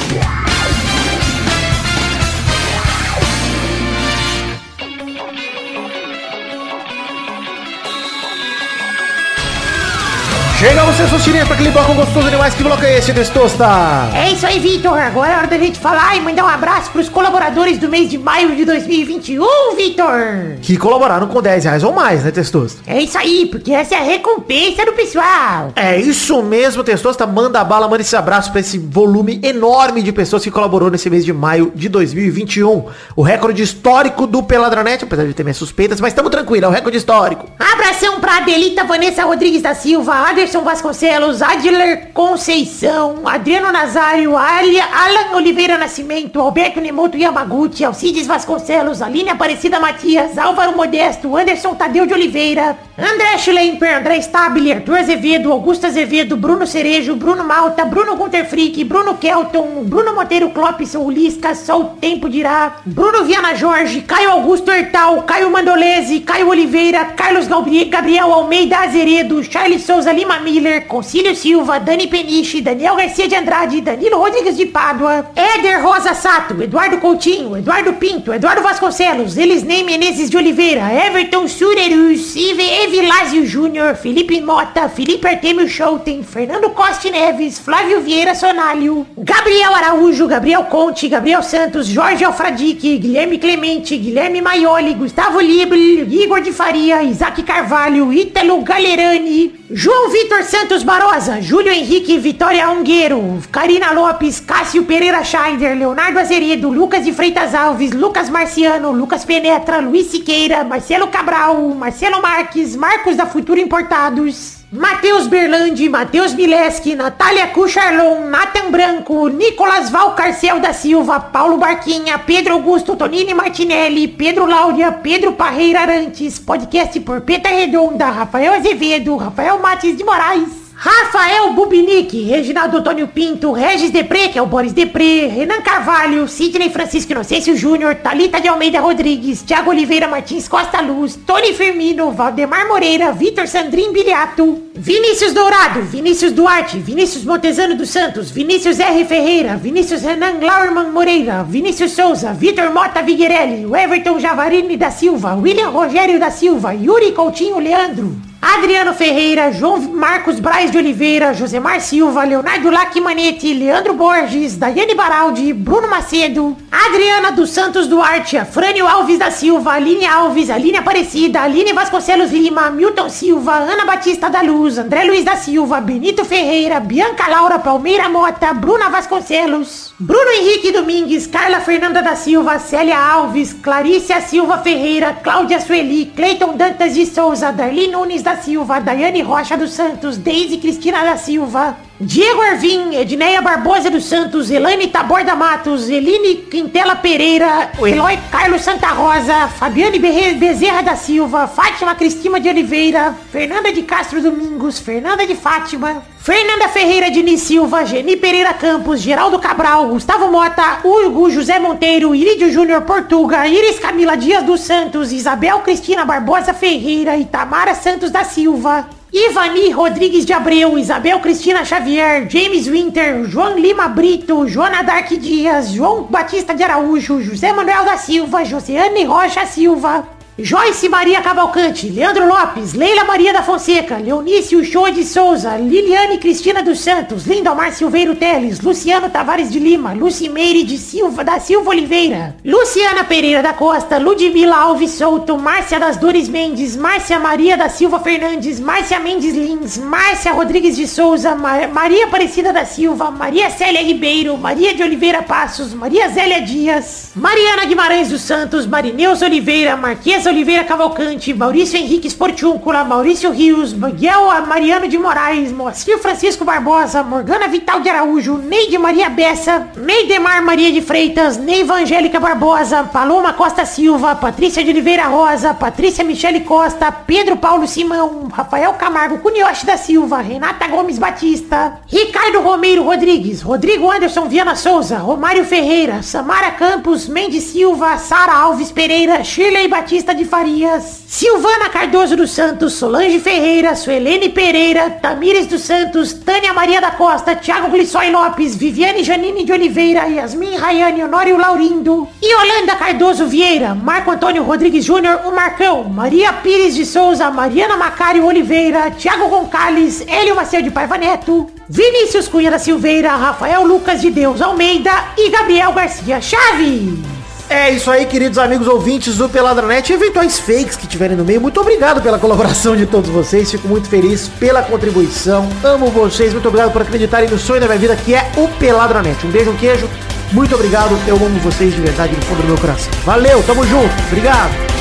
Chega 10.61 10.83
você, 10.83 11.07
Sustirinha, 11.07 11.43
pra 11.43 11.55
aquele 11.55 11.71
bloco 11.71 11.91
gostoso 11.95 12.29
demais. 12.29 12.53
Que 12.53 12.61
bloco 12.61 12.85
é 12.85 12.99
esse, 12.99 13.11
Testosta? 13.11 13.65
É 14.13 14.29
isso 14.29 14.45
aí, 14.45 14.59
Vitor. 14.59 14.95
Agora 14.95 15.33
é 15.33 15.37
hora 15.37 15.47
da 15.47 15.57
gente 15.57 15.79
falar 15.79 16.15
e 16.15 16.21
mandar 16.21 16.45
um 16.45 16.47
abraço 16.47 16.91
pros 16.91 17.09
colaboradores 17.09 17.79
do 17.79 17.89
mês 17.89 18.07
de 18.07 18.19
maio 18.19 18.55
de 18.55 18.63
2021, 18.63 19.75
Vitor. 19.75 20.59
Que 20.61 20.77
colaboraram 20.77 21.25
com 21.25 21.41
10 21.41 21.63
reais 21.63 21.83
ou 21.83 21.91
mais, 21.91 22.23
né, 22.23 22.29
Testosta? 22.29 22.79
É 22.85 23.01
isso 23.01 23.17
aí, 23.17 23.47
porque 23.47 23.73
essa 23.73 23.95
é 23.95 23.97
a 23.97 24.03
recompensa 24.03 24.85
do 24.85 24.93
pessoal. 24.93 25.71
É 25.75 25.99
isso 25.99 26.43
mesmo, 26.43 26.83
Testosta. 26.83 27.25
Manda 27.25 27.59
a 27.59 27.63
bala, 27.63 27.87
manda 27.87 28.03
esse 28.03 28.15
abraço 28.15 28.51
pra 28.51 28.59
esse 28.59 28.77
volume 28.77 29.39
enorme 29.41 30.03
de 30.03 30.11
pessoas 30.11 30.43
que 30.43 30.51
colaborou 30.51 30.91
nesse 30.91 31.09
mês 31.09 31.25
de 31.25 31.33
maio 31.33 31.71
de 31.73 31.89
2021. 31.89 32.85
O 33.15 33.23
recorde 33.23 33.63
histórico 33.63 34.27
do 34.27 34.43
Peladranet, 34.43 35.05
apesar 35.05 35.25
de 35.25 35.33
ter 35.33 35.41
minhas 35.41 35.57
suspeitas, 35.57 35.99
mas 35.99 36.11
estamos 36.11 36.29
tranquilos, 36.29 36.65
é 36.65 36.67
o 36.67 36.71
recorde 36.71 36.99
histórico. 36.99 37.47
Abração 37.57 38.19
pra 38.19 38.37
Adelita 38.37 38.83
Vanessa 38.83 39.23
Rodrigues 39.23 39.63
da 39.63 39.73
Silva, 39.73 40.29
Anderson 40.29 40.50
Vasconcelos, 40.59 41.41
Adler 41.41 42.09
Conceição, 42.13 43.21
Adriano 43.25 43.71
Nazário, 43.71 44.35
Alia, 44.37 44.83
Alan 44.93 45.35
Oliveira 45.37 45.77
Nascimento, 45.77 46.41
Alberto 46.41 46.81
Nemoto 46.81 47.15
Yamaguchi, 47.17 47.85
Alcides 47.85 48.27
Vasconcelos, 48.27 49.01
Aline 49.01 49.29
Aparecida 49.29 49.79
Matias, 49.79 50.37
Álvaro 50.37 50.75
Modesto, 50.75 51.35
Anderson 51.37 51.73
Tadeu 51.75 52.05
de 52.05 52.13
Oliveira, 52.13 52.77
André 52.97 53.37
Schlemper, 53.39 53.95
André 53.95 54.21
Stabile, 54.21 54.73
Arthur 54.73 54.97
Azevedo, 54.99 55.51
Augusto 55.53 55.87
Azevedo, 55.87 56.35
Bruno 56.35 56.67
Cerejo, 56.67 57.15
Bruno 57.15 57.45
Malta, 57.45 57.85
Bruno 57.85 58.17
Gunter 58.17 58.45
Frick, 58.45 58.83
Bruno 58.83 59.17
Kelton, 59.17 59.83
Bruno 59.85 60.13
Monteiro 60.13 60.49
Clopson, 60.49 61.09
Lisca, 61.09 61.55
só 61.55 61.79
o 61.79 61.85
tempo 62.01 62.27
dirá, 62.27 62.77
Bruno 62.85 63.23
Viana 63.23 63.57
Jorge, 63.57 64.01
Caio 64.01 64.31
Augusto 64.31 64.69
Hertal, 64.69 65.23
Caio 65.23 65.49
Mandolese, 65.49 66.19
Caio 66.19 66.49
Oliveira, 66.49 67.05
Carlos 67.15 67.47
Gabri- 67.47 67.85
Gabriel 67.85 68.33
Almeida 68.33 68.79
Azeredo, 68.79 69.41
Charles 69.43 69.83
Souza 69.83 70.11
Lima 70.11 70.40
Miller, 70.41 70.87
Concílio 70.87 71.35
Silva, 71.35 71.79
Dani 71.79 72.07
Peniche, 72.07 72.61
Daniel 72.61 72.95
Garcia 72.95 73.27
de 73.27 73.35
Andrade, 73.35 73.81
Danilo 73.81 74.17
Rodrigues 74.17 74.57
de 74.57 74.65
Pádua, 74.65 75.31
Éder 75.35 75.81
Rosa 75.81 76.13
Sato, 76.13 76.61
Eduardo 76.61 76.99
Coutinho, 76.99 77.55
Eduardo 77.55 77.93
Pinto, 77.93 78.33
Eduardo 78.33 78.61
Vasconcelos, 78.61 79.37
Elisnei 79.37 79.83
Menezes 79.83 80.29
de 80.29 80.37
Oliveira, 80.37 80.91
Everton 80.93 81.47
Surerus, 81.47 82.35
Evilásio 82.35 83.45
Júnior, 83.45 83.95
Felipe 83.95 84.41
Mota, 84.41 84.89
Felipe 84.89 85.27
Artemio 85.27 85.67
Schouten, 85.67 86.23
Fernando 86.23 86.69
Costa 86.71 87.09
Neves, 87.09 87.59
Flávio 87.59 88.01
Vieira 88.01 88.35
Sonalho, 88.35 89.05
Gabriel 89.17 89.73
Araújo, 89.73 90.27
Gabriel 90.27 90.65
Conte, 90.65 91.07
Gabriel 91.07 91.43
Santos, 91.43 91.93
Jorge 91.93 92.25
Alfradique, 92.25 92.97
Guilherme 92.97 93.37
Clemente, 93.39 93.97
Guilherme 93.97 94.41
Maioli, 94.41 94.93
Gustavo 94.95 95.39
Libre, 95.39 96.05
Igor 96.09 96.41
de 96.41 96.51
Faria, 96.51 97.03
Isaac 97.03 97.43
Carvalho, 97.43 98.11
Ítalo 98.11 98.61
Galerani, 98.61 99.60
João 99.73 100.09
Vitor 100.09 100.43
Santos 100.43 100.83
Barosa, 100.83 101.41
Júlio 101.41 101.71
Henrique 101.71 102.17
Vitória 102.17 102.69
Ungueiro, 102.69 103.41
Karina 103.49 103.93
Lopes, 103.93 104.41
Cássio 104.41 104.83
Pereira 104.83 105.23
Scheider, 105.23 105.77
Leonardo 105.77 106.19
Azeredo, 106.19 106.69
Lucas 106.69 107.05
de 107.05 107.13
Freitas 107.13 107.55
Alves, 107.55 107.91
Lucas 107.91 108.29
Marciano, 108.29 108.91
Lucas 108.91 109.23
Penetra, 109.23 109.79
Luiz 109.79 110.07
Siqueira, 110.07 110.65
Marcelo 110.65 111.07
Cabral, 111.07 111.57
Marcelo 111.69 112.21
Marques, 112.21 112.75
Marcos 112.75 113.15
da 113.15 113.25
Futura 113.25 113.61
Importados. 113.61 114.60
Matheus 114.73 115.27
Berlandi, 115.27 115.89
Matheus 115.89 116.33
Mileski, 116.33 116.95
Natália 116.95 117.47
Cucharlon, 117.47 118.29
Nathan 118.29 118.71
Branco, 118.71 119.27
Nicolas 119.27 119.89
Valcarcel 119.89 120.61
da 120.61 120.71
Silva, 120.71 121.19
Paulo 121.19 121.57
Barquinha, 121.57 122.17
Pedro 122.19 122.53
Augusto 122.53 122.95
Tonini 122.95 123.33
Martinelli, 123.33 124.07
Pedro 124.07 124.45
Láudia, 124.45 124.93
Pedro 124.93 125.33
Parreira 125.33 125.81
Arantes, 125.81 126.39
podcast 126.39 126.97
por 127.01 127.19
Peta 127.19 127.49
Redonda, 127.49 128.11
Rafael 128.11 128.53
Azevedo, 128.53 129.17
Rafael 129.17 129.59
Matis 129.59 129.97
de 129.97 130.05
Moraes. 130.05 130.60
Rafael 130.83 131.53
Bubinic, 131.53 132.23
Reginaldo 132.27 132.77
Antônio 132.77 133.07
Pinto, 133.07 133.51
Regis 133.51 133.91
Depré, 133.91 134.29
que 134.29 134.39
é 134.39 134.41
o 134.41 134.47
Boris 134.47 134.73
Depré, 134.73 135.27
Renan 135.27 135.61
Carvalho, 135.61 136.27
Sidney 136.27 136.71
Francisco 136.71 137.11
Inocêncio 137.11 137.55
Júnior, 137.55 137.97
Talita 137.97 138.41
de 138.41 138.47
Almeida 138.47 138.79
Rodrigues, 138.79 139.43
Thiago 139.43 139.69
Oliveira 139.69 140.07
Martins 140.07 140.47
Costa 140.47 140.81
Luz, 140.81 141.19
Tony 141.23 141.53
Firmino, 141.53 142.09
Valdemar 142.09 142.67
Moreira, 142.67 143.11
Vitor 143.11 143.47
Sandrin 143.47 143.93
Biliato, 143.93 144.59
Vinícius 144.73 145.33
Dourado, 145.33 145.83
Vinícius 145.83 146.31
Duarte, 146.31 146.79
Vinícius 146.79 147.25
Montezano 147.25 147.75
dos 147.75 147.91
Santos, 147.91 148.31
Vinícius 148.31 148.79
R. 148.79 149.05
Ferreira, 149.05 149.57
Vinícius 149.57 150.01
Renan 150.01 150.39
Lauerman 150.41 150.91
Moreira, 150.91 151.43
Vinícius 151.43 151.91
Souza, 151.91 152.33
Vitor 152.33 152.73
Mota 152.73 153.03
Viguerelli, 153.03 153.71
Everton 153.71 154.19
Javarini 154.19 154.77
da 154.77 154.89
Silva, 154.89 155.35
William 155.35 155.69
Rogério 155.69 156.17
da 156.17 156.31
Silva, 156.31 156.73
Yuri 156.73 157.11
Coutinho 157.11 157.59
Leandro, 157.59 158.30
Adriano 158.41 158.91
Ferreira, 158.93 159.51
João 159.51 159.79
Marcos 159.79 160.39
Braz 160.39 160.71
de 160.71 160.77
Oliveira, 160.77 161.31
Josemar 161.31 161.79
Silva, 161.79 162.23
Leonardo 162.23 162.71
Lacmanetti, 162.71 163.53
Leandro 163.53 163.93
Borges, 163.93 164.57
Daiane 164.57 164.95
Baraldi, 164.95 165.53
Bruno 165.53 165.87
Macedo, 165.87 166.57
Adriana 166.71 167.31
dos 167.31 167.51
Santos 167.51 167.87
Duarte, 167.87 168.39
Afrânio 168.39 168.87
Alves 168.87 169.19
da 169.19 169.29
Silva, 169.29 169.73
Aline 169.73 170.07
Alves, 170.07 170.49
Aline 170.49 170.77
Aparecida, 170.79 171.43
Aline 171.43 171.71
Vasconcelos 171.71 172.31
Lima, 172.31 172.71
Milton 172.71 173.09
Silva, 173.09 173.57
Ana 173.57 173.85
Batista 173.85 174.27
da 174.27 174.41
Luz, 174.41 174.79
André 174.79 175.03
Luiz 175.03 175.23
da 175.23 175.35
Silva, 175.35 175.79
Benito 175.79 176.25
Ferreira, 176.25 176.79
Bianca 176.79 177.29
Laura 177.29 177.59
Palmeira 177.59 178.09
Mota, 178.09 178.53
Bruna 178.53 178.89
Vasconcelos, 178.89 179.93
Bruno 179.99 180.31
Henrique 180.31 180.71
Domingues, 180.71 181.27
Carla 181.27 181.59
Fernanda 181.59 182.01
da 182.01 182.15
Silva, 182.15 182.57
Célia 182.57 182.97
Alves, 182.97 183.53
Clarícia 183.53 184.19
Silva 184.19 184.57
Ferreira, 184.57 185.13
Cláudia 185.21 185.59
Sueli, 185.59 186.07
Cleiton 186.15 186.57
Dantas 186.57 186.95
de 186.95 187.05
Souza, 187.05 187.51
Darli 187.51 187.87
Nunes 187.87 188.23
da 188.23 188.30
Silva, 188.37 188.79
Daiane 188.79 189.21
Rocha 189.21 189.57
dos 189.57 189.71
Santos, 189.71 190.17
Deise 190.17 190.57
Cristina 190.57 191.03
da 191.03 191.17
Silva, 191.17 191.77
Diego 192.03 192.41
Arvim, 192.41 192.95
Edneia 192.95 193.41
Barbosa 193.41 193.91
dos 193.91 194.05
Santos, 194.05 194.49
Elaine 194.49 194.87
Taborda 194.87 195.35
Matos, 195.35 195.87
Eline 195.87 196.37
Quintela 196.49 196.95
Pereira, 196.95 197.73
Eloy 197.77 198.17
Carlos 198.31 198.63
Santa 198.63 198.87
Rosa, 198.87 199.47
Fabiane 199.49 199.99
Bezerra 199.99 200.81
da 200.81 200.95
Silva, 200.95 201.47
Fátima 201.47 201.93
Cristina 201.93 202.39
de 202.39 202.49
Oliveira, 202.49 203.15
Fernanda 203.31 203.71
de 203.71 203.83
Castro 203.83 204.19
Domingos, 204.19 204.79
Fernanda 204.79 205.27
de 205.27 205.35
Fátima, 205.35 206.01
Fernanda 206.17 206.69
Ferreira 206.69 207.11
Diniz 207.11 207.41
Silva, 207.41 207.85
Geni 207.85 208.17
Pereira 208.17 208.55
Campos, 208.55 208.99
Geraldo 208.99 209.37
Cabral, 209.37 209.87
Gustavo 209.89 210.27
Mota, 210.31 210.79
Hugo 210.83 211.31
José 211.31 211.59
Monteiro, 211.59 212.15
Irídio 212.15 212.51
Júnior 212.51 212.81
Portuga, 212.81 213.47
Iris 213.47 213.79
Camila 213.79 214.17
Dias 214.17 214.43
dos 214.43 214.61
Santos, 214.61 215.11
Isabel 215.11 215.59
Cristina 215.59 216.03
Barbosa 216.03 216.51
Ferreira 216.51 217.15
e 217.15 217.25
Tamara 217.25 217.75
Santos 217.75 218.09
da 218.09 218.23
Silva. 218.23 218.89
Ivani 219.13 219.71
Rodrigues 219.71 220.25
de 220.25 220.31
Abreu, 220.31 220.79
Isabel 220.79 221.19
Cristina 221.19 221.65
Xavier, 221.65 222.29
James 222.29 222.65
Winter, 222.65 223.25
João 223.25 223.59
Lima 223.59 223.89
Brito, 223.89 224.47
Joana 224.47 224.83
Dark 224.83 225.09
Dias, 225.09 225.69
João 225.71 226.03
Batista 226.03 226.55
de 226.55 226.63
Araújo, 226.63 227.21
José 227.21 227.51
Manuel 227.51 227.83
da 227.83 227.97
Silva, 227.97 228.45
Josiane 228.45 229.03
Rocha 229.03 229.45
Silva, 229.45 230.07
Joyce 230.43 230.89
Maria 230.89 231.21
Cavalcante, 231.21 231.87
Leandro 231.89 232.25
Lopes, 232.27 232.73
Leila 232.73 233.03
Maria 233.05 233.31
da 233.33 233.43
Fonseca, 233.43 233.97
Leonício 233.97 234.63
Show 234.63 234.89
de 234.91 235.03
Souza, 235.05 235.55
Liliane 235.57 236.17
Cristina 236.17 236.63
dos 236.63 236.79
Santos, 236.79 237.25
Lindomar 237.25 237.71
Silveiro 237.73 238.15
Teles, 238.15 238.59
Luciano 238.59 239.09
Tavares 239.09 239.51
de 239.51 239.59
Lima, 239.59 239.93
Lucimeire 239.93 240.63
de 240.63 240.77
Silva 240.77 241.23
da 241.23 241.39
Silva 241.39 241.69
Oliveira, 241.69 242.35
Luciana 242.43 243.03
Pereira 243.03 243.41
da 243.43 243.53
Costa, 243.53 243.97
Ludmila 243.99 244.55
Alves 244.57 244.91
Souto, 244.91 245.37
Márcia 245.37 245.79
das 245.79 245.97
Dores 245.97 246.27
Mendes, 246.27 246.75
Márcia 246.75 247.19
Maria 247.19 247.55
da 247.55 247.69
Silva 247.69 247.99
Fernandes, 247.99 248.59
Márcia 248.59 248.99
Mendes 248.99 249.35
Lins, 249.35 249.77
Márcia 249.77 250.31
Rodrigues 250.33 250.75
de 250.75 250.87
Souza, 250.87 251.35
Ma- 251.35 251.67
Maria 251.67 252.05
Aparecida 252.05 252.51
da 252.51 252.65
Silva, 252.65 253.11
Maria 253.11 253.49
Célia 253.51 253.81
Ribeiro, 253.81 254.37
Maria 254.37 254.73
de 254.73 254.81
Oliveira 254.81 255.21
Passos, 255.21 255.73
Maria 255.73 256.09
Zélia 256.09 256.41
Dias, 256.41 257.11
Mariana 257.15 257.65
Guimarães 257.65 258.09
dos 258.09 258.21
Santos, 258.21 258.65
Marineus 258.65 259.21
Oliveira, 259.21 259.77
Marquesa 259.77 260.30
Oliveira 260.31 260.63
Cavalcante, 260.63 261.33
Maurício 261.33 261.77
Henrique 261.77 262.09
Sportúncula, 262.09 262.85
Maurício 262.85 263.31
Rios, 263.31 263.73
Miguel 263.73 264.45
Mariano 264.47 264.87
de 264.87 264.97
Moraes, 264.97 265.51
Moacir 265.51 265.97
Francisco 265.97 266.45
Barbosa, 266.45 267.03
Morgana 267.03 267.47
Vital 267.49 267.81
de 267.81 267.89
Araújo, 267.89 268.37
Neide 268.37 268.77
Maria 268.77 269.09
Bessa, 269.09 269.67
Neidemar 269.75 270.41
Maria 270.41 270.71
de 270.71 270.81
Freitas, 270.81 271.37
Neiva 271.37 271.75
Angélica 271.75 272.17
Barbosa, 272.17 272.85
Paloma 272.85 273.33
Costa 273.33 273.65
Silva, 273.65 274.15
Patrícia 274.15 274.63
de 274.63 274.71
Oliveira 274.71 275.07
Rosa, 275.07 275.53
Patrícia 275.53 276.03
Michele 276.03 276.41
Costa, 276.41 276.91
Pedro 276.91 277.35
Paulo 277.35 277.67
Simão, 277.67 278.29
Rafael 278.31 278.73
Camargo 278.73 279.19
Cunioche 279.19 279.65
da 279.65 279.75
Silva, 279.75 280.21
Renata 280.21 280.67
Gomes 280.69 280.97
Batista, 280.97 281.81
Ricardo 281.91 282.39
Romeiro 282.39 282.83
Rodrigues, 282.83 283.41
Rodrigo 283.41 283.91
Anderson 283.91 284.29
Viana 284.29 284.55
Souza, 284.55 284.97
Romário 284.97 285.43
Ferreira, 285.43 286.01
Samara 286.01 286.51
Campos, 286.51 287.09
Mendes 287.09 287.43
Silva, 287.43 287.97
Sara 287.97 288.33
Alves 288.33 288.71
Pereira, 288.71 289.23
Shirley 289.25 289.67
Batista 289.67 290.10
Violeta 290.11 290.15
de 290.15 290.25
Farias, 290.25 291.03
Silvana 291.07 291.69
Cardoso 291.69 292.15
dos 292.15 292.31
Santos, 292.31 292.73
Solange 292.73 293.19
Ferreira, 293.19 293.75
Suelene 293.75 294.29
Pereira, 294.29 294.89
Tamires 294.89 295.47
dos 295.47 295.61
Santos, 295.61 296.13
Tânia 296.13 296.53
Maria 296.53 296.81
da 296.81 296.91
Costa, 296.91 297.35
Thiago 297.35 297.69
Glissói 297.69 298.11
Lopes, 298.11 298.55
Viviane 298.55 299.03
Janine 299.03 299.43
de 299.43 299.53
Oliveira, 299.53 300.07
Yasmin 300.07 300.57
Rayane 300.57 301.03
Honório 301.03 301.37
Laurindo, 301.37 302.07
Yolanda 302.21 302.75
Cardoso 302.75 303.27
Vieira, 303.27 303.73
Marco 303.73 304.11
Antônio 304.11 304.43
Rodrigues 304.43 304.85
Júnior, 304.85 305.21
o 305.25 305.31
Marcão, 305.31 305.83
Maria 305.85 306.33
Pires 306.33 306.75
de 306.75 306.85
Souza, 306.85 307.29
Mariana 307.31 307.77
Macário 307.77 308.25
Oliveira, 308.25 308.91
Thiago 308.91 309.29
Gonçalves, 309.29 310.05
Hélio 310.07 310.35
Macedo 310.35 310.63
de 310.63 310.71
Paiva 310.71 310.97
Neto, 310.97 311.47
Vinícius 311.69 312.27
Cunha 312.27 312.51
da 312.51 312.59
Silveira, 312.59 313.15
Rafael 313.15 313.63
Lucas 313.65 314.01
de 314.01 314.11
Deus 314.11 314.41
Almeida 314.41 314.91
e 315.17 315.29
Gabriel 315.29 315.71
Garcia 315.73 316.19
Chaves. 316.19 317.20
É 317.51 317.69
isso 317.69 317.91
aí, 317.91 318.05
queridos 318.05 318.37
amigos 318.37 318.65
ouvintes 318.65 319.17
do 319.17 319.27
Peladranet 319.27 319.91
e 319.91 319.93
eventuais 319.93 320.39
fakes 320.39 320.77
que 320.77 320.87
tiverem 320.87 321.17
no 321.17 321.25
meio. 321.25 321.41
Muito 321.41 321.59
obrigado 321.59 322.01
pela 322.01 322.17
colaboração 322.17 322.77
de 322.77 322.85
todos 322.85 323.09
vocês. 323.09 323.51
Fico 323.51 323.67
muito 323.67 323.89
feliz 323.89 324.29
pela 324.39 324.63
contribuição. 324.63 325.49
Amo 325.61 325.87
vocês. 325.87 326.31
Muito 326.31 326.47
obrigado 326.47 326.71
por 326.71 326.81
acreditarem 326.81 327.29
no 327.29 327.37
sonho 327.37 327.59
da 327.59 327.67
minha 327.67 327.77
vida, 327.77 327.93
que 327.97 328.15
é 328.15 328.31
o 328.37 328.47
Peladranet. 328.57 329.27
Um 329.27 329.31
beijo, 329.31 329.51
um 329.51 329.57
queijo. 329.57 329.89
Muito 330.31 330.55
obrigado. 330.55 330.97
Eu 331.05 331.17
amo 331.17 331.37
vocês 331.41 331.75
de 331.75 331.81
verdade 331.81 332.15
no 332.15 332.21
fundo 332.21 332.41
do 332.41 332.47
meu 332.47 332.57
coração. 332.57 332.89
Valeu, 333.03 333.43
tamo 333.43 333.65
junto. 333.65 333.93
Obrigado. 334.07 334.80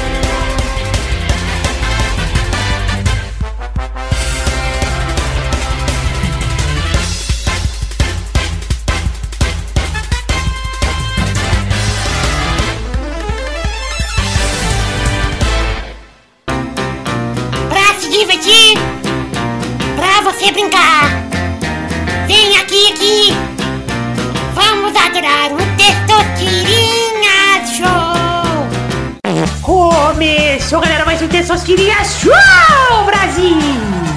Começou, 30.71 30.89
galera, 30.89 31.05
mais 31.05 31.21
um 31.21 31.27
Testosterinha 31.27 31.97
Show, 32.05 33.05
Brasil. 33.05 33.57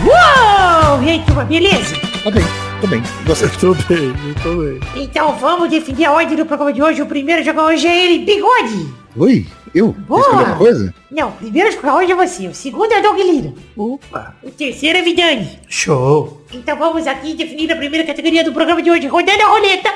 Uou! 0.05 1.01
E 1.01 1.09
aí, 1.09 1.23
turma, 1.25 1.43
beleza? 1.45 1.95
Tá 2.23 2.29
bem, 2.29 2.43
tá 2.79 2.85
bem. 2.85 3.01
Você. 3.25 3.49
Tô 3.57 3.73
bem, 3.73 4.13
tô 4.43 4.57
bem. 4.57 4.79
Então 4.95 5.35
vamos 5.37 5.71
definir 5.71 6.05
a 6.05 6.11
ordem 6.11 6.37
do 6.37 6.45
programa 6.45 6.71
de 6.71 6.79
hoje. 6.79 7.01
O 7.01 7.07
primeiro 7.07 7.41
a 7.41 7.43
jogar 7.43 7.65
hoje 7.65 7.87
é 7.87 8.05
ele, 8.05 8.23
Bigode. 8.23 8.87
Oi, 9.17 9.47
eu? 9.73 9.93
Boa. 9.93 10.55
Coisa? 10.55 10.93
Não, 11.09 11.29
o 11.29 11.31
primeiro 11.31 11.69
a 11.69 11.71
jogar 11.71 11.95
hoje 11.95 12.11
é 12.11 12.15
você. 12.15 12.47
O 12.47 12.53
segundo 12.53 12.91
é 12.91 12.99
o 12.99 13.01
Doug 13.01 13.17
Lira. 13.17 13.53
Opa. 13.75 14.35
O 14.43 14.51
terceiro 14.51 14.99
é 14.99 15.01
Vidani. 15.01 15.59
Show. 15.67 16.45
Então 16.53 16.77
vamos 16.77 17.07
aqui 17.07 17.33
definir 17.33 17.71
a 17.71 17.75
primeira 17.75 18.05
categoria 18.05 18.43
do 18.43 18.53
programa 18.53 18.79
de 18.79 18.91
hoje, 18.91 19.07
rodando 19.07 19.41
a 19.41 19.47
roleta. 19.47 19.89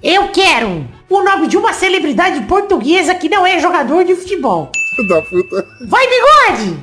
Eu 0.00 0.28
quero 0.28 0.99
o 1.10 1.22
nome 1.24 1.48
de 1.48 1.56
uma 1.56 1.72
celebridade 1.72 2.40
portuguesa 2.46 3.14
que 3.14 3.28
não 3.28 3.44
é 3.44 3.58
jogador 3.58 4.04
de 4.04 4.14
futebol. 4.14 4.70
Da 5.08 5.20
puta. 5.22 5.66
Vai, 5.86 6.06
bigode! 6.06 6.78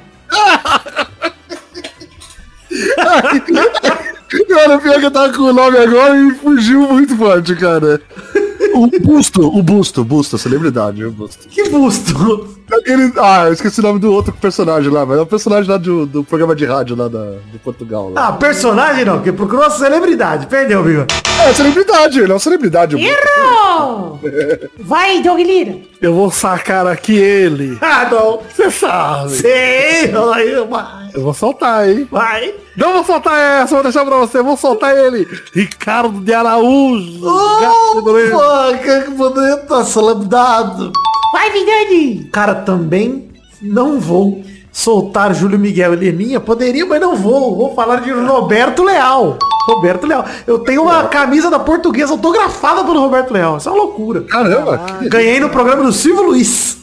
Cara, 4.50 4.78
pior 4.80 5.00
que 5.00 5.06
eu 5.06 5.12
tava 5.12 5.34
com 5.34 5.44
o 5.44 5.54
nome 5.54 5.78
agora 5.78 6.18
e 6.18 6.32
fugiu 6.32 6.82
muito 6.82 7.16
forte, 7.16 7.56
cara. 7.56 8.02
O 8.74 8.88
busto, 9.00 9.42
o 9.42 9.64
busto, 9.64 10.04
busto, 10.04 10.36
a 10.36 10.40
celebridade, 10.40 11.04
o 11.04 11.12
busto. 11.12 11.48
Que 11.48 11.70
busto. 11.70 12.58
Aquele, 12.72 13.14
ah, 13.18 13.46
eu 13.48 13.54
esqueci 13.54 13.80
o 13.80 13.84
nome 13.84 14.00
do 14.00 14.12
outro 14.12 14.34
personagem 14.34 14.92
lá, 14.92 15.06
mas 15.06 15.18
é 15.18 15.22
o 15.22 15.26
personagem 15.26 15.72
lá 15.72 15.78
do, 15.78 16.06
do 16.06 16.24
programa 16.24 16.54
de 16.54 16.66
rádio 16.66 16.96
lá 16.96 17.08
da, 17.08 17.38
de 17.52 17.58
Portugal. 17.60 18.12
Lá. 18.12 18.28
Ah, 18.28 18.32
personagem 18.34 19.06
não, 19.06 19.22
que 19.22 19.32
procurou 19.32 19.64
a 19.64 19.70
celebridade. 19.70 20.48
Perdeu, 20.48 20.82
amigo. 20.82 21.06
É, 21.42 21.54
celebridade, 21.54 22.20
ele 22.20 22.32
é 22.32 22.34
uma 22.34 22.40
celebridade. 22.40 22.98
Errou! 22.98 24.20
Vai, 24.80 25.22
Doug 25.22 25.40
Lira. 25.40 25.78
Eu 26.02 26.14
vou 26.14 26.30
sacar 26.32 26.86
aqui 26.88 27.16
ele. 27.18 27.78
Ah, 27.98 28.08
não. 28.12 28.42
Você 28.48 28.70
sabe. 28.70 29.32
Sei. 29.32 30.12
Aí, 30.34 30.66
vai. 30.70 31.10
Eu 31.14 31.24
vou 31.24 31.34
soltar, 31.34 31.90
hein? 31.90 32.08
Vai. 32.12 32.54
Não 32.76 32.94
vou 32.94 33.04
soltar 33.04 33.64
essa, 33.64 33.74
vou 33.74 33.84
deixar 33.84 34.06
pra 34.06 34.18
você. 34.18 34.42
Vou 34.42 34.56
soltar 34.56 34.96
ele. 34.96 35.28
Ricardo 35.54 36.20
de 36.22 36.34
Araújo. 36.34 37.26
Opa, 37.28 38.78
que 38.78 39.10
bonita 39.12 39.84
celebridade. 39.84 40.92
Vai, 41.34 41.50
Vidani. 41.52 42.30
Cara, 42.32 42.56
também 42.56 43.32
não 43.62 44.00
vou 44.00 44.44
soltar 44.82 45.34
Júlio 45.34 45.58
Miguel 45.58 45.94
e 45.94 45.98
Leninha. 45.98 46.40
Poderia, 46.40 46.86
mas 46.86 47.02
não 47.02 47.16
vou. 47.16 47.56
Vou 47.58 47.74
falar 47.74 48.00
de 48.02 48.12
Roberto 48.12 48.84
Leal. 48.84 49.38
Roberto 49.68 50.06
Leal. 50.06 50.24
Eu 50.46 50.60
tenho 50.60 50.84
uma 50.84 51.06
camisa 51.06 51.50
da 51.50 51.58
portuguesa 51.58 52.12
autografada 52.14 52.84
pelo 52.84 53.00
Roberto 53.00 53.32
Leal. 53.32 53.58
Isso 53.58 53.68
é 53.68 53.72
uma 53.72 53.80
loucura. 53.84 54.22
Caramba, 54.22 54.78
que- 55.00 55.10
Ganhei 55.10 55.40
no 55.40 55.50
programa 55.50 55.84
do 55.84 55.92
Silvio 55.92 56.24
Luiz. 56.24 56.78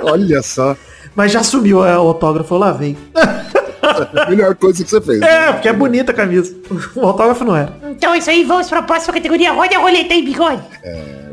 olha 0.00 0.40
só. 0.42 0.74
Mas 1.14 1.30
já 1.32 1.42
sumiu 1.42 1.84
é, 1.84 1.96
o 1.98 2.08
autógrafo, 2.08 2.54
eu 2.54 2.58
lavei. 2.58 2.96
A 3.14 4.26
melhor 4.30 4.54
coisa 4.56 4.82
que 4.82 4.88
você 4.90 5.00
fez. 5.00 5.20
É, 5.20 5.52
porque 5.52 5.68
é 5.68 5.72
bonita 5.72 6.12
a 6.12 6.14
camisa. 6.14 6.52
O 6.96 7.06
autógrafo 7.06 7.44
não 7.44 7.54
é. 7.54 7.68
Então 7.90 8.14
é 8.14 8.18
isso 8.18 8.30
aí, 8.30 8.42
vamos 8.42 8.68
pra 8.70 8.82
próxima 8.82 9.12
categoria. 9.12 9.52
Roda 9.52 9.76
a 9.76 9.80
roleta 9.80 10.14
aí, 10.14 10.22
bigode. 10.22 10.62
Puru, 10.82 11.23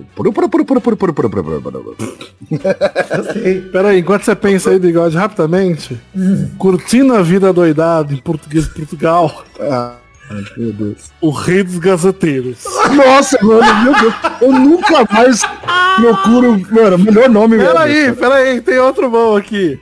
Peraí, 3.71 3.99
enquanto 3.99 4.23
você 4.23 4.35
pensa 4.35 4.69
aí, 4.69 4.79
bigode, 4.79 5.15
rapidamente. 5.15 5.99
Curtindo 6.57 7.13
a 7.15 7.21
vida 7.21 7.51
doidada 7.53 8.13
em 8.13 8.17
português 8.17 8.65
de 8.65 8.71
Portugal. 8.71 9.43
Ah. 9.59 9.95
Meu 10.55 10.71
Deus. 10.71 11.11
O 11.19 11.29
rei 11.29 11.63
dos 11.63 11.77
gazeteiros. 11.77 12.63
Nossa, 12.95 13.37
mano, 13.43 13.83
meu 13.83 13.99
Deus. 13.99 14.13
Eu 14.41 14.51
nunca 14.53 15.05
mais 15.11 15.41
procuro. 15.95 16.59
Mano, 16.71 16.97
melhor 16.99 17.29
nome 17.29 17.57
mesmo. 17.57 17.73
Peraí, 17.73 18.13
peraí, 18.13 18.61
tem 18.61 18.79
outro 18.79 19.09
bom 19.09 19.35
aqui. 19.35 19.79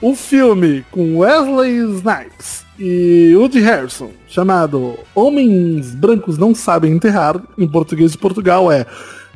O 0.00 0.12
é. 0.12 0.14
filme 0.14 0.84
com 0.92 1.18
Wesley 1.18 1.78
Snipes 1.96 2.64
e 2.78 3.34
Woody 3.36 3.60
Harrison, 3.60 4.10
chamado 4.26 4.98
Homens 5.14 5.94
Brancos 5.94 6.38
Não 6.38 6.54
Sabem 6.54 6.92
Enterrar, 6.92 7.40
em 7.58 7.68
português 7.68 8.12
de 8.12 8.18
Portugal 8.18 8.72
é 8.72 8.86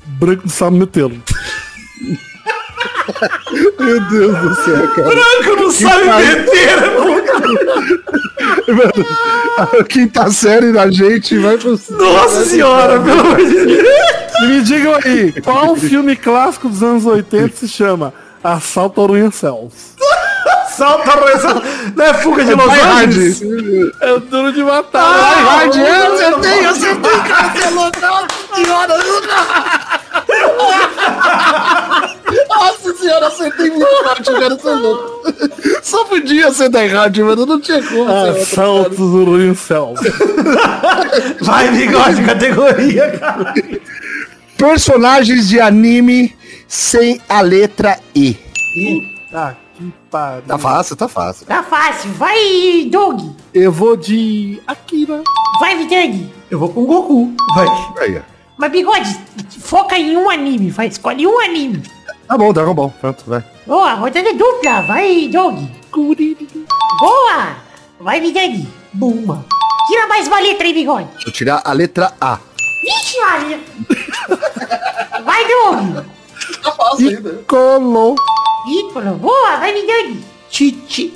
Branco 0.07 0.42
não 0.44 0.50
sabe 0.50 0.78
metê-lo. 0.78 1.22
Meu 3.78 4.00
Deus 4.09 4.38
do 4.38 4.55
céu, 4.64 4.88
cara. 4.88 5.09
Branco 5.09 5.57
não 5.62 5.70
sabe 5.70 6.05
meter. 6.05 6.80
Mano, 8.68 9.07
a 9.59 9.84
quinta 9.84 10.30
série 10.30 10.72
da 10.72 10.90
gente 10.90 11.38
vai 11.38 11.59
pro... 11.59 11.78
Nossa 11.90 12.44
senhora, 12.44 13.00
pelo 13.00 13.20
amor 13.20 13.36
de 13.36 13.66
Deus. 13.66 13.88
Me 14.48 14.62
digam 14.62 14.94
aí, 15.05 15.32
qual 15.42 15.76
filme 15.76 16.16
clássico 16.16 16.68
dos 16.68 16.82
anos 16.82 17.07
80 17.07 17.57
se 17.57 17.68
chama 17.68 18.12
Assalto 18.42 19.00
ao 19.00 19.07
Arranha-Céus? 19.07 19.94
Salta 20.76 21.10
a 21.10 21.14
roça. 21.14 21.62
Não 21.94 22.04
é 22.04 22.14
fuga 22.14 22.44
de 22.44 22.54
Los 22.54 22.66
Vai, 22.66 23.04
Angeles? 23.04 23.40
Hard. 23.40 23.92
É 24.00 24.12
o 24.12 24.20
duro 24.20 24.52
de 24.52 24.62
matar. 24.64 25.02
Ah, 25.02 25.58
Hard, 25.60 25.76
é, 25.76 26.06
acertei, 26.06 26.66
acertei, 26.66 27.20
cara, 27.28 27.48
você 27.50 27.64
é 27.64 27.70
louco. 27.70 28.00
Nossa 28.00 28.54
senhora. 28.54 28.94
Nossa 32.48 32.94
senhora, 32.96 33.26
acertei 33.28 33.70
muito 33.70 33.86
forte, 34.04 34.32
cara, 34.32 34.54
você 34.56 34.68
é 34.68 34.72
louco. 34.72 35.32
Só 35.82 36.04
podia 36.04 36.48
acertar 36.48 36.84
errado, 36.84 37.24
mano, 37.24 37.46
não 37.46 37.60
tinha 37.60 37.82
como. 37.82 38.06
ser 38.06 38.10
outro, 38.10 38.42
Assalto 38.42 39.02
ao 39.02 39.34
Arranha-Céus. 39.34 40.00
Vai, 41.40 41.68
bigode, 41.70 42.22
categoria, 42.24 43.18
cara. 43.18 43.54
Personagens 44.56 45.48
de 45.48 45.60
anime 45.60 46.34
sem 46.66 47.20
a 47.28 47.40
letra 47.40 47.98
E. 48.14 48.36
Ah, 49.32 49.54
que 49.76 49.92
pariu. 50.10 50.42
Tá 50.42 50.58
fácil, 50.58 50.96
tá 50.96 51.08
fácil. 51.08 51.46
Tá 51.46 51.62
fácil. 51.62 52.10
Vai, 52.12 52.88
Doug. 52.90 53.20
Eu 53.52 53.72
vou 53.72 53.96
de 53.96 54.60
Akira. 54.66 55.22
Vai, 55.60 55.76
Vidani. 55.76 56.32
Eu 56.50 56.58
vou 56.58 56.68
com 56.68 56.82
o 56.82 56.86
Goku. 56.86 57.34
Vai. 57.54 57.66
Aí, 58.00 58.18
ó. 58.18 58.22
Mas, 58.56 58.70
bigode, 58.70 59.20
foca 59.60 59.98
em 59.98 60.16
um 60.16 60.30
anime. 60.30 60.70
Vai, 60.70 60.86
escolhe 60.86 61.26
um 61.26 61.40
anime. 61.40 61.82
Tá 62.26 62.38
bom, 62.38 62.52
Dragon 62.52 62.74
Ball, 62.74 62.92
pronto, 63.00 63.22
vai. 63.26 63.44
Boa, 63.66 63.94
rodada 63.94 64.32
dupla. 64.32 64.82
Vai, 64.82 65.28
Doug. 65.28 65.58
Boa. 67.00 67.56
Vai, 68.00 68.20
Vidani. 68.20 68.68
Buma. 68.92 69.44
Tira 69.88 70.06
mais 70.06 70.26
uma 70.28 70.40
letra 70.40 70.66
aí, 70.66 70.72
bigode. 70.72 71.08
Deixa 71.14 71.28
eu 71.28 71.32
tirar 71.32 71.62
a 71.64 71.72
letra 71.72 72.12
A. 72.20 72.38
Vixe, 72.82 73.20
Maria. 73.20 73.60
Vai, 75.24 75.44
Doug. 75.48 76.06
Colo. 77.47 78.14
Ícolo. 78.68 79.14
Boa, 79.16 79.57
vai, 79.57 79.72
Vidani. 79.72 80.24
Titi. 80.51 81.12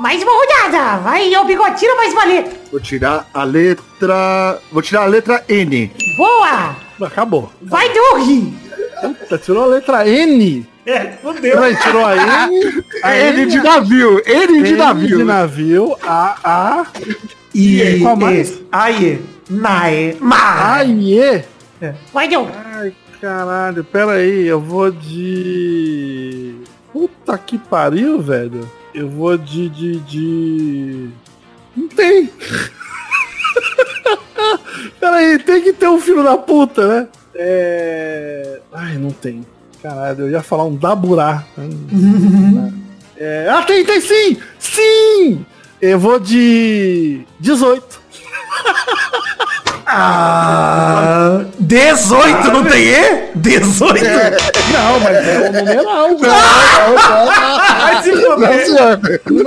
Mais 0.00 0.22
uma 0.22 0.32
rodada. 0.32 0.98
Vai, 0.98 1.34
ô, 1.36 1.44
bigode, 1.44 1.78
tira 1.78 1.94
mais 1.96 2.12
uma 2.12 2.24
letra. 2.24 2.52
Vou 2.70 2.80
tirar 2.80 3.28
a 3.32 3.44
letra... 3.44 4.58
Vou 4.70 4.82
tirar 4.82 5.02
a 5.02 5.06
letra 5.06 5.44
N. 5.48 5.90
Boa. 6.16 6.76
Acabou. 7.02 7.50
Vai, 7.62 7.88
Doug! 7.92 8.52
Puta, 9.00 9.38
tirou 9.38 9.64
a 9.64 9.66
letra 9.66 10.08
N. 10.08 10.66
É, 10.86 11.12
fudeu. 11.22 11.52
Peraí, 11.52 11.76
tirou 11.76 12.04
a 12.04 12.16
N. 12.16 12.84
A 13.02 13.16
N 13.16 13.46
de 13.46 13.60
navio, 13.60 14.22
N 14.26 14.46
de 14.46 14.52
N 14.54 14.62
de 14.62 14.74
navio. 14.74 15.24
navio. 15.24 15.96
A, 16.02 16.36
A. 16.44 16.86
E 17.54 17.98
Qual 18.00 18.16
mais? 18.16 18.60
Aie. 18.70 19.20
Nae. 19.50 20.16
Ma. 20.20 20.76
A, 20.76 20.84
E. 20.84 21.44
Vai, 22.12 22.28
Doug! 22.28 22.48
Caralho. 23.20 23.84
Pera 23.84 24.12
aí, 24.12 24.46
eu 24.46 24.60
vou 24.60 24.90
de... 24.90 26.54
Puta 26.92 27.36
que 27.38 27.58
pariu, 27.58 28.20
velho. 28.20 28.68
Eu 28.94 29.08
vou 29.08 29.36
de... 29.36 29.68
de, 29.68 29.98
de... 30.00 31.10
Não 31.76 31.88
tem. 31.88 32.30
Pera 35.00 35.16
aí, 35.16 35.38
tem 35.38 35.62
que 35.62 35.72
ter 35.72 35.88
um 35.88 36.00
filho 36.00 36.22
da 36.22 36.36
puta, 36.36 36.86
né? 36.86 37.08
É... 37.34 38.60
Ai, 38.72 38.96
não 38.96 39.10
tem. 39.10 39.44
Caralho, 39.82 40.24
eu 40.24 40.30
ia 40.30 40.42
falar 40.42 40.64
um 40.64 40.76
daburá. 40.76 41.44
É... 43.18 43.48
Ah, 43.48 43.62
tem, 43.62 43.82
tem 43.82 43.98
sim! 43.98 44.36
Sim! 44.58 45.46
Eu 45.80 45.98
vou 45.98 46.20
de... 46.20 47.24
18. 47.40 47.98
Ah, 49.88 51.44
18, 51.60 52.50
não 52.52 52.64
tem 52.64 52.82
E? 52.88 53.30
18? 53.36 54.04
Não, 54.04 55.00
mas 55.00 55.16
é 55.16 55.48
o 55.48 55.52
numeral, 55.52 56.08
velho. 56.18 56.32
Vai 57.78 58.02
se 58.02 58.12
Não, 58.12 58.32
fuder. 58.34 58.66
senhor. 58.66 59.00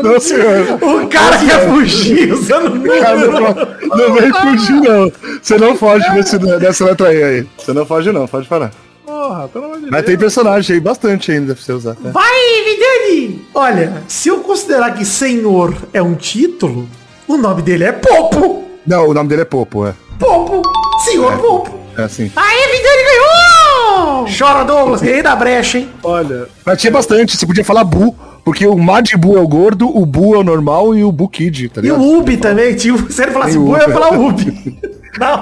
Não, 0.03 0.19
senhor. 0.19 0.83
O 1.03 1.07
cara 1.07 1.37
quer 1.37 1.69
fugir 1.69 2.33
usando 2.33 2.69
número. 2.75 3.31
não, 3.31 3.97
não 3.97 4.13
vem 4.13 4.31
fugir, 4.33 4.81
não. 4.81 5.11
Você 5.41 5.57
não 5.57 5.75
foge 5.75 6.09
desse, 6.13 6.37
dessa 6.37 6.85
letra 6.85 7.13
E 7.13 7.23
aí. 7.23 7.47
Você 7.57 7.73
não 7.73 7.85
foge, 7.85 8.11
não. 8.11 8.27
Pode 8.27 8.47
parar. 8.47 8.71
Porra, 9.05 9.47
pelo 9.47 9.65
amor 9.65 9.77
de 9.77 9.83
Mas 9.83 9.91
Deus. 9.91 10.05
tem 10.05 10.17
personagem 10.17 10.73
aí, 10.75 10.79
bastante 10.79 11.31
ainda 11.31 11.53
pra 11.55 11.63
você 11.63 11.71
usar. 11.73 11.95
tá? 11.95 12.09
Vai, 12.11 12.31
Vidani! 12.65 13.45
Olha, 13.53 14.03
se 14.07 14.29
eu 14.29 14.39
considerar 14.39 14.93
que 14.93 15.03
senhor 15.03 15.75
é 15.93 16.01
um 16.01 16.13
título, 16.15 16.87
o 17.27 17.35
nome 17.35 17.61
dele 17.61 17.83
é 17.85 17.91
Popo. 17.91 18.63
Não, 18.85 19.07
o 19.07 19.13
nome 19.13 19.27
dele 19.29 19.41
é 19.41 19.45
Popo, 19.45 19.85
é. 19.87 19.93
Popo. 20.19 20.61
Senhor 21.05 21.37
Popo. 21.39 21.71
É 21.97 22.03
assim. 22.03 22.31
Aê, 22.35 22.67
Vidani 22.71 23.03
ganhou! 23.03 24.25
Chora, 24.37 24.63
Douglas. 24.63 25.01
Rei 25.01 25.21
da 25.21 25.35
brecha, 25.35 25.79
hein? 25.79 25.89
Olha, 26.03 26.47
Mas 26.65 26.79
tinha 26.79 26.91
bastante, 26.91 27.35
você 27.37 27.45
podia 27.45 27.63
falar 27.65 27.83
Bu, 27.83 28.15
porque 28.45 28.65
o 28.67 28.77
Mad 28.77 29.09
Bu 29.17 29.37
é 29.37 29.41
o 29.41 29.47
gordo, 29.47 29.87
o 29.89 30.05
Bu 30.05 30.35
é 30.35 30.39
o 30.39 30.43
normal 30.43 30.95
e 30.95 31.03
o 31.03 31.11
Bu 31.11 31.27
Kid, 31.27 31.69
tá 31.69 31.81
E 31.81 31.83
ligado? 31.85 32.01
o 32.01 32.17
Ubi 32.19 32.37
também. 32.37 32.75
Tinha, 32.75 32.97
se 33.09 33.21
ele 33.23 33.31
falasse 33.31 33.57
Bu, 33.57 33.75
eu 33.75 33.81
ia 33.87 33.89
falar 33.93 34.13
Ubi. 34.17 34.79
Não, 35.19 35.41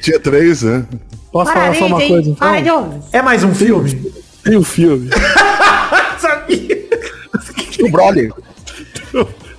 Tinha 0.00 0.18
três, 0.20 0.62
né? 0.62 0.84
posso 1.30 1.52
falar 1.52 1.74
só 1.74 1.86
uma 1.86 1.96
Parabéns, 1.98 2.08
coisa 2.12 2.28
hein? 2.56 2.60
então? 2.62 3.00
É 3.12 3.20
mais 3.22 3.42
um 3.44 3.54
filme? 3.54 4.12
Tem 4.44 4.56
o 4.56 4.62
filme. 4.62 5.10
Sabia. 6.18 6.82
O 7.82 7.90
Broly. 7.90 8.32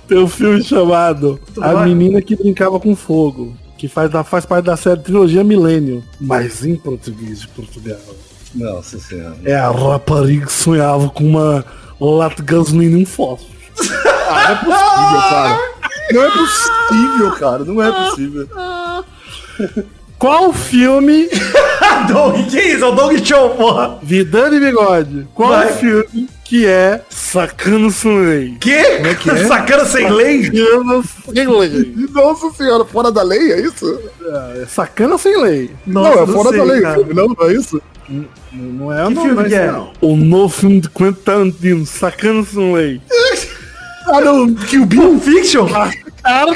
Tem 0.08 0.18
um 0.18 0.28
filme 0.28 0.62
chamado 0.62 1.38
A? 1.60 1.84
Menina 1.84 2.20
que 2.20 2.36
Brincava 2.36 2.78
com 2.80 2.94
Fogo. 2.96 3.54
Que 3.78 3.88
faz, 3.88 4.10
da- 4.10 4.24
faz 4.24 4.46
parte 4.46 4.64
da 4.66 4.76
série 4.76 5.00
Trilogia 5.00 5.42
Milênio. 5.44 6.02
Mas 6.20 6.64
em 6.64 6.76
português 6.76 7.40
de 7.40 7.48
Portugal. 7.48 7.98
Nossa 8.54 8.98
senhora. 8.98 9.36
É 9.44 9.54
a 9.56 9.70
rapariga 9.70 10.46
que 10.46 10.52
sonhava 10.52 11.08
com 11.10 11.24
uma 11.24 11.64
lata 12.00 12.36
de 12.36 12.42
gasolina 12.42 12.98
e 12.98 13.02
um 13.02 13.06
fósforo. 13.06 13.52
Ah, 14.26 15.58
não 16.12 16.22
é 16.24 16.30
possível, 16.30 17.30
cara. 17.38 17.64
Não 17.64 17.82
é 17.82 17.92
possível, 17.92 18.46
cara. 18.48 18.48
Não 18.58 19.02
é 19.02 19.68
possível. 19.70 19.84
Qual 20.18 20.52
filme, 20.52 21.28
Doug, 22.08 22.46
que 22.48 22.58
isso? 22.60 22.84
É 22.84 22.88
o 22.88 22.92
Doug 22.92 23.18
Show, 23.22 23.50
porra. 23.50 23.98
Vidani 24.02 24.58
Bigode, 24.60 25.26
qual 25.34 25.50
Vai. 25.50 25.72
filme 25.74 26.28
que 26.44 26.66
é 26.66 27.00
Sacana 27.08 27.90
Sem 27.90 28.18
Lei? 28.20 28.56
Que? 28.60 28.82
Sacana 29.48 29.84
sem 29.86 30.10
lei? 30.10 30.44
Sacana 30.44 31.02
Sem 31.34 31.46
Lei. 31.58 31.94
Nossa 32.12 32.50
senhora, 32.50 32.84
fora 32.84 33.10
da 33.10 33.22
lei, 33.22 33.52
é 33.52 33.60
isso? 33.60 33.98
É 34.54 34.66
Sacana 34.66 35.16
Sem 35.18 35.40
Lei. 35.40 35.70
Nossa, 35.86 36.14
não, 36.16 36.22
é 36.22 36.26
fora 36.26 36.48
sei, 36.50 36.58
da 36.58 36.64
lei, 36.64 36.80
cara. 36.82 36.94
filme, 36.96 37.14
não, 37.14 37.26
não 37.28 37.48
é 37.48 37.52
isso? 37.54 37.82
Não 38.52 38.92
é 38.92 39.06
Que 39.06 39.14
não, 39.14 39.22
filme 39.22 39.34
não 39.34 39.42
é 39.42 39.48
que 39.48 39.54
é? 39.54 39.72
não. 39.72 39.92
O 40.00 40.16
novo 40.16 40.54
filme 40.54 40.80
de 40.80 40.90
Quentin 40.90 41.20
Tarantino, 41.24 41.86
Sacana 41.86 42.44
Sem 42.44 42.74
Lei. 42.74 43.00
Ah, 44.06 44.20
não, 44.20 44.52
Kill 44.54 44.84
Bill. 44.84 45.18
Fiction? 45.18 45.66
Cara 46.22 46.52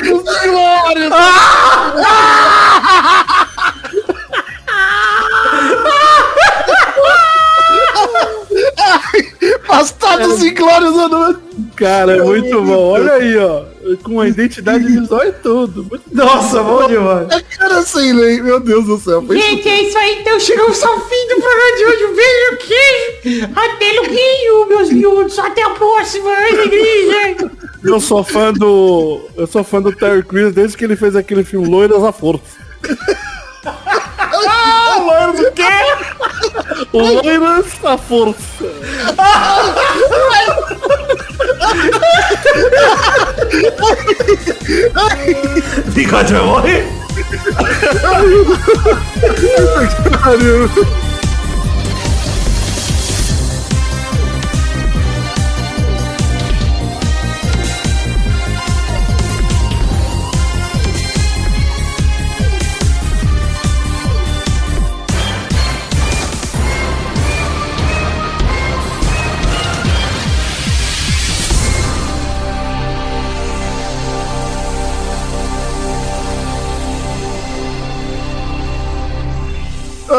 dos 9.69 9.91
glórias! 9.91 10.29
Bastardos 10.29 10.43
Inglórios, 10.43 10.95
mano. 10.95 11.43
Cara, 11.77 12.16
é 12.16 12.23
muito 12.23 12.62
bom. 12.62 12.91
Olha 12.91 13.12
aí, 13.14 13.37
ó. 13.37 13.64
Com 14.03 14.21
a 14.21 14.29
identidade 14.29 14.85
visual 14.85 15.25
e 15.27 15.33
tudo. 15.33 15.85
Muito 15.85 16.05
Nossa, 16.12 16.62
bom 16.62 16.87
demais. 16.87 17.29
É 17.31 17.41
cara 17.41 17.83
sem 17.83 18.12
lei, 18.12 18.43
meu 18.43 18.61
Deus 18.61 18.87
do 18.87 18.99
céu. 18.99 19.23
Foi 19.23 19.39
isso. 19.39 19.47
Gente, 19.47 19.69
é 19.69 19.83
isso 19.83 19.99
aí, 19.99 20.19
então 20.21 20.39
chegamos 20.41 20.83
ao 20.83 21.01
fim 21.01 21.29
do 21.29 21.41
programa 21.41 21.77
de 21.77 21.85
hoje. 21.85 22.05
Um 22.05 22.16
beijo, 22.16 22.57
queijo, 23.23 23.51
até 23.55 24.01
Luquinho, 24.01 24.69
meus 24.69 24.91
miúdos. 24.91 25.39
Até 25.39 25.62
a 25.62 25.71
próxima, 25.71 26.31
igreja. 26.64 27.51
Eu 27.85 28.01
sou 28.01 28.25
fã 28.25 28.53
do. 28.53 29.21
Eu 29.37 29.47
sou 29.47 29.64
fã 29.64 29.81
do 29.81 29.93
Terry 29.93 30.23
Crews 30.23 30.53
desde 30.53 30.77
que 30.77 30.85
ele 30.85 30.97
fez 30.97 31.14
aquele 31.16 31.45
filme 31.45 31.69
Loiras 31.69 32.03
à 32.03 32.12
Força. 32.12 32.59
Ah, 34.47 34.99
Loiras 34.99 35.41
o 35.41 35.53
quê? 35.53 36.86
Loiras 36.93 37.66
à 37.84 37.99
Força. 37.99 38.64
Bigode 45.95 46.32
vai 46.32 46.43
morrer? 46.43 46.86
Ah, 50.22 51.08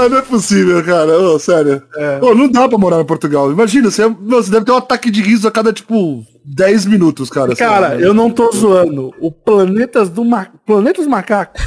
não 0.09 0.17
é 0.17 0.21
possível, 0.21 0.83
cara. 0.83 1.17
Ô, 1.19 1.39
sério. 1.39 1.81
Ô, 2.21 2.33
não 2.33 2.49
dá 2.49 2.67
pra 2.67 2.77
morar 2.77 2.99
em 2.99 3.05
Portugal. 3.05 3.51
Imagina, 3.51 3.89
você, 3.89 4.07
meu, 4.07 4.43
você 4.43 4.51
deve 4.51 4.65
ter 4.65 4.71
um 4.71 4.77
ataque 4.77 5.09
de 5.09 5.21
riso 5.21 5.47
a 5.47 5.51
cada, 5.51 5.71
tipo, 5.71 6.23
10 6.45 6.85
minutos, 6.85 7.29
cara. 7.29 7.55
Cara, 7.55 7.89
sério. 7.89 8.05
eu 8.05 8.13
não 8.13 8.29
tô 8.29 8.51
zoando. 8.51 9.13
O 9.19 9.31
Planetas 9.31 10.09
do 10.09 10.25
Ma... 10.25 10.47
Planetas 10.65 11.07
Macacos. 11.07 11.61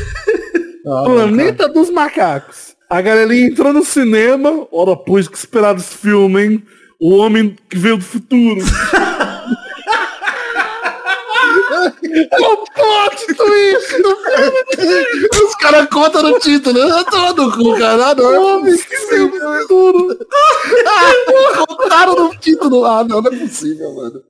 Ah, 0.86 1.05
Planeta 1.05 1.68
dos 1.68 1.90
Macacos. 1.90 2.74
A 2.90 3.01
galerinha 3.01 3.47
entrou 3.47 3.72
no 3.72 3.84
cinema. 3.84 4.66
Ora, 4.72 4.97
pois 4.97 5.28
que 5.28 5.36
esperar 5.36 5.76
esse 5.76 5.97
filme, 5.97 6.43
hein? 6.43 6.62
O 7.01 7.16
homem 7.16 7.57
que 7.70 7.78
veio 7.78 7.97
do 7.97 8.05
futuro. 8.05 8.61
o 12.41 12.57
plot 12.57 13.27
twist. 13.35 14.03
Os 15.45 15.55
caras 15.57 15.89
contam 15.89 16.23
no 16.23 16.39
título. 16.39 16.79
Eu 16.79 17.05
tô 17.05 17.35
no 17.35 17.53
cu, 17.53 17.79
cara. 17.79 18.11
Ah, 18.11 18.15
não 18.15 18.59
é 18.59 18.71
possível. 18.71 19.31
Contaram 21.67 22.15
no 22.15 22.37
título. 22.37 22.85
Ah, 22.85 23.05
não, 23.05 23.23
não 23.23 23.33
é 23.33 23.37
possível, 23.37 23.95
mano. 23.95 24.23